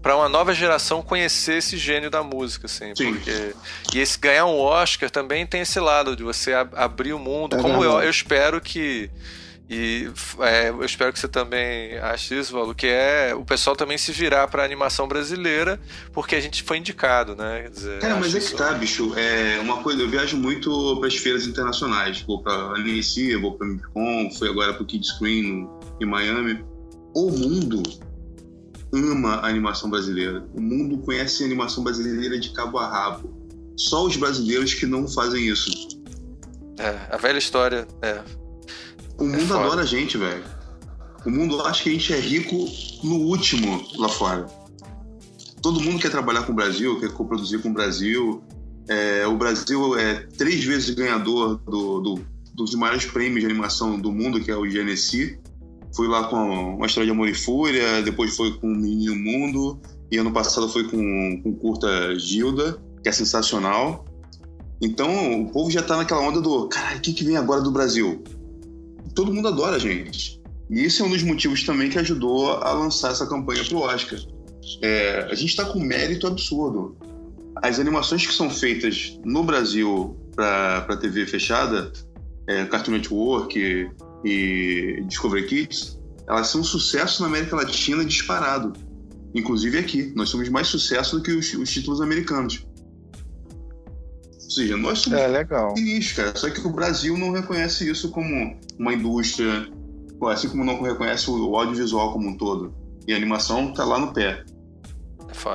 para 0.05 0.14
uma 0.14 0.28
nova 0.28 0.52
geração 0.52 1.00
conhecer 1.00 1.55
esse 1.55 1.78
gênio 1.78 2.11
da 2.11 2.22
música, 2.22 2.66
assim, 2.66 2.94
Sim. 2.94 3.14
porque 3.14 3.55
e 3.94 3.98
esse 3.98 4.18
ganhar 4.18 4.44
um 4.44 4.61
Oscar 4.61 5.11
também 5.11 5.46
tem 5.46 5.62
esse 5.62 5.80
lado 5.80 6.14
de 6.14 6.22
você 6.22 6.52
ab 6.52 6.72
abrir 6.76 7.14
o 7.14 7.18
mundo, 7.18 7.57
é 7.57 7.62
como 7.62 7.82
eu, 7.82 8.02
eu, 8.02 8.11
espero 8.11 8.61
que 8.61 9.11
e 9.68 10.11
é, 10.40 10.68
eu 10.68 10.84
espero 10.84 11.11
que 11.11 11.18
você 11.18 11.26
também 11.26 11.96
ache 11.96 12.38
isso, 12.38 12.52
Valo, 12.52 12.74
que 12.74 12.86
é 12.86 13.34
o 13.34 13.46
pessoal 13.46 13.74
também 13.74 13.96
se 13.96 14.12
virar 14.12 14.46
para 14.48 14.62
animação 14.62 15.09
brasileira, 15.09 15.80
porque 16.12 16.36
a 16.36 16.40
gente 16.40 16.62
foi 16.62 16.76
indicado, 16.76 17.34
né? 17.34 17.70
Dizer, 17.72 18.05
é, 18.05 18.12
mas 18.12 18.34
é 18.34 18.40
que 18.40 18.55
tá, 18.55 18.74
bicho. 18.74 19.14
É 19.16 19.59
uma 19.61 19.78
coisa, 19.78 20.02
eu 20.02 20.09
viajo 20.11 20.36
muito 20.36 20.98
para 20.98 21.09
as 21.09 21.16
feiras 21.16 21.46
internacionais. 21.46 22.20
Vou 22.20 22.42
para 22.42 22.52
a 22.52 22.78
NEC, 22.78 23.36
vou 23.36 23.52
para 23.57 23.66
Micron, 23.66 24.30
fui 24.38 24.50
agora 24.50 24.74
para 24.74 24.82
o 24.82 24.86
Kid 24.86 25.07
Screen 25.07 25.66
em 25.98 26.05
Miami. 26.05 26.62
O 27.14 27.30
mundo 27.30 27.82
ama 28.95 29.36
a 29.36 29.49
animação 29.49 29.90
brasileira. 29.90 30.47
O 30.55 30.61
mundo 30.61 30.99
conhece 30.99 31.42
a 31.42 31.47
animação 31.47 31.82
brasileira 31.82 32.38
de 32.38 32.51
cabo 32.51 32.78
a 32.78 32.86
rabo. 32.86 33.34
Só 33.76 34.05
os 34.05 34.16
brasileiros 34.16 34.74
que 34.74 34.86
não 34.86 35.09
fazem 35.09 35.49
isso. 35.49 35.70
É, 36.78 37.14
a 37.14 37.16
velha 37.16 37.38
história. 37.38 37.86
É. 38.03 38.22
O 39.18 39.24
mundo 39.24 39.55
é 39.55 39.59
adora 39.59 39.82
a 39.82 39.86
gente, 39.86 40.16
velho. 40.16 40.45
O 41.24 41.30
mundo 41.30 41.61
acha 41.62 41.82
que 41.82 41.88
a 41.88 41.92
gente 41.92 42.12
é 42.12 42.18
rico 42.18 42.68
no 43.03 43.16
último 43.16 43.84
lá 43.97 44.09
fora. 44.09 44.47
Todo 45.62 45.80
mundo 45.80 45.99
quer 45.99 46.11
trabalhar 46.11 46.42
com 46.42 46.53
o 46.53 46.55
Brasil, 46.55 47.01
quer 47.01 47.11
coproduzir 47.11 47.62
com 47.62 47.70
o 47.70 47.72
Brasil. 47.72 48.42
É, 48.86 49.26
o 49.26 49.36
Brasil 49.36 49.99
é 49.99 50.26
três 50.36 50.62
vezes 50.62 50.90
ganhador 50.90 51.57
do, 51.57 52.01
do, 52.01 52.26
dos 52.55 52.74
maiores 52.74 53.07
prêmios 53.07 53.40
de 53.40 53.47
animação 53.47 53.99
do 53.99 54.12
mundo, 54.12 54.40
que 54.40 54.51
é 54.51 54.57
o 54.57 54.62
GNC. 54.62 55.38
Fui 55.95 56.09
lá 56.09 56.24
com 56.24 56.74
uma 56.76 56.86
história 56.86 57.07
de 57.07 57.12
amor 57.12 57.28
e 57.28 57.34
fúria, 57.34 58.03
depois 58.03 58.36
foi 58.36 58.53
com 58.59 58.66
o 58.66 58.76
Menino 58.76 59.14
Mundo, 59.14 59.80
e 60.11 60.18
ano 60.18 60.32
passado 60.32 60.68
foi 60.68 60.84
com, 60.88 61.40
com 61.42 61.55
curta 61.55 62.18
Gilda, 62.18 62.78
que 63.03 63.09
é 63.09 63.12
sensacional. 63.12 64.05
Então 64.80 65.42
o 65.42 65.51
povo 65.51 65.70
já 65.70 65.82
tá 65.82 65.97
naquela 65.97 66.20
onda 66.20 66.40
do 66.40 66.68
caralho, 66.68 66.99
o 66.99 67.01
que, 67.01 67.12
que 67.12 67.24
vem 67.24 67.36
agora 67.36 67.61
do 67.61 67.70
Brasil? 67.70 68.22
Todo 69.14 69.32
mundo 69.32 69.49
adora 69.49 69.76
a 69.76 69.78
gente. 69.78 70.42
E 70.68 70.80
esse 70.80 71.01
é 71.01 71.05
um 71.05 71.11
dos 71.11 71.22
motivos 71.22 71.62
também 71.62 71.88
que 71.88 71.99
ajudou 71.99 72.51
a 72.51 72.72
lançar 72.72 73.12
essa 73.12 73.26
campanha 73.26 73.64
pro 73.64 73.78
Oscar. 73.78 74.18
É, 74.82 75.28
a 75.30 75.34
gente 75.34 75.51
está 75.51 75.64
com 75.64 75.78
mérito 75.78 76.26
absurdo. 76.26 76.97
As 77.62 77.78
animações 77.78 78.26
que 78.26 78.32
são 78.32 78.51
feitas 78.51 79.18
no 79.24 79.45
Brasil 79.45 80.16
para 80.34 80.97
TV 80.97 81.26
fechada, 81.26 81.92
é, 82.49 82.64
Cartoon 82.64 82.92
Network, 82.92 83.90
e 84.25 85.03
Discovery 85.07 85.47
Kids, 85.47 86.01
elas 86.27 86.49
são 86.49 86.62
um 86.62 86.64
sucesso 86.64 87.22
na 87.22 87.29
América 87.29 87.57
Latina 87.57 88.05
disparado. 88.05 88.72
Inclusive 89.35 89.79
aqui. 89.79 90.12
Nós 90.16 90.31
somos 90.31 90.49
mais 90.49 90.68
sucesso 90.68 91.18
do 91.18 91.22
que 91.22 91.33
os, 91.33 91.53
os 91.55 91.70
títulos 91.70 92.01
americanos. 92.01 92.66
Ou 94.33 94.51
seja, 94.51 94.77
nós 94.77 95.01
somos 95.01 95.18
é, 95.18 95.27
legal. 95.27 95.75
cara. 96.14 96.35
Só 96.37 96.49
que 96.49 96.66
o 96.66 96.70
Brasil 96.70 97.18
não 97.18 97.33
reconhece 97.33 97.91
isso 97.91 98.11
como 98.11 98.57
uma 98.79 98.95
indústria, 98.95 99.68
assim 100.29 100.49
como 100.49 100.64
não 100.64 100.81
reconhece 100.81 101.29
o 101.29 101.57
audiovisual 101.57 102.12
como 102.12 102.29
um 102.29 102.37
todo. 102.37 102.72
E 103.07 103.12
a 103.12 103.16
animação 103.16 103.72
tá 103.75 103.85
lá 103.85 103.99
no 103.99 104.12
pé. 104.12 104.45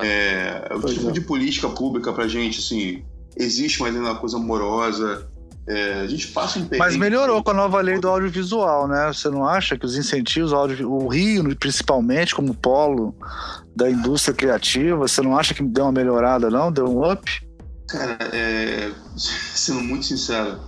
É, 0.03 0.67
é 0.69 0.75
o 0.75 0.81
tipo 0.81 1.09
é. 1.09 1.11
de 1.11 1.21
política 1.21 1.69
pública 1.69 2.11
pra 2.13 2.27
gente, 2.27 2.59
assim, 2.59 3.03
existe, 3.35 3.79
mas 3.79 3.95
ainda 3.95 4.09
é 4.09 4.11
uma 4.11 4.19
coisa 4.19 4.37
amorosa, 4.37 5.31
é, 5.69 6.01
a 6.01 6.07
gente 6.07 6.27
passa 6.29 6.57
um 6.57 6.67
Mas 6.79 6.97
melhorou 6.97 7.43
com 7.43 7.51
a 7.51 7.53
nova 7.53 7.79
lei 7.79 7.99
do 7.99 8.09
audiovisual, 8.09 8.87
né? 8.87 9.13
Você 9.13 9.29
não 9.29 9.45
acha 9.45 9.77
que 9.77 9.85
os 9.85 9.95
incentivos 9.95 10.51
o 10.51 11.07
Rio, 11.07 11.55
principalmente, 11.55 12.33
como 12.33 12.55
polo 12.55 13.15
da 13.75 13.87
indústria 13.87 14.33
criativa, 14.33 14.97
você 14.97 15.21
não 15.21 15.37
acha 15.37 15.53
que 15.53 15.61
deu 15.61 15.83
uma 15.83 15.91
melhorada, 15.91 16.49
não? 16.49 16.71
Deu 16.71 16.85
um 16.85 17.11
up? 17.11 17.47
Cara, 17.87 18.17
é... 18.33 18.91
sendo 19.15 19.81
muito 19.81 20.07
sincero, 20.07 20.59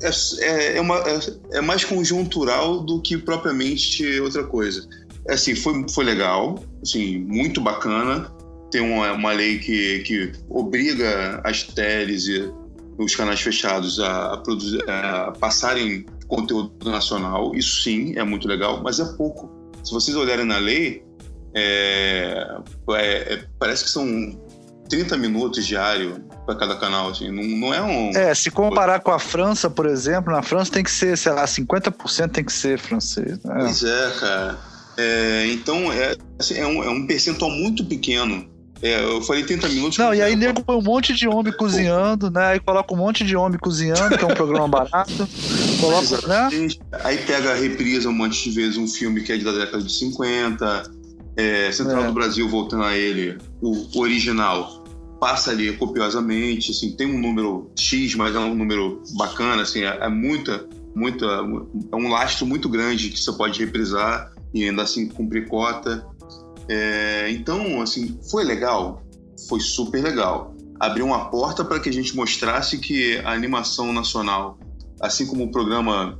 é, 0.00 0.10
é, 0.44 0.76
é, 0.76 0.80
uma, 0.80 0.98
é, 0.98 1.18
é, 1.52 1.60
mais 1.60 1.84
conjuntural 1.84 2.80
do 2.80 3.00
que 3.00 3.16
propriamente 3.18 4.20
outra 4.20 4.44
coisa. 4.44 4.88
É 5.28 5.34
assim, 5.34 5.54
foi, 5.54 5.88
foi 5.88 6.04
legal, 6.04 6.62
assim, 6.82 7.18
muito 7.18 7.60
bacana 7.60 8.31
tem 8.72 8.80
uma, 8.80 9.12
uma 9.12 9.32
lei 9.32 9.58
que, 9.58 10.00
que 10.00 10.32
obriga 10.48 11.40
as 11.44 11.62
teles 11.62 12.26
e 12.26 12.50
os 12.98 13.14
canais 13.14 13.40
fechados 13.40 14.00
a, 14.00 14.32
a, 14.32 14.36
produzir, 14.38 14.82
a 14.88 15.32
passarem 15.38 16.06
conteúdo 16.26 16.72
nacional. 16.90 17.54
Isso 17.54 17.82
sim 17.82 18.14
é 18.16 18.24
muito 18.24 18.48
legal, 18.48 18.82
mas 18.82 18.98
é 18.98 19.04
pouco. 19.16 19.50
Se 19.84 19.92
vocês 19.92 20.16
olharem 20.16 20.46
na 20.46 20.58
lei, 20.58 21.04
é, 21.54 22.46
é, 22.90 23.34
é, 23.34 23.44
parece 23.58 23.84
que 23.84 23.90
são 23.90 24.06
30 24.88 25.16
minutos 25.18 25.66
diário 25.66 26.24
para 26.46 26.56
cada 26.56 26.76
canal, 26.76 27.10
assim, 27.10 27.30
não, 27.30 27.42
não, 27.42 27.74
é 27.74 27.82
um... 27.82 28.10
É, 28.10 28.34
se 28.34 28.50
comparar 28.50 29.00
com 29.00 29.10
a 29.10 29.18
França, 29.18 29.68
por 29.68 29.86
exemplo, 29.86 30.32
na 30.32 30.42
França 30.42 30.72
tem 30.72 30.82
que 30.82 30.90
ser, 30.90 31.16
sei 31.16 31.32
lá, 31.32 31.44
50% 31.44 32.30
tem 32.30 32.44
que 32.44 32.52
ser 32.52 32.78
francês. 32.78 33.38
Né? 33.44 33.54
Pois 33.58 33.82
é, 33.82 34.10
cara. 34.18 34.58
É, 34.96 35.46
então, 35.48 35.92
é, 35.92 36.14
assim, 36.38 36.54
é, 36.54 36.66
um, 36.66 36.82
é 36.82 36.90
um 36.90 37.06
percentual 37.06 37.50
muito 37.50 37.84
pequeno 37.84 38.51
é, 38.82 39.04
eu 39.04 39.22
falei 39.22 39.44
30 39.44 39.68
minutos. 39.68 39.96
Não, 39.96 40.12
e 40.12 40.20
aí 40.20 40.34
nego 40.34 40.62
põe 40.64 40.76
um 40.76 40.82
monte 40.82 41.14
de 41.14 41.28
homem 41.28 41.52
cozinhando, 41.52 42.28
né? 42.30 42.46
Aí 42.46 42.60
coloca 42.60 42.92
um 42.92 42.96
monte 42.96 43.24
de 43.24 43.36
homem 43.36 43.56
cozinhando, 43.56 44.18
que 44.18 44.24
é 44.24 44.26
um 44.26 44.34
programa 44.34 44.66
barato. 44.66 45.28
Coloca, 45.80 46.26
né? 46.26 46.68
Aí 47.04 47.18
pega, 47.18 47.54
reprisa 47.54 48.08
um 48.08 48.12
monte 48.12 48.42
de 48.42 48.50
vezes 48.50 48.76
um 48.76 48.88
filme 48.88 49.22
que 49.22 49.32
é 49.32 49.38
da 49.38 49.52
década 49.52 49.82
de 49.82 49.92
50. 49.92 50.90
É, 51.36 51.70
Central 51.70 52.02
é. 52.02 52.06
do 52.08 52.12
Brasil, 52.12 52.48
voltando 52.48 52.82
a 52.82 52.96
ele, 52.96 53.38
o 53.62 54.00
original, 54.00 54.84
passa 55.18 55.52
ali 55.52 55.72
copiosamente, 55.74 56.72
assim, 56.72 56.90
tem 56.90 57.06
um 57.06 57.18
número 57.18 57.70
X, 57.78 58.16
mas 58.16 58.34
é 58.34 58.38
um 58.38 58.54
número 58.54 59.00
bacana, 59.16 59.62
assim, 59.62 59.82
é, 59.82 59.98
é 60.00 60.08
muita, 60.08 60.66
muita, 60.94 61.24
é 61.24 61.96
um 61.96 62.08
lastro 62.10 62.44
muito 62.44 62.68
grande 62.68 63.08
que 63.10 63.18
você 63.18 63.32
pode 63.32 63.64
reprisar 63.64 64.32
e 64.52 64.64
ainda 64.64 64.82
assim 64.82 65.08
cumprir 65.08 65.48
cota. 65.48 66.04
É, 66.68 67.30
então, 67.30 67.80
assim, 67.80 68.18
foi 68.30 68.44
legal, 68.44 69.02
foi 69.48 69.60
super 69.60 70.02
legal. 70.02 70.54
Abriu 70.78 71.06
uma 71.06 71.30
porta 71.30 71.64
para 71.64 71.78
que 71.78 71.88
a 71.88 71.92
gente 71.92 72.16
mostrasse 72.16 72.78
que 72.78 73.18
a 73.18 73.32
animação 73.32 73.92
nacional 73.92 74.58
assim 75.02 75.26
como 75.26 75.44
o 75.44 75.50
programa 75.50 76.16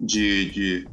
de, 0.00 0.50
de 0.50 0.88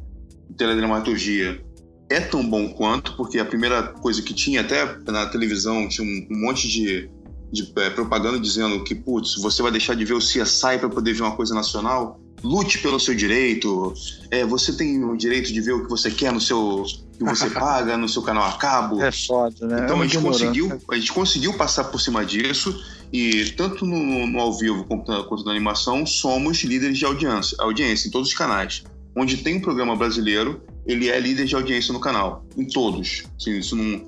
teledramaturgia 0.56 1.60
é 2.08 2.20
tão 2.20 2.48
bom 2.48 2.68
quanto, 2.68 3.16
porque 3.16 3.38
a 3.38 3.44
primeira 3.44 3.82
coisa 3.82 4.22
que 4.22 4.32
tinha, 4.32 4.60
até 4.60 4.96
na 5.10 5.26
televisão, 5.26 5.88
tinha 5.88 6.06
um, 6.06 6.28
um 6.30 6.40
monte 6.40 6.68
de, 6.68 7.10
de 7.50 7.72
é, 7.78 7.90
propaganda 7.90 8.38
dizendo 8.38 8.84
que, 8.84 8.94
putz, 8.94 9.34
você 9.34 9.60
vai 9.60 9.72
deixar 9.72 9.94
de 9.94 10.04
ver 10.04 10.14
o 10.14 10.18
CSI 10.18 10.78
para 10.78 10.88
poder 10.88 11.14
ver 11.14 11.22
uma 11.22 11.34
coisa 11.34 11.54
nacional. 11.54 12.20
Lute 12.42 12.78
pelo 12.78 12.98
seu 12.98 13.14
direito. 13.14 13.94
É, 14.30 14.44
você 14.44 14.72
tem 14.72 15.02
o 15.04 15.16
direito 15.16 15.52
de 15.52 15.60
ver 15.60 15.72
o 15.72 15.84
que 15.84 15.90
você 15.90 16.10
quer 16.10 16.32
no 16.32 16.40
seu. 16.40 16.84
que 17.16 17.24
você 17.24 17.48
paga 17.50 17.96
no 17.96 18.08
seu 18.08 18.22
canal 18.22 18.44
a 18.44 18.52
cabo. 18.52 19.00
É 19.00 19.12
foda, 19.12 19.66
né? 19.66 19.82
Então 19.84 19.98
é 19.98 20.00
a, 20.00 20.06
gente 20.06 20.22
conseguiu, 20.22 20.80
a 20.90 20.94
gente 20.96 21.12
conseguiu 21.12 21.54
passar 21.54 21.84
por 21.84 22.00
cima 22.00 22.24
disso 22.24 22.82
e 23.12 23.50
tanto 23.50 23.84
no, 23.84 24.26
no 24.26 24.40
ao 24.40 24.52
vivo 24.56 24.84
quanto, 24.84 25.24
quanto 25.24 25.44
na 25.44 25.50
animação, 25.50 26.04
somos 26.06 26.62
líderes 26.64 26.98
de 26.98 27.04
audiência, 27.04 27.56
audiência 27.60 28.08
em 28.08 28.10
todos 28.10 28.28
os 28.28 28.34
canais. 28.34 28.82
Onde 29.14 29.36
tem 29.36 29.56
um 29.56 29.60
programa 29.60 29.94
brasileiro, 29.94 30.62
ele 30.86 31.10
é 31.10 31.20
líder 31.20 31.44
de 31.44 31.54
audiência 31.54 31.92
no 31.92 32.00
canal, 32.00 32.44
em 32.56 32.64
todos. 32.64 33.24
Assim, 33.38 33.58
isso 33.58 33.76
não, 33.76 34.02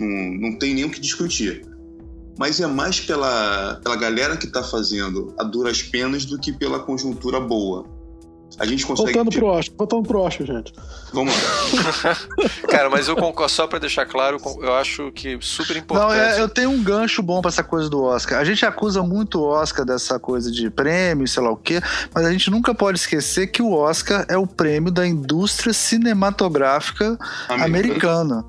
não, 0.00 0.50
não 0.50 0.58
tem 0.58 0.74
nem 0.74 0.84
o 0.84 0.90
que 0.90 1.00
discutir. 1.00 1.64
Mas 2.38 2.60
é 2.60 2.66
mais 2.66 3.00
pela, 3.00 3.80
pela 3.82 3.96
galera 3.96 4.36
que 4.36 4.46
está 4.46 4.62
fazendo 4.62 5.34
a 5.38 5.42
duras 5.42 5.82
penas 5.82 6.24
do 6.24 6.38
que 6.38 6.52
pela 6.52 6.78
conjuntura 6.78 7.40
boa. 7.40 7.84
A 8.58 8.64
gente 8.64 8.86
consegue. 8.86 9.12
Voltando 9.12 9.30
pro 9.30 9.46
Oscar, 9.46 9.76
voltando 9.76 10.08
pro 10.08 10.20
Oscar, 10.20 10.46
gente. 10.46 10.72
Vamos 11.12 11.34
lá. 11.34 12.16
Cara, 12.68 12.88
mas 12.88 13.06
eu 13.06 13.14
concordo, 13.14 13.52
só 13.52 13.66
para 13.66 13.78
deixar 13.78 14.06
claro, 14.06 14.38
eu 14.60 14.74
acho 14.74 15.12
que 15.12 15.38
super 15.40 15.76
importante. 15.76 16.08
Não, 16.08 16.14
é, 16.14 16.40
eu 16.40 16.48
tenho 16.48 16.70
um 16.70 16.82
gancho 16.82 17.22
bom 17.22 17.40
para 17.40 17.50
essa 17.50 17.62
coisa 17.62 17.88
do 17.90 18.02
Oscar. 18.02 18.38
A 18.40 18.44
gente 18.44 18.64
acusa 18.64 19.02
muito 19.02 19.40
o 19.40 19.44
Oscar 19.44 19.84
dessa 19.84 20.18
coisa 20.18 20.50
de 20.50 20.70
prêmio, 20.70 21.28
sei 21.28 21.42
lá 21.42 21.50
o 21.50 21.56
quê, 21.56 21.80
mas 22.14 22.24
a 22.24 22.32
gente 22.32 22.50
nunca 22.50 22.74
pode 22.74 22.98
esquecer 22.98 23.48
que 23.48 23.62
o 23.62 23.72
Oscar 23.72 24.24
é 24.28 24.36
o 24.36 24.46
prêmio 24.46 24.90
da 24.90 25.06
indústria 25.06 25.72
cinematográfica 25.72 27.18
americana. 27.48 28.44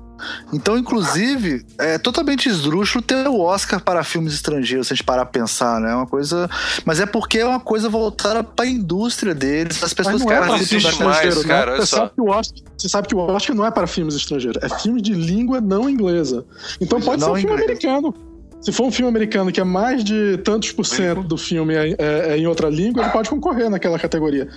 Então, 0.52 0.76
inclusive, 0.76 1.64
é 1.78 1.98
totalmente 1.98 2.48
esdrúxulo 2.48 3.02
ter 3.02 3.28
o 3.28 3.40
Oscar 3.40 3.80
para 3.80 4.02
filmes 4.04 4.34
estrangeiros, 4.34 4.88
se 4.88 4.92
a 4.92 4.96
gente 4.96 5.04
parar 5.04 5.22
a 5.22 5.26
pensar, 5.26 5.80
né? 5.80 5.92
É 5.92 5.94
uma 5.94 6.06
coisa. 6.06 6.48
Mas 6.84 7.00
é 7.00 7.06
porque 7.06 7.38
é 7.38 7.46
uma 7.46 7.60
coisa 7.60 7.88
voltada 7.88 8.42
para 8.42 8.64
a 8.64 8.68
indústria 8.68 9.34
deles, 9.34 9.82
as 9.82 9.94
pessoas 9.94 10.22
que 10.22 10.32
é 10.32 10.38
para 10.38 10.58
filmes 10.58 10.84
estrangeiros, 10.84 11.44
cara. 11.44 11.76
Você 11.76 11.86
sabe, 11.86 12.10
que 12.14 12.20
o 12.20 12.28
Oscar, 12.28 12.58
você 12.76 12.88
sabe 12.88 13.08
que 13.08 13.14
o 13.14 13.18
Oscar 13.18 13.56
não 13.56 13.66
é 13.66 13.70
para 13.70 13.86
filmes 13.86 14.14
estrangeiros, 14.14 14.62
é 14.62 14.68
filme 14.80 15.00
de 15.00 15.12
língua 15.12 15.60
não 15.60 15.88
inglesa. 15.88 16.44
Então 16.80 17.00
pode 17.00 17.20
não 17.20 17.28
ser 17.28 17.32
um 17.32 17.40
filme 17.40 17.62
americano. 17.62 18.14
Se 18.60 18.72
for 18.72 18.84
um 18.84 18.92
filme 18.92 19.08
americano 19.08 19.50
que 19.50 19.58
é 19.58 19.64
mais 19.64 20.04
de 20.04 20.36
tantos 20.38 20.70
por 20.70 20.84
cento 20.84 21.22
do 21.22 21.38
filme 21.38 21.74
é, 21.74 21.96
é, 21.98 22.32
é 22.32 22.36
em 22.36 22.46
outra 22.46 22.68
língua, 22.68 23.02
ele 23.02 23.10
pode 23.10 23.30
concorrer 23.30 23.70
naquela 23.70 23.98
categoria. 23.98 24.48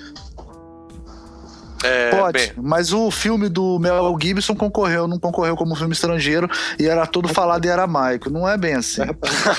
É, 1.84 2.09
Pode, 2.11 2.39
bem... 2.39 2.51
mas 2.57 2.93
o 2.93 3.11
filme 3.11 3.49
do 3.49 3.77
Mel 3.79 4.17
Gibson 4.21 4.55
concorreu, 4.55 5.07
não 5.07 5.19
concorreu 5.19 5.55
como 5.55 5.75
filme 5.75 5.93
estrangeiro 5.93 6.49
e 6.79 6.88
era 6.88 7.05
todo 7.05 7.27
falado 7.27 7.65
em 7.65 7.69
aramaico. 7.69 8.29
Não 8.29 8.47
é 8.47 8.57
bem 8.57 8.75
assim. 8.75 9.01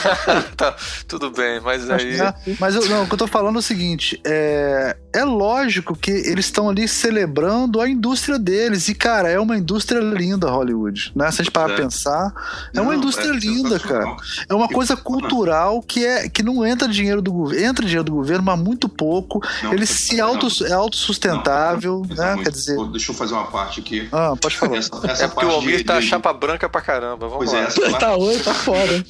tá, 0.57 0.75
tudo 1.07 1.31
bem, 1.31 1.61
mas 1.61 1.91
aí. 1.91 2.21
É, 2.21 2.35
mas 2.59 2.75
eu, 2.75 2.89
não, 2.89 3.05
o 3.05 3.07
que 3.07 3.15
eu 3.15 3.19
tô 3.19 3.27
falando 3.27 3.57
é 3.57 3.59
o 3.59 3.63
seguinte: 3.63 4.21
é, 4.25 4.97
é 5.15 5.25
lógico 5.25 5.97
que 5.97 6.11
eles 6.11 6.47
estão 6.47 6.69
ali 6.69 6.89
celebrando 6.89 7.81
a 7.81 7.89
indústria 7.89 8.39
deles. 8.39 8.89
E, 8.89 8.95
cara, 8.95 9.29
é 9.29 9.39
uma 9.39 9.57
indústria 9.57 10.01
linda, 10.01 10.51
Hollywood. 10.51 11.13
Né? 11.15 11.31
Se 11.31 11.41
a 11.41 11.45
gente 11.45 11.53
parar 11.53 11.75
é. 11.75 11.77
pensar, 11.77 12.33
é 12.73 12.77
não, 12.77 12.85
uma 12.85 12.97
indústria 12.97 13.31
é 13.31 13.33
linda, 13.33 13.79
cara. 13.79 14.17
É 14.49 14.55
uma 14.55 14.69
coisa 14.69 14.97
cultural 14.97 15.81
que, 15.83 16.05
é, 16.05 16.29
que 16.29 16.43
não 16.43 16.67
entra 16.67 16.89
dinheiro 16.89 17.23
do 17.23 17.33
governo. 17.33 17.65
Entra 17.65 17.85
dinheiro 17.85 18.05
do 18.05 18.13
governo, 18.13 18.43
mas 18.45 18.59
muito 18.59 18.89
pouco. 18.89 19.41
Não, 19.63 19.73
Ele 19.73 19.87
se 19.87 20.21
auto, 20.21 20.49
é 20.65 20.73
autossustentável. 20.73 22.03
Não, 22.09 22.14
né? 22.17 22.37
Quer 22.43 22.51
dizer... 22.51 22.77
Deixa 22.91 23.13
eu 23.13 23.17
fazer 23.17 23.35
uma 23.35 23.47
parte 23.47 23.81
aqui. 23.81 24.09
Ah, 24.13 24.35
pode 24.41 24.57
falar. 24.57 24.77
Essa, 24.77 24.91
essa 25.05 25.25
é 25.25 25.29
porque 25.29 25.45
o 25.45 25.51
Almir 25.51 25.79
de, 25.79 25.85
tá 25.85 26.01
de... 26.01 26.07
chapa 26.07 26.33
branca 26.33 26.69
pra 26.69 26.81
caramba. 26.81 27.29
Vamos 27.29 27.37
pois 27.37 27.53
lá. 27.53 27.61
É, 27.61 27.63
essa 27.65 27.81
parte... 27.81 28.01
Tá 28.01 28.17
hoje, 28.17 28.43
tá 28.43 28.55
foda. 28.55 28.93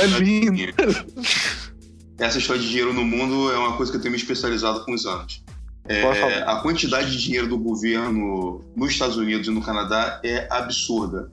é 0.00 0.06
lindo. 0.18 0.62
É 0.62 0.84
lindo. 0.84 1.06
Essa 2.18 2.38
história 2.38 2.62
de 2.62 2.68
dinheiro 2.68 2.92
no 2.92 3.04
mundo 3.04 3.52
é 3.52 3.58
uma 3.58 3.76
coisa 3.76 3.90
que 3.90 3.98
eu 3.98 4.02
tenho 4.02 4.12
me 4.12 4.18
especializado 4.18 4.84
com 4.84 4.92
os 4.92 5.04
anos. 5.04 5.42
É, 5.86 6.42
a 6.46 6.56
quantidade 6.56 7.10
de 7.10 7.22
dinheiro 7.22 7.46
do 7.46 7.58
governo 7.58 8.64
nos 8.74 8.92
Estados 8.92 9.16
Unidos 9.16 9.48
e 9.48 9.50
no 9.50 9.60
Canadá 9.60 10.20
é 10.24 10.46
absurda. 10.50 11.30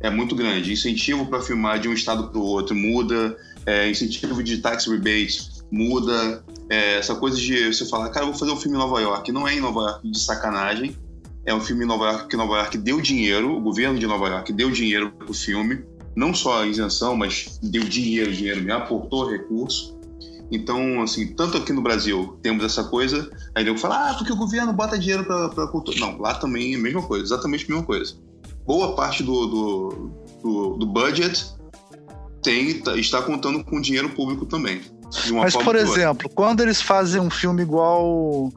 É 0.00 0.10
muito 0.10 0.34
grande. 0.34 0.72
Incentivo 0.72 1.26
para 1.26 1.40
filmar 1.40 1.78
de 1.78 1.88
um 1.88 1.94
estado 1.94 2.28
para 2.28 2.38
o 2.38 2.42
outro 2.42 2.74
muda, 2.74 3.36
é, 3.64 3.88
incentivo 3.88 4.42
de 4.42 4.58
tax 4.58 4.86
rebate 4.86 5.53
muda. 5.74 6.44
É, 6.70 6.98
essa 6.98 7.14
coisa 7.14 7.36
de 7.36 7.72
você 7.72 7.84
falar, 7.86 8.08
cara, 8.10 8.26
vou 8.26 8.34
fazer 8.34 8.52
um 8.52 8.56
filme 8.56 8.76
em 8.76 8.80
Nova 8.80 9.00
York. 9.00 9.32
Não 9.32 9.46
é 9.46 9.54
em 9.54 9.60
Nova 9.60 9.80
York 9.80 10.10
de 10.10 10.18
sacanagem. 10.18 10.96
É 11.44 11.54
um 11.54 11.60
filme 11.60 11.84
em 11.84 11.88
Nova 11.88 12.04
York 12.12 12.28
que 12.28 12.36
Nova 12.36 12.56
York 12.56 12.78
deu 12.78 13.00
dinheiro, 13.00 13.54
o 13.54 13.60
governo 13.60 13.98
de 13.98 14.06
Nova 14.06 14.28
York 14.28 14.52
deu 14.52 14.70
dinheiro 14.70 15.12
para 15.12 15.30
o 15.30 15.34
filme. 15.34 15.84
Não 16.16 16.32
só 16.32 16.62
a 16.62 16.66
isenção, 16.66 17.16
mas 17.16 17.58
deu 17.62 17.82
dinheiro, 17.82 18.32
dinheiro 18.32 18.62
me 18.62 18.72
aportou 18.72 19.30
recurso. 19.30 19.98
Então, 20.50 21.02
assim, 21.02 21.34
tanto 21.34 21.58
aqui 21.58 21.72
no 21.72 21.82
Brasil 21.82 22.38
temos 22.40 22.64
essa 22.64 22.84
coisa, 22.84 23.30
aí 23.54 23.66
eu 23.66 23.76
falo, 23.76 23.94
ah, 23.94 24.14
porque 24.16 24.32
o 24.32 24.36
governo 24.36 24.72
bota 24.72 24.98
dinheiro 24.98 25.24
para 25.24 25.66
cultura. 25.66 25.98
Não, 25.98 26.18
lá 26.18 26.34
também 26.34 26.74
é 26.74 26.76
a 26.76 26.80
mesma 26.80 27.02
coisa, 27.02 27.24
exatamente 27.24 27.64
a 27.64 27.68
mesma 27.68 27.84
coisa. 27.84 28.14
Boa 28.64 28.94
parte 28.94 29.22
do, 29.22 29.46
do, 29.46 30.10
do, 30.42 30.76
do 30.76 30.86
budget 30.86 31.54
tem, 32.42 32.78
tá, 32.80 32.96
está 32.96 33.20
contando 33.22 33.64
com 33.64 33.80
dinheiro 33.80 34.10
público 34.10 34.46
também. 34.46 34.80
Mas, 35.32 35.56
por 35.56 35.76
exemplo, 35.76 36.28
quando 36.28 36.60
eles 36.60 36.80
fazem 36.80 37.20
um 37.20 37.30
filme 37.30 37.62
igual. 37.62 38.52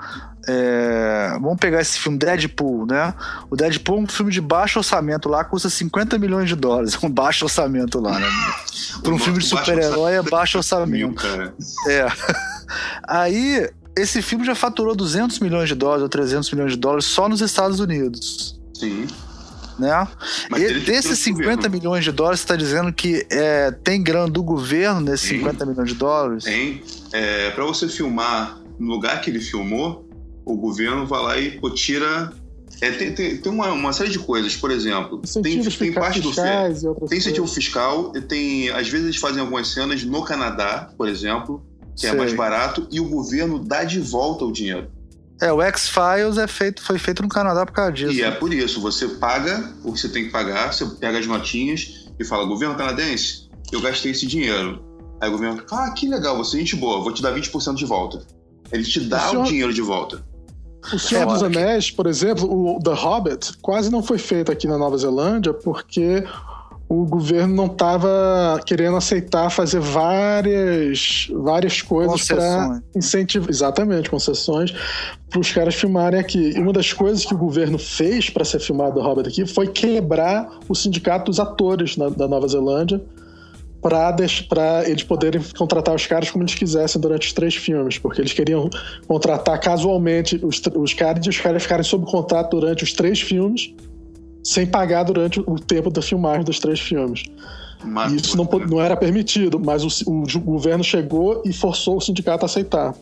É, 0.50 1.38
vamos 1.42 1.58
pegar 1.58 1.82
esse 1.82 2.00
filme 2.00 2.18
Deadpool, 2.18 2.86
né? 2.86 3.14
O 3.50 3.56
Deadpool 3.58 3.98
é 3.98 4.02
um 4.04 4.08
filme 4.08 4.32
de 4.32 4.40
baixo 4.40 4.80
orçamento 4.80 5.28
lá, 5.28 5.44
custa 5.44 5.70
50 5.70 6.18
milhões 6.18 6.48
de 6.48 6.56
dólares. 6.56 6.98
Um 7.04 7.10
baixo 7.10 7.44
orçamento 7.44 8.00
lá, 8.00 8.18
né? 8.18 8.28
Para 9.04 9.14
um 9.14 9.20
filme 9.20 9.40
de 9.40 9.46
super-herói 9.46 10.14
é 10.14 10.22
baixo 10.24 10.58
orçamento. 10.58 11.22
É. 11.90 12.08
Aí, 13.06 13.70
esse 13.98 14.22
filme 14.22 14.46
já 14.46 14.56
faturou 14.56 14.96
200 14.96 15.40
milhões 15.40 15.68
de 15.68 15.76
dólares 15.76 16.04
ou 16.04 16.10
300 16.10 16.50
milhões 16.52 16.72
de 16.72 16.78
dólares 16.78 17.06
só 17.06 17.28
nos 17.28 17.42
Estados 17.42 17.82
Unidos. 17.82 18.58
Sim 18.74 19.06
né? 19.80 20.08
e 20.58 20.80
desses 20.80 21.20
50 21.20 21.70
milhões 21.70 22.04
de 22.04 22.12
dólares, 22.12 22.40
você 22.40 22.46
está 22.46 22.56
dizendo 22.56 22.92
que 22.92 23.26
é, 23.30 23.72
tem 23.72 24.02
grana 24.02 24.30
do 24.30 24.44
governo 24.44 25.02
nesses 25.02 25.30
tem, 25.30 25.40
50 25.40 25.66
milhões 25.66 25.90
de 25.90 25.96
dólares? 25.96 26.44
Tem. 26.44 26.82
É, 27.12 27.52
Para 27.52 27.66
você 27.66 27.88
filmar 27.88 28.60
no 28.80 28.92
lugar 28.92 29.22
que 29.22 29.30
ele 29.30 29.40
filmou, 29.40 30.08
o 30.46 30.56
governo 30.56 31.06
vai 31.06 31.24
lá 31.24 31.40
e 31.40 31.60
pô, 31.60 31.70
tira. 31.70 32.32
É, 32.80 32.92
tem, 32.92 33.14
tem, 33.14 33.38
tem 33.38 33.52
uma, 33.52 33.72
uma, 33.72 33.92
série 33.92 34.12
de 34.12 34.20
coisas, 34.20 34.56
por 34.56 34.70
exemplo, 34.70 35.20
tem, 35.42 35.64
tem 35.64 35.92
parte 35.92 36.22
do 36.22 36.32
tem 36.32 37.18
incentivo 37.18 37.48
fiscal, 37.48 38.12
tem 38.12 38.70
às 38.70 38.88
vezes 38.88 39.08
eles 39.08 39.18
fazem 39.18 39.42
algumas 39.42 39.70
cenas 39.70 40.04
no 40.04 40.24
Canadá, 40.24 40.92
por 40.96 41.08
exemplo, 41.08 41.66
que 41.96 42.02
Sei. 42.02 42.12
é 42.12 42.14
mais 42.14 42.34
barato 42.34 42.88
e 42.92 43.00
o 43.00 43.06
governo 43.10 43.58
dá 43.58 43.84
de 43.84 44.00
volta 44.00 44.46
o 44.46 44.52
dinheiro. 44.52 44.92
É, 45.40 45.52
o 45.54 45.62
X-Files 45.62 46.38
é 46.38 46.48
feito, 46.48 46.82
foi 46.82 46.98
feito 46.98 47.22
no 47.22 47.30
Canadá 47.30 47.66
por 47.66 47.72
causa 47.72 47.92
disso. 47.92 48.14
E 48.14 48.24
é 48.24 48.32
por 48.32 48.54
isso, 48.54 48.82
você 48.82 49.08
paga 49.08 49.72
o 49.84 49.94
que 49.94 50.00
você 50.00 50.10
tem 50.10 50.26
que 50.26 50.32
pagar, 50.32 50.74
você 50.74 50.86
pega 50.86 51.20
as 51.20 51.28
notinhas 51.28 52.08
e 52.20 52.26
fala, 52.26 52.46
governo 52.46 52.76
canadense, 52.76 53.48
eu 53.72 53.80
gastei 53.80 54.12
esse 54.12 54.26
dinheiro. 54.26 54.84
Aí 55.22 55.30
o 55.30 55.32
governo, 55.32 55.64
ah, 55.72 55.92
que 55.92 56.08
legal, 56.08 56.38
você 56.38 56.58
é 56.58 56.60
gente 56.60 56.76
boa, 56.76 57.04
vou 57.04 57.14
te 57.14 57.22
dar 57.22 57.34
20% 57.34 57.76
de 57.76 57.86
volta. 57.86 58.26
Ele 58.72 58.84
te 58.84 59.00
dá 59.00 59.28
o, 59.28 59.30
senhor... 59.30 59.44
o 59.44 59.48
dinheiro 59.48 59.74
de 59.74 59.82
volta. 59.82 60.24
O 60.94 60.98
Senhor 60.98 61.24
é, 61.24 61.26
dos 61.26 61.44
Anéis, 61.44 61.92
por 61.92 62.08
exemplo, 62.08 62.48
o 62.50 62.80
The 62.82 62.94
Hobbit, 62.94 63.58
quase 63.62 63.92
não 63.92 64.02
foi 64.02 64.18
feito 64.18 64.52
aqui 64.52 64.68
na 64.68 64.78
Nova 64.78 64.98
Zelândia 64.98 65.54
porque 65.54 66.24
o 66.90 67.06
governo 67.06 67.54
não 67.54 67.66
estava 67.66 68.62
querendo 68.66 68.96
aceitar 68.96 69.50
fazer 69.50 69.80
várias, 69.80 71.28
várias 71.34 71.82
coisas 71.82 72.26
para 72.28 72.82
incentivar. 72.96 73.50
Exatamente, 73.50 74.10
concessões 74.10 74.74
para 75.30 75.40
os 75.40 75.52
caras 75.52 75.76
filmarem 75.76 76.20
aqui. 76.20 76.54
E 76.56 76.60
uma 76.60 76.72
das 76.72 76.94
coisas 76.94 77.26
que 77.26 77.34
o 77.34 77.38
governo 77.38 77.78
fez 77.78 78.30
para 78.30 78.46
ser 78.46 78.60
filmado 78.60 79.00
o 79.00 79.04
Hobbit 79.04 79.28
aqui 79.28 79.46
foi 79.46 79.68
quebrar 79.68 80.50
o 80.70 80.74
sindicato 80.74 81.26
dos 81.26 81.40
atores 81.40 81.98
na, 81.98 82.08
da 82.10 82.28
Nova 82.28 82.48
Zelândia 82.48 83.02
para 83.82 84.90
eles 84.90 85.04
poderem 85.04 85.42
contratar 85.58 85.94
os 85.94 86.08
caras 86.08 86.32
como 86.32 86.44
eles 86.44 86.56
quisessem 86.56 87.00
durante 87.00 87.28
os 87.28 87.34
três 87.34 87.56
filmes, 87.56 87.98
porque 87.98 88.22
eles 88.22 88.34
queriam 88.34 88.70
contratar 89.08 89.60
casualmente 89.60 90.40
os, 90.44 90.62
os 90.76 90.94
caras 90.94 91.26
e 91.26 91.30
os 91.30 91.40
caras 91.40 91.64
ficarem 91.64 91.84
sob 91.84 92.06
contrato 92.06 92.60
durante 92.60 92.84
os 92.84 92.94
três 92.94 93.22
filmes 93.22 93.74
sem 94.48 94.66
pagar 94.66 95.04
durante 95.04 95.42
o 95.42 95.60
tempo 95.60 95.90
da 95.90 96.02
filmagem 96.02 96.46
dos 96.46 96.58
três 96.58 96.80
filmes. 96.80 97.26
Mas, 97.84 98.14
isso 98.14 98.38
não, 98.38 98.46
não, 98.46 98.82
era 98.82 98.96
permitido, 98.96 99.60
mas 99.60 99.84
o, 99.84 100.10
o, 100.10 100.24
o, 100.24 100.40
governo 100.40 100.84
chegou 100.84 101.44
e 101.46 101.52
forçou 101.52 101.98
o 101.98 102.02
sindicato 102.02 102.46
a 102.46 102.48
aceitar. 102.48 102.96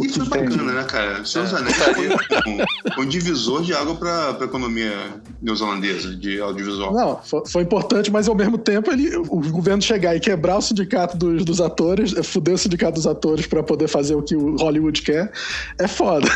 E 0.00 0.08
foi 0.08 0.24
bacana, 0.26 0.72
né, 0.72 0.84
cara? 0.84 1.24
Seus 1.24 1.52
é. 1.52 1.56
Anéis 1.56 1.76
foi 1.76 2.08
um, 2.08 3.02
um, 3.02 3.06
divisor 3.06 3.62
de 3.62 3.72
água 3.72 3.94
para 3.94 4.36
a 4.40 4.44
economia 4.44 4.92
neozelandesa 5.40 6.16
de 6.16 6.40
audiovisual. 6.40 6.92
Não, 6.92 7.20
foi, 7.22 7.42
foi, 7.46 7.62
importante, 7.62 8.10
mas 8.10 8.28
ao 8.28 8.34
mesmo 8.34 8.58
tempo 8.58 8.90
ele, 8.90 9.16
o 9.16 9.40
governo 9.50 9.82
chegar 9.82 10.16
e 10.16 10.20
quebrar 10.20 10.58
o 10.58 10.62
sindicato 10.62 11.16
dos, 11.16 11.44
dos 11.44 11.60
atores, 11.60 12.14
é, 12.16 12.22
fuder 12.22 12.54
o 12.54 12.58
sindicato 12.58 12.94
dos 12.94 13.06
atores 13.06 13.46
para 13.46 13.62
poder 13.62 13.88
fazer 13.88 14.14
o 14.14 14.22
que 14.22 14.34
o 14.34 14.56
Hollywood 14.56 15.00
quer, 15.02 15.30
é 15.78 15.86
foda. 15.86 16.26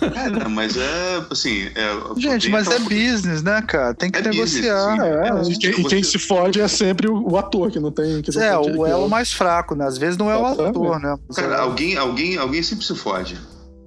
É, 0.00 0.48
mas 0.48 0.76
é 0.76 1.22
assim. 1.30 1.68
É, 1.74 2.20
Gente, 2.20 2.48
mas 2.48 2.66
é 2.68 2.78
business, 2.78 3.42
né, 3.42 3.62
cara? 3.62 3.94
Tem 3.94 4.10
que 4.10 4.18
é 4.18 4.22
negociar. 4.22 4.96
Business, 4.96 5.58
é, 5.58 5.68
é, 5.68 5.80
e, 5.80 5.84
quem, 5.84 6.02
se 6.02 6.18
fode 6.18 6.60
é 6.60 6.68
sempre 6.68 7.08
o, 7.08 7.30
o 7.30 7.36
ator 7.36 7.70
que 7.70 7.78
não 7.78 7.90
tem. 7.90 8.22
Que 8.22 8.34
não 8.34 8.42
é, 8.42 8.58
o 8.58 8.86
elo 8.86 9.08
mais 9.08 9.32
fraco, 9.32 9.74
né? 9.74 9.86
Às 9.86 9.98
vezes 9.98 10.16
não 10.16 10.30
é 10.30 10.36
o 10.36 10.46
ator, 10.46 11.00
né? 11.00 11.16
Cara, 11.34 11.60
alguém, 11.60 11.96
alguém, 11.96 12.36
alguém 12.36 12.62
sempre 12.62 12.85
se 12.86 12.94
fode. 12.94 13.38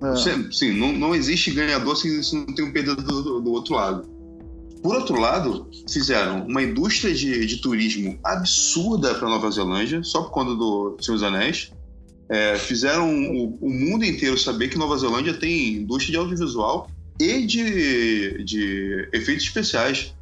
É. 0.01 0.51
Sim, 0.51 0.71
não, 0.73 0.93
não 0.93 1.15
existe 1.15 1.51
ganhador 1.51 1.95
se, 1.95 2.23
se 2.23 2.35
não 2.35 2.45
tem 2.45 2.65
um 2.65 2.71
perdedor 2.71 3.21
do, 3.21 3.41
do, 3.41 3.51
outro 3.51 3.75
lado. 3.75 4.07
Por 4.81 4.95
outro 4.95 5.19
lado, 5.19 5.67
fizeram 5.89 6.45
uma 6.45 6.63
indústria 6.63 7.13
de, 7.13 7.45
de 7.45 7.57
turismo 7.57 8.17
absurda 8.23 9.13
para 9.15 9.27
Nova 9.27 9.51
Zelândia, 9.51 10.01
só 10.03 10.21
por 10.23 10.31
conta 10.31 10.55
do 10.55 10.97
Senhor 11.01 11.17
dos 11.17 11.23
Anéis. 11.23 11.71
É, 12.29 12.57
fizeram 12.57 13.11
o, 13.11 13.57
o, 13.59 13.69
mundo 13.69 14.05
inteiro 14.05 14.37
saber 14.37 14.69
que 14.69 14.77
Nova 14.77 14.95
Zelândia 14.97 15.33
tem 15.33 15.73
indústria 15.73 16.11
de 16.11 16.17
audiovisual 16.17 16.89
e 17.19 17.45
de, 17.45 18.43
de 18.43 19.09
efeitos 19.11 19.45
especiais. 19.45 20.13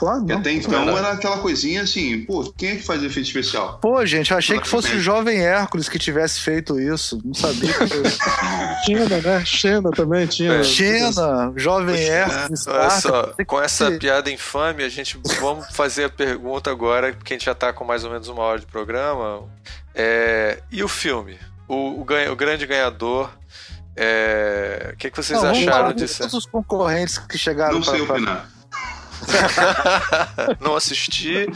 Claro. 0.00 0.24
Não, 0.24 0.38
até 0.38 0.50
então 0.50 0.88
é 0.88 0.98
era 0.98 1.12
aquela 1.12 1.36
coisinha 1.40 1.82
assim, 1.82 2.24
pô, 2.24 2.50
quem 2.56 2.70
é 2.70 2.76
que 2.76 2.82
faz 2.82 3.02
efeito 3.02 3.26
especial? 3.26 3.78
Pô, 3.82 4.06
gente, 4.06 4.30
eu 4.30 4.38
achei 4.38 4.58
que 4.58 4.66
fosse 4.66 4.94
o 4.96 4.98
jovem 4.98 5.40
Hércules 5.40 5.90
que 5.90 5.98
tivesse 5.98 6.40
feito 6.40 6.80
isso. 6.80 7.20
Não 7.22 7.34
sabia. 7.34 7.74
Xena, 8.86 9.18
né? 9.20 9.44
Xena 9.44 9.90
também 9.90 10.26
tinha. 10.26 10.54
É. 10.54 10.64
Xena, 10.64 11.52
jovem 11.54 11.96
Poxa, 11.96 12.10
Hércules. 12.10 12.66
Olha 12.66 12.90
só, 12.90 13.34
com 13.46 13.60
essa 13.60 13.90
piada 13.90 14.30
infame, 14.30 14.84
a 14.84 14.88
gente 14.88 15.20
vamos 15.38 15.66
fazer 15.76 16.04
a 16.04 16.08
pergunta 16.08 16.70
agora, 16.70 17.12
porque 17.12 17.34
a 17.34 17.36
gente 17.36 17.44
já 17.44 17.54
tá 17.54 17.70
com 17.70 17.84
mais 17.84 18.02
ou 18.02 18.10
menos 18.10 18.26
uma 18.28 18.42
hora 18.42 18.58
de 18.58 18.64
programa. 18.64 19.42
É, 19.94 20.62
e 20.72 20.82
o 20.82 20.88
filme? 20.88 21.38
O, 21.68 22.00
o, 22.00 22.04
ganha, 22.04 22.32
o 22.32 22.36
grande 22.36 22.64
ganhador. 22.66 23.28
É, 23.94 24.92
o 24.94 24.96
que, 24.96 25.10
que 25.10 25.16
vocês 25.18 25.42
não, 25.42 25.50
acharam 25.50 25.92
disso? 25.92 26.20
Todos 26.20 26.32
os 26.32 26.46
concorrentes 26.46 27.18
que 27.18 27.36
chegaram 27.36 27.74
Não 27.74 27.82
sei 27.82 28.02
pra, 28.06 28.14
opinar. 28.14 28.59
não 30.60 30.76
assisti. 30.76 31.46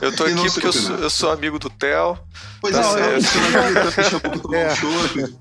Eu 0.00 0.14
tô 0.14 0.24
aqui 0.24 0.50
porque 0.50 0.66
eu 0.66 0.72
sou, 0.72 0.96
eu 0.96 1.10
sou, 1.10 1.30
amigo 1.30 1.58
do 1.58 1.70
Theo. 1.70 2.18
Pois 2.60 2.74
tá 2.74 2.82
é, 3.00 3.16
eu, 3.16 4.54
é. 5.36 5.40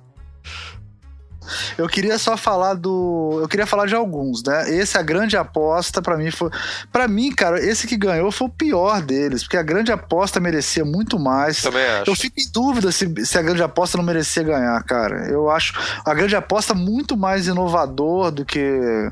Eu 1.78 1.88
queria 1.88 2.18
só 2.18 2.38
falar 2.38 2.76
do. 2.76 3.40
Eu 3.42 3.48
queria 3.48 3.66
falar 3.66 3.86
de 3.86 3.96
alguns, 3.96 4.44
né? 4.44 4.70
Esse 4.72 4.98
a 4.98 5.02
grande 5.02 5.36
aposta 5.38 6.02
para 6.02 6.18
mim 6.18 6.32
foi. 6.32 6.50
para 6.92 7.08
mim, 7.08 7.32
cara, 7.32 7.60
esse 7.60 7.88
que 7.88 7.98
ganhou 7.98 8.32
foi 8.32 8.48
o 8.48 8.52
pior 8.52 9.02
deles, 9.02 9.44
porque 9.44 9.58
a 9.58 9.64
grande 9.64 9.92
aposta 9.92 10.40
merecia 10.40 10.86
muito 10.86 11.18
mais. 11.20 11.62
Também 11.62 11.86
acho. 11.86 12.10
Eu 12.10 12.16
fico 12.16 12.40
em 12.40 12.52
dúvida 12.52 12.92
se, 12.92 13.26
se 13.26 13.38
a 13.38 13.42
grande 13.42 13.64
aposta 13.64 13.98
não 13.98 14.04
merecia 14.04 14.44
ganhar, 14.44 14.82
cara. 14.84 15.28
Eu 15.28 15.50
acho 15.50 15.74
a 16.06 16.14
grande 16.14 16.36
aposta 16.36 16.74
muito 16.74 17.18
mais 17.18 17.48
inovador 17.48 18.32
do 18.32 18.46
que 18.46 19.12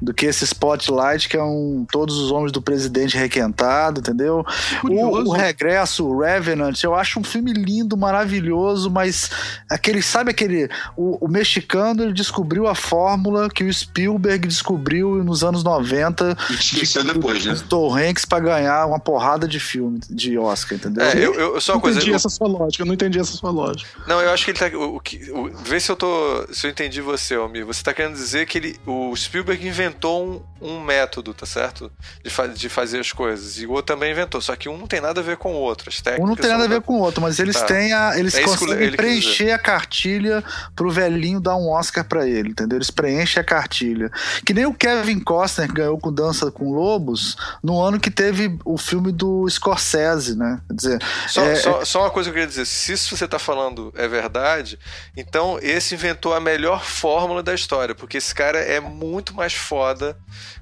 do 0.00 0.14
que 0.14 0.26
esse 0.26 0.44
Spotlight, 0.44 1.28
que 1.28 1.36
é 1.36 1.42
um 1.42 1.84
Todos 1.90 2.18
os 2.18 2.30
Homens 2.30 2.52
do 2.52 2.62
Presidente 2.62 3.16
Requentado, 3.16 4.00
entendeu? 4.00 4.44
O, 4.84 5.28
o, 5.28 5.32
Regresso, 5.32 6.06
o 6.06 6.20
Revenant, 6.20 6.82
eu 6.82 6.94
acho 6.94 7.18
um 7.18 7.24
filme 7.24 7.52
lindo, 7.52 7.96
maravilhoso, 7.96 8.90
mas 8.90 9.30
aquele, 9.68 10.00
sabe 10.00 10.30
aquele. 10.30 10.68
O, 10.96 11.26
o 11.26 11.28
mexicano 11.28 12.04
ele 12.04 12.12
descobriu 12.12 12.68
a 12.68 12.74
fórmula 12.74 13.48
que 13.48 13.64
o 13.64 13.72
Spielberg 13.72 14.46
descobriu 14.46 15.24
nos 15.24 15.42
anos 15.42 15.64
90. 15.64 16.36
Esqueceu 16.50 17.02
de, 17.02 17.14
depois, 17.14 17.44
né? 17.44 17.60
Tom 17.68 17.96
Hanks 17.96 18.24
pra 18.24 18.38
ganhar 18.38 18.86
uma 18.86 19.00
porrada 19.00 19.48
de 19.48 19.58
filme, 19.58 20.00
de 20.08 20.38
Oscar, 20.38 20.78
entendeu? 20.78 21.04
É, 21.04 21.18
eu, 21.18 21.34
eu, 21.34 21.60
só 21.60 21.74
uma 21.74 21.80
coisa. 21.80 21.96
Não 21.96 22.02
entendi 22.02 22.12
eu... 22.12 22.16
essa 22.16 22.28
sua 22.28 22.46
lógica, 22.46 22.82
eu 22.82 22.86
não 22.86 22.94
entendi 22.94 23.18
essa 23.18 23.32
sua 23.32 23.50
lógica. 23.50 23.90
Não, 24.06 24.20
eu 24.20 24.30
acho 24.30 24.44
que 24.44 24.50
ele 24.52 24.58
tá. 24.58 24.78
O, 24.78 24.96
o, 24.96 25.50
vê 25.64 25.80
se 25.80 25.90
eu 25.90 25.96
tô. 25.96 26.46
Se 26.52 26.66
eu 26.66 26.70
entendi 26.70 27.00
você, 27.00 27.34
Almir. 27.34 27.66
Você 27.66 27.82
tá 27.82 27.92
querendo 27.92 28.14
dizer 28.14 28.46
que 28.46 28.58
ele, 28.58 28.80
o 28.86 29.14
Spielberg 29.16 29.66
inventou 29.66 29.87
inventou 29.88 30.44
um, 30.60 30.68
um 30.68 30.80
método, 30.80 31.32
tá 31.32 31.46
certo? 31.46 31.90
De, 32.22 32.30
fa 32.30 32.46
de 32.46 32.68
fazer 32.68 33.00
as 33.00 33.12
coisas. 33.12 33.58
E 33.58 33.66
o 33.66 33.70
outro 33.70 33.94
também 33.94 34.12
inventou. 34.12 34.40
Só 34.40 34.54
que 34.54 34.68
um 34.68 34.76
não 34.76 34.86
tem 34.86 35.00
nada 35.00 35.20
a 35.20 35.22
ver 35.22 35.36
com 35.36 35.54
o 35.54 35.56
outro. 35.56 35.88
As 35.88 36.02
um 36.18 36.26
não 36.26 36.36
tem 36.36 36.50
nada 36.50 36.64
a 36.64 36.68
ver 36.68 36.82
com 36.82 36.94
o 36.94 37.00
outro, 37.00 37.22
mas 37.22 37.38
eles 37.38 37.56
tá. 37.56 37.66
têm 37.66 37.92
a. 37.92 38.18
Eles 38.18 38.34
é 38.34 38.42
conseguem 38.42 38.92
preencher 38.92 39.50
a 39.50 39.58
cartilha 39.58 40.44
pro 40.76 40.90
velhinho 40.90 41.40
dar 41.40 41.56
um 41.56 41.70
Oscar 41.70 42.04
para 42.04 42.26
ele, 42.26 42.50
entendeu? 42.50 42.78
Eles 42.78 42.90
preenchem 42.90 43.40
a 43.40 43.44
cartilha. 43.44 44.10
Que 44.44 44.52
nem 44.52 44.66
o 44.66 44.74
Kevin 44.74 45.20
Costner 45.20 45.72
ganhou 45.72 45.98
com 45.98 46.12
Dança 46.12 46.50
com 46.50 46.72
Lobos 46.72 47.36
no 47.62 47.80
ano 47.80 47.98
que 47.98 48.10
teve 48.10 48.58
o 48.64 48.76
filme 48.76 49.10
do 49.10 49.48
Scorsese, 49.48 50.36
né? 50.36 50.60
Quer 50.68 50.74
dizer. 50.74 51.02
Só, 51.26 51.42
é, 51.44 51.54
só, 51.56 51.80
é... 51.80 51.84
só 51.84 52.00
uma 52.02 52.10
coisa 52.10 52.30
que 52.30 52.30
eu 52.30 52.34
queria 52.34 52.48
dizer: 52.48 52.66
se 52.66 52.92
isso 52.92 53.16
você 53.16 53.26
tá 53.26 53.38
falando 53.38 53.92
é 53.96 54.06
verdade, 54.06 54.78
então 55.16 55.58
esse 55.62 55.94
inventou 55.94 56.34
a 56.34 56.40
melhor 56.40 56.84
fórmula 56.84 57.42
da 57.42 57.54
história, 57.54 57.94
porque 57.94 58.16
esse 58.16 58.34
cara 58.34 58.58
é 58.58 58.80
muito 58.80 59.34
mais 59.34 59.54
forte 59.54 59.77
foda 59.78 60.10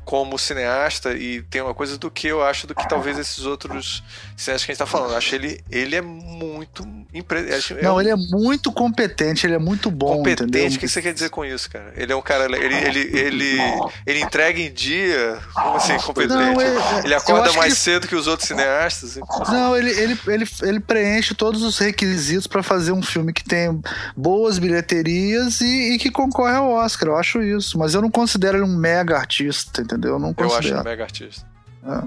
como 0.07 0.39
cineasta 0.39 1.15
e 1.15 1.43
tem 1.43 1.61
uma 1.61 1.75
coisa 1.75 1.99
do 1.99 2.09
que 2.09 2.29
eu 2.29 2.41
acho 2.41 2.65
do 2.65 2.77
que 2.77 2.89
talvez 2.89 3.19
esses 3.19 3.45
outros 3.45 4.05
cineastas 4.37 4.65
que 4.65 4.71
a 4.71 4.75
gente 4.75 4.79
tá 4.79 4.87
falando. 4.87 5.11
Eu 5.11 5.17
acho 5.17 5.35
ele, 5.35 5.61
ele 5.69 5.97
é 5.97 6.01
muito. 6.01 6.87
Impre... 7.13 7.41
É 7.41 7.83
Não, 7.83 8.01
ele 8.01 8.11
é 8.11 8.17
muito 8.17 8.71
competente, 8.71 9.45
ele 9.45 9.57
é 9.57 9.59
muito 9.59 9.91
bom. 9.91 10.19
Competente, 10.19 10.45
entendeu? 10.45 10.77
o 10.77 10.79
que 10.79 10.87
você 10.87 11.03
quer 11.03 11.13
dizer 11.13 11.29
com 11.31 11.45
isso, 11.45 11.69
cara? 11.69 11.93
Ele 11.97 12.13
é 12.13 12.17
um 12.17 12.23
cara. 12.23 12.45
Ele, 12.45 12.77
ele, 12.77 13.19
ele, 13.19 13.59
ele 14.07 14.21
entrega 14.21 14.61
em 14.61 14.73
dia. 14.73 15.41
Como 15.53 15.75
assim, 15.75 15.97
competente? 15.97 16.35
Não, 16.35 16.61
ele, 16.61 16.79
ele 17.05 17.15
acorda 17.15 17.53
mais 17.55 17.75
que... 17.75 17.81
cedo 17.81 18.07
que 18.07 18.15
os 18.15 18.29
outros 18.29 18.47
cineastas? 18.47 19.19
Não, 19.49 19.77
ele, 19.77 19.91
ele, 19.91 20.19
ele, 20.29 20.49
ele 20.63 20.79
preenche 20.79 21.35
todos 21.35 21.65
os 21.65 21.79
requisitos 21.79 22.47
para 22.47 22.63
fazer 22.63 22.93
um 22.93 23.03
filme 23.03 23.33
que 23.33 23.43
tem 23.43 23.83
boas 24.17 24.61
bilheterias 24.61 25.61
e, 25.61 25.95
e, 25.95 25.99
que 25.99 26.13
concorre 26.13 26.55
ao 26.55 26.71
Oscar. 26.71 27.09
Eu 27.09 27.17
acho 27.17 27.43
isso. 27.43 27.77
Mas 27.77 27.93
eu 27.95 28.01
não 28.01 28.11
considero 28.11 28.59
ele 28.59 28.65
um 28.65 28.77
mega 28.77 29.17
artista, 29.17 29.83
entendeu? 29.83 29.96
Entendeu? 29.97 30.13
Eu 30.13 30.19
não 30.19 30.35
considero. 30.35 30.67
Eu 30.67 30.75
acho 30.75 30.81
um 30.81 30.85
mega 30.85 31.03
artista. 31.03 31.47
É. 31.85 32.03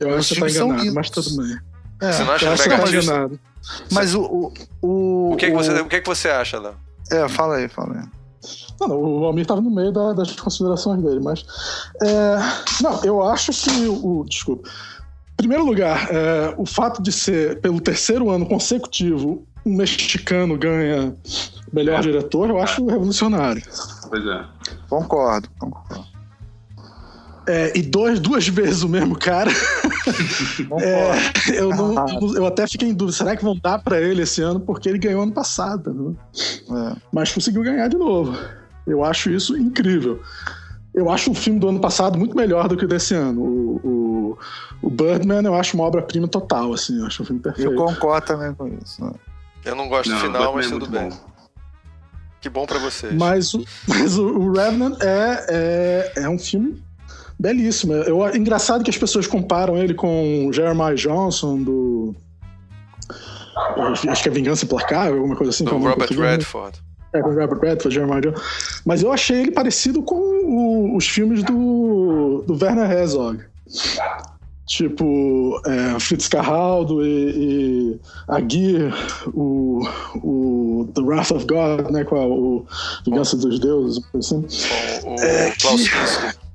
Eu 0.00 0.14
acho 0.16 0.34
que 0.34 0.40
você 0.40 0.58
tá 0.58 0.64
enganado, 0.64 0.94
mas 0.94 1.10
tudo 1.10 1.36
bem. 1.36 1.58
É, 2.02 2.12
você 2.12 2.24
não 2.24 2.32
acha 2.32 2.50
mega 2.50 2.68
tá 2.68 2.82
artista? 2.82 3.12
Enganado. 3.12 3.40
Mas 3.90 4.14
o. 4.14 4.22
O, 4.22 4.52
o, 4.82 5.32
o, 5.32 5.36
que, 5.36 5.46
é 5.46 5.50
que, 5.50 5.56
você, 5.56 5.80
o 5.80 5.86
que, 5.86 5.96
é 5.96 6.00
que 6.00 6.08
você 6.08 6.28
acha, 6.28 6.58
Léo? 6.58 6.74
É, 7.10 7.28
fala 7.28 7.56
aí, 7.56 7.68
fala 7.68 7.98
aí. 7.98 8.08
Não, 8.80 8.88
não, 8.88 8.96
o 8.96 9.24
Almir 9.24 9.42
estava 9.42 9.60
no 9.60 9.70
meio 9.70 9.92
da, 9.92 10.12
das 10.12 10.32
considerações 10.32 11.02
dele, 11.02 11.20
mas. 11.20 11.44
É, 12.02 12.82
não, 12.82 13.02
eu 13.04 13.22
acho 13.22 13.52
que 13.52 13.86
o. 13.88 14.24
Desculpa. 14.28 14.68
Em 15.32 15.36
primeiro 15.36 15.64
lugar, 15.64 16.08
é, 16.10 16.54
o 16.58 16.66
fato 16.66 17.02
de 17.02 17.10
ser, 17.10 17.60
pelo 17.60 17.80
terceiro 17.80 18.30
ano 18.30 18.44
consecutivo, 18.44 19.46
um 19.64 19.74
mexicano 19.74 20.58
ganha 20.58 21.14
melhor 21.72 22.02
diretor, 22.02 22.50
eu 22.50 22.60
acho 22.60 22.84
revolucionário. 22.86 23.62
Pois 24.08 24.26
é. 24.26 24.44
Concordo, 24.88 25.48
concordo. 25.58 26.09
É, 27.50 27.76
e 27.76 27.82
dois, 27.82 28.20
duas 28.20 28.46
vezes 28.46 28.84
o 28.84 28.88
mesmo 28.88 29.18
cara. 29.18 29.50
é, 30.80 31.58
eu, 31.58 31.70
não, 31.70 32.36
eu 32.36 32.46
até 32.46 32.64
fiquei 32.68 32.88
em 32.88 32.94
dúvida, 32.94 33.16
será 33.16 33.36
que 33.36 33.42
vão 33.42 33.58
dar 33.58 33.80
para 33.80 34.00
ele 34.00 34.22
esse 34.22 34.40
ano? 34.40 34.60
Porque 34.60 34.88
ele 34.88 34.98
ganhou 34.98 35.22
ano 35.22 35.32
passado. 35.32 35.92
Né? 35.92 36.14
É. 36.70 36.96
Mas 37.12 37.32
conseguiu 37.32 37.64
ganhar 37.64 37.88
de 37.88 37.96
novo. 37.96 38.38
Eu 38.86 39.02
acho 39.04 39.30
isso 39.30 39.56
incrível. 39.56 40.22
Eu 40.94 41.10
acho 41.10 41.32
o 41.32 41.34
filme 41.34 41.58
do 41.58 41.68
ano 41.68 41.80
passado 41.80 42.16
muito 42.16 42.36
melhor 42.36 42.68
do 42.68 42.76
que 42.76 42.84
o 42.84 42.88
desse 42.88 43.14
ano. 43.14 43.40
O, 43.40 43.80
o, 43.84 44.38
o 44.82 44.90
Birdman 44.90 45.44
eu 45.44 45.54
acho 45.54 45.76
uma 45.76 45.84
obra-prima 45.84 46.28
total, 46.28 46.72
assim. 46.72 47.00
Eu 47.00 47.06
acho 47.06 47.22
um 47.22 47.26
filme 47.26 47.42
perfeito. 47.42 47.72
Eu 47.72 47.76
concordo 47.76 48.26
também 48.28 48.54
com 48.54 48.68
isso. 48.80 49.04
Né? 49.04 49.12
Eu 49.64 49.74
não 49.74 49.88
gosto 49.88 50.08
não, 50.08 50.18
do 50.18 50.26
final, 50.26 50.54
mas 50.54 50.66
é 50.66 50.70
tudo 50.70 50.86
bem. 50.86 51.08
Bom. 51.08 51.30
Que 52.40 52.48
bom 52.48 52.64
para 52.64 52.78
vocês. 52.78 53.12
Mas, 53.12 53.52
mas 53.88 54.16
o, 54.18 54.26
o 54.26 54.52
Revenant 54.52 54.96
é, 55.00 55.46
é, 55.48 56.22
é 56.22 56.28
um 56.28 56.38
filme 56.38 56.80
belíssimo. 57.40 57.94
Eu, 57.94 58.36
engraçado 58.36 58.84
que 58.84 58.90
as 58.90 58.98
pessoas 58.98 59.26
comparam 59.26 59.76
ele 59.76 59.94
com 59.94 60.46
o 60.46 60.52
Jeremiah 60.52 60.94
Johnson 60.94 61.62
do. 61.62 62.14
Acho 64.08 64.22
que 64.22 64.28
é 64.28 64.32
Vingança 64.32 64.64
Implacável, 64.64 65.16
alguma 65.16 65.36
coisa 65.36 65.50
assim. 65.50 65.64
Do 65.64 65.78
Robert 65.78 66.10
Redford. 66.10 66.78
É, 67.12 67.20
com 67.20 67.30
Robert 67.30 67.58
Redford, 67.60 67.94
Jeremiah 67.94 68.20
Johnson. 68.20 68.42
Mas 68.84 69.02
eu 69.02 69.10
achei 69.10 69.40
ele 69.40 69.50
parecido 69.50 70.02
com 70.02 70.14
o, 70.14 70.96
os 70.96 71.08
filmes 71.08 71.42
do, 71.42 72.44
do 72.46 72.58
Werner 72.62 72.90
Herzog. 72.90 73.42
Tipo, 74.66 75.60
é, 75.66 75.98
Fritz 75.98 76.28
Carraldo 76.28 77.04
e, 77.04 77.96
e 77.96 78.00
Aguirre, 78.28 78.92
o, 79.34 79.82
o 80.22 80.88
The 80.94 81.00
Wrath 81.00 81.32
of 81.32 81.46
God, 81.46 81.90
né? 81.90 82.04
Qual, 82.04 82.30
o 82.30 82.66
Vingança 83.04 83.36
dos 83.36 83.58
Deuses, 83.58 84.00
assim. 84.14 84.46
O, 85.04 85.10
o 85.10 85.20
é, 85.20 85.52
Klaus 85.60 85.88
que... 85.88 86.49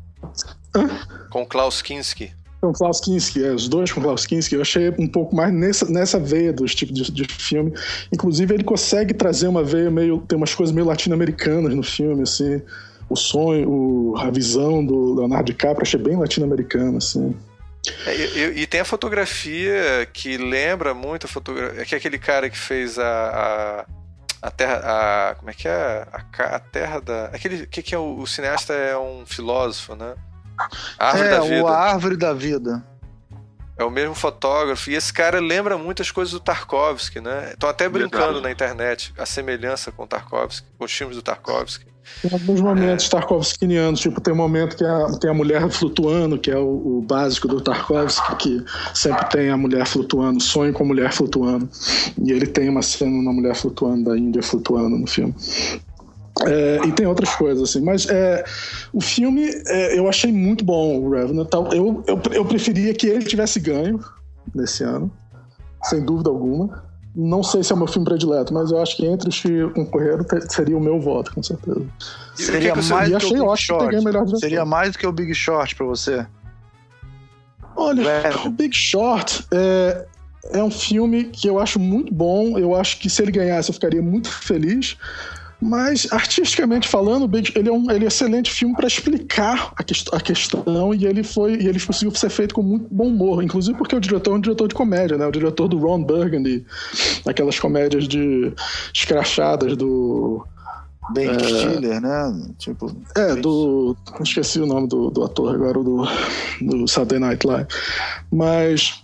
Com 1.29 1.45
Klaus 1.45 1.81
Kinski. 1.81 2.31
com 2.61 2.73
Klaus 2.73 2.99
Kinski, 2.99 3.43
é, 3.43 3.51
os 3.51 3.67
dois 3.67 3.91
com 3.91 4.01
Klaus 4.01 4.25
Kinski, 4.25 4.55
eu 4.55 4.61
achei 4.61 4.89
um 4.97 5.07
pouco 5.07 5.35
mais 5.35 5.53
nessa, 5.53 5.85
nessa 5.89 6.19
veia 6.19 6.53
dos 6.53 6.73
tipos 6.73 6.95
de, 6.95 7.11
de 7.11 7.27
filme. 7.27 7.73
Inclusive, 8.11 8.53
ele 8.53 8.63
consegue 8.63 9.13
trazer 9.13 9.47
uma 9.47 9.63
veia 9.63 9.91
meio. 9.91 10.19
tem 10.19 10.37
umas 10.37 10.53
coisas 10.53 10.73
meio 10.73 10.87
latino-americanas 10.87 11.75
no 11.75 11.83
filme, 11.83 12.23
assim. 12.23 12.61
O 13.09 13.15
sonho, 13.15 13.69
o, 13.69 14.17
a 14.17 14.31
visão 14.31 14.83
do 14.83 15.13
Leonardo 15.15 15.45
DiCaprio, 15.45 15.83
achei 15.83 15.99
bem 15.99 16.15
latino-americana, 16.15 16.97
assim. 16.97 17.35
É, 18.05 18.15
e, 18.15 18.61
e, 18.61 18.67
tem 18.67 18.79
a 18.79 18.85
fotografia 18.85 20.07
que 20.11 20.37
lembra 20.37 20.93
muito 20.93 21.25
a 21.25 21.29
fotografia. 21.29 21.81
É 21.81 21.85
que 21.85 21.95
é 21.95 21.97
aquele 21.97 22.17
cara 22.17 22.49
que 22.49 22.57
fez 22.57 22.97
a, 22.97 23.85
a, 24.41 24.47
a 24.47 24.51
Terra. 24.51 24.81
A, 24.83 25.35
como 25.35 25.49
é 25.49 25.53
que 25.53 25.67
é? 25.67 26.07
A, 26.11 26.55
a 26.55 26.59
Terra 26.59 26.99
da. 26.99 27.25
Aquele 27.25 27.65
que, 27.67 27.81
que 27.83 27.93
é 27.93 27.97
o, 27.97 28.19
o 28.19 28.27
cineasta 28.27 28.73
é 28.73 28.97
um 28.97 29.25
filósofo, 29.25 29.95
né? 29.95 30.15
A 30.97 31.07
árvore 31.07 31.27
é, 31.27 31.31
da 31.31 31.41
vida. 31.41 31.69
A 31.69 31.79
árvore 31.79 32.17
da 32.17 32.33
vida. 32.33 32.83
É 33.77 33.83
o 33.83 33.91
mesmo 33.91 34.15
fotógrafo. 34.15 34.89
E 34.89 34.95
esse 34.95 35.11
cara 35.11 35.39
lembra 35.39 35.77
muitas 35.77 36.09
coisas 36.09 36.31
do 36.31 36.39
Tarkovsky, 36.39 37.19
né? 37.19 37.51
Estão 37.51 37.69
até 37.69 37.89
brincando 37.89 38.25
Verdade. 38.25 38.43
na 38.43 38.51
internet 38.51 39.13
a 39.17 39.25
semelhança 39.25 39.91
com 39.91 40.07
Tarkovsky, 40.07 40.67
com 40.77 40.85
os 40.85 40.91
filmes 40.91 41.17
do 41.17 41.21
Tarkovsky. 41.21 41.85
Tem 42.21 42.31
alguns 42.31 42.61
momentos 42.61 43.07
é... 43.07 43.09
Tarkovskianos, 43.09 43.99
tipo, 43.99 44.21
tem 44.21 44.33
um 44.33 44.37
momento 44.37 44.77
que 44.77 44.85
a, 44.85 45.07
tem 45.19 45.29
a 45.29 45.33
mulher 45.33 45.69
flutuando, 45.69 46.37
que 46.37 46.51
é 46.51 46.57
o, 46.57 46.99
o, 46.99 47.01
básico 47.01 47.47
do 47.47 47.59
Tarkovsky, 47.59 48.35
que 48.35 48.65
sempre 48.93 49.27
tem 49.29 49.49
a 49.49 49.57
mulher 49.57 49.85
flutuando, 49.87 50.41
sonho 50.41 50.71
com 50.71 50.83
a 50.83 50.87
mulher 50.87 51.11
flutuando. 51.11 51.67
E 52.23 52.31
ele 52.31 52.45
tem 52.45 52.69
uma 52.69 52.81
cena 52.81 53.11
uma 53.11 53.33
mulher 53.33 53.55
flutuando, 53.55 54.11
da 54.11 54.17
Índia 54.17 54.43
flutuando 54.43 54.97
no 54.97 55.07
filme. 55.07 55.33
É, 56.43 56.81
e 56.85 56.91
tem 56.91 57.05
outras 57.05 57.33
coisas, 57.35 57.69
assim. 57.69 57.81
Mas 57.81 58.07
é, 58.07 58.43
o 58.91 58.99
filme 58.99 59.49
é, 59.67 59.97
eu 59.97 60.09
achei 60.09 60.31
muito 60.31 60.65
bom, 60.65 60.99
o 60.99 61.09
Revenant. 61.09 61.47
Eu, 61.71 62.03
eu, 62.05 62.21
eu 62.31 62.45
preferia 62.45 62.93
que 62.93 63.07
ele 63.07 63.23
tivesse 63.23 63.59
ganho 63.59 63.99
nesse 64.53 64.83
ano, 64.83 65.11
sem 65.83 66.03
dúvida 66.03 66.29
alguma. 66.29 66.83
Não 67.15 67.41
sei 67.41 67.63
se 67.63 67.71
é 67.71 67.75
o 67.75 67.77
meu 67.77 67.87
filme 67.87 68.05
predileto, 68.05 68.53
mas 68.53 68.71
eu 68.71 68.81
acho 68.81 68.97
que 68.97 69.05
entre 69.05 69.29
os 69.29 69.39
que 69.39 69.69
concorreram 69.69 70.25
seria 70.49 70.77
o 70.77 70.81
meu 70.81 70.99
voto, 70.99 71.33
com 71.33 71.41
certeza. 71.41 71.85
Seria 72.35 72.73
que 72.73 72.81
que 72.81 72.89
mais 72.89 73.09
do 73.09 73.17
que 73.17 73.25
o 73.25 73.29
Big 73.29 73.57
Short. 73.57 74.03
melhor 74.03 74.27
Seria 74.37 74.65
mais 74.65 74.91
do 74.91 74.99
que 74.99 75.07
o 75.07 75.11
Big 75.13 75.33
Short 75.33 75.75
pra 75.75 75.85
você? 75.85 76.27
Olha, 77.77 78.03
o 78.45 78.49
Big 78.49 78.75
Short 78.75 79.45
é, 79.51 80.05
é 80.51 80.63
um 80.63 80.71
filme 80.71 81.25
que 81.25 81.47
eu 81.47 81.57
acho 81.57 81.79
muito 81.79 82.13
bom. 82.13 82.59
Eu 82.59 82.75
acho 82.75 82.99
que 82.99 83.09
se 83.09 83.21
ele 83.21 83.31
ganhasse 83.31 83.69
eu 83.69 83.73
ficaria 83.73 84.01
muito 84.01 84.29
feliz. 84.29 84.97
Mas, 85.65 86.07
artisticamente 86.11 86.87
falando, 86.87 87.27
ele 87.55 87.69
é 87.69 87.71
um, 87.71 87.89
ele 87.89 88.03
é 88.03 88.05
um 88.05 88.07
excelente 88.07 88.51
filme 88.51 88.75
para 88.75 88.85
explicar 88.85 89.73
a, 89.75 90.15
a, 90.15 90.21
questão 90.21 90.93
e 90.93 91.07
ele 91.07 91.23
foi 91.23 91.55
e 91.55 91.67
ele 91.67 91.79
conseguiu 91.79 92.13
ser 92.13 92.29
feito 92.29 92.53
com 92.53 92.61
muito 92.61 92.85
bom 92.91 93.07
humor, 93.07 93.43
inclusive 93.43 93.75
porque 93.75 93.95
o 93.95 93.99
diretor 93.99 94.33
é 94.33 94.37
um 94.37 94.41
diretor 94.41 94.67
de 94.67 94.75
comédia, 94.75 95.17
né? 95.17 95.25
O 95.25 95.31
diretor 95.31 95.67
do 95.67 95.79
Ron 95.79 96.03
Burgundy, 96.03 96.63
aquelas 97.25 97.59
comédias 97.59 98.07
de 98.07 98.53
escrachadas 98.93 99.75
do 99.75 100.45
Ben 101.13 101.29
é, 101.29 101.39
Stiller, 101.39 101.99
né? 101.99 102.53
Tipo, 102.59 102.95
é, 103.15 103.33
do. 103.33 103.97
Esqueci 104.21 104.59
o 104.59 104.67
nome 104.67 104.87
do, 104.87 105.09
do 105.09 105.23
ator 105.23 105.55
agora, 105.55 105.81
do, 105.81 106.05
do 106.61 106.87
Saturday 106.87 107.17
Night 107.17 107.47
Live. 107.47 107.67
Mas 108.31 109.01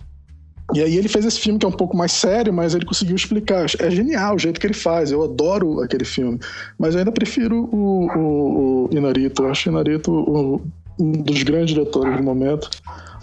e 0.74 0.82
aí 0.82 0.96
ele 0.96 1.08
fez 1.08 1.24
esse 1.24 1.40
filme 1.40 1.58
que 1.58 1.66
é 1.66 1.68
um 1.68 1.72
pouco 1.72 1.96
mais 1.96 2.12
sério, 2.12 2.52
mas 2.52 2.74
ele 2.74 2.84
conseguiu 2.84 3.16
explicar. 3.16 3.66
É 3.78 3.90
genial 3.90 4.36
o 4.36 4.38
jeito 4.38 4.60
que 4.60 4.66
ele 4.66 4.74
faz. 4.74 5.10
Eu 5.10 5.22
adoro 5.22 5.80
aquele 5.82 6.04
filme. 6.04 6.38
Mas 6.78 6.94
eu 6.94 7.00
ainda 7.00 7.12
prefiro 7.12 7.68
o, 7.72 8.06
o, 8.06 8.84
o 8.84 8.88
Inarito. 8.92 9.44
Eu 9.44 9.50
acho 9.50 9.68
o 9.68 9.72
Inarito 9.72 10.12
o, 10.12 10.62
um 10.98 11.12
dos 11.12 11.42
grandes 11.42 11.74
diretores 11.74 12.16
do 12.16 12.22
momento. 12.22 12.70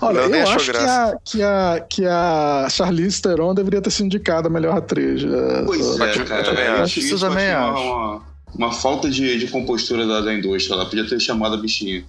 Olha, 0.01 0.19
eu, 0.19 0.33
eu 0.33 0.47
acho 0.47 0.71
que 0.71 0.77
a, 0.77 1.17
que, 1.23 1.43
a, 1.43 1.85
que 1.89 2.05
a 2.05 2.67
Charlize 2.69 3.21
Theron 3.21 3.53
deveria 3.53 3.81
ter 3.81 3.91
sido 3.91 4.05
indicada 4.05 4.47
a 4.47 4.51
melhor 4.51 4.77
atriz. 4.77 5.23
É, 5.23 5.63
pois 5.63 5.99
é, 5.99 6.23
cara. 6.23 6.41
Eu 6.41 6.45
também 6.45 6.67
acho. 6.67 6.99
Isso 6.99 7.19
também 7.19 7.49
acho. 7.49 7.81
Uma, 7.81 8.21
uma, 8.55 8.71
falta 8.71 9.09
de, 9.09 9.37
de 9.37 9.47
compostura 9.47 10.07
da, 10.07 10.21
da 10.21 10.33
indústria. 10.33 10.75
Ela 10.75 10.85
podia 10.85 11.07
ter 11.07 11.19
chamado 11.19 11.55
a 11.55 11.57
bichinha. 11.57 12.05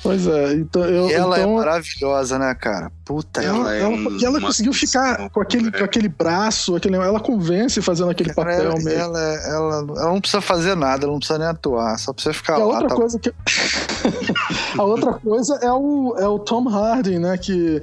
Pois 0.00 0.26
é, 0.28 0.52
então 0.52 0.84
eu. 0.84 1.08
E 1.08 1.12
ela 1.12 1.36
é 1.36 1.40
então... 1.40 1.54
é 1.54 1.56
maravilhosa, 1.56 2.38
né, 2.38 2.54
cara? 2.54 2.90
Puta 3.04 3.42
ela, 3.42 3.74
ela, 3.74 3.94
é 3.94 4.10
E 4.20 4.24
ela 4.24 4.40
conseguiu 4.40 4.72
ficar 4.72 5.28
com 5.30 5.40
aquele, 5.40 5.72
com 5.72 5.82
aquele 5.82 6.08
braço, 6.08 6.76
aquele, 6.76 6.94
ela 6.96 7.18
convence 7.18 7.82
fazendo 7.82 8.10
aquele 8.10 8.32
cara, 8.32 8.48
papel 8.48 8.70
ela, 8.70 8.74
mesmo. 8.76 8.90
Ela, 8.90 9.18
ela, 9.18 9.74
ela 9.96 10.12
não 10.12 10.20
precisa 10.20 10.40
fazer 10.40 10.76
nada, 10.76 11.04
ela 11.04 11.12
não 11.12 11.18
precisa 11.18 11.38
nem 11.38 11.48
atuar, 11.48 11.98
só 11.98 12.12
precisa 12.12 12.32
ficar 12.32 12.60
e 12.60 12.62
lá. 12.62 12.64
A 12.64 12.68
outra 12.68 12.88
tá... 12.88 12.94
coisa 12.94 13.18
que. 13.18 13.32
a 14.78 14.82
outra 14.84 15.12
coisa 15.14 15.58
é 15.62 15.72
o, 15.72 16.14
é 16.16 16.28
o 16.28 16.38
Tom 16.38 16.68
Hardy, 16.68 17.18
né? 17.18 17.36
Que, 17.36 17.82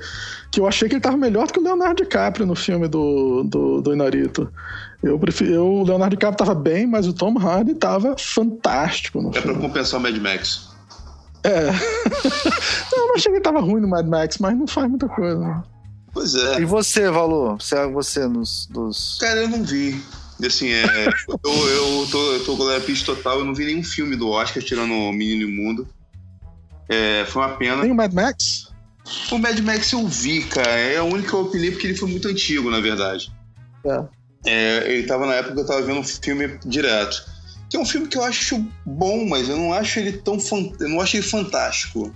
que 0.52 0.62
eu 0.62 0.68
achei 0.68 0.88
que 0.88 0.96
ele 0.96 1.02
tava 1.02 1.18
melhor 1.18 1.48
do 1.48 1.54
que 1.54 1.60
o 1.60 1.64
Leonardo 1.64 2.02
DiCaprio 2.02 2.46
no 2.46 2.56
filme 2.56 2.88
do, 2.88 3.44
do, 3.44 3.82
do 3.82 3.94
Inarito. 3.94 4.50
Eu 5.04 5.20
prefiro. 5.20 5.54
Eu, 5.54 5.66
o 5.66 5.84
Leonardo 5.84 6.16
DiCaprio 6.16 6.38
tava 6.38 6.56
bem, 6.56 6.88
mas 6.88 7.08
o 7.08 7.14
Tom 7.14 7.38
Hardy 7.38 7.74
tava 7.76 8.16
fantástico 8.18 9.22
no 9.22 9.32
é 9.32 9.34
filme. 9.34 9.50
É 9.50 9.54
pra 9.54 9.62
compensar 9.62 10.00
o 10.00 10.04
Mad 10.04 10.16
Max. 10.18 10.74
É. 11.46 11.70
eu 12.96 13.08
não 13.08 13.16
achei 13.16 13.32
que 13.32 13.38
ele 13.38 13.44
tava 13.44 13.60
ruim 13.60 13.82
no 13.82 13.88
Mad 13.88 14.08
Max, 14.08 14.38
mas 14.40 14.58
não 14.58 14.68
faz 14.68 14.90
muita 14.90 15.08
coisa. 15.08 15.64
Pois 16.12 16.34
é. 16.34 16.62
E 16.62 16.66
você, 16.66 17.10
Valor? 17.10 17.62
Você, 17.62 17.76
é 17.76 17.88
você 17.88 18.28
nos, 18.28 18.68
nos. 18.74 19.18
Cara, 19.20 19.42
eu 19.42 19.50
não 19.50 19.64
vi. 19.64 20.02
Assim, 20.44 20.70
é, 20.70 21.08
eu, 21.30 21.70
eu, 21.70 22.08
tô, 22.12 22.34
eu 22.34 22.44
tô 22.44 22.58
com 22.58 22.68
a 22.68 22.80
pista 22.80 23.16
total, 23.16 23.40
eu 23.40 23.46
não 23.46 23.54
vi 23.54 23.66
nenhum 23.66 23.84
filme 23.84 24.16
do 24.16 24.30
Oscar 24.30 24.62
tirando 24.62 24.92
o 24.92 25.14
Menino 25.14 25.50
Imundo. 25.50 25.88
É, 26.90 27.26
foi 27.26 27.42
uma 27.42 27.56
pena. 27.56 27.82
Tem 27.82 27.92
o 27.92 27.96
Mad 27.96 28.12
Max? 28.12 28.74
O 29.32 29.38
Mad 29.38 29.58
Max 29.60 29.92
eu 29.92 30.06
vi, 30.08 30.44
cara. 30.44 30.72
É 30.72 30.98
a 30.98 31.04
única 31.04 31.38
opinião 31.38 31.72
porque 31.72 31.88
ele 31.88 31.96
foi 31.96 32.10
muito 32.10 32.28
antigo, 32.28 32.70
na 32.70 32.80
verdade. 32.80 33.32
É. 33.86 34.06
é 34.46 34.94
ele 34.94 35.08
tava 35.08 35.26
na 35.26 35.36
época 35.36 35.54
que 35.54 35.62
eu 35.62 35.68
tava 35.68 35.82
vendo 35.84 36.00
um 36.00 36.04
filme 36.04 36.60
direto 36.66 37.35
que 37.70 37.78
é 37.78 37.80
um 37.80 37.86
filme 37.86 38.08
que 38.08 38.18
eu 38.18 38.24
acho 38.24 38.66
bom, 38.86 39.26
mas 39.28 39.50
eu 39.50 39.58
não 39.58 39.74
acho 39.74 40.00
ele 40.00 40.14
tão 40.14 40.38
eu 40.80 40.90
não 40.90 41.02
acho 41.02 41.18
ele 41.18 41.24
fantástico. 41.24 42.14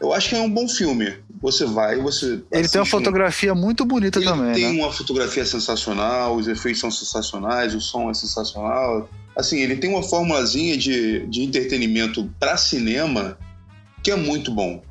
Eu 0.00 0.12
acho 0.12 0.30
que 0.30 0.34
é 0.34 0.40
um 0.40 0.50
bom 0.50 0.68
filme. 0.68 1.14
Você 1.40 1.64
vai, 1.64 1.96
você. 1.96 2.42
Ele 2.50 2.68
tem 2.68 2.80
uma 2.80 2.86
fotografia 2.86 3.54
muito 3.54 3.84
bonita 3.84 4.18
ele 4.18 4.26
também. 4.26 4.52
Tem 4.52 4.76
né? 4.76 4.82
uma 4.82 4.92
fotografia 4.92 5.44
sensacional, 5.44 6.36
os 6.36 6.48
efeitos 6.48 6.80
são 6.80 6.90
sensacionais, 6.90 7.74
o 7.74 7.80
som 7.80 8.10
é 8.10 8.14
sensacional. 8.14 9.08
Assim, 9.36 9.60
ele 9.60 9.76
tem 9.76 9.90
uma 9.90 10.02
formulazinha 10.02 10.76
de, 10.76 11.26
de 11.26 11.42
entretenimento 11.42 12.28
para 12.38 12.56
cinema 12.56 13.38
que 14.02 14.10
é 14.10 14.16
muito 14.16 14.52
bom. 14.52 14.82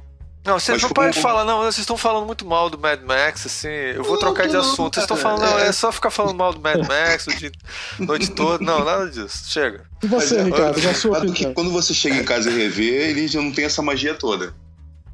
Não, 0.43 0.59
vocês 0.59 0.81
não 0.81 0.89
como... 0.89 0.95
podem 0.95 1.21
falar, 1.21 1.45
não, 1.45 1.59
vocês 1.59 1.79
estão 1.79 1.97
falando 1.97 2.25
muito 2.25 2.45
mal 2.45 2.67
do 2.67 2.77
Mad 2.77 2.99
Max, 3.03 3.45
assim, 3.45 3.67
eu 3.67 4.03
vou 4.03 4.13
não, 4.13 4.19
trocar 4.19 4.47
de 4.47 4.57
assunto. 4.57 4.95
Vocês 4.95 5.03
estão 5.03 5.15
falando, 5.15 5.41
não, 5.41 5.59
é, 5.59 5.67
é 5.67 5.71
só 5.71 5.91
ficar 5.91 6.09
falando 6.09 6.35
mal 6.35 6.51
do 6.51 6.59
Mad 6.59 6.79
Max 6.87 7.27
o 7.27 7.35
dia, 7.37 7.51
noite 7.99 8.31
toda. 8.31 8.63
Não, 8.63 8.83
nada 8.83 9.07
disso. 9.09 9.43
Chega. 9.47 9.83
E 10.01 10.07
você, 10.07 10.37
Mas, 10.37 10.45
Ricardo, 10.45 10.79
é, 10.79 10.93
sua 10.93 11.21
que 11.31 11.53
quando 11.53 11.71
você 11.71 11.93
chega 11.93 12.15
em 12.15 12.23
casa 12.23 12.49
e 12.49 12.57
rever, 12.57 13.09
ele 13.11 13.27
já 13.27 13.39
não 13.39 13.51
tem 13.51 13.65
essa 13.65 13.83
magia 13.83 14.15
toda. 14.15 14.53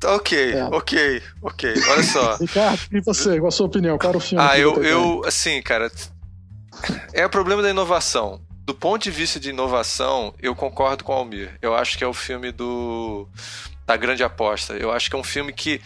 Ok, 0.04 0.54
é. 0.54 0.64
ok, 0.66 1.22
ok. 1.42 1.74
Olha 1.90 2.04
só. 2.04 2.38
Ricardo, 2.40 2.80
e 2.92 3.02
você, 3.02 3.38
qual 3.38 3.50
a 3.50 3.52
sua 3.52 3.66
opinião? 3.66 3.98
Qual 3.98 4.16
o 4.16 4.20
filme? 4.22 4.44
Ah, 4.44 4.58
eu, 4.58 4.82
eu, 4.82 5.24
assim, 5.26 5.62
cara, 5.62 5.92
é 7.14 7.26
o 7.26 7.30
problema 7.30 7.62
da 7.62 7.70
inovação. 7.70 8.40
Do 8.64 8.74
ponto 8.74 9.04
de 9.04 9.12
vista 9.12 9.40
de 9.40 9.50
inovação, 9.50 10.34
eu 10.42 10.56
concordo 10.56 11.04
com 11.04 11.12
o 11.14 11.16
Almir. 11.16 11.58
Eu 11.62 11.74
acho 11.74 11.98
que 11.98 12.04
é 12.04 12.08
o 12.08 12.14
filme 12.14 12.52
do 12.52 13.28
da 13.88 13.96
Grande 13.96 14.24
Aposta. 14.24 14.74
Eu 14.74 14.92
acho 14.92 15.10
que 15.10 15.16
é 15.16 15.20
um 15.20 15.24
filme 15.24 15.54
que 15.54 15.82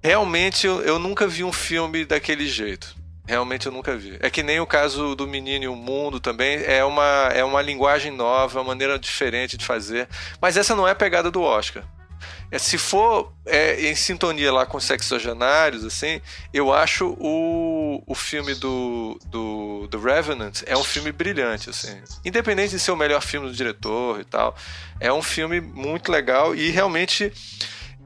realmente 0.00 0.66
eu, 0.66 0.80
eu 0.82 0.98
nunca 1.00 1.26
vi 1.26 1.42
um 1.42 1.52
filme 1.52 2.04
daquele 2.04 2.46
jeito. 2.46 2.96
Realmente 3.26 3.66
eu 3.66 3.72
nunca 3.72 3.94
vi. 3.94 4.16
É 4.20 4.30
que 4.30 4.42
nem 4.42 4.60
o 4.60 4.66
caso 4.66 5.14
do 5.14 5.26
Menino 5.26 5.64
e 5.64 5.68
o 5.68 5.76
Mundo 5.76 6.18
também. 6.20 6.62
É 6.64 6.82
uma, 6.84 7.30
é 7.34 7.44
uma 7.44 7.60
linguagem 7.60 8.12
nova, 8.12 8.60
uma 8.60 8.68
maneira 8.68 8.98
diferente 8.98 9.56
de 9.56 9.66
fazer. 9.66 10.08
Mas 10.40 10.56
essa 10.56 10.74
não 10.74 10.88
é 10.88 10.92
a 10.92 10.94
pegada 10.94 11.30
do 11.30 11.42
Oscar. 11.42 11.82
É, 12.50 12.58
se 12.58 12.78
for 12.78 13.32
é, 13.44 13.90
em 13.90 13.94
sintonia 13.94 14.52
lá 14.52 14.64
com 14.64 14.80
sexogenários, 14.80 15.84
assim, 15.84 16.20
eu 16.52 16.72
acho 16.72 17.16
o, 17.18 18.02
o 18.06 18.14
filme 18.14 18.54
do, 18.54 19.18
do, 19.26 19.86
do 19.88 20.00
Revenant 20.00 20.62
é 20.66 20.76
um 20.76 20.84
filme 20.84 21.12
brilhante, 21.12 21.68
assim. 21.68 22.00
Independente 22.24 22.70
de 22.70 22.78
ser 22.78 22.90
o 22.90 22.96
melhor 22.96 23.20
filme 23.20 23.48
do 23.48 23.54
diretor 23.54 24.20
e 24.20 24.24
tal, 24.24 24.56
é 24.98 25.12
um 25.12 25.22
filme 25.22 25.60
muito 25.60 26.10
legal 26.10 26.54
e 26.54 26.70
realmente 26.70 27.32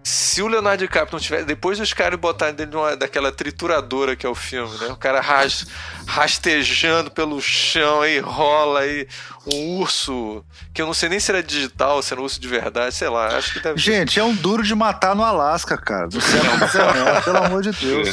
se 0.02 0.42
o 0.42 0.48
Leonardo 0.48 0.82
DiCaprio 0.82 1.12
não 1.12 1.20
tiver. 1.20 1.44
Depois 1.44 1.78
dos 1.78 1.92
caras 1.92 2.18
botarem 2.18 2.54
dele 2.54 2.72
numa, 2.72 2.96
daquela 2.96 3.30
trituradora 3.30 4.16
que 4.16 4.26
é 4.26 4.28
o 4.28 4.34
filme, 4.34 4.76
né? 4.78 4.88
O 4.88 4.96
cara 4.96 5.20
ras, 5.20 5.66
rastejando 6.06 7.10
pelo 7.10 7.40
chão 7.40 8.02
aí, 8.02 8.18
rola 8.18 8.80
aí 8.80 9.06
um 9.46 9.78
urso, 9.78 10.44
que 10.72 10.80
eu 10.80 10.86
não 10.86 10.94
sei 10.94 11.08
nem 11.08 11.18
se 11.18 11.30
era 11.30 11.42
digital, 11.42 12.00
se 12.02 12.12
era 12.12 12.20
um 12.20 12.24
urso 12.24 12.40
de 12.40 12.48
verdade, 12.48 12.94
sei 12.94 13.08
lá. 13.08 13.36
Acho 13.36 13.54
que 13.54 13.60
deve 13.60 13.78
Gente, 13.78 14.18
é 14.18 14.24
um 14.24 14.34
duro 14.34 14.62
de 14.62 14.74
matar 14.74 15.14
no 15.14 15.22
Alasca, 15.24 15.76
cara. 15.76 16.08
Do 16.08 16.20
céu, 16.20 16.42
céu, 16.70 17.22
pelo 17.24 17.38
amor 17.38 17.62
de 17.62 17.72
Deus. 17.72 18.08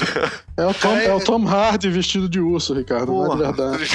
É 0.57 0.65
o, 0.65 0.73
Tom, 0.73 0.97
é 0.97 1.13
o 1.13 1.19
Tom 1.19 1.47
Hardy 1.47 1.89
vestido 1.89 2.27
de 2.27 2.39
urso, 2.39 2.73
Ricardo, 2.73 3.07
Porra. 3.07 3.35
não 3.35 3.45
é 3.45 3.51
de 3.51 3.87
verdade. 3.87 3.89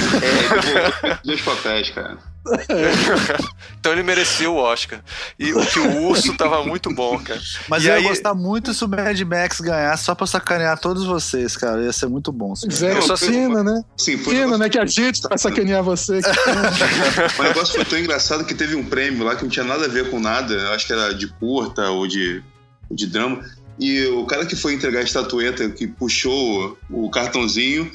É, 1.03 1.19
dois 1.23 1.41
papéis, 1.41 1.89
cara. 1.91 2.17
então 3.79 3.91
ele 3.91 4.03
mereceu 4.03 4.53
o 4.53 4.57
Oscar. 4.57 5.01
E 5.37 5.53
o 5.53 5.65
que 5.65 5.79
o 5.79 6.03
urso 6.03 6.35
tava 6.37 6.63
muito 6.63 6.93
bom, 6.93 7.19
cara. 7.19 7.41
Mas 7.67 7.83
e 7.83 7.87
eu 7.87 7.93
aí... 7.93 8.03
ia 8.03 8.09
gostar 8.09 8.33
muito 8.33 8.73
se 8.73 8.83
o 8.83 8.87
Mad 8.87 9.19
Max 9.21 9.59
ganhasse 9.59 10.05
só 10.05 10.13
pra 10.13 10.27
sacanear 10.27 10.79
todos 10.79 11.05
vocês, 11.05 11.57
cara. 11.57 11.81
Ia 11.81 11.91
ser 11.91 12.07
muito 12.07 12.31
bom. 12.31 12.53
Zé, 12.55 13.01
só 13.01 13.17
pena, 13.17 13.63
né? 13.63 13.83
Sim, 13.97 14.17
foi 14.17 14.35
pena, 14.35 14.57
né? 14.57 14.69
Que 14.69 14.79
a 14.79 14.85
gente 14.85 15.21
vai 15.27 15.37
sacanear 15.37 15.83
você. 15.83 16.19
o 17.39 17.43
negócio 17.43 17.75
foi 17.75 17.85
tão 17.85 17.97
engraçado 17.97 18.45
que 18.45 18.53
teve 18.53 18.75
um 18.75 18.85
prêmio 18.85 19.23
lá 19.23 19.35
que 19.35 19.43
não 19.43 19.49
tinha 19.49 19.65
nada 19.65 19.85
a 19.85 19.89
ver 19.89 20.09
com 20.09 20.19
nada. 20.19 20.71
Acho 20.71 20.85
que 20.85 20.93
era 20.93 21.13
de 21.13 21.27
curta 21.27 21.89
ou 21.89 22.07
de, 22.07 22.43
de 22.91 23.07
drama. 23.07 23.43
E 23.79 24.05
o 24.05 24.25
cara 24.25 24.45
que 24.45 24.55
foi 24.55 24.73
entregar 24.73 24.99
a 24.99 25.03
estatueta, 25.03 25.69
que 25.69 25.87
puxou 25.87 26.77
o 26.89 27.09
cartãozinho, 27.09 27.91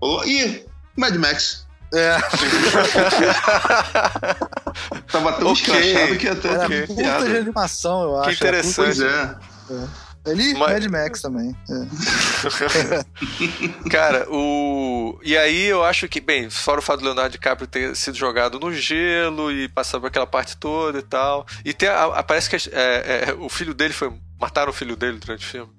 falou: 0.00 0.24
Ih, 0.26 0.64
Mad 0.96 1.14
Max. 1.16 1.66
É. 1.92 2.18
Tava 5.10 5.32
tão 5.32 5.50
okay. 5.52 5.52
escrachado 5.52 6.16
que 6.16 6.28
até. 6.28 6.48
Era 6.48 6.66
okay. 6.66 6.86
puta 6.86 7.02
de 7.02 7.36
animação, 7.36 8.02
eu 8.02 8.20
acho. 8.20 8.28
Que 8.28 8.34
interessante. 8.36 8.76
Pois 8.76 9.00
é. 9.00 9.36
é. 9.70 10.10
Ele 10.26 10.52
Mas... 10.54 10.72
Mad 10.72 10.86
Max 10.86 11.22
também. 11.22 11.56
É. 11.68 11.86
Cara, 13.90 14.26
o. 14.30 15.18
E 15.22 15.36
aí 15.36 15.64
eu 15.64 15.82
acho 15.82 16.06
que, 16.08 16.20
bem, 16.20 16.48
fora 16.50 16.78
o 16.78 16.82
fato 16.82 17.00
do 17.00 17.06
Leonardo 17.06 17.32
DiCaprio 17.32 17.66
ter 17.66 17.96
sido 17.96 18.16
jogado 18.16 18.60
no 18.60 18.72
gelo 18.72 19.50
e 19.50 19.68
passar 19.68 19.98
por 19.98 20.08
aquela 20.08 20.26
parte 20.26 20.58
toda 20.58 20.98
e 20.98 21.02
tal. 21.02 21.46
E 21.64 21.72
tem 21.72 21.88
a, 21.88 22.22
parece 22.22 22.50
que 22.50 22.56
é, 22.70 23.28
é, 23.28 23.34
o 23.38 23.48
filho 23.48 23.72
dele 23.72 23.94
foi. 23.94 24.12
Mataram 24.38 24.68
o 24.70 24.74
filho 24.74 24.94
dele 24.94 25.18
durante 25.18 25.46
o 25.46 25.48
filme. 25.48 25.72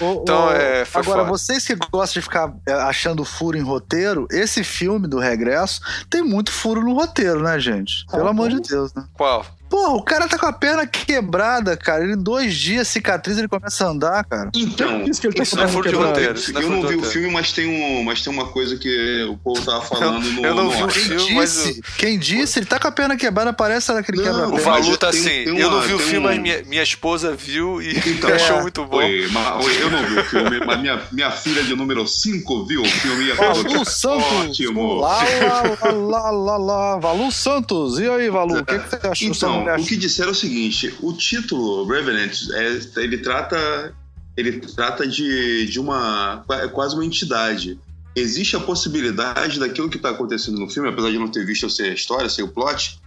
O, 0.00 0.20
então, 0.22 0.46
o, 0.46 0.52
é, 0.52 0.86
agora, 0.94 1.20
foda. 1.20 1.24
vocês 1.24 1.66
que 1.66 1.74
gostam 1.74 2.20
de 2.20 2.22
ficar 2.22 2.54
é, 2.66 2.72
achando 2.72 3.24
furo 3.24 3.56
em 3.56 3.62
roteiro, 3.62 4.26
esse 4.30 4.64
filme 4.64 5.06
do 5.06 5.18
Regresso 5.18 5.80
tem 6.08 6.22
muito 6.22 6.50
furo 6.50 6.82
no 6.82 6.94
roteiro, 6.94 7.42
né, 7.42 7.58
gente? 7.58 8.06
Pelo 8.10 8.26
ah, 8.26 8.30
amor 8.30 8.48
de 8.50 8.60
Deus, 8.60 8.94
né? 8.94 9.04
Qual? 9.12 9.44
Porra, 9.68 9.94
o 9.94 10.02
cara 10.02 10.26
tá 10.26 10.38
com 10.38 10.46
a 10.46 10.52
perna 10.52 10.86
quebrada, 10.86 11.76
cara. 11.76 12.02
Ele, 12.02 12.14
em 12.14 12.22
dois 12.22 12.54
dias, 12.54 12.88
cicatriz, 12.88 13.38
ele 13.38 13.48
começa 13.48 13.84
a 13.84 13.88
andar, 13.88 14.24
cara. 14.24 14.50
Então, 14.54 15.04
isso, 15.08 15.20
que 15.20 15.26
ele 15.26 15.34
tá 15.34 15.42
isso 15.42 15.56
não 15.56 15.64
é 15.64 15.68
furo 15.68 15.88
de 15.88 15.94
roteiro. 15.94 16.34
Eu 16.54 16.62
não, 16.62 16.82
não 16.82 16.88
vi 16.88 16.96
o 16.96 17.02
filme, 17.02 17.30
mas 17.30 17.52
tem, 17.52 17.66
um, 17.66 18.02
mas 18.02 18.22
tem 18.22 18.32
uma 18.32 18.46
coisa 18.46 18.76
que 18.76 19.26
o 19.30 19.36
povo 19.36 19.64
tava 19.64 19.82
falando 19.82 20.24
eu, 20.26 20.32
no. 20.32 20.46
Eu 20.46 20.54
não 20.54 20.70
vi 20.70 20.82
o 20.82 20.88
filme, 20.88 21.24
quem 21.24 21.34
mas. 21.34 21.52
Disse, 21.52 21.82
quem 21.98 22.18
disse? 22.18 22.58
Ele 22.58 22.66
tá 22.66 22.78
com 22.78 22.88
a 22.88 22.92
perna 22.92 23.16
quebrada, 23.16 23.52
parece 23.52 23.92
aquele 23.92 24.22
quebra 24.22 24.48
O 24.48 24.56
Valu 24.56 24.96
tá 24.96 25.08
assim. 25.08 25.24
Tem, 25.24 25.44
tem 25.44 25.58
eu 25.58 25.70
não 25.70 25.80
vi 25.82 25.92
o 25.92 25.98
filme, 25.98 26.18
um... 26.18 26.22
mas 26.22 26.38
minha, 26.38 26.62
minha 26.64 26.82
esposa 26.82 27.34
viu 27.34 27.82
e 27.82 27.98
então, 28.08 28.32
achou 28.32 28.58
é. 28.58 28.62
muito 28.62 28.84
bom. 28.84 28.96
Oi, 28.96 29.28
mas, 29.30 29.80
eu 29.80 29.90
não 29.90 30.02
vi 30.04 30.18
o 30.18 30.24
filme, 30.24 30.64
mas 30.64 30.80
minha, 30.80 31.02
minha 31.12 31.30
filha 31.30 31.62
de 31.62 31.74
número 31.74 32.06
5 32.06 32.66
viu 32.66 32.82
o 32.82 32.88
filme. 32.88 33.32
Valu 33.32 33.84
Santos! 33.84 34.48
Ótimo! 34.48 34.94
Lá, 34.94 35.22
lá, 35.22 35.90
lá, 35.90 36.30
lá, 36.30 36.56
lá, 36.56 36.96
Valu 36.98 37.30
Santos! 37.30 37.98
E 37.98 38.08
aí, 38.08 38.30
Valu, 38.30 38.60
o 38.60 38.64
que, 38.64 38.78
que 38.78 38.88
você 38.88 39.06
achou? 39.06 39.28
Então, 39.28 39.57
o 39.64 39.84
que 39.84 39.96
disseram 39.96 40.34
seguinte: 40.34 40.94
o 41.00 41.12
título 41.12 41.86
Revenant, 41.86 42.32
é, 42.52 43.02
ele 43.02 43.18
trata 43.18 43.94
ele 44.36 44.60
trata 44.60 45.06
de, 45.06 45.66
de 45.66 45.80
uma 45.80 46.44
é 46.50 46.68
quase 46.68 46.94
uma 46.94 47.04
entidade. 47.04 47.78
Existe 48.14 48.56
a 48.56 48.60
possibilidade 48.60 49.58
daquilo 49.58 49.88
que 49.90 49.96
está 49.96 50.10
acontecendo 50.10 50.58
no 50.58 50.70
filme, 50.70 50.88
apesar 50.88 51.10
de 51.10 51.18
não 51.18 51.28
ter 51.28 51.44
visto 51.44 51.66
a 51.66 51.88
história, 51.88 52.28
sem 52.28 52.44
o 52.44 52.48
plot, 52.48 53.00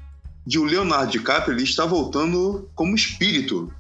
de 0.46 0.60
o 0.60 0.64
Leonardo 0.66 1.12
DiCaprio 1.12 1.56
ele 1.56 1.64
está 1.64 1.86
voltando 1.86 2.70
como 2.76 2.96
espírito. 2.96 3.72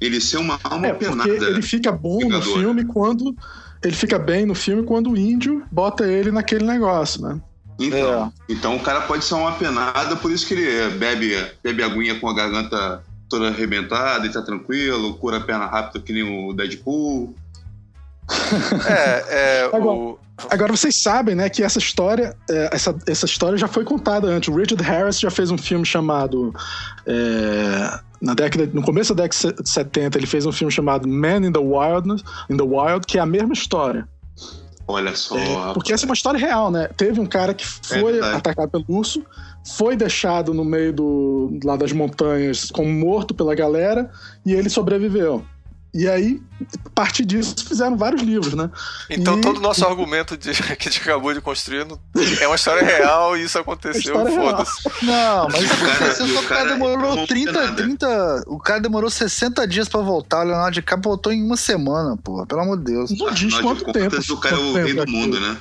Ele 0.00 0.20
ser 0.20 0.36
uma 0.36 0.58
alma 0.62 0.88
é, 0.88 0.92
penada. 0.92 1.30
Ele 1.30 1.62
fica 1.62 1.90
bom 1.90 2.20
no 2.28 2.42
filme 2.42 2.84
quando 2.84 3.34
ele 3.82 3.94
fica 3.94 4.18
bem 4.18 4.44
no 4.46 4.54
filme 4.54 4.82
quando 4.82 5.10
o 5.10 5.16
índio 5.16 5.62
bota 5.70 6.06
ele 6.06 6.30
naquele 6.30 6.64
negócio, 6.64 7.22
né? 7.22 7.40
Então, 7.78 8.32
é. 8.48 8.52
então 8.52 8.76
o 8.76 8.80
cara 8.80 9.02
pode 9.02 9.24
ser 9.24 9.34
uma 9.34 9.52
penada, 9.52 10.16
por 10.16 10.30
isso 10.30 10.46
que 10.46 10.54
ele 10.54 10.90
bebe, 10.96 11.34
bebe 11.62 11.82
aguinha 11.82 12.18
com 12.20 12.28
a 12.28 12.34
garganta 12.34 13.02
toda 13.28 13.48
arrebentada 13.48 14.26
e 14.26 14.32
tá 14.32 14.42
tranquilo, 14.42 15.14
cura 15.14 15.38
a 15.38 15.40
perna 15.40 15.66
rápida 15.66 16.04
que 16.04 16.12
nem 16.12 16.22
o 16.22 16.52
Deadpool. 16.52 17.34
é, 18.86 19.24
é 19.28 19.64
agora, 19.74 19.84
o... 19.86 20.18
agora, 20.50 20.76
vocês 20.76 20.96
sabem, 20.96 21.34
né, 21.34 21.48
que 21.48 21.62
essa 21.62 21.78
história, 21.78 22.36
é, 22.48 22.70
essa, 22.72 22.96
essa 23.06 23.26
história 23.26 23.58
já 23.58 23.66
foi 23.66 23.84
contada 23.84 24.28
antes. 24.28 24.48
O 24.48 24.56
Richard 24.56 24.82
Harris 24.82 25.18
já 25.18 25.30
fez 25.30 25.50
um 25.50 25.58
filme 25.58 25.84
chamado 25.84 26.54
é, 27.06 27.98
na 28.20 28.34
década, 28.34 28.70
no 28.72 28.82
começo 28.82 29.14
da 29.14 29.24
década 29.24 29.62
de 29.62 29.68
70, 29.68 30.18
ele 30.18 30.26
fez 30.26 30.46
um 30.46 30.52
filme 30.52 30.72
chamado 30.72 31.08
Man 31.08 31.46
in 31.46 31.52
the 31.52 31.60
Wild, 31.60 32.22
in 32.48 32.56
the 32.56 32.62
Wild, 32.62 33.06
que 33.06 33.18
é 33.18 33.20
a 33.20 33.26
mesma 33.26 33.52
história. 33.52 34.08
Olha 34.86 35.14
só. 35.14 35.38
É, 35.38 35.72
porque 35.72 35.92
essa 35.92 36.04
é 36.04 36.08
uma 36.08 36.14
história 36.14 36.38
real, 36.38 36.70
né? 36.70 36.88
Teve 36.96 37.20
um 37.20 37.26
cara 37.26 37.54
que 37.54 37.64
é 37.64 38.00
foi 38.00 38.18
é 38.18 38.34
atacado 38.34 38.70
pelo 38.70 38.84
urso, 38.88 39.24
foi 39.64 39.96
deixado 39.96 40.52
no 40.52 40.64
meio 40.64 40.92
do, 40.92 41.58
lá 41.64 41.76
das 41.76 41.92
montanhas 41.92 42.70
como 42.70 42.88
morto 42.88 43.34
pela 43.34 43.54
galera 43.54 44.10
e 44.44 44.52
ele 44.52 44.68
sobreviveu. 44.68 45.44
E 45.94 46.08
aí, 46.08 46.42
a 46.84 46.90
partir 46.90 47.24
disso, 47.24 47.54
fizeram 47.68 47.96
vários 47.96 48.20
livros, 48.20 48.52
né? 48.54 48.68
Então, 49.08 49.38
e... 49.38 49.40
todo 49.40 49.58
o 49.58 49.60
nosso 49.60 49.86
argumento 49.86 50.36
de, 50.36 50.50
que 50.76 50.88
a 50.88 50.90
gente 50.90 51.00
acabou 51.00 51.32
de 51.32 51.40
construir 51.40 51.86
é 52.40 52.46
uma 52.48 52.56
história 52.56 52.84
real 52.84 53.36
e 53.36 53.44
isso 53.44 53.56
aconteceu, 53.56 54.12
foda-se. 54.26 54.82
Não, 55.04 55.46
mas 55.48 55.62
o 55.70 55.78
cara, 55.78 56.40
o 56.40 56.42
cara 56.48 56.72
demorou 56.72 57.26
30, 57.28 57.72
30. 57.74 58.44
O 58.48 58.58
cara 58.58 58.80
demorou 58.80 59.08
60 59.08 59.68
dias 59.68 59.88
pra 59.88 60.00
voltar. 60.00 60.40
O 60.40 60.48
Leonardo 60.48 60.72
DiCaprio 60.72 61.10
voltou 61.10 61.32
em 61.32 61.44
uma 61.44 61.56
semana, 61.56 62.16
porra. 62.16 62.44
Pelo 62.44 62.62
amor 62.62 62.78
de 62.78 62.92
Deus. 62.92 63.16
Não 63.16 63.30
diz 63.30 63.54
quanto 63.60 63.92
tempo. 63.92 64.16
O 64.32 64.36
cara 64.38 64.56
é 64.56 64.58
o 64.58 64.74
rei 64.74 64.94
do 64.94 65.06
mundo, 65.08 65.38
né? 65.38 65.56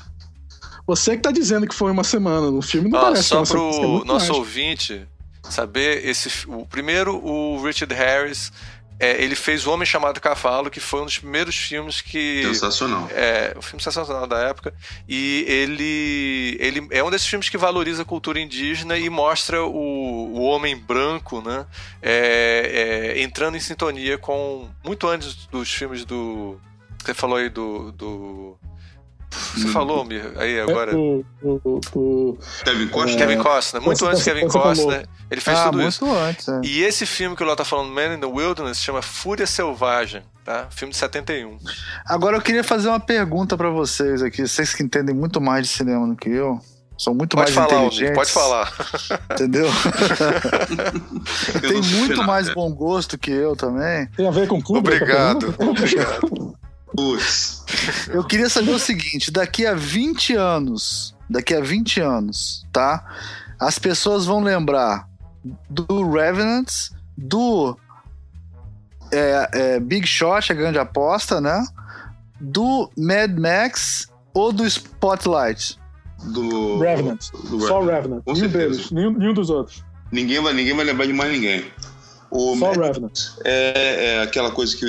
Você 0.87 1.15
que 1.15 1.21
tá 1.21 1.31
dizendo 1.31 1.67
que 1.67 1.75
foi 1.75 1.91
uma 1.91 2.03
semana. 2.03 2.49
No 2.49 2.61
filme 2.63 2.89
não 2.89 2.97
ah, 2.97 3.03
parece 3.03 3.29
Só 3.29 3.43
pro 3.43 4.01
é 4.01 4.05
nosso 4.05 4.27
mais. 4.27 4.29
ouvinte 4.31 5.07
saber, 5.47 6.07
esse, 6.07 6.47
o 6.47 6.65
primeiro, 6.65 7.15
o 7.23 7.61
Richard 7.63 7.93
Harris 7.93 8.51
é, 8.99 9.21
ele 9.21 9.35
fez 9.35 9.65
O 9.65 9.71
Homem 9.71 9.85
Chamado 9.85 10.19
Cavalo, 10.21 10.69
que 10.69 10.79
foi 10.79 11.01
um 11.01 11.05
dos 11.05 11.17
primeiros 11.17 11.55
filmes 11.55 12.01
que. 12.01 12.43
Sensacional. 12.43 13.09
É, 13.11 13.53
um 13.57 13.61
filme 13.61 13.81
sensacional 13.81 14.27
da 14.27 14.39
época. 14.39 14.73
E 15.07 15.45
ele, 15.47 16.57
ele 16.59 16.87
é 16.91 17.03
um 17.03 17.09
desses 17.09 17.27
filmes 17.27 17.49
que 17.49 17.57
valoriza 17.57 18.03
a 18.03 18.05
cultura 18.05 18.39
indígena 18.39 18.97
e 18.97 19.09
mostra 19.09 19.63
o, 19.63 20.33
o 20.33 20.41
homem 20.41 20.77
branco, 20.77 21.41
né? 21.41 21.65
É, 22.01 23.15
é, 23.15 23.21
entrando 23.21 23.57
em 23.57 23.59
sintonia 23.59 24.17
com. 24.17 24.69
Muito 24.83 25.07
antes 25.07 25.47
dos 25.47 25.71
filmes 25.73 26.05
do. 26.05 26.59
Você 27.03 27.13
falou 27.13 27.37
aí 27.37 27.49
do, 27.49 27.91
do 27.91 28.57
você 29.33 29.67
falou, 29.67 30.03
Mir, 30.05 30.31
aí 30.37 30.59
agora. 30.59 30.95
O, 30.95 31.25
o, 31.41 31.79
o, 31.95 32.37
Kevin 32.63 32.87
Costner? 32.87 33.17
Kevin 33.17 33.37
Costner, 33.41 33.81
muito 33.81 34.05
antes 34.05 34.23
de 34.23 34.25
Kevin 34.25 34.47
Costner. 34.47 35.07
Ele 35.29 35.41
fez 35.41 35.57
ah, 35.57 35.65
tudo 35.65 35.77
muito 35.77 35.89
isso. 35.89 36.11
Antes, 36.11 36.47
é. 36.47 36.61
E 36.63 36.83
esse 36.83 37.05
filme 37.05 37.35
que 37.35 37.43
o 37.43 37.45
Léo 37.45 37.55
tá 37.55 37.65
falando, 37.65 37.91
Man 37.91 38.15
in 38.15 38.19
the 38.19 38.27
Wilderness, 38.27 38.79
chama 38.79 39.01
Fúria 39.01 39.47
Selvagem, 39.47 40.23
tá? 40.43 40.67
Filme 40.69 40.91
de 40.91 40.97
71. 40.97 41.57
Agora 42.05 42.37
eu 42.37 42.41
queria 42.41 42.63
fazer 42.63 42.89
uma 42.89 42.99
pergunta 42.99 43.57
para 43.57 43.69
vocês 43.69 44.21
aqui, 44.21 44.47
vocês 44.47 44.73
que 44.73 44.83
entendem 44.83 45.15
muito 45.15 45.41
mais 45.41 45.67
de 45.67 45.73
cinema 45.73 46.07
do 46.07 46.15
que 46.15 46.29
eu. 46.29 46.59
São 46.97 47.13
muito 47.13 47.35
pode 47.35 47.51
mais 47.51 47.69
falar, 47.69 47.85
inteligentes. 47.85 48.15
Pode 48.15 48.31
falar. 48.31 48.73
Entendeu? 49.31 49.67
Tem 51.59 51.81
muito 51.81 52.23
mais 52.23 52.53
bom 52.53 52.71
gosto 52.73 53.17
que 53.17 53.31
eu 53.31 53.55
também. 53.55 54.07
Tem 54.15 54.27
a 54.27 54.31
ver 54.31 54.47
com 54.47 54.61
clube? 54.61 54.87
Obrigado. 54.89 55.55
Obrigado. 55.59 56.29
Putz. 56.95 57.63
Eu 58.09 58.23
queria 58.23 58.49
saber 58.49 58.71
o 58.71 58.79
seguinte: 58.79 59.31
daqui 59.31 59.65
a 59.65 59.73
20 59.73 60.35
anos, 60.35 61.15
daqui 61.29 61.53
a 61.53 61.61
20 61.61 61.99
anos, 62.01 62.65
tá? 62.71 63.05
As 63.59 63.79
pessoas 63.79 64.25
vão 64.25 64.41
lembrar 64.41 65.07
do 65.69 66.09
Revenant, 66.11 66.67
do 67.17 67.77
é, 69.11 69.49
é, 69.53 69.79
Big 69.79 70.07
Shot, 70.07 70.51
a 70.51 70.55
grande 70.55 70.79
aposta, 70.79 71.41
né? 71.41 71.65
Do 72.39 72.89
Mad 72.97 73.37
Max 73.37 74.09
ou 74.33 74.51
do 74.51 74.65
Spotlight? 74.65 75.79
Do 76.25 76.79
Revenant. 76.79 77.19
Do 77.49 77.59
Só 77.61 77.81
Revenant. 77.83 78.23
nenhum 78.25 78.47
deles, 78.47 78.91
nenhum, 78.91 79.11
nenhum 79.11 79.33
dos 79.33 79.49
outros. 79.49 79.83
Ninguém 80.11 80.41
vai, 80.41 80.53
ninguém 80.53 80.75
vai 80.75 80.85
lembrar 80.85 81.05
de 81.05 81.13
mais 81.13 81.31
ninguém. 81.31 81.65
O 82.33 82.57
Só 82.57 82.71
Revenant. 82.71 83.11
É, 83.45 84.05
é, 84.05 84.21
aquela 84.23 84.49
coisa 84.49 84.75
que 84.75 84.85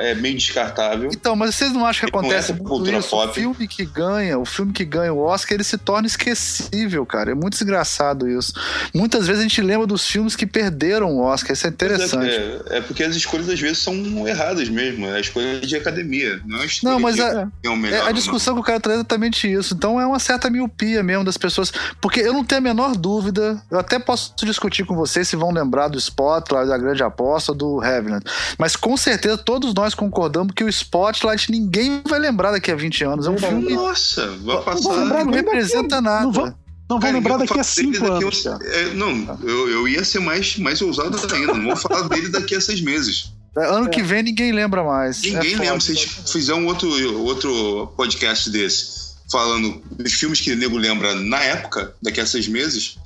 é 0.00 0.14
meio 0.14 0.36
descartável. 0.36 1.10
Então, 1.12 1.34
mas 1.34 1.56
vocês 1.56 1.72
não 1.72 1.84
acham 1.84 2.08
que 2.08 2.16
acontece 2.16 2.52
é 2.52 2.54
muito 2.54 2.90
isso? 2.90 3.10
Pop. 3.10 3.28
O 3.28 3.34
filme 3.34 3.66
que 3.66 3.84
ganha, 3.84 4.38
o 4.38 4.44
filme 4.44 4.72
que 4.72 4.84
ganha 4.84 5.12
o 5.12 5.18
Oscar, 5.18 5.54
ele 5.54 5.64
se 5.64 5.76
torna 5.76 6.06
esquecível, 6.06 7.04
cara. 7.04 7.32
É 7.32 7.34
muito 7.34 7.54
desgraçado 7.54 8.28
isso. 8.28 8.52
Muitas 8.94 9.26
vezes 9.26 9.40
a 9.40 9.42
gente 9.42 9.60
lembra 9.60 9.88
dos 9.88 10.06
filmes 10.06 10.36
que 10.36 10.46
perderam 10.46 11.16
o 11.16 11.20
Oscar. 11.20 11.52
Isso 11.52 11.66
é, 11.66 11.70
é 11.70 11.72
interessante. 11.72 12.30
É, 12.30 12.62
é, 12.76 12.80
porque 12.80 13.02
as 13.02 13.16
escolhas 13.16 13.48
às 13.48 13.58
vezes 13.58 13.78
são 13.78 14.28
erradas 14.28 14.68
mesmo. 14.68 15.06
É 15.06 15.16
a 15.16 15.20
escolha 15.20 15.60
de 15.60 15.74
academia. 15.74 16.40
Não, 16.46 16.62
é 16.62 16.66
não 16.84 17.00
mas 17.00 17.18
a, 17.18 17.50
é 17.64 17.76
melhor, 17.76 18.08
a 18.08 18.12
discussão 18.12 18.54
não. 18.54 18.62
que 18.62 18.64
o 18.64 18.66
cara 18.66 18.78
traz 18.78 18.98
é 18.98 19.00
exatamente 19.00 19.52
isso. 19.52 19.74
Então 19.74 20.00
é 20.00 20.06
uma 20.06 20.20
certa 20.20 20.48
miopia 20.48 21.02
mesmo 21.02 21.24
das 21.24 21.36
pessoas. 21.36 21.72
Porque 22.00 22.20
eu 22.20 22.32
não 22.32 22.44
tenho 22.44 22.60
a 22.60 22.62
menor 22.62 22.94
dúvida. 22.96 23.60
Eu 23.68 23.80
até 23.80 23.98
posso 23.98 24.32
discutir 24.44 24.84
com 24.84 24.94
vocês 24.94 25.26
se 25.26 25.34
vão 25.34 25.50
lembrar 25.50 25.88
do 25.88 25.98
Spotlight, 25.98 26.68
da 26.68 26.83
grande 26.84 27.02
aposta 27.02 27.52
do 27.52 27.78
Revenant. 27.78 28.22
Mas 28.58 28.76
com 28.76 28.96
certeza 28.96 29.36
todos 29.38 29.74
nós 29.74 29.94
concordamos 29.94 30.54
que 30.54 30.64
o 30.64 30.68
Spotlight 30.68 31.50
ninguém 31.50 32.02
vai 32.08 32.18
lembrar 32.18 32.52
daqui 32.52 32.70
a 32.70 32.76
20 32.76 33.04
anos. 33.04 33.26
É 33.26 33.30
um 33.30 33.38
filme. 33.38 33.74
Nossa, 33.74 34.26
vai 34.42 34.62
passar. 34.62 35.04
Não, 35.04 35.24
não 35.24 35.32
representa 35.32 36.00
nada. 36.00 36.24
Não, 36.24 36.54
Não, 36.90 37.00
vou 37.00 37.12
lembrar 37.12 37.38
daqui 37.38 37.58
a 37.58 37.64
cinco 37.64 38.06
anos. 38.06 38.46
é, 38.46 38.94
não, 38.94 39.38
eu, 39.42 39.70
eu 39.70 39.88
ia 39.88 40.04
ser 40.04 40.20
mais, 40.20 40.58
mais 40.58 40.80
ousado 40.82 41.18
ainda. 41.34 41.54
Não 41.54 41.64
vou 41.64 41.76
falar 41.76 42.02
dele 42.08 42.28
daqui 42.28 42.54
a 42.54 42.60
seis 42.60 42.80
meses. 42.80 43.32
É, 43.56 43.66
ano 43.66 43.86
é. 43.86 43.88
que 43.88 44.02
vem 44.02 44.22
ninguém 44.22 44.52
lembra 44.52 44.82
mais. 44.82 45.22
Ninguém 45.22 45.54
é 45.54 45.58
lembra. 45.58 45.80
Se 45.80 45.94
vocês 45.94 46.30
fizerem 46.30 46.62
um 46.62 46.66
outro, 46.66 46.88
outro 47.22 47.86
podcast 47.96 48.50
desse, 48.50 49.14
falando 49.30 49.80
dos 49.92 50.12
filmes 50.12 50.40
que 50.40 50.52
o 50.52 50.56
nego 50.56 50.76
lembra 50.76 51.14
na 51.14 51.38
época, 51.38 51.94
daqui 52.02 52.20
a 52.20 52.26
seis 52.26 52.48
meses, 52.48 52.96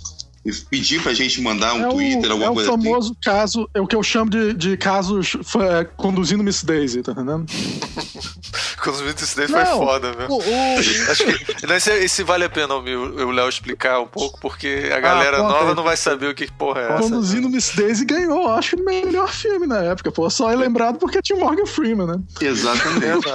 pedir 0.71 1.03
pra 1.03 1.13
gente 1.15 1.41
mandar 1.41 1.75
um 1.75 1.87
é 1.87 1.91
Twitter, 1.91 2.31
o, 2.31 2.33
alguma 2.33 2.53
coisa 2.55 2.71
assim. 2.71 2.79
É 2.79 2.81
o 2.81 2.83
famoso 2.83 3.13
assim. 3.13 3.21
caso, 3.23 3.71
é 3.75 3.81
o 3.81 3.87
que 3.87 3.97
eu 3.97 4.03
chamo 4.03 4.31
de, 4.31 4.55
de 4.55 4.77
casos 4.77 5.37
é, 5.61 5.85
conduzindo 5.85 6.43
Miss 6.43 6.63
Daisy, 6.63 7.03
tá 7.03 7.13
entendendo? 7.13 7.47
conduzindo 8.83 9.07
Miss 9.07 9.35
Daisy 9.35 9.53
foi 9.53 9.65
foda, 9.65 10.13
velho. 10.13 10.29
Acho 11.11 11.25
que 11.25 11.67
não, 11.67 11.75
esse, 11.75 11.91
esse, 11.91 12.23
vale 12.23 12.45
a 12.45 12.51
pena 12.51 12.75
o 12.75 13.31
Léo 13.31 13.49
explicar 13.49 14.01
um 14.01 14.07
pouco, 14.07 14.39
porque 14.41 14.89
a 14.93 14.97
ah, 14.97 15.01
galera 15.01 15.39
ah, 15.39 15.43
nova 15.43 15.75
não 15.75 15.83
vai 15.83 15.97
saber 15.97 16.29
o 16.29 16.35
que 16.35 16.51
porra 16.53 16.81
é 16.81 16.85
essa. 16.85 17.03
Conduzindo 17.03 17.49
Miss 17.49 17.73
Daisy 17.75 18.05
ganhou, 18.05 18.51
acho 18.51 18.77
que 18.77 18.83
o 18.83 18.85
melhor 18.85 19.29
filme 19.29 19.67
na 19.67 19.79
época, 19.79 20.11
pô. 20.11 20.29
Só 20.31 20.51
é 20.51 20.57
lembrado 20.57 20.99
porque 20.99 21.23
tinha 21.23 21.39
Morgan 21.39 21.67
Freeman, 21.67 22.07
né? 22.07 22.21
Exatamente. 22.41 23.27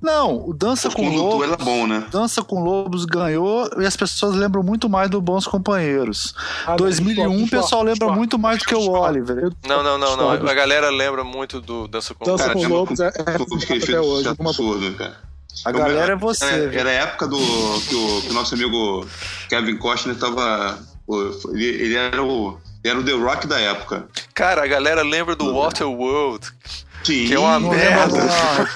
não, 0.00 0.48
o 0.48 0.52
Dança 0.52 0.88
o 0.88 0.92
com 0.92 1.08
Lobos. 1.08 1.46
Era 1.46 1.56
bom, 1.56 1.86
né? 1.86 2.06
Dança 2.10 2.42
com 2.42 2.62
Lobos 2.62 3.04
ganhou 3.04 3.68
e 3.78 3.86
as 3.86 3.96
pessoas 3.96 4.34
lembram 4.34 4.62
muito 4.62 4.88
mais 4.88 5.10
do 5.10 5.20
Bons 5.20 5.46
Companheiros. 5.46 6.27
Ah, 6.66 6.76
2001 6.76 7.44
o 7.44 7.48
pessoal 7.48 7.82
lembra 7.82 8.08
muito 8.08 8.38
mais 8.38 8.58
do 8.58 8.64
que 8.64 8.74
o 8.74 8.90
Oliver. 8.90 9.50
Não, 9.66 9.82
não, 9.82 9.98
não, 9.98 10.16
não. 10.16 10.30
A 10.30 10.54
galera 10.54 10.90
lembra 10.90 11.24
muito 11.24 11.60
do 11.60 11.88
Dança 11.88 12.14
com 12.14 12.24
Dança 12.24 12.52
com 12.52 12.66
Lobos. 12.66 13.00
É, 13.00 13.06
é, 13.06 13.76
até 13.76 14.00
hoje. 14.00 14.28
Absurdo, 14.28 14.94
cara. 14.96 15.16
A 15.64 15.72
galera 15.72 16.12
é 16.12 16.16
você. 16.16 16.44
É, 16.44 16.78
era 16.78 16.88
a 16.88 16.92
época 16.92 17.26
do 17.26 17.36
que 17.36 17.94
o, 17.94 18.22
que 18.22 18.32
nosso 18.32 18.54
amigo 18.54 19.06
Kevin 19.48 19.76
Costner 19.76 20.16
tava. 20.16 20.78
Ele, 21.52 21.64
ele 21.64 21.94
era 21.94 22.22
o. 22.22 22.58
Ele 22.84 22.92
era 22.92 23.00
o 23.00 23.04
The 23.04 23.12
Rock 23.12 23.46
da 23.46 23.58
época. 23.58 24.08
Cara, 24.34 24.62
a 24.62 24.66
galera 24.66 25.02
lembra 25.02 25.34
do 25.34 25.52
Waterworld. 25.52 26.46
Sim, 27.04 27.26
que 27.26 27.34
é 27.34 27.38
uma 27.38 27.58
merda. 27.60 28.18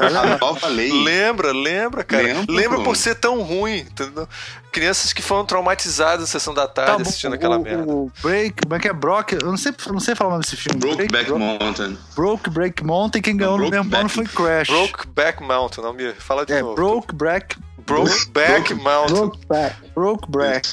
a 0.01 0.39
nova 0.39 0.67
lei. 0.69 0.91
Lembra, 0.91 1.53
lembra, 1.53 2.05
cara. 2.05 2.23
Lembra, 2.23 2.55
lembra 2.55 2.81
por 2.81 2.97
ser 2.97 3.15
tão 3.17 3.43
ruim, 3.43 3.81
entendeu? 3.81 4.29
Crianças 4.71 5.13
que 5.13 5.21
foram 5.21 5.45
traumatizadas 5.45 6.21
na 6.21 6.27
sessão 6.27 6.55
da 6.55 6.67
tarde 6.67 6.97
tá, 6.97 7.03
assistindo 7.03 7.33
o, 7.33 7.35
aquela 7.35 7.59
o, 7.59 7.63
merda. 7.63 7.93
O 7.93 8.11
Break, 8.23 8.63
como 8.63 8.75
é 8.75 8.79
que 8.79 8.89
é? 8.89 8.93
Brock, 8.93 9.33
eu 9.33 9.47
não 9.47 9.57
sei, 9.57 9.73
não 9.89 10.01
sei 10.01 10.15
falar 10.15 10.29
o 10.29 10.33
nome 10.33 10.45
desse 10.45 10.57
filme. 10.57 10.81
Broke 10.81 10.97
Break, 10.97 11.13
Back 11.13 11.31
Mountain. 11.31 11.99
Broke 12.17 12.51
Break 12.51 12.85
Mountain, 12.85 13.23
quem 13.23 13.37
ganhou 13.37 13.59
no 13.59 13.69
mesmo 13.69 13.95
ano 13.95 14.09
foi 14.09 14.25
Crash. 14.25 14.69
Broke 14.69 15.07
Back 15.09 15.43
Mountain, 15.43 15.85
não 15.85 15.93
me 15.93 16.13
fala 16.15 16.47
de 16.47 16.55
é, 16.55 16.63
novo. 16.63 16.75
Broke 16.75 17.15
Break 17.15 17.57
Brokeback 17.87 18.75
Mountain. 18.75 19.15
Brokeback. 19.15 19.77
Brokeback. 19.95 20.69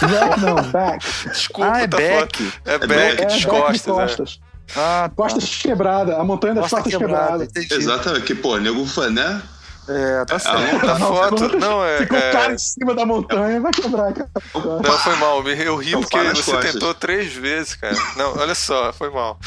Back 0.00 0.40
não, 0.40 0.70
back. 0.70 1.06
Desculpa, 1.28 1.72
ah, 1.72 1.80
é 1.80 1.88
tá 1.88 1.96
back. 1.96 2.52
É, 2.64 2.74
é 2.74 2.78
back, 2.78 3.22
é, 3.22 3.26
de, 3.26 3.46
costas, 3.46 3.76
de 3.76 3.82
costas. 3.82 4.40
Né? 4.40 4.45
Ah, 4.74 5.08
tá. 5.08 5.12
Costas 5.14 5.56
quebrada, 5.56 6.16
a 6.16 6.24
montanha 6.24 6.54
das 6.54 6.70
costas 6.70 6.92
quebradas. 6.92 7.48
Quebrada. 7.52 7.74
Exatamente, 7.74 8.24
que 8.24 8.34
pô, 8.34 8.56
nego 8.58 8.84
né? 9.10 9.42
É, 9.88 10.24
tá 10.24 10.38
certo. 10.38 10.86
A, 10.86 10.92
a 10.92 10.98
foto, 10.98 11.58
não, 11.58 11.84
é. 11.84 11.98
Ficou 11.98 12.18
é... 12.18 12.28
o 12.28 12.32
cara 12.32 12.52
em 12.54 12.58
cima 12.58 12.94
da 12.94 13.06
montanha, 13.06 13.60
vai 13.60 13.72
quebrar, 13.72 14.12
cara. 14.12 14.30
Não, 14.54 14.98
foi 14.98 15.16
mal, 15.16 15.46
eu 15.46 15.76
ri 15.76 15.92
porque 15.92 16.18
você 16.18 16.50
costas. 16.50 16.72
tentou 16.72 16.92
três 16.94 17.32
vezes, 17.32 17.74
cara. 17.76 17.94
Não, 18.16 18.36
olha 18.36 18.54
só, 18.54 18.92
foi 18.92 19.10
mal. 19.10 19.38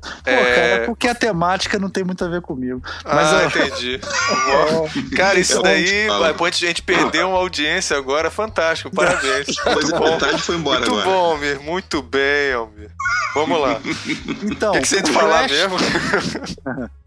Pô, 0.00 0.30
é... 0.30 0.54
cara, 0.54 0.86
porque 0.86 1.08
a 1.08 1.14
temática 1.14 1.78
não 1.78 1.90
tem 1.90 2.04
muito 2.04 2.24
a 2.24 2.28
ver 2.28 2.40
comigo. 2.40 2.82
Mas 3.04 3.32
ah, 3.32 3.42
eu... 3.42 3.48
entendi. 3.48 4.00
cara, 5.16 5.38
isso 5.38 5.60
daí, 5.62 6.08
a 6.08 6.50
gente 6.50 6.82
perdeu 6.82 7.28
uma 7.28 7.38
audiência 7.38 7.96
agora, 7.96 8.30
fantástico, 8.30 8.90
parabéns. 8.90 9.46
Muito 9.70 9.90
bom. 9.90 10.18
foi 10.38 10.56
embora 10.56 10.80
muito 10.80 10.92
agora. 10.92 11.04
bom, 11.04 11.30
Almir, 11.32 11.60
muito 11.60 12.02
bem, 12.02 12.52
Almir. 12.52 12.90
Vamos 13.34 13.60
lá. 13.60 13.80
Então, 14.42 14.70
o 14.70 14.74
que, 14.74 14.80
que 14.80 14.88
você 14.88 15.02
tem 15.02 15.12
falar 15.12 15.48
mesmo? 15.48 15.76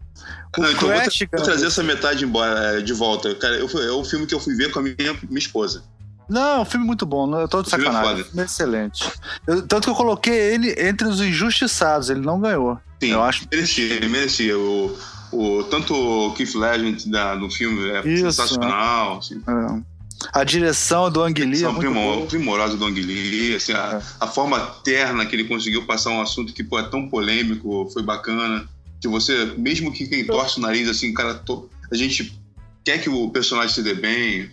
Não, 0.56 0.70
então 0.70 0.88
Crash, 0.88 1.18
vou, 1.18 1.28
vou, 1.32 1.42
trazer 1.42 1.66
essa 1.66 1.82
metade 1.82 2.24
embora, 2.24 2.78
é, 2.78 2.80
de 2.80 2.92
volta. 2.92 3.34
Cara, 3.34 3.56
eu, 3.56 3.68
é 3.68 3.92
um 3.92 4.04
filme 4.04 4.26
que 4.26 4.34
eu 4.34 4.40
fui 4.40 4.54
ver 4.54 4.70
com 4.70 4.78
a 4.78 4.82
minha, 4.82 4.96
minha 5.28 5.38
esposa. 5.38 5.82
Não, 6.28 6.58
é 6.58 6.60
um 6.60 6.64
filme 6.64 6.86
muito 6.86 7.04
bom, 7.04 7.38
eu 7.38 7.48
tô 7.48 7.62
de 7.62 7.68
é 7.68 7.70
sacanagem. 7.70 8.24
É 8.36 8.42
excelente. 8.42 9.10
Eu, 9.46 9.66
tanto 9.66 9.84
que 9.84 9.90
eu 9.90 9.94
coloquei 9.94 10.34
ele 10.34 10.74
entre 10.78 11.06
os 11.06 11.20
injustiçados, 11.20 12.10
ele 12.10 12.20
não 12.20 12.40
ganhou. 12.40 12.78
Sim, 13.02 13.10
eu 13.10 13.22
acho. 13.22 13.46
merecia, 13.50 13.94
ele 13.94 14.08
merecia. 14.08 14.58
O, 14.58 14.96
o, 15.32 15.64
tanto 15.64 15.94
o 15.94 16.32
Keith 16.34 16.54
Legend 16.54 17.10
da, 17.10 17.34
no 17.34 17.50
filme 17.50 17.90
é 17.90 18.08
Isso, 18.08 18.22
sensacional. 18.22 19.16
É. 19.16 19.18
Assim. 19.18 19.42
É. 19.46 19.94
A 20.32 20.44
direção 20.44 21.10
do 21.10 21.22
Ang 21.22 21.44
Lee 21.44 21.64
é 21.64 21.68
muito 21.68 21.80
primor, 21.80 22.26
primorosa 22.26 22.76
do 22.76 22.84
Ang 22.86 22.98
Lee, 22.98 23.56
assim, 23.56 23.72
a, 23.72 24.00
é. 24.00 24.02
a, 24.20 24.26
forma 24.26 24.58
terna 24.82 25.26
que 25.26 25.36
ele 25.36 25.44
conseguiu 25.44 25.84
passar 25.84 26.10
um 26.10 26.20
assunto 26.22 26.52
que 26.52 26.64
pô, 26.64 26.78
é 26.78 26.82
tão 26.84 27.08
polêmico, 27.08 27.88
foi 27.92 28.02
bacana. 28.02 28.66
Que 29.00 29.08
você, 29.08 29.52
mesmo 29.58 29.92
que 29.92 30.06
quem 30.06 30.24
torce 30.24 30.58
o 30.58 30.62
nariz, 30.62 30.88
assim, 30.88 31.12
cara, 31.12 31.34
to, 31.34 31.68
a 31.92 31.94
gente 31.94 32.40
quer 32.82 32.98
que 32.98 33.10
o 33.10 33.28
personagem 33.28 33.74
se 33.74 33.82
dê 33.82 33.92
bem. 33.92 34.48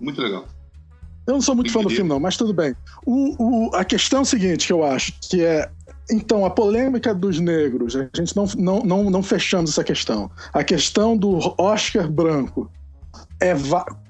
Muito 0.00 0.22
legal. 0.22 0.46
Eu 1.26 1.34
não 1.34 1.40
sou 1.40 1.54
muito 1.54 1.72
fã 1.72 1.82
do 1.82 1.90
filme, 1.90 2.08
não, 2.08 2.20
mas 2.20 2.36
tudo 2.36 2.54
bem. 2.54 2.74
O, 3.04 3.68
o, 3.68 3.74
a 3.74 3.84
questão 3.84 4.22
é 4.22 4.24
seguinte, 4.24 4.66
que 4.66 4.72
eu 4.72 4.84
acho, 4.84 5.12
que 5.20 5.44
é. 5.44 5.68
Então, 6.08 6.46
a 6.46 6.50
polêmica 6.50 7.12
dos 7.12 7.40
negros, 7.40 7.96
a 7.96 8.08
gente 8.16 8.36
não, 8.36 8.46
não, 8.56 8.82
não, 8.84 9.10
não 9.10 9.22
fechamos 9.22 9.70
essa 9.70 9.82
questão. 9.82 10.30
A 10.52 10.62
questão 10.62 11.16
do 11.16 11.52
Oscar 11.58 12.08
branco 12.08 12.70
é 13.40 13.54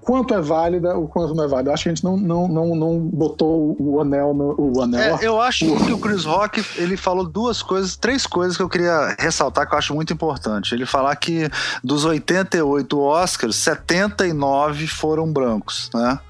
quanto 0.02 0.34
é 0.34 0.40
válida 0.40 0.96
ou 0.96 1.08
quanto 1.08 1.34
não 1.34 1.44
é 1.44 1.48
válida. 1.48 1.70
Eu 1.70 1.74
acho 1.74 1.82
que 1.84 1.88
a 1.88 1.94
gente 1.94 2.04
não, 2.04 2.16
não, 2.16 2.46
não, 2.46 2.76
não 2.76 2.98
botou 2.98 3.76
o 3.80 4.00
anel 4.00 4.32
no 4.32 4.54
o 4.56 4.82
anel. 4.82 5.18
É, 5.18 5.26
eu 5.26 5.40
acho 5.40 5.64
que 5.84 5.92
o 5.92 5.98
Chris 5.98 6.24
Rock 6.24 6.64
ele 6.76 6.96
falou 6.96 7.26
duas 7.26 7.60
coisas, 7.62 7.96
três 7.96 8.26
coisas 8.26 8.56
que 8.56 8.62
eu 8.62 8.68
queria 8.68 9.16
ressaltar 9.18 9.66
que 9.66 9.74
eu 9.74 9.78
acho 9.78 9.94
muito 9.94 10.12
importante. 10.12 10.74
Ele 10.74 10.86
falar 10.86 11.16
que 11.16 11.50
dos 11.82 12.04
88 12.04 13.00
Oscars, 13.00 13.56
79 13.56 14.86
foram 14.86 15.32
brancos, 15.32 15.90
né? 15.92 16.20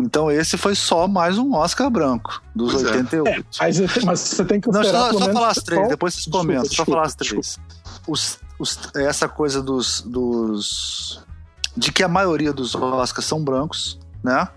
Então 0.00 0.30
esse 0.30 0.56
foi 0.56 0.74
só 0.74 1.08
mais 1.08 1.38
um 1.38 1.54
Oscar 1.54 1.90
branco 1.90 2.42
dos 2.54 2.72
pois 2.72 2.84
88. 2.84 3.28
É. 3.28 3.30
É, 3.30 3.44
mas, 3.60 4.04
mas, 4.04 4.20
você 4.20 4.44
tem 4.44 4.60
que 4.60 4.70
Não, 4.70 4.84
só, 4.84 5.12
só 5.12 5.32
falar 5.32 5.48
as 5.48 5.58
três, 5.58 5.88
depois 5.88 6.14
vocês 6.14 6.26
comentam. 6.26 6.62
Desculpa, 6.62 6.84
só 6.84 6.92
falar 6.92 7.06
as 7.06 7.14
três. 7.14 7.58
Os, 8.06 8.38
os, 8.58 8.78
essa 8.96 9.28
coisa 9.28 9.62
dos, 9.62 10.00
dos. 10.02 11.20
de 11.76 11.92
que 11.92 12.02
a 12.02 12.08
maioria 12.08 12.52
dos 12.52 12.74
Oscars 12.74 13.26
são 13.26 13.42
brancos, 13.42 13.98
né? 14.22 14.48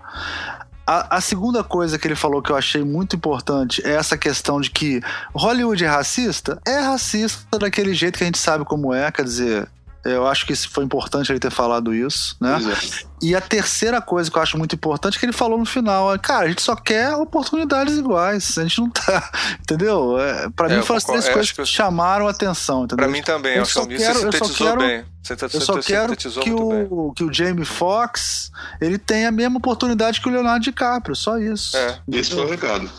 A, 0.84 1.16
a, 1.16 1.20
segunda 1.20 1.62
coisa 1.62 1.96
que 1.96 2.08
ele 2.08 2.16
falou 2.16 2.42
que 2.42 2.50
eu 2.50 2.56
achei 2.56 2.82
muito 2.82 3.14
importante 3.14 3.80
é 3.86 3.92
essa 3.92 4.18
questão 4.18 4.60
de 4.60 4.68
que 4.68 5.00
Hollywood 5.32 5.84
é 5.84 5.88
racista? 5.88 6.60
É 6.66 6.80
racista 6.80 7.56
daquele 7.56 7.94
jeito 7.94 8.18
que 8.18 8.24
a 8.24 8.26
gente 8.26 8.38
sabe 8.38 8.64
como 8.64 8.92
é, 8.92 9.10
quer 9.12 9.22
dizer, 9.22 9.68
eu 10.04 10.26
acho 10.26 10.46
que 10.46 10.54
foi 10.56 10.84
importante 10.84 11.30
ele 11.30 11.38
ter 11.38 11.50
falado 11.50 11.94
isso, 11.94 12.36
né? 12.40 12.58
É. 12.58 13.12
E 13.22 13.36
a 13.36 13.40
terceira 13.40 14.00
coisa 14.00 14.28
que 14.28 14.36
eu 14.36 14.42
acho 14.42 14.58
muito 14.58 14.74
importante 14.74 15.16
é 15.16 15.20
que 15.20 15.26
ele 15.26 15.32
falou 15.32 15.56
no 15.56 15.64
final, 15.64 16.12
é, 16.12 16.18
cara, 16.18 16.46
a 16.46 16.48
gente 16.48 16.60
só 16.60 16.74
quer 16.74 17.14
oportunidades 17.14 17.96
iguais, 17.96 18.58
a 18.58 18.62
gente 18.62 18.80
não 18.80 18.90
tá, 18.90 19.30
entendeu? 19.62 20.18
É, 20.18 20.50
para 20.50 20.72
é, 20.72 20.76
mim 20.76 20.82
foram 20.82 20.98
as 20.98 21.04
três 21.04 21.26
é, 21.28 21.32
coisas 21.32 21.52
que, 21.52 21.62
que 21.62 21.66
chamaram 21.66 22.26
a 22.26 22.30
atenção, 22.30 22.84
entendeu? 22.84 23.04
Pra 23.04 23.12
mim 23.12 23.22
também, 23.22 23.56
eu, 23.56 23.64
só 23.64 23.86
quero, 23.86 24.18
eu 24.20 24.32
só 24.32 24.48
quero, 24.52 24.80
bem. 24.80 25.04
eu 25.40 25.60
só 25.60 25.78
quero 25.78 26.16
que 26.16 26.50
o, 26.50 27.12
que 27.12 27.22
o 27.22 27.32
Jamie 27.32 27.64
Foxx 27.64 28.50
ele 28.80 28.98
tenha 28.98 29.28
a 29.28 29.32
mesma 29.32 29.58
oportunidade 29.58 30.20
que 30.20 30.28
o 30.28 30.32
Leonardo 30.32 30.64
DiCaprio, 30.64 31.14
só 31.14 31.38
isso. 31.38 31.76
É. 31.76 32.00
Esse 32.10 32.32
foi 32.32 32.44
o 32.44 32.48
recado. 32.48 32.90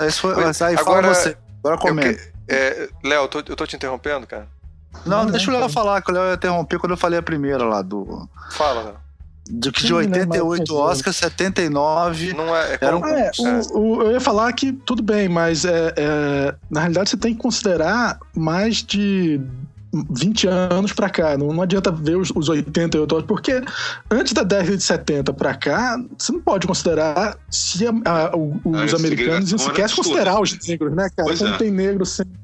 Esse 0.00 0.20
foi, 0.20 0.32
aí 0.34 0.76
agora, 0.76 1.02
fala 1.02 1.14
você, 1.14 1.36
agora 1.64 1.78
comenta. 1.78 2.30
É, 2.46 2.88
Léo, 3.02 3.22
eu 3.22 3.28
tô, 3.28 3.38
eu 3.38 3.56
tô 3.56 3.66
te 3.66 3.76
interrompendo, 3.76 4.26
cara? 4.26 4.46
Não, 5.06 5.24
não 5.24 5.30
deixa 5.30 5.50
o 5.50 5.58
Léo 5.58 5.68
falar, 5.68 6.02
que 6.02 6.10
o 6.10 6.14
Léo 6.14 6.28
ia 6.28 6.34
interromper 6.34 6.78
quando 6.78 6.92
eu 6.92 6.96
falei 6.96 7.18
a 7.18 7.22
primeira 7.22 7.64
lá 7.64 7.82
do. 7.82 8.28
Fala, 8.50 8.82
Léo. 8.82 9.10
De 9.48 9.72
que 9.72 9.84
de 9.84 9.92
88 9.92 10.76
Oscars, 10.76 11.16
79. 11.16 12.34
Não 12.34 12.54
é, 12.54 12.74
é, 12.74 12.78
era 12.80 12.96
um... 12.96 13.04
é, 13.04 13.30
o, 13.72 13.78
o, 13.78 14.02
eu 14.02 14.12
ia 14.12 14.20
falar 14.20 14.52
que 14.52 14.72
tudo 14.72 15.02
bem, 15.02 15.28
mas 15.28 15.64
é, 15.64 15.92
é, 15.96 16.54
na 16.70 16.80
realidade 16.80 17.10
você 17.10 17.16
tem 17.16 17.34
que 17.34 17.40
considerar 17.40 18.20
mais 18.32 18.76
de 18.76 19.40
20 19.92 20.46
anos 20.46 20.92
para 20.92 21.10
cá. 21.10 21.36
Não, 21.36 21.52
não, 21.52 21.62
adianta 21.62 21.90
ver 21.90 22.16
os, 22.16 22.30
os 22.34 22.48
88 22.48 23.12
anos, 23.12 23.26
porque 23.26 23.60
antes 24.10 24.32
da 24.32 24.42
década 24.42 24.76
de 24.76 24.82
70 24.82 25.32
para 25.32 25.54
cá, 25.54 26.00
você 26.16 26.32
não 26.32 26.40
pode 26.40 26.66
considerar 26.66 27.36
se 27.50 27.86
a, 27.86 27.90
a, 27.90 28.36
os 28.36 28.94
americanos 28.94 29.50
sequer 29.50 29.90
considerar 29.92 30.40
os 30.40 30.56
negros, 30.66 30.94
né, 30.94 31.08
cara? 31.16 31.26
Pois 31.26 31.40
Como 31.40 31.54
é. 31.54 31.58
tem 31.58 31.70
negros 31.70 32.10
sendo 32.10 32.39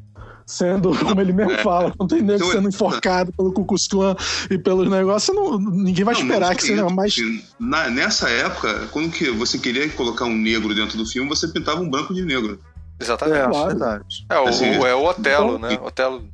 sendo, 0.47 0.97
como 1.05 1.21
ele 1.21 1.33
mesmo 1.33 1.53
é. 1.53 1.63
fala, 1.63 1.93
não 1.99 2.07
tem 2.07 2.23
nego 2.23 2.39
então, 2.39 2.53
sendo 2.53 2.69
enforcado 2.69 3.33
pelo 3.33 3.53
Ku 3.53 3.65
Klux 3.65 3.89
Klan 3.89 4.17
e 4.49 4.57
pelos 4.57 4.89
negócios, 4.89 5.37
não, 5.37 5.59
ninguém 5.59 6.05
vai 6.05 6.15
não, 6.15 6.23
esperar 6.23 6.55
que 6.55 6.63
seja 6.63 6.89
mais... 6.89 7.17
Na, 7.59 7.91
nessa 7.91 8.31
época, 8.31 8.87
quando 8.93 9.11
que 9.11 9.31
você 9.31 9.59
queria 9.59 9.89
colocar 9.91 10.25
um 10.25 10.37
negro 10.37 10.75
dentro 10.75 10.97
do 10.97 11.05
filme, 11.05 11.29
você 11.29 11.49
pintava 11.49 11.81
um 11.81 11.91
branco 11.91 12.15
de 12.15 12.25
negro. 12.25 12.59
Exatamente. 13.01 13.39
É, 13.39 13.49
claro. 13.49 14.05
É, 14.31 14.39
o, 14.39 14.49
assim, 14.49 14.67
é 14.67 14.95
o 14.95 15.05
Otelo, 15.05 15.57
então, 15.57 15.69
né? 15.69 15.79
Otelo. 15.83 16.25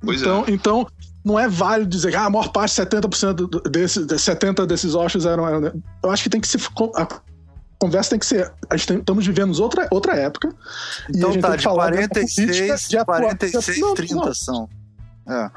Pois 0.00 0.20
então, 0.20 0.44
é. 0.46 0.50
então, 0.52 0.86
não 1.24 1.38
é 1.38 1.48
válido 1.48 1.90
dizer 1.90 2.10
que 2.10 2.16
ah, 2.16 2.26
a 2.26 2.30
maior 2.30 2.50
parte, 2.50 2.72
70% 2.74 3.68
desses, 3.68 4.22
70 4.22 4.66
desses 4.66 4.94
Oscars 4.94 5.26
eram, 5.26 5.46
eram. 5.46 5.82
Eu 6.02 6.10
acho 6.10 6.22
que 6.22 6.30
tem 6.30 6.40
que 6.40 6.48
se 6.48 6.58
conversa 7.78 8.10
tem 8.10 8.18
que 8.18 8.26
ser. 8.26 8.52
A 8.68 8.76
gente 8.76 8.88
tem, 8.88 8.98
estamos 8.98 9.26
vivendo 9.26 9.58
outra, 9.60 9.88
outra 9.90 10.14
época. 10.16 10.54
Então 11.08 11.38
tá, 11.38 11.56
de 11.56 11.64
46, 11.64 12.88
de 12.88 13.04
46, 13.04 13.80
não, 13.80 13.94
30 13.94 14.14
não. 14.14 14.34
são. 14.34 14.68
É. 15.28 15.50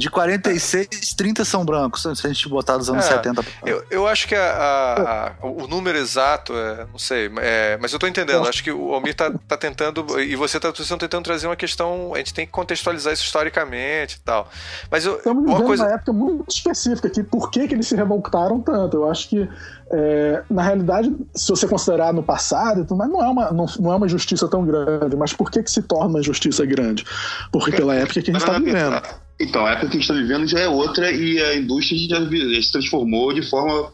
De 0.00 0.08
46, 0.08 0.88
30 1.14 1.44
são 1.44 1.62
brancos, 1.62 2.00
se 2.00 2.26
a 2.26 2.32
gente 2.32 2.48
botar 2.48 2.78
dos 2.78 2.88
anos 2.88 3.04
é, 3.04 3.08
70. 3.16 3.44
Eu, 3.66 3.84
eu 3.90 4.06
acho 4.06 4.26
que 4.26 4.34
a, 4.34 4.50
a, 4.50 5.28
a, 5.28 5.46
o 5.46 5.68
número 5.68 5.98
exato, 5.98 6.54
é, 6.54 6.86
não 6.90 6.98
sei, 6.98 7.30
é, 7.36 7.76
mas 7.78 7.92
eu 7.92 7.98
tô 7.98 8.06
entendendo. 8.06 8.48
Acho 8.48 8.64
que 8.64 8.72
o 8.72 8.94
Almir 8.94 9.14
tá, 9.14 9.30
tá 9.46 9.58
tentando, 9.58 10.18
e 10.18 10.34
você 10.36 10.58
tá 10.58 10.72
tentando 10.72 11.22
trazer 11.22 11.48
uma 11.48 11.54
questão, 11.54 12.14
a 12.14 12.16
gente 12.16 12.32
tem 12.32 12.46
que 12.46 12.52
contextualizar 12.52 13.12
isso 13.12 13.24
historicamente 13.24 14.16
e 14.16 14.20
tal. 14.20 14.48
Mas 14.90 15.04
eu, 15.04 15.18
Estamos 15.18 15.44
uma 15.44 15.62
coisa... 15.62 15.84
uma 15.84 15.92
época 15.92 16.14
muito 16.14 16.48
específica 16.48 17.06
aqui, 17.06 17.22
por 17.22 17.50
que, 17.50 17.68
que 17.68 17.74
eles 17.74 17.86
se 17.86 17.94
revoltaram 17.94 18.58
tanto? 18.58 18.96
Eu 18.96 19.10
acho 19.10 19.28
que 19.28 19.46
é, 19.92 20.42
na 20.48 20.62
realidade, 20.62 21.14
se 21.34 21.50
você 21.50 21.68
considerar 21.68 22.14
no 22.14 22.22
passado, 22.22 22.86
mas 22.96 23.10
não 23.10 23.22
é 23.22 23.28
uma, 23.28 23.50
não, 23.50 23.66
não, 23.78 23.92
é 23.92 23.96
uma 23.96 24.08
justiça 24.08 24.48
tão 24.48 24.64
grande. 24.64 25.14
Mas 25.14 25.34
por 25.34 25.50
que, 25.50 25.62
que 25.62 25.70
se 25.70 25.82
torna 25.82 26.08
uma 26.08 26.22
justiça 26.22 26.64
grande? 26.64 27.04
Porque 27.52 27.70
pela 27.72 27.94
época 27.94 28.14
que 28.14 28.30
a 28.30 28.32
gente 28.32 28.36
está 28.36 28.58
vivendo. 28.58 29.02
Então, 29.40 29.64
a 29.64 29.70
época 29.70 29.88
que 29.88 29.96
a 29.96 30.00
gente 30.00 30.02
está 30.02 30.14
vivendo 30.14 30.46
já 30.46 30.60
é 30.60 30.68
outra 30.68 31.10
e 31.10 31.40
a 31.40 31.56
indústria 31.56 31.98
já, 31.98 32.20
já 32.20 32.62
se 32.62 32.72
transformou 32.72 33.32
de 33.32 33.42
forma 33.42 33.90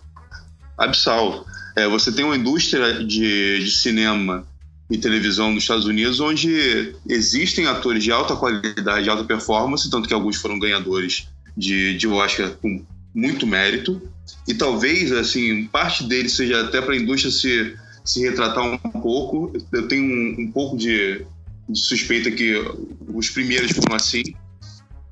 abissal. 0.77 1.47
É, 1.77 1.87
você 1.87 2.11
tem 2.11 2.25
uma 2.25 2.37
indústria 2.37 3.05
de, 3.05 3.61
de 3.61 3.71
cinema 3.71 4.45
e 4.91 4.99
televisão 4.99 5.53
nos 5.53 5.63
Estados 5.63 5.87
Unidos 5.87 6.21
onde 6.21 6.95
existem 7.09 7.67
atores 7.67 8.03
de 8.03 8.11
alta 8.11 8.35
qualidade, 8.35 9.05
de 9.05 9.11
alta 9.11 9.25
performance, 9.25 9.91
tanto 9.91 10.09
que 10.09 10.15
alguns 10.15 10.37
foram 10.37 10.59
ganhadores 10.59 11.29
de, 11.57 11.97
de 11.97 12.09
Oscar 12.09 12.51
com 12.51 12.85
muito 13.15 13.47
mérito 13.47 14.03
e 14.47 14.55
talvez 14.55 15.13
assim 15.13 15.65
parte 15.67 16.05
dele 16.05 16.29
seja 16.29 16.63
até 16.63 16.81
para 16.81 16.95
a 16.95 16.97
indústria 16.97 17.33
se, 17.33 17.75
se 18.05 18.21
retratar 18.21 18.65
um 18.65 18.79
pouco. 18.79 19.53
Eu 19.73 19.89
tenho 19.89 20.05
um, 20.05 20.43
um 20.43 20.53
pouco 20.53 20.77
de, 20.77 21.25
de, 21.69 21.81
suspeita 21.81 22.31
que 22.31 22.55
os 23.09 23.31
primeiros 23.31 23.73
foram 23.73 23.95
assim. 23.95 24.23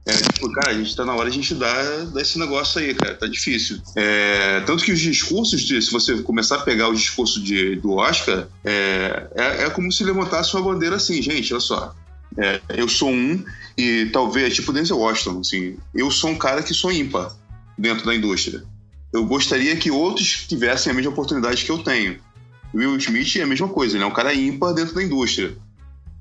É, 0.06 0.12
tipo, 0.12 0.52
cara, 0.52 0.72
a 0.72 0.74
gente 0.74 0.94
tá 0.94 1.05
na 1.05 1.14
hora 1.14 1.31
de 1.31 1.39
a 1.39 1.43
gente 1.43 1.55
dar, 1.55 2.06
dar 2.06 2.20
esse 2.20 2.39
negócio 2.39 2.81
aí, 2.81 2.94
cara, 2.94 3.14
tá 3.14 3.26
difícil. 3.26 3.81
É, 3.97 4.60
tanto 4.60 4.85
que 4.85 4.93
os 4.93 5.01
discursos, 5.01 5.62
de, 5.62 5.81
se 5.81 5.90
você 5.90 6.22
começar 6.22 6.56
a 6.56 6.60
pegar 6.60 6.89
o 6.89 6.94
discurso 6.94 7.43
de, 7.43 7.76
do 7.76 7.93
Oscar, 7.94 8.47
é, 8.62 9.28
é, 9.35 9.64
é 9.64 9.70
como 9.70 9.90
se 9.90 10.05
levantasse 10.05 10.55
uma 10.55 10.62
bandeira 10.62 10.97
assim, 10.97 11.22
gente, 11.22 11.52
olha 11.52 11.60
só. 11.60 11.94
É, 12.36 12.60
eu 12.76 12.89
sou 12.89 13.10
um, 13.10 13.43
e 13.78 14.10
talvez, 14.12 14.55
tipo 14.55 14.72
Denzel 14.72 14.98
Washington, 14.98 15.40
assim, 15.40 15.76
eu 15.94 16.10
sou 16.10 16.31
um 16.31 16.36
cara 16.36 16.62
que 16.62 16.74
sou 16.74 16.93
ímpar 16.93 17.32
dentro 17.78 18.05
da 18.05 18.14
indústria 18.14 18.62
eu 19.14 19.24
gostaria 19.24 19.76
que 19.76 19.93
outros 19.93 20.44
tivessem 20.48 20.90
a 20.90 20.94
mesma 20.94 21.12
oportunidade 21.12 21.64
que 21.64 21.70
eu 21.70 21.78
tenho. 21.78 22.18
Will 22.74 22.97
Smith 22.97 23.36
é 23.36 23.43
a 23.43 23.47
mesma 23.47 23.68
coisa, 23.68 23.97
ele 23.97 24.02
é 24.02 24.06
um 24.06 24.12
cara 24.12 24.35
ímpar 24.35 24.74
dentro 24.74 24.93
da 24.93 25.05
indústria. 25.05 25.56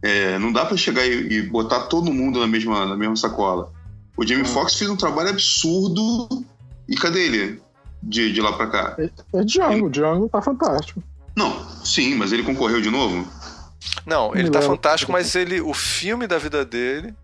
É, 0.04 0.38
não 0.38 0.52
dá 0.52 0.66
para 0.66 0.76
chegar 0.76 1.06
e, 1.06 1.32
e, 1.32 1.42
botar 1.44 1.86
todo 1.86 2.12
mundo 2.12 2.38
na 2.38 2.46
mesma, 2.46 2.86
na 2.86 2.98
mesma 2.98 3.16
sacola. 3.16 3.72
O 4.18 4.28
Jamie 4.28 4.44
hum. 4.44 4.48
Foxx 4.48 4.78
fez 4.78 4.90
um 4.90 4.98
trabalho 4.98 5.30
absurdo. 5.30 6.28
E 6.90 6.96
cadê 6.96 7.26
ele? 7.26 7.62
De, 8.02 8.34
de 8.34 8.42
lá 8.42 8.52
pra 8.52 8.68
cá. 8.68 8.96
É, 9.00 9.10
é 9.34 9.44
Django, 9.46 9.86
ele... 9.86 9.90
Django 9.90 10.28
tá 10.28 10.42
fantástico. 10.42 11.02
Não, 11.36 11.66
sim, 11.86 12.16
mas 12.16 12.34
ele 12.34 12.44
concorreu 12.44 12.82
de 12.82 12.90
novo? 12.90 13.26
Não, 14.06 14.36
ele 14.36 14.50
tá 14.50 14.62
fantástico, 14.62 15.12
mas 15.12 15.34
ele, 15.36 15.62
o 15.62 15.74
filme 15.74 16.28
da 16.28 16.38
vida 16.38 16.66
dele 16.66 17.16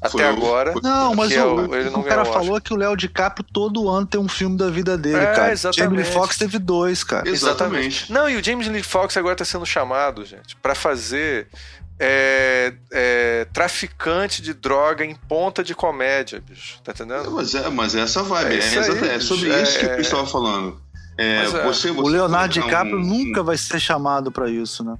até 0.00 0.08
foi 0.08 0.24
agora. 0.24 0.74
Não, 0.82 1.14
mas 1.14 1.30
é 1.30 1.44
o, 1.44 1.74
ele 1.74 1.90
não 1.90 2.00
o 2.00 2.04
cara 2.04 2.24
falou 2.24 2.60
que 2.60 2.74
o 2.74 2.76
Léo 2.76 2.96
DiCaprio 2.96 3.46
todo 3.52 3.88
ano 3.88 4.04
tem 4.04 4.20
um 4.20 4.28
filme 4.28 4.56
da 4.56 4.68
vida 4.68 4.98
dele, 4.98 5.16
é, 5.16 5.32
cara. 5.32 5.52
Exatamente. 5.52 5.78
Jamie 5.78 6.02
Lee 6.02 6.12
Foxx 6.12 6.36
teve 6.36 6.58
dois, 6.58 7.04
cara. 7.04 7.28
Exatamente. 7.28 8.12
Não, 8.12 8.28
e 8.28 8.36
o 8.36 8.44
James 8.44 8.66
Lee 8.66 8.82
Fox 8.82 9.16
agora 9.16 9.36
tá 9.36 9.44
sendo 9.44 9.64
chamado, 9.64 10.24
gente, 10.24 10.56
para 10.56 10.74
fazer 10.74 11.48
é, 11.98 12.74
é, 12.92 13.46
traficante 13.52 14.42
de 14.42 14.52
droga 14.52 15.04
em 15.04 15.14
ponta 15.14 15.62
de 15.62 15.74
comédia, 15.74 16.42
bicho. 16.46 16.80
Tá 16.82 16.92
entendendo? 16.92 17.30
Mas 17.30 17.54
é, 17.54 17.68
mas 17.70 17.94
é 17.94 18.00
essa 18.00 18.22
vibe. 18.22 18.54
É, 18.54 18.58
é, 18.58 18.78
aí, 18.78 19.08
é 19.16 19.20
sobre 19.20 19.62
isso 19.62 19.78
que 19.78 19.86
eu 19.86 20.00
estava 20.00 20.26
falando. 20.26 20.80
É, 21.18 21.46
você, 21.46 21.62
você, 21.62 21.90
o 21.90 22.06
Leonardo 22.06 22.52
DiCaprio 22.52 22.98
um... 22.98 23.02
nunca 23.02 23.42
vai 23.42 23.56
ser 23.56 23.80
chamado 23.80 24.30
para 24.30 24.50
isso, 24.50 24.84
né? 24.84 24.96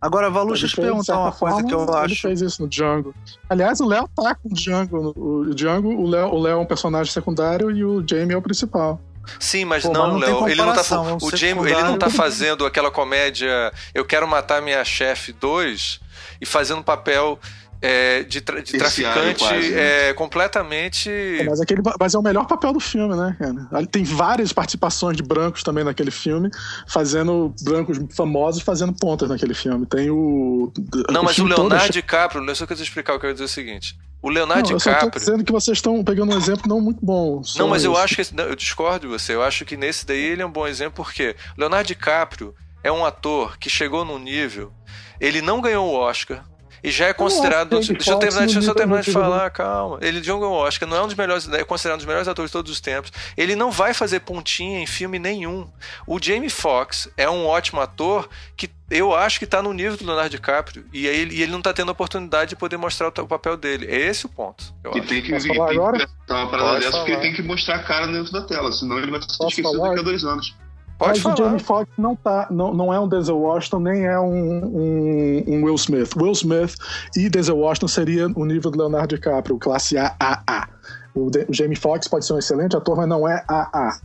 Agora, 0.00 0.30
Valu, 0.30 0.50
deixa 0.50 0.66
eu 0.66 0.70
te 0.70 0.76
perguntar 0.76 1.18
uma 1.18 1.32
coisa 1.32 1.56
forma, 1.56 1.68
que 1.68 1.74
eu 1.74 1.94
acho. 1.94 2.04
Ele 2.04 2.14
fez 2.14 2.40
isso 2.40 2.62
no 2.62 2.68
Django. 2.68 3.14
Aliás, 3.48 3.80
o 3.80 3.86
Léo 3.86 4.08
tá 4.14 4.34
com 4.36 4.48
o 4.48 4.54
Django. 4.54 5.12
O 5.16 5.54
Django, 5.54 5.88
o 5.88 6.06
Léo, 6.06 6.28
o 6.28 6.38
Léo 6.40 6.58
é 6.58 6.60
um 6.60 6.66
personagem 6.66 7.12
secundário 7.12 7.70
e 7.70 7.84
o 7.84 8.04
Jamie 8.06 8.34
é 8.34 8.36
o 8.36 8.42
principal. 8.42 9.00
Sim, 9.40 9.64
mas 9.64 9.82
Pô, 9.84 9.92
não, 9.92 10.18
Léo, 10.18 10.48
ele 10.48 10.62
não 10.62 10.72
tá, 10.72 10.82
o 11.20 11.36
Jamie, 11.36 11.72
ele 11.72 11.82
não 11.82 11.98
tá 11.98 12.08
fazendo 12.08 12.64
aquela 12.64 12.92
comédia 12.92 13.72
Eu 13.92 14.04
Quero 14.04 14.28
Matar 14.28 14.62
Minha 14.62 14.84
Chefe 14.84 15.32
2 15.32 15.98
e 16.40 16.46
fazendo 16.46 16.82
papel 16.82 17.38
é, 17.80 18.22
de, 18.22 18.40
tra 18.40 18.60
de 18.60 18.72
traficante 18.72 19.44
quase, 19.44 19.70
né? 19.70 20.08
é, 20.08 20.14
completamente. 20.14 21.10
É, 21.10 21.44
mas, 21.44 21.60
aquele, 21.60 21.82
mas 21.98 22.14
é 22.14 22.18
o 22.18 22.22
melhor 22.22 22.46
papel 22.46 22.72
do 22.72 22.80
filme, 22.80 23.14
né, 23.14 23.36
cara? 23.38 23.86
Tem 23.86 24.04
várias 24.04 24.52
participações 24.52 25.16
de 25.16 25.22
brancos 25.22 25.62
também 25.62 25.84
naquele 25.84 26.10
filme, 26.10 26.50
fazendo 26.88 27.54
brancos 27.62 27.98
famosos 28.14 28.62
fazendo 28.62 28.92
pontas 28.92 29.28
naquele 29.28 29.54
filme. 29.54 29.86
Tem 29.86 30.10
o. 30.10 30.72
Não, 31.10 31.22
o 31.22 31.24
mas 31.24 31.38
o 31.38 31.44
Leonardo 31.44 31.84
todo... 31.84 31.92
DiCaprio, 31.92 32.42
não 32.42 32.52
é 32.52 32.54
só 32.54 32.66
que 32.66 32.72
eu 32.72 32.76
explicar, 32.76 33.12
eu 33.12 33.20
quero 33.20 33.32
dizer 33.32 33.44
o 33.44 33.48
seguinte. 33.48 33.98
O 34.22 34.30
Leonardo 34.30 34.70
não, 34.70 34.76
DiCaprio. 34.76 35.06
Eu 35.06 35.10
tô 35.10 35.18
dizendo 35.18 35.44
que 35.44 35.52
vocês 35.52 35.78
estão 35.78 36.02
pegando 36.02 36.34
um 36.34 36.38
exemplo 36.38 36.64
não 36.66 36.80
muito 36.80 37.04
bom. 37.04 37.42
Não, 37.56 37.68
mas 37.68 37.82
isso. 37.82 37.90
eu 37.90 37.96
acho 37.96 38.16
que. 38.16 38.34
Não, 38.34 38.44
eu 38.44 38.56
discordo 38.56 39.06
de 39.06 39.12
você. 39.12 39.34
Eu 39.34 39.42
acho 39.42 39.64
que 39.64 39.76
nesse 39.76 40.06
daí 40.06 40.24
ele 40.24 40.42
é 40.42 40.46
um 40.46 40.50
bom 40.50 40.66
exemplo, 40.66 41.04
porque 41.04 41.36
Leonardo 41.56 41.86
DiCaprio 41.86 42.54
é 42.86 42.92
um 42.92 43.04
ator 43.04 43.58
que 43.58 43.68
chegou 43.68 44.04
num 44.04 44.18
nível. 44.18 44.72
Ele 45.20 45.42
não 45.42 45.60
ganhou 45.60 45.88
o 45.88 45.94
Oscar 45.94 46.44
e 46.84 46.90
já 46.90 47.06
é 47.06 47.12
considerado. 47.12 47.70
Deixa 47.70 47.92
eu 47.92 48.18
terminar, 48.18 48.46
deixa 48.46 48.70
eu 48.70 48.74
terminar 48.74 49.02
de 49.02 49.10
falar, 49.10 49.50
calma. 49.50 49.98
Ele, 50.00 50.20
John 50.20 50.40
Oscar, 50.40 50.88
não 50.88 50.96
é 50.96 51.02
um 51.02 51.06
dos 51.06 51.16
melhores, 51.16 51.48
é 51.48 51.64
considerado 51.64 51.96
um 51.96 51.98
dos 51.98 52.06
melhores 52.06 52.28
atores 52.28 52.50
de 52.50 52.52
todos 52.52 52.70
os 52.70 52.80
tempos. 52.80 53.10
Ele 53.36 53.56
não 53.56 53.72
vai 53.72 53.92
fazer 53.92 54.20
pontinha 54.20 54.78
em 54.78 54.86
filme 54.86 55.18
nenhum. 55.18 55.68
O 56.06 56.22
Jamie 56.22 56.48
Foxx 56.48 57.08
é 57.16 57.28
um 57.28 57.44
ótimo 57.44 57.80
ator 57.80 58.28
que 58.56 58.70
eu 58.88 59.12
acho 59.12 59.40
que 59.40 59.46
está 59.46 59.60
no 59.60 59.72
nível 59.72 59.96
do 59.96 60.06
Leonardo 60.06 60.30
DiCaprio. 60.30 60.86
E 60.92 61.08
ele, 61.08 61.34
e 61.34 61.42
ele 61.42 61.50
não 61.50 61.58
está 61.58 61.72
tendo 61.72 61.88
a 61.88 61.92
oportunidade 61.92 62.50
de 62.50 62.56
poder 62.56 62.76
mostrar 62.76 63.08
o, 63.08 63.22
o 63.22 63.26
papel 63.26 63.56
dele. 63.56 63.86
É 63.86 63.96
esse 63.96 64.26
o 64.26 64.28
ponto. 64.28 64.72
e 64.94 65.00
tem 65.00 65.22
que, 65.22 65.36
vir, 65.36 65.50
tem 65.50 65.60
agora? 65.60 66.06
que 66.06 66.32
uma 66.32 66.48
parada 66.48 66.78
dessa, 66.78 66.98
porque 66.98 67.10
ele 67.10 67.20
tem 67.20 67.34
que 67.34 67.42
mostrar 67.42 67.76
a 67.76 67.82
cara 67.82 68.06
dentro 68.06 68.30
da 68.32 68.42
tela, 68.42 68.70
senão 68.70 68.96
ele 68.98 69.10
vai 69.10 69.20
se 69.20 69.26
esquecer 69.28 69.62
daqui 69.62 69.98
a 69.98 70.02
dois 70.02 70.22
anos. 70.24 70.54
Pode 70.98 71.10
Mas 71.10 71.20
falar. 71.20 71.34
o 71.34 71.36
Jamie 71.36 71.60
Foxx 71.60 71.92
não, 71.98 72.16
tá, 72.16 72.46
não, 72.50 72.72
não 72.72 72.92
é 72.92 72.98
um 72.98 73.06
Denzel 73.06 73.38
Washington, 73.38 73.80
nem 73.80 74.06
é 74.06 74.18
um, 74.18 74.64
um, 74.64 75.44
um, 75.46 75.64
Will 75.64 75.74
Smith. 75.74 76.16
Will 76.16 76.32
Smith 76.32 76.74
e 77.14 77.28
Denzel 77.28 77.58
Washington 77.58 77.88
seria 77.88 78.26
o 78.28 78.44
nível 78.46 78.70
do 78.70 78.78
Leonardo 78.78 79.14
DiCaprio, 79.14 79.58
classe 79.58 79.96
AAA. 79.98 80.68
O, 81.14 81.26
o 81.26 81.52
Jamie 81.52 81.76
Foxx 81.76 82.08
pode 82.08 82.24
ser 82.24 82.32
um 82.32 82.38
excelente 82.38 82.76
ator, 82.76 82.96
mas 82.96 83.08
não 83.08 83.28
é 83.28 83.44
AA. 83.46 83.98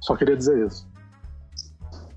Só 0.00 0.14
queria 0.14 0.36
dizer 0.36 0.66
isso. 0.66 0.86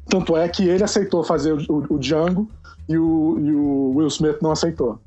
Tanto 0.08 0.38
é 0.38 0.48
que 0.48 0.68
ele 0.68 0.84
aceitou 0.84 1.24
fazer 1.24 1.54
o, 1.54 1.58
o, 1.68 1.96
o 1.96 2.00
Django 2.00 2.48
e 2.88 2.98
o, 2.98 3.40
e 3.40 3.52
o 3.52 3.94
Will 3.96 4.08
Smith 4.08 4.38
não 4.42 4.52
aceitou. 4.52 5.00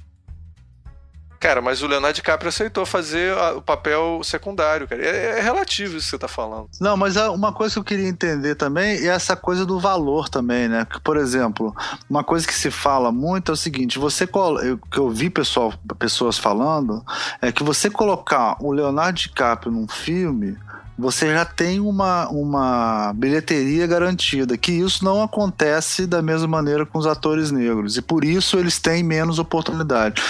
Cara, 1.43 1.61
mas 1.61 1.83
o 1.83 1.89
Leonardo 1.89 2.15
DiCaprio 2.15 2.51
aceitou 2.51 2.87
fazer 2.87 3.37
o 3.57 3.61
papel 3.61 4.21
secundário, 4.23 4.87
cara. 4.87 5.05
É, 5.05 5.39
é, 5.39 5.41
relativo 5.41 5.97
isso 5.97 6.07
que 6.07 6.11
você 6.13 6.19
tá 6.19 6.29
falando. 6.29 6.69
Não, 6.81 6.97
mas 6.97 7.17
uma 7.17 7.53
coisa 7.53 7.75
que 7.75 7.79
eu 7.81 7.85
queria 7.85 8.07
entender 8.07 8.55
também 8.55 8.97
é 8.99 9.07
essa 9.07 9.35
coisa 9.35 9.67
do 9.67 9.81
valor 9.81 10.29
também, 10.29 10.69
né? 10.69 10.87
Que, 10.89 11.01
por 11.01 11.17
exemplo, 11.17 11.75
uma 12.09 12.23
coisa 12.23 12.47
que 12.47 12.55
se 12.55 12.71
fala 12.71 13.11
muito 13.11 13.51
é 13.51 13.55
o 13.55 13.57
seguinte: 13.57 13.99
você 13.99 14.25
que 14.25 14.99
eu 14.99 15.11
vi 15.11 15.29
pessoal, 15.29 15.75
pessoas 15.99 16.39
falando 16.39 17.05
é 17.41 17.51
que 17.51 17.65
você 17.65 17.91
colocar 17.91 18.57
o 18.61 18.71
Leonardo 18.71 19.19
DiCaprio 19.19 19.73
num 19.73 19.89
filme 19.89 20.57
você 20.99 21.33
já 21.33 21.45
tem 21.45 21.81
uma, 21.81 22.29
uma 22.29 23.13
bilheteria 23.15 23.87
garantida, 23.87 24.57
que 24.57 24.73
isso 24.73 25.05
não 25.05 25.23
acontece 25.23 26.07
da 26.07 26.21
mesma 26.21 26.47
maneira 26.47 26.85
com 26.85 26.99
os 26.99 27.07
atores 27.07 27.51
negros, 27.51 27.97
e 27.97 28.03
por 28.03 28.25
isso 28.25 28.59
eles 28.59 28.79
têm 28.79 29.03
menos 29.03 29.39
oportunidade. 29.39 30.23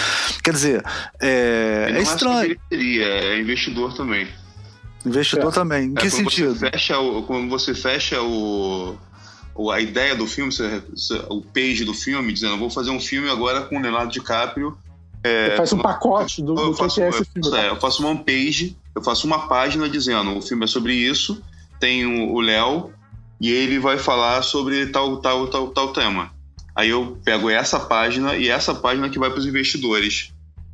Quer 0.43 0.51
dizer, 0.51 0.83
é, 1.21 1.89
é 1.91 2.01
estranho. 2.01 2.41
bilheteria, 2.41 3.05
é 3.05 3.39
investidor 3.39 3.93
também. 3.93 4.27
Investidor 5.05 5.51
é. 5.51 5.53
também. 5.53 5.87
Em 5.89 5.93
é, 5.97 6.01
que 6.01 6.09
sentido? 6.09 6.55
Você 6.55 6.69
fecha 6.71 6.97
o, 6.97 7.23
quando 7.23 7.49
você 7.49 7.75
fecha 7.75 8.21
o, 8.21 8.97
a 9.71 9.81
ideia 9.81 10.15
do 10.15 10.25
filme, 10.25 10.51
o 11.29 11.41
page 11.41 11.83
do 11.83 11.93
filme, 11.93 12.31
dizendo, 12.31 12.57
vou 12.57 12.69
fazer 12.69 12.91
um 12.91 12.99
filme 12.99 13.29
agora 13.29 13.61
com 13.63 13.77
o 13.77 13.81
Leonardo 13.81 14.11
DiCaprio 14.11 14.77
é, 15.23 15.55
faz 15.55 15.71
um 15.71 15.79
pacote 15.79 16.41
do, 16.41 16.53
do 16.53 16.73
faço, 16.73 16.95
que 16.95 17.01
é 17.01 17.09
esse 17.09 17.25
filme. 17.25 17.57
É, 17.57 17.69
eu 17.69 17.77
faço 17.77 18.01
uma 18.01 18.11
homepage, 18.11 18.77
eu 18.93 19.01
faço 19.01 19.25
uma 19.25 19.47
página 19.47 19.87
dizendo 19.87 20.37
o 20.37 20.41
filme 20.41 20.65
é 20.65 20.67
sobre 20.67 20.93
isso, 20.93 21.41
tem 21.79 22.05
o 22.05 22.39
Léo 22.41 22.91
e 23.39 23.49
ele 23.49 23.79
vai 23.79 23.97
falar 23.97 24.41
sobre 24.41 24.87
tal, 24.87 25.17
tal, 25.17 25.47
tal, 25.47 25.67
tal 25.69 25.93
tema. 25.93 26.31
Aí 26.75 26.89
eu 26.89 27.17
pego 27.23 27.49
essa 27.49 27.79
página 27.79 28.35
e 28.35 28.49
essa 28.49 28.73
página 28.73 29.09
que 29.09 29.19
vai 29.19 29.29
para 29.29 29.39
os 29.39 29.45
investidores. 29.45 30.33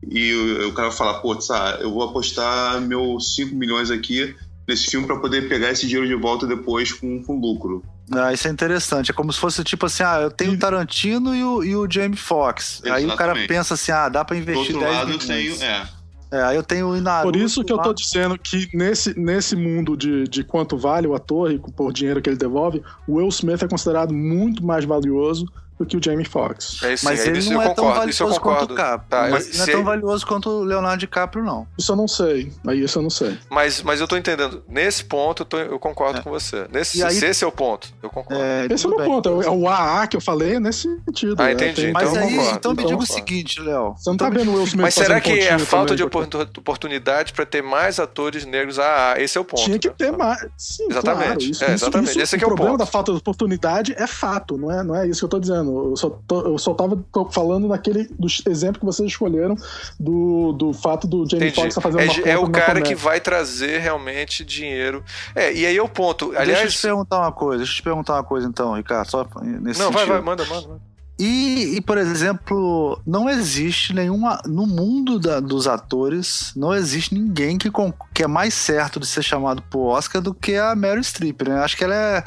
E 0.09 0.33
o, 0.33 0.69
o 0.69 0.73
cara 0.73 0.89
vai 0.89 0.97
falar, 0.97 1.13
pô, 1.15 1.37
eu 1.79 1.91
vou 1.91 2.03
apostar 2.03 2.79
meus 2.81 3.35
5 3.35 3.55
milhões 3.55 3.91
aqui 3.91 4.35
nesse 4.67 4.85
filme 4.85 5.05
para 5.05 5.19
poder 5.19 5.49
pegar 5.49 5.71
esse 5.71 5.87
dinheiro 5.87 6.07
de 6.07 6.15
volta 6.15 6.47
depois 6.47 6.93
com, 6.93 7.21
com 7.23 7.39
lucro. 7.39 7.83
Ah, 8.11 8.33
isso 8.33 8.47
é 8.47 8.51
interessante. 8.51 9.11
É 9.11 9.13
como 9.13 9.31
se 9.31 9.39
fosse 9.39 9.63
tipo 9.63 9.85
assim: 9.85 10.03
ah, 10.03 10.19
eu 10.21 10.31
tenho 10.31 10.53
o 10.53 10.57
Tarantino 10.57 11.35
e 11.35 11.43
o, 11.43 11.63
e 11.63 11.75
o 11.75 11.89
Jamie 11.89 12.17
Foxx. 12.17 12.81
Aí 12.85 13.05
o 13.05 13.15
cara 13.15 13.33
pensa 13.47 13.75
assim: 13.75 13.91
ah, 13.91 14.09
dá 14.09 14.25
pra 14.25 14.37
investir 14.37 14.73
Do 14.73 14.79
outro 14.79 14.91
10 14.91 14.95
lado, 14.95 15.07
milhões. 15.07 15.29
eu 15.29 15.35
tenho, 15.35 15.63
é. 15.63 15.99
É, 16.31 16.43
aí 16.43 16.55
eu 16.55 16.63
tenho 16.63 16.89
o 16.89 16.95
Inaruto. 16.95 17.31
Por 17.31 17.41
isso 17.43 17.63
que 17.63 17.73
eu 17.73 17.79
tô 17.79 17.91
dizendo 17.91 18.37
que 18.37 18.69
nesse, 18.73 19.19
nesse 19.19 19.55
mundo 19.55 19.97
de, 19.97 20.25
de 20.25 20.43
quanto 20.43 20.77
vale 20.77 21.07
o 21.07 21.15
ator 21.15 21.51
e 21.51 21.57
por 21.57 21.91
dinheiro 21.91 22.21
que 22.21 22.29
ele 22.29 22.37
devolve, 22.37 22.83
o 23.07 23.15
Will 23.15 23.29
Smith 23.29 23.63
é 23.63 23.67
considerado 23.67 24.13
muito 24.13 24.63
mais 24.63 24.85
valioso 24.85 25.45
do 25.79 25.85
que 25.85 25.95
o 25.95 26.03
Jamie 26.03 26.25
Foxx. 26.25 26.83
É, 26.83 26.95
mas 27.03 27.25
ele 27.25 27.41
não 27.49 27.61
é 27.61 27.73
tão 27.73 27.93
valioso 27.93 28.39
quanto 28.41 28.73
o 28.73 28.75
Cap. 28.75 29.05
Tá, 29.09 29.29
mas 29.29 29.57
não 29.57 29.63
é 29.63 29.71
tão 29.71 29.83
valioso 29.83 30.27
quanto 30.27 30.49
o 30.49 30.63
Leonardo 30.63 30.97
DiCaprio, 30.97 31.43
não. 31.43 31.65
Isso 31.77 31.91
eu 31.91 31.95
não 31.95 32.07
sei. 32.07 32.51
Aí 32.67 32.83
isso 32.83 32.99
eu 32.99 33.03
não 33.03 33.09
sei. 33.09 33.37
Mas, 33.49 33.81
mas 33.81 34.01
eu 34.01 34.07
tô 34.07 34.17
entendendo. 34.17 34.61
Nesse 34.67 35.05
ponto, 35.05 35.43
eu, 35.43 35.45
tô, 35.45 35.57
eu 35.57 35.79
concordo 35.79 36.19
é. 36.19 36.21
com 36.21 36.29
você. 36.29 36.67
Nesse, 36.69 37.01
aí, 37.01 37.15
se 37.15 37.25
esse 37.25 37.43
é 37.45 37.47
o 37.47 37.51
ponto, 37.51 37.87
eu 38.03 38.09
concordo. 38.09 38.43
É, 38.43 38.67
esse 38.69 38.85
é 38.85 38.89
o 38.89 38.95
meu 38.95 39.05
ponto. 39.05 39.41
É 39.41 39.49
o 39.49 39.67
AA 39.67 40.07
que 40.07 40.17
eu 40.17 40.21
falei 40.21 40.55
é 40.55 40.59
nesse 40.59 40.89
sentido. 41.05 41.41
Ah, 41.41 41.51
entendi. 41.51 41.87
Então, 41.87 41.93
mas 41.93 42.17
aí, 42.17 42.35
concordo, 42.35 42.57
então 42.57 42.73
me 42.73 42.85
diga 42.85 42.97
o 43.01 43.05
seguinte, 43.05 43.61
Léo. 43.61 43.95
Você 43.97 44.09
não 44.09 44.17
tá 44.17 44.29
vendo 44.29 44.51
o 44.51 44.55
Will 44.55 44.65
Smith 44.65 44.81
Mas 44.81 44.93
será 44.93 45.21
que 45.21 45.31
é 45.31 45.53
a 45.53 45.59
falta 45.59 45.95
de 45.95 46.03
oportunidade 46.03 47.31
para 47.31 47.45
ter 47.45 47.63
mais 47.63 47.99
atores 47.99 48.45
negros? 48.45 48.77
Ah, 48.79 49.15
esse 49.17 49.37
é 49.37 49.41
o 49.41 49.45
ponto. 49.45 49.63
Tinha 49.63 49.79
que 49.79 49.89
ter 49.89 50.11
mais. 50.11 50.45
Sim, 50.57 50.87
exatamente. 50.89 51.25
Claro. 51.25 51.41
Isso, 51.41 51.63
é, 51.63 51.73
exatamente. 51.73 52.09
Isso, 52.11 52.19
esse 52.21 52.35
é 52.35 52.47
o, 52.47 52.51
o 52.51 52.55
problema 52.55 52.77
da 52.77 52.85
falta 52.85 53.13
de 53.13 53.17
oportunidade 53.17 53.93
é 53.97 54.07
fato, 54.07 54.57
não 54.57 54.71
é, 54.71 54.83
não 54.83 54.95
é 54.95 55.07
isso 55.07 55.21
que 55.21 55.25
eu 55.25 55.29
tô 55.29 55.39
dizendo. 55.39 55.68
Eu 55.89 55.95
só 55.95 56.09
tô, 56.27 56.41
eu 56.41 56.57
só 56.57 56.73
tava 56.73 57.03
falando 57.31 57.67
naquele 57.67 58.05
do 58.17 58.27
exemplo 58.47 58.79
que 58.79 58.85
vocês 58.85 59.09
escolheram 59.09 59.55
do, 59.99 60.53
do 60.53 60.73
fato 60.73 61.07
do 61.07 61.29
Jamie 61.29 61.51
Foxx 61.51 61.75
tá 61.75 61.81
fazendo 61.81 62.01
é, 62.01 62.05
uma 62.05 62.29
É 62.29 62.37
o 62.37 62.49
cara 62.49 62.81
que 62.81 62.95
vai 62.95 63.19
trazer 63.19 63.79
realmente 63.79 64.43
dinheiro. 64.43 65.03
É, 65.35 65.53
e 65.53 65.65
aí 65.65 65.77
é 65.77 65.81
o 65.81 65.89
ponto. 65.89 66.31
Aliás, 66.35 66.61
deixa 66.61 66.63
eu 66.63 66.71
te 66.71 66.81
perguntar 66.81 67.19
uma 67.19 67.31
coisa, 67.31 67.57
deixa 67.57 67.73
eu 67.73 67.75
te 67.77 67.83
perguntar 67.83 68.13
uma 68.13 68.23
coisa 68.23 68.47
então, 68.47 68.73
Ricardo, 68.73 69.09
só 69.09 69.27
nesse 69.41 69.79
Não, 69.79 69.87
sentido. 69.87 69.93
vai, 69.93 70.05
vai, 70.05 70.21
manda, 70.21 70.45
manda. 70.45 70.67
manda. 70.67 70.89
E, 71.19 71.75
e, 71.75 71.81
por 71.81 71.97
exemplo, 71.97 73.01
não 73.05 73.29
existe 73.29 73.93
nenhuma. 73.93 74.41
No 74.45 74.65
mundo 74.65 75.19
da, 75.19 75.41
dos 75.41 75.67
atores, 75.67 76.53
não 76.55 76.73
existe 76.73 77.13
ninguém 77.13 77.57
que, 77.57 77.69
que 78.13 78.23
é 78.23 78.27
mais 78.27 78.53
certo 78.53 79.01
de 79.01 79.05
ser 79.05 79.21
chamado 79.21 79.61
pro 79.63 79.81
Oscar 79.81 80.21
do 80.21 80.33
que 80.33 80.55
a 80.55 80.73
Meryl 80.77 81.03
Streep, 81.03 81.41
né? 81.41 81.59
Acho 81.61 81.75
que 81.75 81.83
ela 81.83 81.93
é 81.93 82.23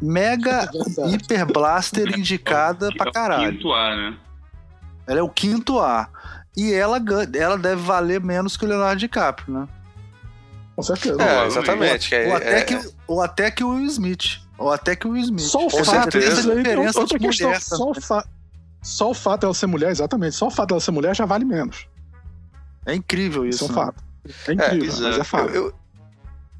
mega 0.00 0.70
é 0.96 1.10
hiper 1.10 1.44
blaster 1.44 2.16
indicada 2.16 2.90
pra 2.96 3.10
caralho. 3.10 3.46
É 3.46 3.48
o 3.48 3.52
quinto 3.52 3.72
A, 3.72 3.96
né? 3.96 4.18
Ela 5.08 5.18
é 5.18 5.22
o 5.22 5.28
quinto 5.28 5.80
A. 5.80 6.08
E 6.56 6.72
ela, 6.72 7.02
ela 7.34 7.58
deve 7.58 7.82
valer 7.82 8.20
menos 8.20 8.56
que 8.56 8.64
o 8.64 8.68
Leonardo 8.68 9.00
DiCaprio, 9.00 9.52
né? 9.52 9.68
Com 10.76 10.82
certeza. 10.82 11.20
É, 11.20 11.46
exatamente. 11.46 12.14
Ou, 12.14 12.28
ou, 12.28 12.36
até 12.36 12.58
é, 12.58 12.62
que, 12.62 12.90
ou 13.08 13.22
até 13.22 13.50
que 13.50 13.64
o 13.64 13.70
Will 13.70 13.86
Smith. 13.86 14.40
Ou 14.56 14.72
até 14.72 14.94
que 14.94 15.08
o 15.08 15.10
Will 15.10 15.22
Smith. 15.22 15.46
Só 15.46 15.66
o 15.66 15.70
fato, 15.70 16.16
diferença 16.16 17.00
outra 17.00 17.18
questão, 17.18 17.60
só 17.60 17.90
o, 17.90 18.00
fa 18.00 18.24
só 18.82 19.10
o 19.10 19.14
fato 19.14 19.42
dela 19.42 19.54
ser 19.54 19.66
mulher, 19.66 19.90
exatamente, 19.90 20.36
só 20.36 20.46
o 20.46 20.50
fato 20.50 20.68
dela 20.68 20.80
ser 20.80 20.90
mulher 20.90 21.14
já 21.14 21.24
vale 21.24 21.44
menos. 21.44 21.88
É 22.84 22.94
incrível 22.94 23.46
isso. 23.46 23.64
Isso 23.64 23.72
é 23.72 23.74
um 23.74 23.78
né? 23.78 23.84
fato. 23.84 24.04
É 24.48 24.52
incrível, 24.52 25.06
é, 25.06 25.08
mas 25.08 25.18
é 25.18 25.24
fato. 25.24 25.50
Eu, 25.50 25.66
eu, 25.66 25.74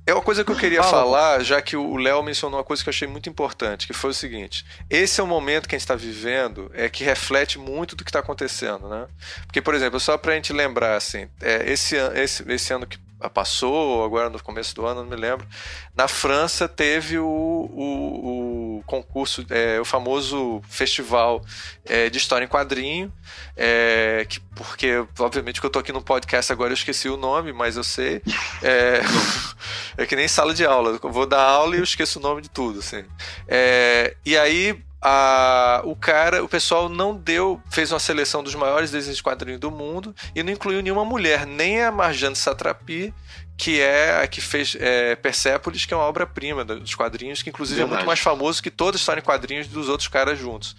é 0.07 0.15
uma 0.15 0.23
coisa 0.23 0.45
que 0.45 0.53
eu 0.53 0.57
queria 0.57 0.85
Fala. 0.85 1.03
falar, 1.03 1.43
já 1.43 1.61
que 1.61 1.77
o 1.77 1.97
Léo 1.97 2.23
mencionou 2.23 2.61
uma 2.61 2.65
coisa 2.65 2.81
que 2.81 2.89
eu 2.89 2.93
achei 2.93 3.09
muito 3.09 3.29
importante, 3.29 3.89
que 3.89 3.93
foi 3.93 4.11
o 4.11 4.15
seguinte: 4.15 4.65
esse 4.89 5.21
é 5.21 5.25
o 5.25 5.27
momento 5.27 5.69
que 5.69 5.75
a 5.75 5.79
gente 5.79 5.85
está 5.85 5.97
vivendo, 5.97 6.71
é 6.75 6.89
que 6.89 7.03
reflete 7.03 7.59
muito 7.59 7.97
do 7.97 8.05
que 8.05 8.11
está 8.11 8.21
acontecendo, 8.21 8.89
né? 8.89 9.09
Porque, 9.47 9.61
por 9.61 9.75
exemplo, 9.75 9.99
só 9.99 10.17
para 10.17 10.33
a 10.33 10.35
gente 10.37 10.53
lembrar, 10.53 10.95
assim, 10.95 11.29
é, 11.41 11.69
esse, 11.73 11.97
esse, 11.97 12.45
esse 12.53 12.73
ano 12.73 12.87
que 12.87 12.99
passou, 13.33 14.05
agora 14.05 14.29
no 14.29 14.43
começo 14.43 14.75
do 14.75 14.87
ano, 14.87 15.03
não 15.03 15.09
me 15.09 15.17
lembro. 15.17 15.47
Na 15.95 16.07
França 16.07 16.69
teve 16.69 17.19
o, 17.19 17.27
o, 17.27 18.79
o 18.79 18.83
concurso, 18.85 19.45
é, 19.51 19.81
o 19.81 19.85
famoso 19.85 20.63
festival 20.69 21.43
é, 21.85 22.11
de 22.11 22.19
história 22.19 22.45
em 22.45 22.49
quadrinho, 22.49 23.13
é, 23.57 24.27
que, 24.29 24.41
porque, 24.55 25.05
obviamente, 25.19 25.61
que 25.61 25.67
eu 25.67 25.71
tô 25.71 25.79
aqui 25.79 25.93
no 25.93 26.03
podcast 26.03 26.53
agora, 26.53 26.71
eu 26.71 26.75
esqueci 26.75 27.09
o 27.09 27.17
nome, 27.17 27.53
mas 27.53 27.77
eu 27.77 27.85
sei. 27.85 28.23
É, 28.63 29.01
é 29.97 30.07
que 30.07 30.17
nem 30.17 30.29
sala 30.29 30.53
de 30.53 30.65
aula. 30.65 30.99
Eu 31.03 31.11
vou 31.11 31.27
dar 31.27 31.43
aula 31.43 31.75
e 31.75 31.79
eu 31.79 31.85
esqueço 31.85 32.19
o 32.19 32.23
nome 32.23 32.43
de 32.43 32.51
tudo, 32.51 32.81
assim. 32.81 33.05
É, 33.49 34.17
e 34.25 34.37
aí 34.37 34.83
a, 35.09 35.83
o 35.85 35.95
cara, 35.95 36.43
o 36.43 36.49
pessoal 36.49 36.89
não 36.89 37.17
deu, 37.17 37.63
fez 37.71 37.93
uma 37.93 38.01
seleção 38.01 38.43
dos 38.43 38.57
maiores 38.57 38.91
desenhos 38.91 39.19
de 39.19 39.23
quadrinhos 39.23 39.61
do 39.61 39.71
mundo 39.71 40.13
e 40.35 40.43
não 40.43 40.53
incluiu 40.53 40.83
nenhuma 40.83 41.05
mulher, 41.05 41.47
nem 41.47 41.81
a 41.81 41.93
Marjane 41.93 42.35
Satrapi, 42.35 43.15
que 43.57 43.81
é 43.81 44.21
a 44.21 44.27
que 44.27 44.41
fez 44.41 44.77
é, 44.81 45.15
Persepolis, 45.15 45.85
que 45.87 45.95
é 45.95 45.97
uma 45.97 46.07
obra-prima 46.07 46.65
dos 46.65 46.97
quadrinhos, 46.97 47.41
que 47.41 47.51
inclusive 47.51 47.79
Verdade. 47.79 47.95
é 47.95 47.97
muito 47.99 48.07
mais 48.09 48.19
famoso 48.19 48.61
que 48.61 48.69
toda 48.69 48.97
a 48.97 48.99
história 48.99 49.21
em 49.21 49.25
quadrinhos 49.25 49.69
dos 49.69 49.89
outros 49.89 50.09
caras 50.09 50.37
juntos. 50.37 50.75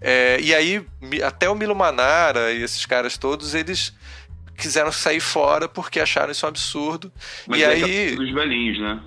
É, 0.00 0.40
e 0.40 0.52
aí, 0.52 0.84
até 1.24 1.48
o 1.48 1.54
Milo 1.54 1.76
Manara 1.76 2.50
e 2.50 2.64
esses 2.64 2.84
caras 2.84 3.16
todos, 3.16 3.54
eles 3.54 3.94
quiseram 4.56 4.90
sair 4.90 5.20
fora 5.20 5.68
porque 5.68 6.00
acharam 6.00 6.32
isso 6.32 6.44
um 6.44 6.48
absurdo. 6.48 7.12
Mas 7.46 7.60
e 7.60 7.62
é 7.62 7.66
aí. 7.68 8.16
Dos 8.16 8.34
velhinhos, 8.34 8.80
né? 8.80 9.00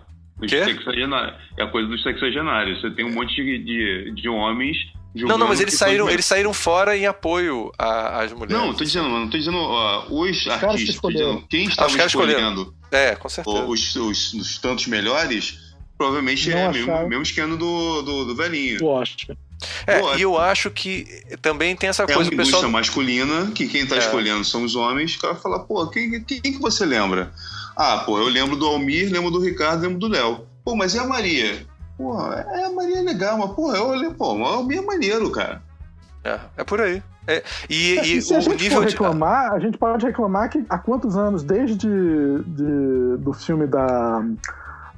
É 1.58 1.64
a 1.64 1.68
coisa 1.68 1.88
dos 1.88 2.02
sexagenários. 2.04 2.82
Você 2.82 2.92
tem 2.92 3.06
um 3.06 3.14
monte 3.14 3.36
de, 3.36 3.58
de, 3.60 4.12
de 4.16 4.30
homens 4.30 4.78
não, 5.16 5.38
não, 5.38 5.48
mas 5.48 5.62
eles 5.62 5.76
saíram, 5.76 6.10
eles 6.10 6.26
saíram 6.26 6.52
fora 6.52 6.98
em 6.98 7.06
apoio 7.06 7.72
às 7.78 8.34
mulheres. 8.34 8.58
Não, 8.58 8.74
tô 8.74 8.84
dizendo, 8.84 9.10
mano, 9.10 9.30
tô 9.30 9.38
dizendo 9.38 9.58
uh, 9.58 10.22
os, 10.22 10.48
artistas, 10.48 11.00
que 11.00 11.08
dizendo, 11.08 11.46
quem 11.48 11.66
estava 11.66 11.94
ah, 11.96 12.06
escolhendo 12.06 12.74
é, 12.92 13.16
com 13.16 13.30
certeza. 13.30 13.64
Os, 13.66 13.96
os, 13.96 14.34
os 14.34 14.58
tantos 14.58 14.88
melhores, 14.88 15.76
provavelmente 15.98 16.50
não 16.50 16.58
é 16.58 16.70
o 16.70 16.72
mesmo, 16.72 17.08
mesmo 17.10 17.24
esquema 17.24 17.56
do, 17.56 18.02
do, 18.02 18.26
do 18.26 18.36
velhinho. 18.36 18.80
Eu 18.82 18.98
acho. 18.98 19.16
É, 19.86 20.18
e 20.18 20.22
eu 20.22 20.38
acho 20.38 20.70
que 20.70 21.08
também 21.42 21.76
tem 21.76 21.90
essa 21.90 22.04
é 22.04 22.06
coisa. 22.06 22.30
É 22.30 22.34
uma 22.34 22.44
pessoal... 22.44 22.70
masculina, 22.70 23.52
que 23.52 23.68
quem 23.68 23.86
tá 23.86 23.96
é. 23.96 24.00
escolhendo 24.00 24.44
são 24.44 24.64
os 24.64 24.76
homens, 24.76 25.16
que 25.16 25.26
vai 25.26 25.36
falar, 25.36 25.60
pô, 25.60 25.86
quem, 25.88 26.22
quem 26.24 26.42
que 26.42 26.60
você 26.60 26.86
lembra? 26.86 27.32
Ah, 27.76 28.04
pô, 28.06 28.18
eu 28.20 28.28
lembro 28.28 28.56
do 28.56 28.66
Almir, 28.66 29.12
lembro 29.12 29.32
do 29.32 29.40
Ricardo, 29.40 29.82
lembro 29.82 30.00
do 30.00 30.08
Léo. 30.08 30.46
Pô, 30.64 30.76
mas 30.76 30.94
e 30.94 31.00
a 31.00 31.06
Maria? 31.06 31.66
Pô, 31.98 32.20
é, 32.32 32.66
a 32.66 32.72
Maria 32.72 33.00
é 33.00 33.02
legal, 33.02 33.38
mas, 33.38 33.52
pô, 33.52 33.74
eu 33.74 33.88
olhei, 33.88 34.10
pô, 34.12 34.34
o 34.34 34.44
Almir 34.44 34.80
é 34.80 34.82
maneiro, 34.82 35.30
cara. 35.32 35.62
É, 36.24 36.40
é 36.58 36.64
por 36.64 36.82
aí. 36.82 37.02
É, 37.28 37.44
e, 37.70 37.98
é, 37.98 38.06
e, 38.06 38.18
e 38.18 38.22
se 38.22 38.34
o 38.34 38.38
a 38.38 38.40
gente 38.40 38.64
nível 38.64 38.82
for 38.82 38.90
reclamar, 38.90 39.52
de... 39.52 39.56
a 39.56 39.60
gente 39.60 39.78
pode 39.78 40.06
reclamar 40.06 40.50
que 40.50 40.64
há 40.70 40.78
quantos 40.78 41.18
anos, 41.18 41.44
desde 41.44 41.76
de, 41.76 43.18
do 43.18 43.34
filme 43.34 43.66
da. 43.66 44.24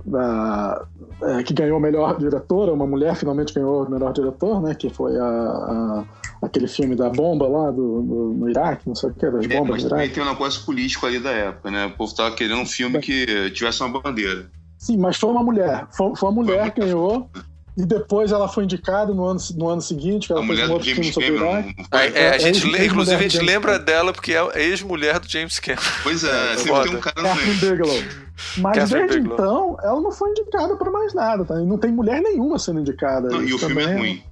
Da 0.05 0.85
é, 1.21 1.43
que 1.43 1.53
ganhou 1.53 1.79
melhor 1.79 2.17
diretora, 2.17 2.71
uma 2.71 2.85
mulher 2.85 3.15
finalmente 3.15 3.53
ganhou 3.53 3.85
o 3.85 3.89
melhor 3.89 4.13
diretor, 4.13 4.61
né? 4.61 4.75
Que 4.75 4.89
foi 4.89 5.17
a, 5.17 5.25
a 5.25 6.03
aquele 6.41 6.67
filme 6.67 6.95
da 6.95 7.09
bomba 7.09 7.47
lá 7.47 7.71
do, 7.71 8.01
do, 8.01 8.33
no 8.37 8.49
Iraque, 8.49 8.87
não 8.87 8.93
sei 8.95 9.09
o 9.09 9.13
que, 9.13 9.29
das 9.29 9.45
é, 9.45 9.47
bombas 9.47 9.81
mas 9.81 9.89
também 9.89 10.09
tem 10.09 10.21
um 10.21 10.27
negócio 10.27 10.63
político 10.63 11.05
ali 11.05 11.19
da 11.19 11.31
época, 11.31 11.71
né? 11.71 11.87
O 11.87 11.97
povo 11.97 12.13
tava 12.13 12.35
querendo 12.35 12.61
um 12.61 12.65
filme 12.65 12.99
que 12.99 13.49
tivesse 13.51 13.81
uma 13.81 13.99
bandeira. 13.99 14.49
Sim, 14.77 14.97
mas 14.97 15.17
foi 15.17 15.31
uma 15.31 15.43
mulher. 15.43 15.87
Foi, 15.91 16.15
foi 16.15 16.29
uma 16.29 16.43
mulher 16.43 16.71
que 16.71 16.81
ganhou. 16.81 17.29
E 17.77 17.85
depois 17.85 18.31
ela 18.31 18.47
foi 18.47 18.63
indicada 18.63 19.13
no 19.13 19.25
ano, 19.25 19.39
no 19.55 19.67
ano 19.67 19.81
seguinte, 19.81 20.27
que 20.27 20.33
ela 20.33 20.41
a 20.41 20.47
fez 20.47 20.69
um 20.69 20.71
outro 20.71 20.87
filme 20.87 21.11
sobre 21.11 21.31
o 21.31 21.35
Iraque. 21.35 21.75
É, 21.91 22.23
é, 22.23 22.29
a 22.29 22.37
gente, 22.37 22.73
é, 22.73 22.85
inclusive, 22.85 23.17
a 23.17 23.27
gente 23.27 23.39
lembra 23.39 23.73
Cameron. 23.73 23.85
dela 23.85 24.13
porque 24.13 24.33
é 24.33 24.63
ex-mulher 24.63 25.19
do 25.19 25.29
James 25.29 25.59
Cameron. 25.59 25.81
Pois 26.01 26.23
é, 26.23 26.53
é 26.53 26.57
sempre 26.57 26.83
tem 26.83 26.95
um 26.95 27.01
cara 27.01 27.21
Catherine 27.21 27.53
Bigelow. 27.55 28.03
Mas 28.57 28.77
Catherine 28.77 29.07
desde 29.07 29.19
Bigelow. 29.19 29.33
então, 29.33 29.77
ela 29.83 29.99
não 29.99 30.11
foi 30.11 30.29
indicada 30.29 30.75
para 30.77 30.89
mais 30.89 31.13
nada, 31.13 31.43
tá? 31.43 31.61
E 31.61 31.65
não 31.65 31.77
tem 31.77 31.91
mulher 31.91 32.21
nenhuma 32.21 32.57
sendo 32.57 32.79
indicada. 32.79 33.27
Não, 33.27 33.43
e 33.43 33.53
o 33.53 33.59
filme 33.59 33.83
é 33.83 33.93
ruim. 33.93 34.23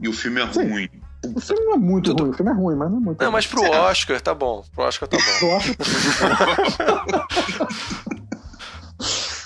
E 0.00 0.08
o 0.08 0.12
filme 0.14 0.40
é 0.40 0.50
Sim. 0.50 0.70
ruim. 0.70 0.88
O 1.36 1.40
filme 1.40 1.64
não 1.66 1.74
é 1.74 1.76
muito 1.76 2.10
Tudo. 2.10 2.22
ruim, 2.22 2.30
o 2.30 2.34
filme 2.34 2.50
é 2.50 2.54
ruim, 2.54 2.76
mas 2.76 2.90
não 2.90 2.96
é 2.96 3.00
muito 3.00 3.18
Não, 3.20 3.26
ruim. 3.26 3.32
mas 3.34 3.46
pro 3.46 3.62
Oscar 3.62 4.20
tá 4.22 4.34
bom. 4.34 4.64
Pro 4.74 4.84
Oscar 4.84 5.06
tá 5.06 5.18
bom. 5.42 5.60
tá 6.88 7.04
bom. 7.06 7.26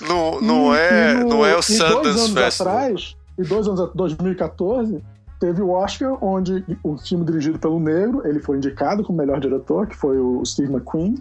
não, 0.06 0.40
não, 0.40 0.74
é, 0.74 1.14
no, 1.14 1.28
não 1.30 1.46
é 1.46 1.56
o 1.56 1.62
Sundance 1.62 2.32
Festival. 2.32 2.76
Atrás, 2.76 3.16
e 3.38 3.42
dois 3.42 3.66
anos 3.66 3.80
atrás, 3.80 4.14
2014, 4.14 5.02
teve 5.40 5.60
o 5.62 5.70
Oscar, 5.70 6.16
onde 6.24 6.64
o 6.82 6.96
filme 6.96 7.24
dirigido 7.24 7.58
pelo 7.58 7.80
negro, 7.80 8.26
ele 8.26 8.40
foi 8.40 8.56
indicado 8.56 9.02
como 9.02 9.18
melhor 9.18 9.40
diretor, 9.40 9.86
que 9.86 9.96
foi 9.96 10.18
o 10.18 10.44
Steve 10.44 10.72
McQueen. 10.72 11.16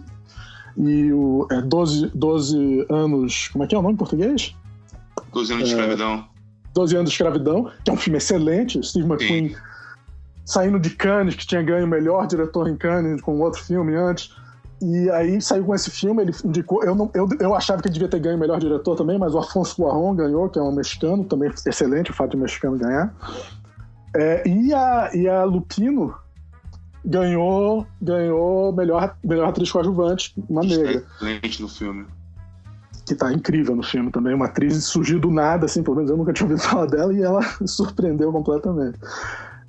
E 0.76 1.12
o 1.12 1.46
é, 1.50 1.60
12, 1.60 2.10
12 2.14 2.86
anos. 2.90 3.48
Como 3.48 3.64
é 3.64 3.66
que 3.66 3.74
é 3.74 3.78
o 3.78 3.82
nome 3.82 3.94
em 3.94 3.96
português? 3.96 4.56
12 5.32 5.52
anos 5.52 5.68
de 5.68 5.74
é, 5.74 5.78
escravidão. 5.78 6.24
12 6.72 6.96
anos 6.96 7.10
de 7.10 7.14
escravidão, 7.14 7.70
que 7.84 7.90
é 7.90 7.94
um 7.94 7.96
filme 7.96 8.18
excelente. 8.18 8.82
Steve 8.84 9.06
McQueen 9.06 9.48
Sim. 9.50 9.56
saindo 10.44 10.80
de 10.80 10.90
Cannes, 10.90 11.36
que 11.36 11.46
tinha 11.46 11.62
ganho 11.62 11.84
o 11.84 11.88
melhor 11.88 12.26
diretor 12.26 12.68
em 12.68 12.76
Cannes 12.76 13.20
com 13.20 13.38
outro 13.38 13.62
filme 13.62 13.94
antes. 13.94 14.34
E 14.86 15.10
aí 15.10 15.40
saiu 15.40 15.64
com 15.64 15.74
esse 15.74 15.90
filme, 15.90 16.22
ele 16.22 16.32
indicou. 16.44 16.84
Eu, 16.84 16.94
não, 16.94 17.10
eu, 17.14 17.26
eu 17.40 17.54
achava 17.54 17.80
que 17.80 17.88
ele 17.88 17.94
devia 17.94 18.08
ter 18.08 18.20
ganho 18.20 18.36
o 18.36 18.40
melhor 18.40 18.60
diretor 18.60 18.94
também, 18.94 19.18
mas 19.18 19.34
o 19.34 19.38
Afonso 19.38 19.76
Cuarón 19.76 20.14
ganhou, 20.14 20.50
que 20.50 20.58
é 20.58 20.62
um 20.62 20.74
mexicano, 20.74 21.24
também 21.24 21.50
excelente 21.66 22.10
o 22.10 22.14
fato 22.14 22.32
de 22.32 22.36
um 22.36 22.40
mexicano 22.40 22.76
ganhar. 22.76 23.14
É, 24.14 24.46
e, 24.46 24.74
a, 24.74 25.10
e 25.14 25.26
a 25.26 25.42
Lupino 25.44 26.14
ganhou 27.02 27.86
ganhou 28.00 28.72
melhor, 28.72 29.16
melhor 29.24 29.48
atriz 29.48 29.72
coadjuvante, 29.72 30.34
uma 30.48 30.60
negra. 30.60 31.02
Excelente 31.16 31.62
no 31.62 31.68
filme. 31.68 32.06
que 33.06 33.14
tá 33.14 33.32
incrível 33.32 33.74
no 33.74 33.82
filme 33.82 34.10
também. 34.10 34.34
Uma 34.34 34.46
atriz 34.46 34.84
surgiu 34.84 35.18
do 35.18 35.30
nada, 35.30 35.64
assim, 35.64 35.82
pelo 35.82 35.96
menos 35.96 36.10
eu 36.10 36.16
nunca 36.16 36.32
tinha 36.32 36.46
ouvido 36.46 36.60
falar 36.68 36.86
dela 36.86 37.12
e 37.12 37.22
ela 37.22 37.40
surpreendeu 37.66 38.30
completamente. 38.30 38.98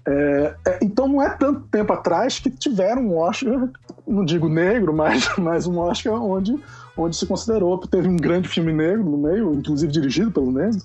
É, 0.07 0.55
é, 0.67 0.79
então 0.83 1.07
não 1.07 1.21
é 1.21 1.29
tanto 1.29 1.61
tempo 1.61 1.91
atrás 1.91 2.37
que 2.37 2.49
tiveram 2.49 3.01
um 3.01 3.17
Oscar, 3.17 3.69
não 4.07 4.23
digo 4.23 4.47
negro, 4.47 4.93
mas, 4.93 5.27
mas 5.37 5.65
um 5.65 5.79
Oscar 5.79 6.13
onde, 6.21 6.55
onde 6.95 7.15
se 7.15 7.25
considerou. 7.25 7.77
Teve 7.79 8.07
um 8.07 8.17
grande 8.17 8.47
filme 8.47 8.71
negro 8.71 9.03
no 9.03 9.17
meio, 9.17 9.53
inclusive 9.53 9.91
dirigido 9.91 10.31
pelo 10.31 10.51
negro, 10.51 10.79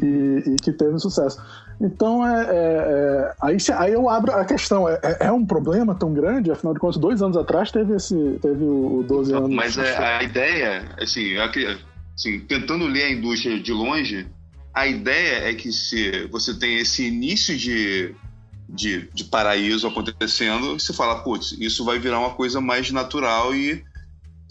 e, 0.00 0.42
e 0.46 0.56
que 0.56 0.72
teve 0.72 0.98
sucesso. 0.98 1.40
Então, 1.80 2.26
é, 2.26 2.42
é, 2.42 2.50
é, 2.50 3.34
aí, 3.40 3.56
aí 3.76 3.92
eu 3.92 4.08
abro 4.08 4.32
a 4.32 4.44
questão: 4.44 4.88
é, 4.88 4.98
é, 5.02 5.26
é, 5.26 5.32
um 5.32 5.46
problema 5.46 5.94
tão 5.94 6.12
grande? 6.12 6.50
Afinal 6.50 6.74
de 6.74 6.80
contas, 6.80 6.96
dois 6.96 7.22
anos 7.22 7.36
atrás 7.36 7.70
teve, 7.70 7.94
esse, 7.94 8.38
teve 8.42 8.64
o 8.64 9.04
12 9.06 9.32
anos. 9.32 9.50
Mas 9.54 9.78
a 9.78 10.22
ideia, 10.22 10.88
assim, 11.00 11.36
assim, 12.16 12.40
tentando 12.40 12.86
ler 12.86 13.04
a 13.04 13.12
indústria 13.12 13.60
de 13.60 13.72
longe, 13.72 14.26
a 14.74 14.88
ideia 14.88 15.48
é 15.48 15.54
que 15.54 15.70
se 15.70 16.26
você 16.32 16.58
tem 16.58 16.78
esse 16.78 17.06
início 17.06 17.56
de, 17.56 18.12
de, 18.68 19.08
de 19.14 19.24
paraíso 19.24 19.86
acontecendo, 19.86 20.78
você 20.78 20.92
fala, 20.92 21.22
putz, 21.22 21.52
isso 21.58 21.84
vai 21.84 21.98
virar 21.98 22.18
uma 22.18 22.34
coisa 22.34 22.60
mais 22.60 22.90
natural 22.90 23.54
e 23.54 23.84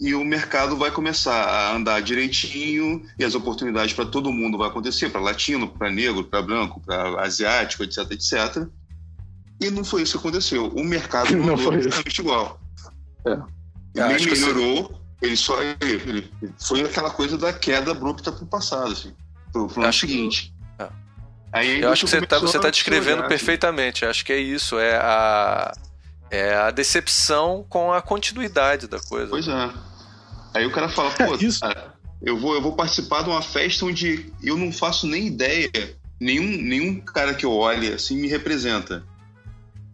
e 0.00 0.14
o 0.14 0.24
mercado 0.24 0.76
vai 0.76 0.92
começar 0.92 1.34
a 1.34 1.74
andar 1.74 2.00
direitinho 2.00 3.04
e 3.18 3.24
as 3.24 3.34
oportunidades 3.34 3.92
para 3.92 4.06
todo 4.06 4.32
mundo 4.32 4.56
vai 4.56 4.68
acontecer, 4.68 5.10
para 5.10 5.20
latino, 5.20 5.66
para 5.66 5.90
negro, 5.90 6.22
para 6.22 6.40
branco, 6.40 6.80
para 6.80 7.20
asiático, 7.20 7.82
etc, 7.82 8.08
etc. 8.12 8.68
E 9.60 9.70
não 9.70 9.82
foi 9.82 10.02
isso 10.02 10.12
que 10.12 10.18
aconteceu. 10.18 10.68
O 10.68 10.84
mercado 10.84 11.34
não 11.36 11.58
foi 11.58 11.78
exatamente 11.78 12.20
igual. 12.20 12.60
É. 13.26 13.32
Ele 13.96 14.14
nem 14.14 14.26
melhorou, 14.26 15.00
ele 15.20 15.36
só 15.36 15.60
ele, 15.60 16.30
foi 16.58 16.82
aquela 16.82 17.10
coisa 17.10 17.36
da 17.36 17.52
queda 17.52 17.90
abrupta 17.90 18.30
para 18.30 18.44
o 18.44 18.46
passado, 18.46 18.92
assim, 18.92 19.12
para 19.52 19.62
o 19.62 19.82
ano 19.82 19.92
seguinte. 19.92 20.52
Que... 20.52 20.57
Aí 21.52 21.80
Eu 21.80 21.90
acho 21.90 22.04
que 22.04 22.10
você 22.10 22.18
está 22.18 22.38
você 22.38 22.58
tá 22.58 22.70
descrevendo 22.70 23.24
perfeitamente. 23.24 24.04
Acho 24.04 24.24
que 24.24 24.32
é 24.32 24.38
isso, 24.38 24.78
é 24.78 24.96
a 24.96 25.72
é 26.30 26.54
a 26.54 26.70
decepção 26.70 27.64
com 27.68 27.92
a 27.92 28.02
continuidade 28.02 28.86
da 28.86 29.00
coisa. 29.00 29.28
Pois 29.28 29.48
é. 29.48 29.70
Aí 30.54 30.66
o 30.66 30.70
cara 30.70 30.88
fala, 30.88 31.10
pô, 31.16 31.34
é, 31.34 31.38
isso... 31.38 31.60
eu, 32.22 32.38
vou, 32.38 32.54
eu 32.54 32.62
vou 32.62 32.74
participar 32.74 33.22
de 33.22 33.30
uma 33.30 33.42
festa 33.42 33.84
onde 33.84 34.32
eu 34.42 34.56
não 34.56 34.72
faço 34.72 35.06
nem 35.06 35.26
ideia, 35.26 35.70
nenhum, 36.20 36.62
nenhum 36.62 37.00
cara 37.00 37.34
que 37.34 37.46
eu 37.46 37.52
olhe 37.52 37.92
assim 37.92 38.16
me 38.16 38.28
representa. 38.28 39.04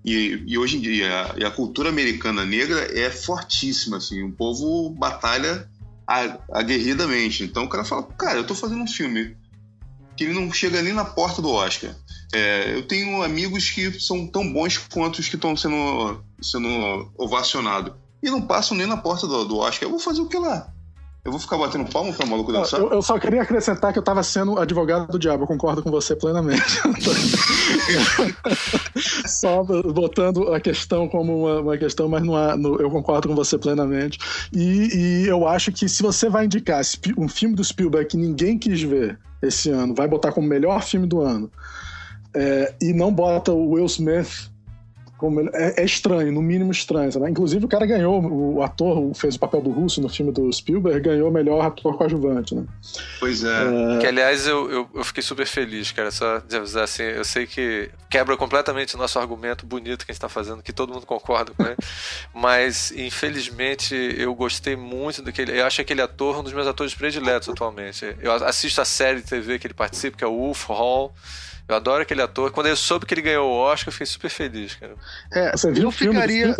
E, 0.04 0.42
e 0.46 0.58
hoje 0.58 0.76
em 0.76 0.80
dia, 0.80 1.08
a, 1.10 1.48
a, 1.48 1.50
cultura 1.50 1.88
americana 1.88 2.44
negra 2.44 2.80
é 2.98 3.10
fortíssima, 3.10 3.96
assim, 3.96 4.22
o 4.22 4.30
povo 4.30 4.90
batalha 4.90 5.66
aguerridamente. 6.52 7.42
Então 7.42 7.64
o 7.64 7.68
cara 7.68 7.84
fala, 7.84 8.02
cara, 8.02 8.38
eu 8.38 8.46
tô 8.46 8.54
fazendo 8.54 8.82
um 8.82 8.86
filme 8.86 9.34
que 10.16 10.24
ele 10.24 10.32
não 10.32 10.52
chega 10.52 10.82
nem 10.82 10.92
na 10.92 11.04
porta 11.04 11.42
do 11.42 11.50
Oscar. 11.50 11.94
É, 12.32 12.74
eu 12.74 12.86
tenho 12.86 13.22
amigos 13.22 13.70
que 13.70 14.00
são 14.00 14.26
tão 14.26 14.52
bons 14.52 14.78
quanto 14.78 15.18
os 15.18 15.28
que 15.28 15.36
estão 15.36 15.56
sendo, 15.56 16.22
sendo 16.40 17.12
ovacionados. 17.16 17.92
E 18.22 18.30
não 18.30 18.42
passam 18.42 18.76
nem 18.76 18.86
na 18.86 18.96
porta 18.96 19.26
do, 19.26 19.44
do 19.44 19.58
Oscar. 19.58 19.84
Eu 19.84 19.90
vou 19.90 19.98
fazer 19.98 20.20
o 20.20 20.28
que 20.28 20.38
lá? 20.38 20.72
Eu 21.24 21.32
vou 21.32 21.40
ficar 21.40 21.56
batendo 21.56 21.90
palmo 21.90 22.12
pra 22.12 22.26
maluco 22.26 22.52
dançar? 22.52 22.78
Eu, 22.78 22.90
eu, 22.90 23.00
só 23.00 23.18
queria 23.18 23.40
acrescentar 23.40 23.94
que 23.94 23.98
eu 23.98 24.02
tava 24.02 24.22
sendo 24.22 24.58
advogado 24.58 25.10
do 25.10 25.18
diabo, 25.18 25.44
eu 25.44 25.46
concordo 25.46 25.82
com 25.82 25.90
você 25.90 26.14
plenamente. 26.14 26.60
só 29.26 29.64
botando 29.64 30.52
a 30.52 30.60
questão 30.60 31.08
como 31.08 31.46
uma, 31.46 31.60
uma 31.62 31.78
questão, 31.78 32.10
mas 32.10 32.22
não 32.22 32.36
há, 32.36 32.58
no, 32.58 32.78
eu 32.78 32.90
concordo 32.90 33.28
com 33.28 33.34
você 33.34 33.56
plenamente. 33.56 34.18
E, 34.52 35.22
e, 35.22 35.26
eu 35.26 35.48
acho 35.48 35.72
que 35.72 35.88
se 35.88 36.02
você 36.02 36.28
vai 36.28 36.44
indicar 36.44 36.82
um 37.16 37.26
filme 37.26 37.54
do 37.54 37.64
Spielberg 37.64 38.06
que 38.06 38.18
ninguém 38.18 38.58
quis 38.58 38.82
ver 38.82 39.18
esse 39.40 39.70
ano, 39.70 39.94
vai 39.94 40.06
botar 40.06 40.30
como 40.30 40.46
melhor 40.46 40.82
filme 40.82 41.06
do 41.06 41.22
ano, 41.22 41.50
é, 42.34 42.74
e 42.82 42.92
não 42.92 43.10
bota 43.10 43.50
o 43.50 43.70
Will 43.70 43.86
Smith 43.86 44.52
como 45.16 45.40
ele, 45.40 45.50
é, 45.54 45.82
é, 45.82 45.84
estranho, 45.84 46.32
no 46.32 46.42
mínimo 46.42 46.72
estranho. 46.72 47.10
Sabe? 47.12 47.30
Inclusive, 47.30 47.64
o 47.64 47.68
cara 47.68 47.86
ganhou, 47.86 48.20
o 48.22 48.62
ator 48.62 49.14
fez 49.14 49.36
o 49.36 49.38
papel 49.38 49.62
do 49.62 49.70
Russo 49.70 50.00
no 50.00 50.08
filme 50.08 50.32
do 50.32 50.52
Spielberg, 50.52 51.00
ganhou 51.00 51.30
melhor 51.30 51.64
ator 51.64 51.96
coadjuvante, 51.96 52.54
né? 52.54 52.64
Pois 53.20 53.44
é. 53.44 53.96
é... 53.96 53.98
Que, 53.98 54.06
aliás, 54.06 54.46
eu, 54.46 54.70
eu, 54.70 54.88
eu, 54.94 55.04
fiquei 55.04 55.22
super 55.22 55.46
feliz, 55.46 55.92
cara. 55.92 56.10
Só 56.10 56.38
de 56.38 56.56
avisar 56.56 56.84
assim, 56.84 57.02
eu 57.02 57.24
sei 57.24 57.46
que 57.46 57.90
quebra 58.10 58.36
completamente 58.36 58.94
o 58.94 58.98
nosso 58.98 59.18
argumento 59.18 59.66
bonito 59.66 60.04
que 60.04 60.12
a 60.12 60.14
gente 60.14 60.20
tá 60.20 60.28
fazendo, 60.28 60.62
que 60.62 60.72
todo 60.72 60.92
mundo 60.92 61.06
concorda 61.06 61.52
com 61.52 61.64
ele. 61.64 61.76
mas, 62.34 62.92
infelizmente, 62.92 63.94
eu 64.18 64.34
gostei 64.34 64.76
muito 64.76 65.22
daquele. 65.22 65.58
Eu 65.58 65.66
acho 65.66 65.80
aquele 65.80 66.02
ator 66.02 66.38
um 66.38 66.42
dos 66.42 66.52
meus 66.52 66.66
atores 66.66 66.94
prediletos 66.94 67.48
atualmente. 67.48 68.16
Eu 68.20 68.32
assisto 68.32 68.80
a 68.80 68.84
série 68.84 69.20
de 69.20 69.26
TV 69.26 69.58
que 69.58 69.66
ele 69.66 69.74
participa, 69.74 70.16
que 70.16 70.24
é 70.24 70.26
o 70.26 70.36
Wolf 70.36 70.68
Hall. 70.68 71.14
Eu 71.68 71.76
adoro 71.76 72.02
aquele 72.02 72.22
ator. 72.22 72.50
Quando 72.50 72.66
eu 72.66 72.76
soube 72.76 73.06
que 73.06 73.14
ele 73.14 73.22
ganhou 73.22 73.50
o 73.50 73.54
Oscar, 73.54 73.88
eu 73.88 73.92
fiquei 73.92 74.06
super 74.06 74.30
feliz, 74.30 74.74
cara. 74.74 74.94
É, 75.32 75.52
você 75.52 75.72
viu 75.72 75.88
o 75.88 75.92
filme 75.92 76.14
ficaria... 76.14 76.54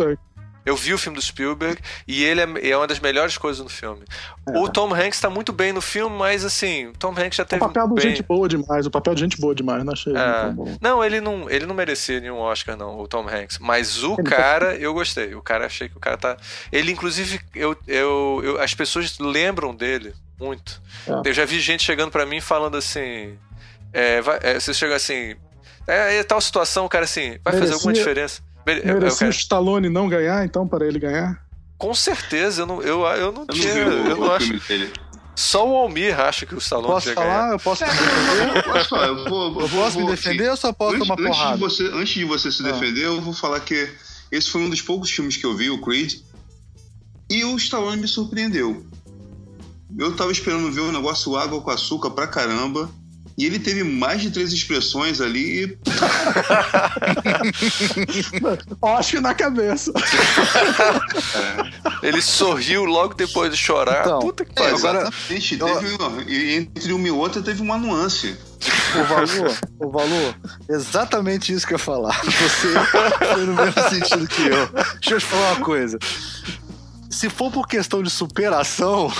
Eu 0.65 0.75
vi 0.75 0.95
o 0.95 0.97
filme 0.97 1.15
do 1.15 1.21
Spielberg 1.21 1.79
e 2.07 2.23
ele 2.23 2.41
é, 2.41 2.71
é 2.71 2.75
uma 2.75 2.87
das 2.87 2.99
melhores 2.99 3.37
coisas 3.37 3.63
no 3.63 3.69
filme. 3.69 4.03
É. 4.47 4.57
O 4.57 4.67
Tom 4.67 4.91
Hanks 4.91 5.19
tá 5.21 5.29
muito 5.29 5.53
bem 5.53 5.71
no 5.71 5.79
filme, 5.79 6.17
mas 6.17 6.43
assim, 6.43 6.87
o 6.87 6.93
Tom 6.93 7.11
Hanks 7.11 7.35
já 7.35 7.45
teve. 7.45 7.63
O 7.63 7.67
papel 7.67 7.87
de 7.93 8.01
gente 8.01 8.23
boa 8.23 8.47
demais, 8.49 8.87
o 8.87 8.89
papel 8.89 9.13
de 9.13 9.21
gente 9.21 9.39
boa 9.39 9.53
demais, 9.53 9.83
não 9.83 9.93
achei. 9.93 10.13
É. 10.13 10.77
Não, 10.81 11.03
ele 11.03 11.21
não, 11.21 11.47
ele 11.51 11.67
não 11.67 11.75
merecia 11.75 12.19
nenhum 12.19 12.37
Oscar, 12.37 12.75
não, 12.75 12.99
o 12.99 13.07
Tom 13.07 13.27
Hanks. 13.29 13.59
Mas 13.59 14.03
o 14.03 14.13
ele 14.13 14.23
cara, 14.23 14.71
tá... 14.71 14.77
eu 14.77 14.91
gostei. 14.91 15.35
O 15.35 15.41
cara, 15.41 15.67
achei 15.67 15.87
que 15.87 15.97
o 15.97 15.99
cara 15.99 16.17
tá. 16.17 16.35
Ele, 16.71 16.91
inclusive, 16.91 17.39
eu, 17.53 17.77
eu, 17.87 18.41
eu 18.43 18.59
as 18.59 18.73
pessoas 18.73 19.19
lembram 19.19 19.75
dele 19.75 20.15
muito. 20.39 20.81
É. 21.07 21.29
Eu 21.29 21.33
já 21.33 21.45
vi 21.45 21.59
gente 21.59 21.83
chegando 21.83 22.09
para 22.09 22.25
mim 22.25 22.41
falando 22.41 22.75
assim. 22.75 23.37
É, 23.95 24.21
vai, 24.21 24.37
é, 24.41 24.59
você 24.59 24.73
chega 24.73 24.93
assim. 24.93 25.35
É, 25.87 26.17
é, 26.17 26.23
tal 26.23 26.41
situação, 26.41 26.85
cara, 26.89 27.05
assim, 27.05 27.39
vai 27.43 27.53
Merecia, 27.53 27.59
fazer 27.59 27.73
alguma 27.75 27.93
diferença. 27.93 28.41
Merecia 28.65 29.27
o 29.27 29.29
Stallone 29.29 29.87
não 29.87 30.09
ganhar, 30.09 30.43
então, 30.43 30.67
para 30.67 30.85
ele 30.85 30.99
ganhar? 30.99 31.41
Com 31.77 31.93
certeza, 31.93 32.63
eu 32.63 32.65
não, 32.65 32.81
eu, 32.81 33.05
eu 33.05 33.31
não 33.31 33.43
eu 33.43 33.53
tinha. 33.53 33.85
Não 33.85 34.03
vi, 34.03 34.09
eu, 34.09 34.17
não 34.17 34.31
acho. 34.33 34.67
Dele. 34.67 34.91
Só 35.33 35.69
o 35.69 35.75
Almir 35.75 36.19
acha 36.19 36.45
que 36.45 36.55
o 36.55 36.57
Stallone 36.57 36.93
posso 36.93 37.13
falar? 37.13 37.41
Ganhar. 37.41 37.51
Eu 37.53 37.59
posso 37.59 37.85
me 37.85 37.91
defender? 37.91 38.63
posso 38.63 38.89
falar, 38.89 39.07
eu, 39.07 39.29
vou, 39.29 39.61
eu, 39.61 39.69
posso 39.69 39.99
me 39.99 40.05
defender 40.07 40.49
ou 40.49 40.57
só 40.57 40.73
posso 40.73 40.95
antes, 40.95 41.07
tomar 41.07 41.15
porrada? 41.17 41.65
Antes 41.65 41.77
de, 41.77 41.83
você, 41.83 41.97
antes 41.97 42.13
de 42.13 42.25
você 42.25 42.51
se 42.51 42.67
ah. 42.67 42.71
defender, 42.71 43.05
eu 43.05 43.21
vou 43.21 43.33
falar 43.33 43.61
que 43.61 43.89
esse 44.31 44.49
foi 44.49 44.61
um 44.61 44.69
dos 44.69 44.81
poucos 44.81 45.09
filmes 45.09 45.37
que 45.37 45.45
eu 45.45 45.55
vi, 45.55 45.69
o 45.69 45.79
Creed, 45.81 46.15
e 47.29 47.45
o 47.45 47.55
Stallone 47.55 48.01
me 48.01 48.07
surpreendeu. 48.07 48.85
Eu 49.97 50.13
tava 50.15 50.31
esperando 50.31 50.69
ver 50.71 50.81
um 50.81 50.91
negócio 50.91 51.37
água 51.37 51.61
com 51.61 51.71
açúcar 51.71 52.11
pra 52.11 52.27
caramba. 52.27 52.89
E 53.37 53.45
ele 53.45 53.59
teve 53.59 53.83
mais 53.83 54.21
de 54.21 54.31
três 54.31 54.53
expressões 54.53 55.19
ali. 55.19 55.77
Acho 58.81 59.19
na 59.19 59.33
cabeça. 59.33 59.91
É. 62.01 62.07
Ele 62.07 62.21
sorriu 62.21 62.85
logo 62.85 63.13
depois 63.13 63.51
de 63.51 63.57
chorar. 63.57 64.05
Então, 64.05 64.19
Puta 64.19 64.45
que 64.45 64.51
é, 64.51 64.55
pariu. 64.55 64.77
Agora, 64.77 65.11
teve, 65.27 65.59
e 66.27 66.55
entre 66.55 66.93
uma 66.93 67.07
e 67.07 67.11
outra 67.11 67.41
teve 67.41 67.61
uma 67.61 67.77
nuance. 67.77 68.37
O 68.95 69.03
valor, 69.03 69.57
o 69.79 69.91
valor, 69.91 70.35
exatamente 70.69 71.53
isso 71.53 71.67
que 71.67 71.73
eu 71.73 71.77
ia 71.77 71.83
falar. 71.83 72.19
Você 72.23 72.69
foi 73.33 73.45
no 73.45 73.53
mesmo 73.53 73.89
sentido 73.89 74.25
que 74.27 74.43
eu. 74.43 74.69
Deixa 75.01 75.15
eu 75.15 75.19
te 75.19 75.25
falar 75.25 75.53
uma 75.53 75.65
coisa 75.65 75.99
se 77.15 77.29
for 77.29 77.49
por 77.49 77.65
questão 77.65 78.03
de 78.03 78.09
superação. 78.09 79.09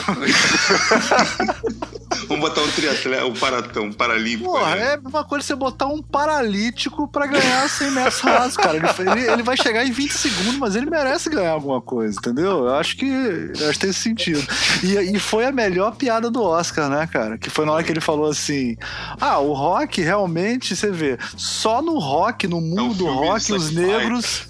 Botar 2.46 2.62
um 2.62 2.72
triatleta, 2.72 3.26
um 3.26 3.34
paratão, 3.34 3.86
um 3.86 3.92
paralímpico. 3.92 4.52
Porra, 4.52 4.76
né? 4.76 4.94
é 4.94 5.00
uma 5.04 5.24
coisa 5.24 5.48
você 5.48 5.56
botar 5.56 5.88
um 5.88 6.00
paralítico 6.00 7.08
pra 7.08 7.26
ganhar 7.26 7.68
100 7.68 7.92
metros 7.92 8.20
rasos, 8.20 8.56
cara. 8.56 8.78
Ele, 8.78 9.32
ele, 9.32 9.42
vai 9.42 9.58
chegar 9.58 9.84
em 9.84 9.92
20 9.92 10.12
segundos, 10.12 10.58
mas 10.58 10.76
ele 10.76 10.88
merece 10.88 11.28
ganhar 11.28 11.54
alguma 11.54 11.82
coisa, 11.82 12.16
entendeu? 12.20 12.66
Eu 12.66 12.76
acho 12.76 12.98
que, 12.98 13.06
eu 13.06 13.68
acho 13.68 13.80
que 13.80 13.86
tem 13.86 13.92
sentido. 13.92 14.46
E, 14.84 15.16
e 15.16 15.20
foi 15.20 15.46
a 15.46 15.52
melhor 15.52 15.96
piada 15.96 16.30
do 16.30 16.44
Oscar, 16.44 16.88
né, 16.88 17.08
cara? 17.08 17.36
Que 17.36 17.50
foi 17.50 17.66
na 17.66 17.72
hora 17.72 17.84
que 17.84 17.92
ele 17.92 18.02
falou 18.02 18.30
assim: 18.30 18.78
Ah, 19.20 19.40
o 19.40 19.54
rock 19.54 20.02
realmente, 20.02 20.76
você 20.76 20.92
vê, 20.92 21.18
só 21.36 21.82
no 21.82 21.98
rock, 21.98 22.48
no 22.48 22.62
mundo 22.62 22.80
é 22.80 22.84
um 22.84 22.94
do 22.94 23.06
rock, 23.08 23.54
os 23.54 23.72
negros. 23.72 24.48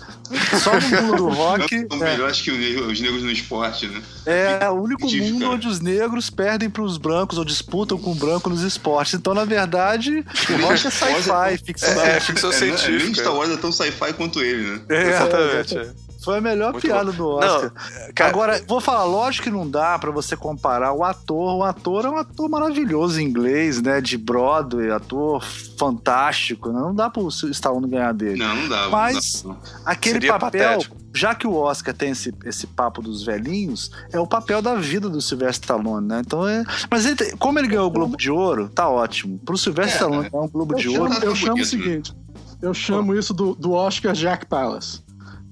Só 0.62 0.80
no 0.80 1.02
mundo 1.02 1.16
do 1.18 1.30
rock. 1.30 1.86
São 1.90 2.06
é. 2.06 2.12
melhores 2.12 2.42
que 2.42 2.52
os 2.52 3.00
negros 3.00 3.24
no 3.24 3.32
esporte, 3.32 3.88
né? 3.88 4.02
É, 4.26 4.70
o 4.70 4.74
único 4.74 5.10
mundo 5.10 5.52
onde 5.52 5.68
os 5.68 5.80
negros 5.80 6.30
perdem 6.30 6.70
para 6.70 6.82
os 6.82 6.98
brancos 6.98 7.38
ou 7.38 7.46
disputam 7.46 7.98
com 7.98 8.12
o 8.12 8.16
branco 8.16 8.50
nos 8.50 8.62
esportes. 8.62 9.14
Então, 9.14 9.34
na 9.34 9.46
verdade, 9.46 10.26
o 10.50 10.62
rock 10.62 10.88
é 10.88 10.90
sci-fi, 10.90 11.58
ficção, 11.64 12.02
é, 12.02 12.18
é, 12.18 12.20
ficção 12.20 12.52
científica. 12.52 13.04
Nem 13.04 13.14
Star 13.14 13.36
Wars 13.36 13.52
é 13.52 13.58
tão 13.58 13.72
sci-fi 13.72 14.14
quanto 14.14 14.42
ele, 14.42 14.64
né? 14.64 14.82
É, 14.90 15.10
exatamente. 15.10 16.05
É. 16.26 16.36
Foi 16.36 16.38
a 16.38 16.42
melhor 16.42 16.72
Muito 16.72 16.86
piada 16.86 17.12
bom. 17.12 17.18
do 17.18 17.28
Oscar. 17.28 17.72
Não, 17.74 18.14
cara, 18.14 18.30
Agora, 18.30 18.64
vou 18.68 18.82
falar, 18.82 19.04
lógico 19.04 19.46
que 19.46 19.52
não 19.52 19.70
dá 19.70 19.98
para 20.00 20.12
você 20.12 20.36
comparar 20.36 20.94
o 20.94 21.04
ator. 21.04 21.56
O 21.56 21.64
ator 21.64 22.06
é 22.06 22.10
um 22.10 22.18
ator 22.18 22.50
maravilhoso 22.50 23.22
em 23.22 23.26
inglês, 23.26 23.82
né? 23.82 24.02
De 24.02 24.18
Broadway, 24.18 24.92
ator 24.92 25.44
fantástico. 25.78 26.72
Né? 26.72 26.80
Não 26.80 26.96
dá 26.96 27.10
pro 27.10 27.28
Stallone 27.28 27.88
ganhar 27.88 28.14
dele. 28.14 28.40
Não, 28.40 28.56
não 28.56 28.70
dá. 28.70 28.90
Mas 28.90 29.44
não 29.44 29.54
dá. 29.54 29.60
aquele 29.86 30.16
Seria 30.16 30.38
papel. 30.38 30.70
Patético 30.70 31.06
já 31.16 31.34
que 31.34 31.48
o 31.48 31.54
Oscar 31.54 31.96
tem 31.96 32.12
esse, 32.12 32.34
esse 32.44 32.68
papo 32.68 33.02
dos 33.02 33.24
velhinhos, 33.24 33.90
é 34.12 34.20
o 34.20 34.28
papel 34.28 34.62
da 34.62 34.76
vida 34.76 35.10
do 35.10 35.22
Sylvester 35.22 35.64
Stallone, 35.64 36.06
né? 36.06 36.22
Então 36.26 36.46
é. 36.46 36.64
Mas 36.92 37.06
ele, 37.06 37.16
como 37.38 37.58
ele 37.58 37.70
ganhou 37.70 37.88
o 37.88 37.90
Globo 37.90 38.18
de 38.18 38.30
Ouro, 38.30 38.68
tá 38.68 38.90
ótimo. 38.90 39.40
Pro 39.40 39.58
Sylvester 39.58 39.94
é, 39.94 39.96
Stallone 39.96 40.30
ganhar 40.30 40.44
um 40.44 40.50
Globo 40.50 40.76
de 40.76 40.90
Ouro. 40.90 41.14
Eu 41.24 41.34
chamo 41.34 41.62
o 41.62 41.66
seguinte: 41.66 42.14
eu 42.62 42.74
chamo 42.74 43.16
isso 43.16 43.34
do, 43.34 43.56
do 43.56 43.72
Oscar 43.72 44.14
Jack 44.14 44.46
Palace 44.46 45.05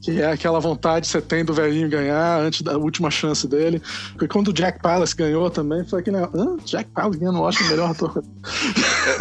que 0.03 0.21
é 0.21 0.29
aquela 0.29 0.59
vontade 0.59 1.05
que 1.05 1.11
você 1.13 1.21
tem 1.21 1.45
do 1.45 1.53
velhinho 1.53 1.87
ganhar 1.89 2.41
antes 2.41 2.61
da 2.61 2.77
última 2.77 3.09
chance 3.09 3.47
dele. 3.47 3.81
Porque 4.11 4.27
quando 4.27 4.49
o 4.49 4.53
Jack 4.53 4.81
Palance 4.81 5.15
ganhou 5.15 5.49
também, 5.49 5.85
foi 5.85 6.01
aquele 6.01 6.17
negócio, 6.17 6.59
Jack 6.65 6.89
Palance 6.91 7.17
ganhando 7.17 7.39
o 7.39 7.41
Oscar 7.41 7.69
melhor 7.69 7.91
ator. 7.91 8.23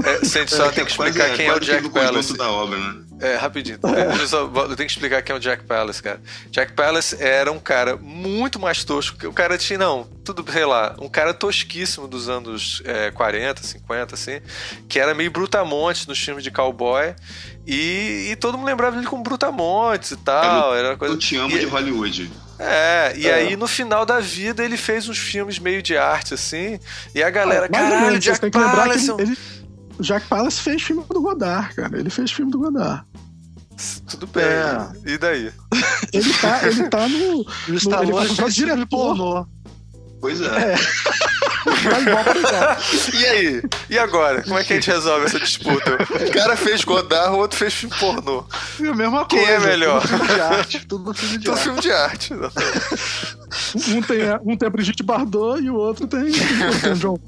É, 0.04 0.16
é, 0.16 0.46
só 0.48 0.66
é, 0.66 0.70
tem 0.70 0.84
que 0.84 0.90
explicar 0.90 1.36
quem 1.36 1.46
é 1.46 1.54
o 1.54 1.60
Jack 1.60 1.88
Palance. 1.88 2.36
da 2.36 2.50
obra, 2.50 2.76
né? 2.76 3.00
É, 3.22 3.36
rapidinho. 3.36 3.78
É. 3.84 4.20
Eu, 4.20 4.26
só, 4.26 4.40
eu 4.40 4.76
tenho 4.76 4.76
que 4.76 4.92
explicar 4.92 5.22
quem 5.22 5.32
é 5.32 5.36
o 5.36 5.40
Jack 5.40 5.62
Palance, 5.62 6.02
cara. 6.02 6.20
Jack 6.50 6.72
Palance 6.72 7.16
era 7.22 7.52
um 7.52 7.58
cara 7.60 7.96
muito 7.96 8.58
mais 8.58 8.82
tosco. 8.82 9.16
que 9.16 9.26
O 9.28 9.32
cara 9.32 9.56
tinha, 9.56 9.78
não, 9.78 10.04
tudo, 10.24 10.44
sei 10.50 10.64
lá, 10.64 10.96
um 10.98 11.08
cara 11.08 11.32
tosquíssimo 11.32 12.08
dos 12.08 12.28
anos 12.28 12.82
é, 12.84 13.12
40, 13.12 13.62
50, 13.62 14.14
assim, 14.14 14.40
que 14.88 14.98
era 14.98 15.14
meio 15.14 15.30
brutamonte 15.30 16.08
nos 16.08 16.18
filmes 16.18 16.42
de 16.42 16.50
cowboy. 16.50 17.14
E, 17.64 18.30
e, 18.32 18.36
todo 18.36 18.58
mundo 18.58 18.66
lembrava 18.66 18.96
ele 18.96 19.06
como 19.06 19.22
Brutamontes 19.22 20.10
e 20.10 20.16
tal. 20.16 20.74
Era, 20.74 20.88
era 20.88 20.96
coisa... 20.96 21.14
Eu 21.14 21.18
te 21.18 21.36
amo 21.36 21.54
e, 21.54 21.60
de 21.60 21.66
Hollywood. 21.66 22.28
É, 22.58 23.12
e 23.16 23.28
é. 23.28 23.34
aí 23.34 23.56
no 23.56 23.68
final 23.68 24.04
da 24.04 24.18
vida 24.18 24.64
ele 24.64 24.76
fez 24.76 25.08
uns 25.08 25.18
filmes 25.18 25.60
meio 25.60 25.80
de 25.80 25.96
arte, 25.96 26.34
assim. 26.34 26.80
E 27.14 27.22
a 27.22 27.30
galera, 27.30 27.66
ah, 27.66 27.68
caralho, 27.68 28.18
Jack 28.18 28.50
Palance. 28.50 29.12
Ele, 29.12 29.22
ele, 29.22 29.38
Jack 30.00 30.26
Palance 30.28 30.60
fez 30.60 30.82
filme 30.82 31.04
do 31.08 31.20
Godard, 31.20 31.74
cara. 31.74 31.98
Ele 31.98 32.10
fez 32.10 32.32
filme 32.32 32.50
do 32.50 32.58
Godard. 32.58 33.04
Tudo 34.08 34.26
bem. 34.26 34.44
É. 34.44 34.88
E 35.04 35.18
daí? 35.18 35.52
ele, 36.12 36.34
tá, 36.34 36.66
ele 36.66 36.88
tá 36.88 37.08
no. 37.08 37.44
no 37.68 38.24
ele 38.24 38.34
faz 38.34 38.54
direto 38.54 38.86
pornô. 38.86 39.46
Pois 40.20 40.40
é. 40.40 40.46
é. 40.46 40.76
e 43.12 43.26
aí? 43.26 43.62
E 43.90 43.98
agora? 43.98 44.42
Como 44.42 44.56
é 44.56 44.62
que 44.62 44.72
a 44.72 44.76
gente 44.76 44.88
resolve 44.88 45.26
essa 45.26 45.40
disputa? 45.40 45.94
O 45.94 46.32
cara 46.32 46.54
fez 46.54 46.84
Godard, 46.84 47.34
o 47.34 47.38
outro 47.38 47.58
fez 47.58 47.74
filme 47.74 47.92
pornô. 47.98 48.44
É 48.80 48.86
a 48.86 48.94
mesma 48.94 49.26
Quem 49.26 49.40
coisa. 49.40 49.60
Quem 49.60 49.64
é 49.64 49.68
melhor? 49.68 50.00
Tudo 50.00 50.08
filme 50.08 50.28
de 50.28 50.40
arte. 50.40 50.80
Tudo 50.86 51.14
filme 51.14 51.38
de 51.38 51.44
tudo 51.44 51.54
arte. 51.54 51.64
filme 51.64 51.80
de 51.80 51.92
arte. 51.92 52.34
um, 52.34 54.02
tem, 54.02 54.18
um 54.44 54.56
tem 54.56 54.68
a 54.68 54.70
Brigitte 54.70 55.02
Bardot 55.02 55.60
e 55.60 55.70
o 55.70 55.74
outro 55.74 56.06
tem 56.06 56.22
o 56.22 56.94
John 56.94 57.18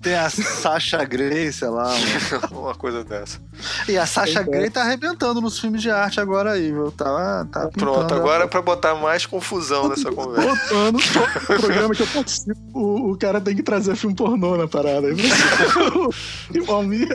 tem 0.00 0.14
a 0.14 0.30
Sasha 0.30 1.04
Grey, 1.04 1.52
sei 1.52 1.68
lá. 1.68 1.92
Uma 2.52 2.74
coisa 2.74 3.02
dessa. 3.02 3.40
E 3.88 3.98
a 3.98 4.06
Sasha 4.06 4.42
Grey 4.42 4.70
tá 4.70 4.82
arrebentando 4.82 5.40
nos 5.40 5.58
filmes 5.58 5.82
de 5.82 5.90
arte 5.90 6.20
agora 6.20 6.52
aí, 6.52 6.70
viu? 6.70 6.92
Tá, 6.92 7.46
tá 7.50 7.68
Pronto, 7.68 8.14
agora 8.14 8.44
é 8.44 8.46
pra 8.46 8.62
botar 8.62 8.94
mais 8.94 9.26
confusão 9.26 9.88
nessa 9.88 10.12
conversa. 10.12 10.48
Botando 10.70 10.98
todo 11.12 11.46
programa 11.46 11.94
que 11.94 12.02
eu 12.02 12.06
participo, 12.06 12.60
o, 12.72 13.12
o 13.12 13.18
cara 13.18 13.40
tem 13.40 13.56
que 13.56 13.62
trazer 13.62 13.96
filme 13.96 14.14
pornô 14.14 14.56
na 14.56 14.68
parada. 14.68 15.08
Igual 16.54 16.82
minha. 16.84 17.08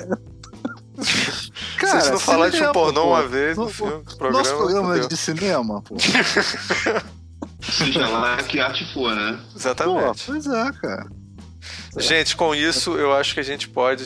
Cara, 1.77 2.01
Se 2.01 2.11
não 2.11 2.19
falar 2.19 2.49
de 2.49 2.57
filme 2.57 2.73
pornô 2.73 3.01
pô. 3.01 3.07
uma 3.07 3.27
vez 3.27 3.57
no, 3.57 3.65
no 3.65 3.69
filme, 3.69 4.03
programa. 4.03 4.37
Nosso 4.37 4.55
programa 4.55 4.97
é 4.97 4.99
de 4.99 5.17
cinema, 5.17 5.81
pô. 5.81 5.95
Seja 7.59 8.07
lá 8.07 8.37
que 8.37 8.59
arte 8.59 8.93
for, 8.93 9.15
né? 9.15 9.39
Exatamente. 9.55 10.25
Pô, 10.25 10.33
pois 10.33 10.45
é, 10.45 10.71
cara. 10.73 11.22
Gente, 11.97 12.35
com 12.35 12.55
isso, 12.55 12.95
eu 12.95 13.13
acho 13.13 13.33
que 13.33 13.39
a 13.39 13.43
gente 13.43 13.67
pode 13.69 14.03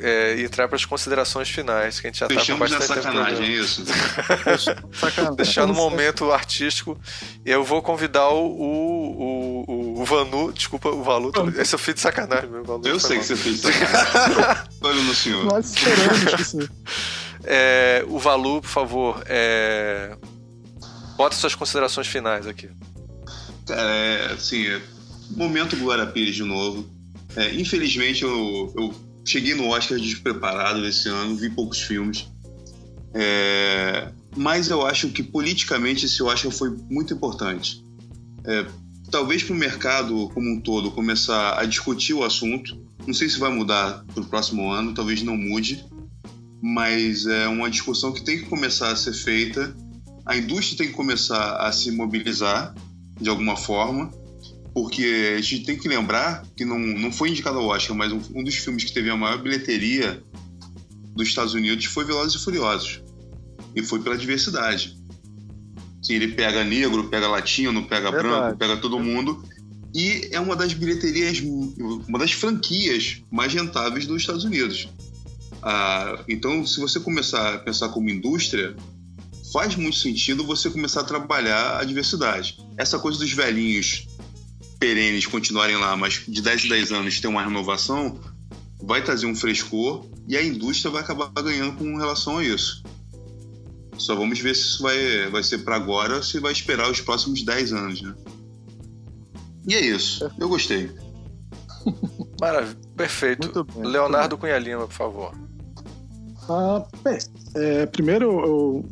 é, 0.00 0.40
entrar 0.40 0.68
para 0.68 0.76
as 0.76 0.84
considerações 0.84 1.48
finais, 1.48 1.98
que 1.98 2.06
a 2.06 2.10
gente 2.10 2.20
já 2.20 2.26
está 2.26 2.52
com 2.52 2.58
bastante 2.58 2.88
na 2.88 2.94
sacanagem, 2.94 3.36
tempo. 3.36 3.50
é 3.50 3.54
isso? 3.54 3.84
sacanagem. 4.94 5.36
Deixando 5.36 5.72
um 5.72 5.76
momento 5.76 6.30
artístico, 6.30 6.98
eu 7.44 7.64
vou 7.64 7.82
convidar 7.82 8.28
o, 8.28 8.46
o, 8.46 9.64
o, 9.68 10.00
o 10.00 10.04
Vanu, 10.04 10.52
desculpa, 10.52 10.88
o 10.88 11.02
Valu. 11.02 11.32
Esse 11.56 11.74
eu 11.74 11.78
fiz 11.78 11.94
de 11.94 12.00
sacanagem, 12.00 12.48
meu 12.48 12.64
Valu. 12.64 12.86
Eu 12.86 13.00
sei 13.00 13.16
mal. 13.16 13.18
que 13.20 13.26
você 13.26 13.36
fez 13.36 13.60
de 13.60 13.72
sacanagem. 13.72 14.64
Olha 14.80 15.02
no 15.02 15.14
senhor. 15.14 15.44
Nós 15.44 15.74
esperamos 15.74 16.40
isso. 16.40 16.58
É, 17.44 18.04
o 18.08 18.18
Valu, 18.18 18.62
por 18.62 18.70
favor, 18.70 19.22
é... 19.26 20.16
bota 21.16 21.36
suas 21.36 21.54
considerações 21.54 22.06
finais 22.06 22.46
aqui. 22.46 22.70
É, 23.68 24.30
assim, 24.32 24.80
momento 25.30 25.76
Glória 25.76 26.06
Pires 26.06 26.34
de 26.34 26.42
novo. 26.42 26.88
É, 27.36 27.54
infelizmente, 27.54 28.22
eu, 28.22 28.72
eu 28.76 28.94
cheguei 29.24 29.54
no 29.54 29.68
Oscar 29.68 29.98
despreparado 29.98 30.84
esse 30.86 31.08
ano, 31.08 31.36
vi 31.36 31.50
poucos 31.50 31.80
filmes. 31.80 32.28
É, 33.12 34.12
mas 34.36 34.68
eu 34.68 34.86
acho 34.86 35.08
que 35.08 35.22
politicamente 35.22 36.06
esse 36.06 36.22
Oscar 36.22 36.50
foi 36.50 36.70
muito 36.90 37.14
importante. 37.14 37.84
É, 38.44 38.66
talvez 39.10 39.42
para 39.42 39.54
o 39.54 39.58
mercado 39.58 40.28
como 40.30 40.50
um 40.50 40.60
todo 40.60 40.90
começar 40.90 41.58
a 41.58 41.64
discutir 41.64 42.14
o 42.14 42.24
assunto. 42.24 42.76
Não 43.06 43.14
sei 43.14 43.28
se 43.28 43.38
vai 43.38 43.50
mudar 43.50 44.04
para 44.12 44.22
o 44.22 44.26
próximo 44.26 44.70
ano, 44.70 44.94
talvez 44.94 45.22
não 45.22 45.36
mude, 45.36 45.84
mas 46.62 47.26
é 47.26 47.46
uma 47.46 47.70
discussão 47.70 48.12
que 48.12 48.24
tem 48.24 48.38
que 48.38 48.46
começar 48.46 48.90
a 48.90 48.96
ser 48.96 49.12
feita. 49.12 49.74
A 50.24 50.36
indústria 50.36 50.78
tem 50.78 50.88
que 50.88 50.94
começar 50.94 51.56
a 51.56 51.70
se 51.70 51.90
mobilizar 51.90 52.74
de 53.20 53.28
alguma 53.28 53.56
forma 53.56 54.10
porque 54.74 55.36
a 55.38 55.40
gente 55.40 55.64
tem 55.64 55.78
que 55.78 55.88
lembrar 55.88 56.44
que 56.56 56.64
não, 56.64 56.78
não 56.78 57.12
foi 57.12 57.30
indicado 57.30 57.58
ao 57.58 57.66
Oscar, 57.66 57.96
mas 57.96 58.10
um, 58.10 58.20
um 58.34 58.42
dos 58.42 58.56
filmes 58.56 58.82
que 58.82 58.92
teve 58.92 59.08
a 59.08 59.16
maior 59.16 59.40
bilheteria 59.40 60.20
dos 61.14 61.28
Estados 61.28 61.54
Unidos 61.54 61.84
foi 61.84 62.04
Velozes 62.04 62.34
e 62.34 62.44
Furiosos. 62.44 63.00
E 63.72 63.82
foi 63.84 64.00
pela 64.00 64.18
diversidade. 64.18 64.98
Sim, 66.02 66.14
ele 66.14 66.28
pega 66.28 66.64
negro, 66.64 67.08
pega 67.08 67.28
latino, 67.28 67.84
pega 67.86 68.10
Verdade. 68.10 68.28
branco, 68.28 68.58
pega 68.58 68.76
todo 68.76 68.98
mundo. 68.98 69.44
E 69.94 70.28
é 70.32 70.40
uma 70.40 70.56
das 70.56 70.72
bilheterias, 70.72 71.40
uma 71.40 72.18
das 72.18 72.32
franquias 72.32 73.22
mais 73.30 73.54
rentáveis 73.54 74.06
dos 74.06 74.22
Estados 74.22 74.42
Unidos. 74.42 74.88
Ah, 75.62 76.18
então, 76.28 76.66
se 76.66 76.80
você 76.80 76.98
começar 76.98 77.54
a 77.54 77.58
pensar 77.58 77.90
como 77.90 78.10
indústria, 78.10 78.74
faz 79.52 79.76
muito 79.76 79.96
sentido 79.96 80.42
você 80.44 80.68
começar 80.68 81.02
a 81.02 81.04
trabalhar 81.04 81.78
a 81.78 81.84
diversidade. 81.84 82.58
Essa 82.76 82.98
coisa 82.98 83.20
dos 83.20 83.32
velhinhos 83.32 84.08
perenes 84.84 85.24
continuarem 85.24 85.76
lá, 85.76 85.96
mas 85.96 86.24
de 86.28 86.42
10 86.42 86.66
em 86.66 86.68
10 86.68 86.92
anos 86.92 87.18
ter 87.18 87.26
uma 87.26 87.42
renovação, 87.42 88.20
vai 88.82 89.02
trazer 89.02 89.24
um 89.24 89.34
frescor 89.34 90.04
e 90.28 90.36
a 90.36 90.44
indústria 90.44 90.90
vai 90.90 91.00
acabar 91.00 91.30
ganhando 91.42 91.78
com 91.78 91.96
relação 91.96 92.36
a 92.36 92.44
isso. 92.44 92.82
Só 93.96 94.14
vamos 94.14 94.38
ver 94.40 94.54
se 94.54 94.60
isso 94.60 94.82
vai, 94.82 95.30
vai 95.30 95.42
ser 95.42 95.58
para 95.58 95.76
agora 95.76 96.16
ou 96.16 96.22
se 96.22 96.38
vai 96.38 96.52
esperar 96.52 96.90
os 96.90 97.00
próximos 97.00 97.42
10 97.42 97.72
anos, 97.72 98.02
né? 98.02 98.14
E 99.66 99.74
é 99.74 99.80
isso. 99.80 100.30
Eu 100.38 100.50
gostei. 100.50 100.90
Maravilha. 102.38 102.78
Perfeito. 102.94 103.64
Bem, 103.64 103.86
Leonardo 103.86 104.36
Cunha 104.36 104.58
Lima, 104.58 104.86
por 104.86 104.92
favor. 104.92 105.34
Ah, 106.46 106.84
bem, 107.02 107.18
é, 107.54 107.86
primeiro 107.86 108.40
eu 108.44 108.88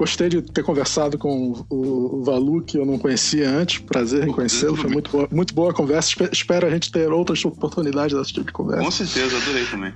Gostei 0.00 0.30
de 0.30 0.40
ter 0.40 0.62
conversado 0.62 1.18
com 1.18 1.52
o 1.68 2.22
Valu, 2.24 2.62
que 2.62 2.78
eu 2.78 2.86
não 2.86 2.98
conhecia 2.98 3.50
antes. 3.50 3.80
Prazer 3.80 4.26
em 4.26 4.32
conhecê-lo. 4.32 4.74
Foi 4.74 4.88
muito 4.88 5.10
boa, 5.10 5.28
muito 5.30 5.54
boa 5.54 5.72
a 5.72 5.74
conversa. 5.74 6.26
Espero 6.32 6.66
a 6.66 6.70
gente 6.70 6.90
ter 6.90 7.12
outras 7.12 7.44
oportunidades 7.44 8.16
desse 8.16 8.32
tipo 8.32 8.46
de 8.46 8.52
conversa. 8.54 8.82
Com 8.82 8.90
certeza, 8.90 9.36
adorei 9.36 9.66
também. 9.66 9.92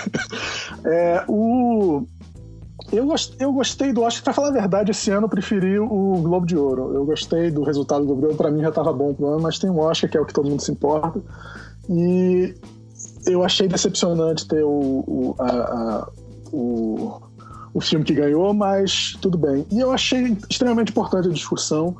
é, 0.86 1.24
o... 1.28 2.06
eu, 2.90 3.04
gost... 3.04 3.34
eu 3.38 3.52
gostei 3.52 3.92
do 3.92 4.00
Oscar. 4.00 4.24
Pra 4.24 4.32
falar 4.32 4.48
a 4.48 4.52
verdade, 4.52 4.92
esse 4.92 5.10
ano 5.10 5.26
eu 5.26 5.28
preferi 5.28 5.78
o 5.78 6.16
Globo 6.22 6.46
de 6.46 6.56
Ouro. 6.56 6.94
Eu 6.94 7.04
gostei 7.04 7.50
do 7.50 7.64
resultado 7.64 8.00
do 8.00 8.06
Globo 8.06 8.20
de 8.22 8.26
Ouro. 8.28 8.38
Pra 8.38 8.50
mim 8.50 8.62
já 8.62 8.72
tava 8.72 8.94
bom 8.94 9.12
pro 9.12 9.26
ano, 9.26 9.42
mas 9.42 9.58
tem 9.58 9.68
um 9.68 9.78
Oscar 9.78 10.08
que 10.08 10.16
é 10.16 10.20
o 10.22 10.24
que 10.24 10.32
todo 10.32 10.48
mundo 10.48 10.62
se 10.62 10.72
importa. 10.72 11.20
E 11.90 12.54
eu 13.26 13.44
achei 13.44 13.68
decepcionante 13.68 14.48
ter 14.48 14.64
o, 14.64 14.70
o, 15.06 15.34
a, 15.38 15.50
a, 15.50 16.08
o 16.50 17.20
o 17.74 17.80
filme 17.80 18.04
que 18.04 18.14
ganhou, 18.14 18.52
mas 18.52 19.16
tudo 19.20 19.38
bem. 19.38 19.66
E 19.70 19.80
eu 19.80 19.92
achei 19.92 20.36
extremamente 20.48 20.90
importante 20.90 21.28
a 21.28 21.32
discussão. 21.32 21.96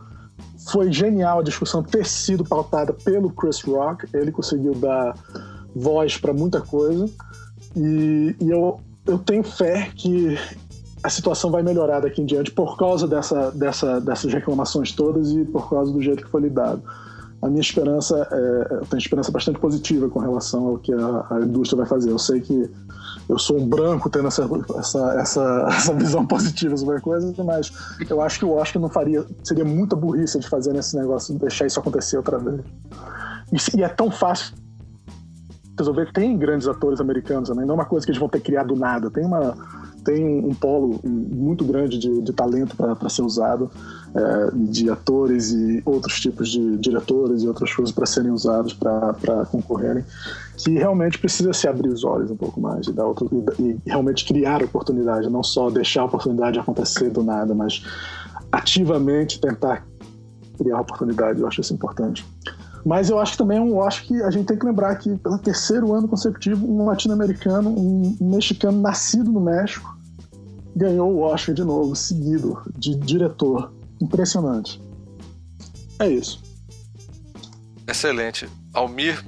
Foi 0.71 0.93
genial 0.93 1.41
a 1.41 1.43
discussão 1.43 1.83
ter 1.83 2.07
sido 2.07 2.45
pautada 2.45 2.93
pelo 2.93 3.31
Chris 3.31 3.61
Rock. 3.63 4.07
Ele 4.13 4.31
conseguiu 4.31 4.75
dar 4.75 5.15
voz 5.75 6.17
para 6.17 6.33
muita 6.33 6.61
coisa. 6.61 7.09
E, 7.75 8.37
e, 8.41 8.51
eu, 8.51 8.81
eu 9.07 9.19
tenho 9.19 9.43
fé 9.43 9.91
que 9.95 10.39
a 11.03 11.09
situação 11.09 11.51
vai 11.51 11.63
melhorar 11.63 12.01
daqui 12.01 12.21
em 12.23 12.27
diante 12.27 12.53
por 12.53 12.77
causa 12.77 13.09
dessa, 13.09 13.51
dessa, 13.51 14.01
dessas 14.01 14.33
reclamações 14.33 14.93
todas 14.93 15.33
e 15.33 15.45
por 15.45 15.69
causa 15.69 15.93
do 15.93 16.01
jeito 16.01 16.25
que 16.25 16.31
foi 16.31 16.43
lidado. 16.43 16.83
A 17.43 17.49
minha 17.49 17.61
esperança, 17.61 18.29
é, 18.31 18.75
eu 18.75 18.87
tenho 18.87 18.99
esperança 18.99 19.33
bastante 19.33 19.59
positiva 19.59 20.09
com 20.09 20.21
relação 20.21 20.69
ao 20.69 20.79
que 20.79 20.93
a, 20.93 21.27
a 21.29 21.41
indústria 21.41 21.79
vai 21.79 21.87
fazer. 21.87 22.11
Eu 22.11 22.19
sei 22.19 22.41
que 22.41 22.71
eu 23.29 23.39
sou 23.39 23.59
um 23.59 23.67
branco 23.67 24.09
tendo 24.09 24.29
essa, 24.29 24.49
essa, 24.79 25.21
essa, 25.21 25.67
essa 25.69 25.95
visão 25.95 26.25
positiva 26.25 26.77
sobre 26.77 26.97
a 26.97 27.01
coisa, 27.01 27.35
mas 27.45 27.73
eu 28.09 28.21
acho 28.21 28.39
que 28.39 28.45
o 28.45 28.53
Oscar 28.53 28.81
não 28.81 28.89
faria. 28.89 29.25
Seria 29.43 29.65
muita 29.65 29.97
burrice 29.97 30.39
de 30.39 30.49
fazer 30.49 30.73
nesse 30.73 30.97
negócio, 30.97 31.37
deixar 31.39 31.67
isso 31.67 31.81
acontecer 31.81 32.17
outra 32.17 32.39
vez. 32.39 32.61
E, 33.53 33.79
e 33.79 33.83
é 33.83 33.89
tão 33.89 34.11
fácil 34.11 34.55
resolver. 35.79 36.13
Tem 36.13 36.37
grandes 36.37 36.69
atores 36.69 37.01
americanos 37.01 37.49
também, 37.49 37.67
não 37.67 37.75
é 37.75 37.79
uma 37.79 37.85
coisa 37.85 38.07
que 38.07 38.11
eles 38.11 38.21
vão 38.21 38.29
ter 38.29 38.41
criado 38.41 38.69
do 38.69 38.77
nada. 38.77 39.11
Tem 39.11 39.25
uma. 39.25 39.55
tem 40.05 40.45
um 40.45 40.55
polo 40.55 41.01
muito 41.05 41.65
grande 41.65 41.99
de, 41.99 42.23
de 42.23 42.33
talento 42.33 42.77
para 42.77 43.09
ser 43.09 43.23
usado, 43.23 43.71
é, 44.15 44.51
de 44.55 44.91
atores 44.91 45.53
e 45.53 45.83
outros 45.85 46.21
tipos 46.21 46.51
de 46.51 46.77
diretores 46.79 47.43
e 47.43 47.49
outras 47.49 47.73
coisas 47.75 47.95
para 47.95 48.07
serem 48.07 48.31
usados 48.31 48.75
para 48.75 49.47
concorrerem, 49.51 50.05
que 50.57 50.73
realmente 50.73 51.19
precisa 51.19 51.53
se 51.53 51.67
abrir 51.67 51.89
os 51.89 52.05
olhos 52.05 52.31
um 52.31 52.37
pouco 52.37 52.61
mais 52.61 52.87
e, 52.87 52.93
dar 52.93 53.07
outro, 53.07 53.29
e, 53.33 53.63
e 53.63 53.81
realmente 53.87 54.25
criar 54.25 54.63
oportunidade, 54.63 55.31
não 55.31 55.43
só 55.43 55.71
deixar 55.71 56.03
a 56.03 56.05
oportunidade 56.05 56.59
acontecer 56.59 57.11
do 57.11 57.23
nada, 57.23 57.55
mas 57.55 57.85
ativamente 58.51 59.41
tentar 59.41 59.87
criar 60.59 60.81
oportunidade. 60.81 61.41
Eu 61.41 61.49
acho 61.49 61.61
isso 61.61 61.73
importante. 61.73 62.25
Mas 62.85 63.11
eu 63.11 63.19
acho 63.19 63.39
também 63.39 63.59
eu 63.59 63.83
acho 63.83 64.05
que 64.05 64.23
a 64.23 64.31
gente 64.31 64.47
tem 64.47 64.59
que 64.59 64.67
lembrar 64.67 64.97
que 64.97 65.17
pelo 65.17 65.39
terceiro 65.39 65.93
ano 65.95 66.09
consecutivo, 66.09 66.67
um 66.67 66.85
latino-americano, 66.85 67.71
um 67.71 68.17
mexicano 68.21 68.81
nascido 68.81 69.31
no 69.31 69.41
México, 69.41 69.97
ganhou 70.75 71.13
o 71.13 71.21
Oscar 71.21 71.55
de 71.55 71.65
novo, 71.65 71.95
seguido 71.95 72.61
de 72.77 72.95
diretor. 72.97 73.73
Impressionante. 74.03 74.83
É 76.01 76.09
isso. 76.09 76.43
Excelente. 77.87 78.49
Almir, 78.75 79.25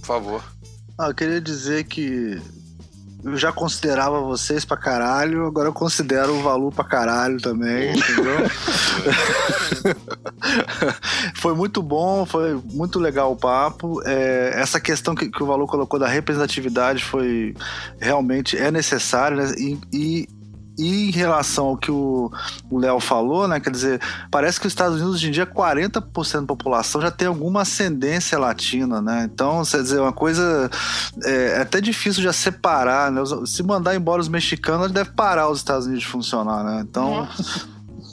por 0.00 0.06
favor. 0.06 0.44
Ah, 0.98 1.08
eu 1.08 1.14
queria 1.14 1.40
dizer 1.40 1.84
que 1.84 2.42
eu 3.22 3.36
já 3.36 3.52
considerava 3.52 4.20
vocês 4.20 4.64
pra 4.64 4.76
caralho, 4.76 5.46
agora 5.46 5.68
eu 5.68 5.72
considero 5.72 6.34
o 6.34 6.42
Valu 6.42 6.72
pra 6.72 6.82
caralho 6.82 7.40
também, 7.40 7.92
entendeu? 7.92 8.38
foi 11.36 11.54
muito 11.54 11.80
bom, 11.80 12.26
foi 12.26 12.60
muito 12.72 12.98
legal 12.98 13.30
o 13.30 13.36
papo. 13.36 14.02
É, 14.04 14.54
essa 14.56 14.80
questão 14.80 15.14
que, 15.14 15.30
que, 15.30 15.40
o 15.40 15.46
Valu 15.46 15.68
colocou 15.68 16.00
da 16.00 16.08
representatividade 16.08 17.04
foi 17.04 17.54
realmente 18.00 18.58
é 18.58 18.72
necessária, 18.72 19.36
né? 19.36 19.54
e, 19.56 19.78
e 19.92 20.41
e 20.78 21.08
em 21.08 21.10
relação 21.10 21.66
ao 21.66 21.76
que 21.76 21.90
o 21.90 22.30
Léo 22.70 22.98
falou, 23.00 23.46
né? 23.46 23.60
Quer 23.60 23.70
dizer, 23.70 24.00
parece 24.30 24.58
que 24.58 24.66
os 24.66 24.72
Estados 24.72 24.96
Unidos 24.96 25.16
hoje 25.16 25.28
em 25.28 25.30
dia 25.30 25.46
40% 25.46 26.40
da 26.40 26.46
população 26.46 27.00
já 27.00 27.10
tem 27.10 27.28
alguma 27.28 27.62
ascendência 27.62 28.38
latina, 28.38 29.00
né? 29.00 29.28
Então, 29.32 29.62
quer 29.64 29.82
dizer, 29.82 30.00
uma 30.00 30.12
coisa 30.12 30.70
é, 31.24 31.58
é 31.58 31.60
até 31.60 31.80
difícil 31.80 32.22
já 32.22 32.32
separar, 32.32 33.10
né? 33.10 33.22
Se 33.46 33.62
mandar 33.62 33.94
embora 33.94 34.20
os 34.20 34.28
mexicanos, 34.28 34.90
deve 34.90 35.10
parar 35.10 35.48
os 35.48 35.58
Estados 35.58 35.86
Unidos 35.86 36.04
de 36.04 36.10
funcionar, 36.10 36.64
né? 36.64 36.84
Então, 36.88 37.28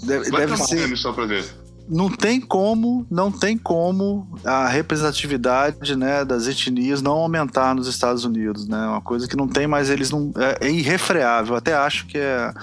deve, 0.04 0.30
deve 0.30 0.58
ser. 0.58 0.98
Só 0.98 1.14
pra 1.14 1.26
ver 1.26 1.59
não 1.90 2.08
tem 2.08 2.40
como, 2.40 3.06
não 3.10 3.32
tem 3.32 3.58
como 3.58 4.28
a 4.46 4.68
representatividade, 4.68 5.96
né, 5.96 6.24
das 6.24 6.48
etnias 6.48 7.02
não 7.02 7.14
aumentar 7.14 7.74
nos 7.74 7.88
Estados 7.88 8.24
Unidos, 8.24 8.68
né? 8.68 8.78
Uma 8.88 9.02
coisa 9.02 9.28
que 9.28 9.36
não 9.36 9.48
tem 9.48 9.66
mais 9.66 9.90
eles 9.90 10.12
não 10.12 10.32
é, 10.38 10.68
é 10.68 10.72
irrefreável. 10.72 11.56
Até 11.56 11.74
acho 11.74 12.06
que 12.06 12.18
é 12.18 12.54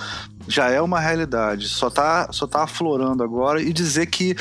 já 0.47 0.71
é 0.71 0.81
uma 0.81 1.01
realidade. 1.01 1.69
Só 1.69 1.91
tá 1.91 2.29
só 2.31 2.47
tá 2.47 2.63
aflorando 2.63 3.25
agora 3.25 3.61
e 3.61 3.73
dizer 3.73 4.07
que 4.07 4.37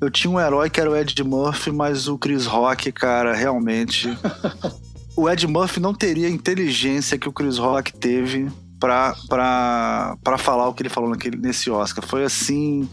eu 0.00 0.10
tinha 0.10 0.30
um 0.30 0.40
herói 0.40 0.70
que 0.70 0.80
era 0.80 0.90
o 0.90 0.96
Ed 0.96 1.22
Murphy, 1.22 1.70
mas 1.70 2.08
o 2.08 2.16
Chris 2.16 2.46
Rock, 2.46 2.90
cara, 2.90 3.34
realmente 3.34 4.16
o 5.14 5.28
Ed 5.28 5.46
Murphy 5.46 5.78
não 5.78 5.92
teria 5.92 6.26
a 6.26 6.30
inteligência 6.30 7.18
que 7.18 7.28
o 7.28 7.32
Chris 7.32 7.58
Rock 7.58 7.92
teve 7.92 8.50
para 8.82 10.38
falar 10.38 10.68
o 10.68 10.74
que 10.74 10.82
ele 10.82 10.88
falou 10.88 11.08
naquele, 11.08 11.36
nesse 11.36 11.70
Oscar. 11.70 12.04
Foi 12.04 12.24
assim, 12.24 12.88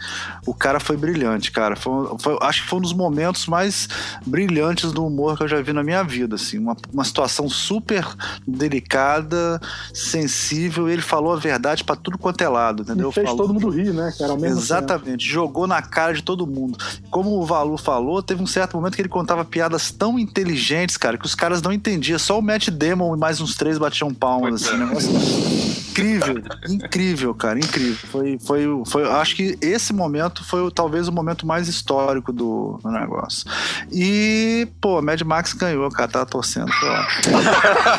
o 0.45 0.53
cara 0.53 0.79
foi 0.79 0.95
brilhante, 0.95 1.51
cara. 1.51 1.75
Foi, 1.75 2.15
foi, 2.19 2.37
acho 2.41 2.63
que 2.63 2.69
foi 2.69 2.77
um 2.77 2.81
dos 2.81 2.93
momentos 2.93 3.47
mais 3.47 3.89
brilhantes 4.25 4.91
do 4.91 5.05
humor 5.05 5.35
que 5.35 5.43
eu 5.43 5.47
já 5.47 5.59
vi 5.61 5.73
na 5.73 5.83
minha 5.83 6.03
vida, 6.03 6.35
assim. 6.35 6.59
Uma, 6.59 6.77
uma 6.93 7.03
situação 7.03 7.49
super 7.49 8.07
delicada, 8.47 9.59
sensível, 9.91 10.87
e 10.87 10.93
ele 10.93 11.01
falou 11.01 11.33
a 11.33 11.37
verdade 11.37 11.83
para 11.83 11.95
tudo 11.95 12.17
quanto 12.17 12.41
é 12.43 12.49
lado, 12.49 12.83
entendeu? 12.83 13.09
E 13.09 13.13
fez 13.13 13.27
falou, 13.27 13.47
todo 13.47 13.53
mundo 13.53 13.69
rir, 13.69 13.91
né, 13.91 14.13
cara? 14.17 14.33
Exatamente, 14.45 15.25
tempo. 15.25 15.33
jogou 15.33 15.65
na 15.65 15.81
cara 15.81 16.13
de 16.13 16.21
todo 16.21 16.45
mundo. 16.45 16.77
Como 17.09 17.31
o 17.39 17.45
Valu 17.45 17.77
falou, 17.77 18.21
teve 18.21 18.43
um 18.43 18.47
certo 18.47 18.77
momento 18.77 18.95
que 18.95 19.01
ele 19.01 19.09
contava 19.09 19.43
piadas 19.43 19.89
tão 19.89 20.19
inteligentes, 20.19 20.97
cara, 20.97 21.17
que 21.17 21.25
os 21.25 21.33
caras 21.33 21.61
não 21.61 21.73
entendiam. 21.73 22.19
Só 22.19 22.37
o 22.37 22.41
Matt 22.41 22.69
Damon 22.69 23.15
e 23.15 23.19
mais 23.19 23.41
uns 23.41 23.55
três 23.55 23.77
batiam 23.79 24.13
palmas, 24.13 24.61
assim, 24.61 24.77
negócio 24.77 25.78
incrível, 25.99 26.43
incrível, 26.67 27.35
cara, 27.35 27.59
incrível. 27.59 27.95
Foi, 28.09 28.39
foi, 28.39 28.65
foi, 28.85 29.09
acho 29.09 29.35
que 29.35 29.57
esse 29.61 29.93
momento 29.93 30.43
foi 30.43 30.69
talvez 30.71 31.07
o 31.07 31.11
momento 31.11 31.45
mais 31.45 31.67
histórico 31.67 32.31
do, 32.31 32.79
do 32.81 32.89
negócio. 32.89 33.49
E, 33.91 34.67
pô, 34.81 35.01
Mad 35.01 35.21
Max 35.21 35.53
ganhou, 35.53 35.89
cara, 35.89 36.09
tava 36.09 36.25
torcendo. 36.25 36.71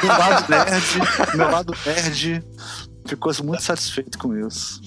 meu 0.03 0.19
lado 0.19 0.45
nerd, 0.49 1.37
meu 1.37 1.51
lado 1.51 1.75
nerd 1.87 2.45
ficou 3.07 3.33
muito 3.43 3.63
satisfeito 3.63 4.19
com 4.19 4.37
isso. 4.37 4.81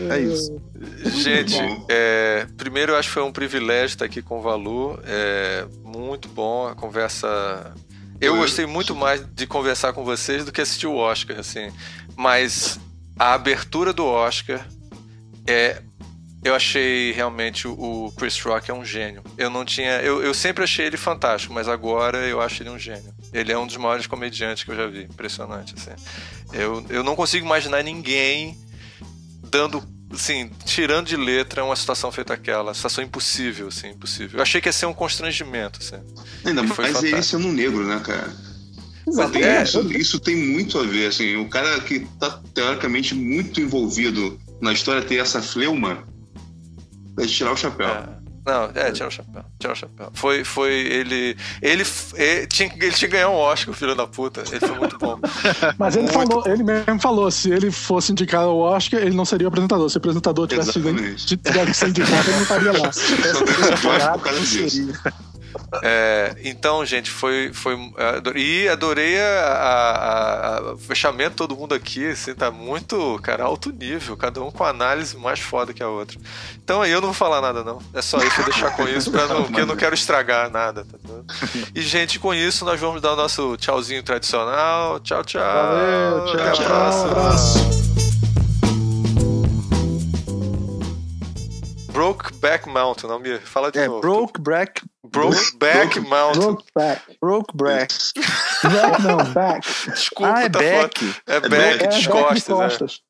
É 0.00 0.18
isso. 0.18 0.60
Gente, 1.22 1.56
é, 1.88 2.46
primeiro 2.56 2.92
eu 2.92 2.96
acho 2.96 3.08
que 3.08 3.14
foi 3.14 3.22
um 3.22 3.32
privilégio 3.32 3.94
estar 3.94 4.04
aqui 4.04 4.22
com 4.22 4.38
o 4.38 4.42
Valu. 4.42 4.98
É 5.04 5.66
muito 5.84 6.28
bom 6.28 6.66
a 6.66 6.74
conversa. 6.74 7.74
Eu 8.20 8.36
gostei 8.36 8.66
muito 8.66 8.94
mais 8.94 9.24
de 9.34 9.46
conversar 9.46 9.92
com 9.92 10.04
vocês 10.04 10.44
do 10.44 10.52
que 10.52 10.60
assistir 10.60 10.86
o 10.86 10.94
Oscar, 10.94 11.38
assim. 11.38 11.72
Mas 12.16 12.78
a 13.18 13.34
abertura 13.34 13.92
do 13.92 14.04
Oscar 14.06 14.66
é. 15.46 15.82
Eu 16.44 16.56
achei 16.56 17.12
realmente 17.12 17.68
o 17.68 18.12
Chris 18.18 18.40
Rock 18.40 18.68
é 18.68 18.74
um 18.74 18.84
gênio. 18.84 19.22
Eu 19.38 19.48
não 19.48 19.64
tinha. 19.64 20.00
Eu, 20.02 20.20
eu 20.20 20.34
sempre 20.34 20.64
achei 20.64 20.86
ele 20.86 20.96
fantástico, 20.96 21.54
mas 21.54 21.68
agora 21.68 22.18
eu 22.26 22.40
acho 22.40 22.64
ele 22.64 22.70
um 22.70 22.78
gênio. 22.78 23.14
Ele 23.32 23.52
é 23.52 23.56
um 23.56 23.64
dos 23.64 23.76
maiores 23.76 24.08
comediantes 24.08 24.64
que 24.64 24.72
eu 24.72 24.74
já 24.74 24.88
vi. 24.88 25.04
Impressionante, 25.04 25.74
assim. 25.76 25.92
Eu, 26.52 26.84
eu 26.88 27.04
não 27.04 27.14
consigo 27.14 27.46
imaginar 27.46 27.84
ninguém 27.84 28.58
dando 29.50 29.86
assim, 30.12 30.50
tirando 30.64 31.06
de 31.06 31.16
letra 31.16 31.64
uma 31.64 31.76
situação 31.76 32.12
feita 32.12 32.34
aquela, 32.34 32.74
situação 32.74 33.02
impossível, 33.02 33.68
assim, 33.68 33.90
impossível. 33.90 34.38
Eu 34.38 34.42
achei 34.42 34.60
que 34.60 34.68
ia 34.68 34.72
ser 34.72 34.86
um 34.86 34.92
constrangimento, 34.92 35.80
assim. 35.80 36.02
Ainda 36.44 36.62
mais 36.62 37.02
ele 37.02 37.22
sendo 37.22 37.48
negro, 37.48 37.86
né, 37.86 38.00
cara? 38.04 38.32
É, 39.34 39.62
isso, 39.62 39.92
isso, 39.92 40.20
tem 40.20 40.36
muito 40.36 40.78
a 40.78 40.82
ver, 40.84 41.06
assim, 41.06 41.36
o 41.36 41.48
cara 41.48 41.80
que 41.80 42.00
tá 42.20 42.40
teoricamente 42.54 43.14
muito 43.14 43.60
envolvido 43.60 44.38
na 44.60 44.72
história 44.72 45.02
ter 45.02 45.16
essa 45.16 45.42
fleuma, 45.42 46.04
é 47.18 47.26
tirar 47.26 47.52
o 47.52 47.56
chapéu. 47.56 47.88
É. 47.88 48.22
Não, 48.44 48.64
é, 48.74 48.90
tirar 48.90 49.06
o 49.06 49.10
chapéu. 49.10 49.44
Tirar 49.58 49.72
o 49.72 49.76
chapéu. 49.76 50.10
Foi, 50.14 50.42
foi 50.42 50.72
ele. 50.72 51.36
Ele, 51.60 51.84
ele, 52.14 52.46
tinha, 52.48 52.72
ele 52.74 52.90
tinha 52.90 53.08
que 53.08 53.16
ganhar 53.16 53.28
um 53.28 53.34
Oscar, 53.34 53.72
o 53.72 53.76
filho 53.76 53.94
da 53.94 54.04
puta. 54.04 54.42
Ele 54.50 54.58
foi 54.58 54.78
muito 54.78 54.98
bom. 54.98 55.16
Mas 55.78 55.94
ele 55.94 56.10
muito... 56.10 56.28
falou, 56.28 56.44
ele 56.46 56.64
mesmo 56.64 57.00
falou: 57.00 57.30
se 57.30 57.50
ele 57.50 57.70
fosse 57.70 58.10
indicar 58.10 58.46
o 58.48 58.58
Oscar, 58.58 59.00
ele 59.00 59.14
não 59.14 59.24
seria 59.24 59.46
apresentador. 59.46 59.88
Se 59.88 59.96
o 59.96 59.98
apresentador 59.98 60.48
tivesse, 60.48 60.72
tivesse 60.72 61.66
que 61.66 61.74
ser 61.74 61.88
indicado, 61.90 62.28
ele 62.28 62.36
não 62.36 62.42
estaria 62.42 62.72
lá. 62.72 62.92
Só 62.92 64.18
é, 65.82 66.34
então, 66.44 66.84
gente, 66.84 67.10
foi. 67.10 67.52
foi 67.52 67.76
e 68.34 68.68
adorei 68.68 69.16
o 70.74 70.78
fechamento, 70.78 71.36
todo 71.36 71.56
mundo 71.56 71.74
aqui, 71.74 72.08
assim, 72.08 72.34
tá 72.34 72.50
muito, 72.50 73.18
cara, 73.22 73.44
alto 73.44 73.70
nível, 73.70 74.16
cada 74.16 74.42
um 74.42 74.50
com 74.50 74.64
a 74.64 74.68
análise 74.68 75.16
mais 75.16 75.40
foda 75.40 75.72
que 75.72 75.82
a 75.82 75.88
outra. 75.88 76.18
Então 76.62 76.82
aí 76.82 76.90
eu 76.90 77.00
não 77.00 77.08
vou 77.08 77.14
falar 77.14 77.40
nada, 77.40 77.64
não. 77.64 77.80
É 77.94 78.02
só 78.02 78.18
isso, 78.18 78.36
vou 78.36 78.44
deixar 78.44 78.70
com 78.76 78.88
isso, 78.88 79.10
pra 79.10 79.26
não, 79.26 79.44
porque 79.44 79.60
eu 79.60 79.66
não 79.66 79.76
quero 79.76 79.94
estragar 79.94 80.50
nada, 80.50 80.84
tá 80.84 80.98
E, 81.74 81.82
gente, 81.82 82.18
com 82.18 82.34
isso, 82.34 82.64
nós 82.64 82.80
vamos 82.80 83.00
dar 83.00 83.12
o 83.12 83.16
nosso 83.16 83.56
tchauzinho 83.56 84.02
tradicional. 84.02 85.00
Tchau, 85.00 85.24
tchau. 85.24 85.42
Valeu, 85.42 86.24
tchau, 86.26 86.40
Até 86.40 86.52
tchau, 86.52 87.04
abraço. 87.06 88.11
Brokeback 91.92 92.66
Mountain, 92.68 93.08
não 93.08 93.18
me 93.18 93.38
fala 93.38 93.70
de 93.70 93.78
é, 93.78 93.86
novo. 93.86 94.00
Brokeback 94.00 94.82
Brokeback 95.04 96.00
Mountain. 96.00 96.40
Brokeback. 96.40 97.18
Brokeback. 97.20 97.94
Back 98.62 99.02
não, 99.02 99.32
back. 99.32 99.68
Desculpa, 99.90 100.34
ah, 100.34 100.42
é 100.44 100.48
tá 100.48 100.58
back. 100.58 101.14
É, 101.26 101.36
é 101.36 101.40
back, 101.40 101.78
de 101.78 101.84
é, 101.84 102.10
costas. 102.10 102.12
Back 102.12 102.34
de 102.34 102.44
costas. 102.44 103.00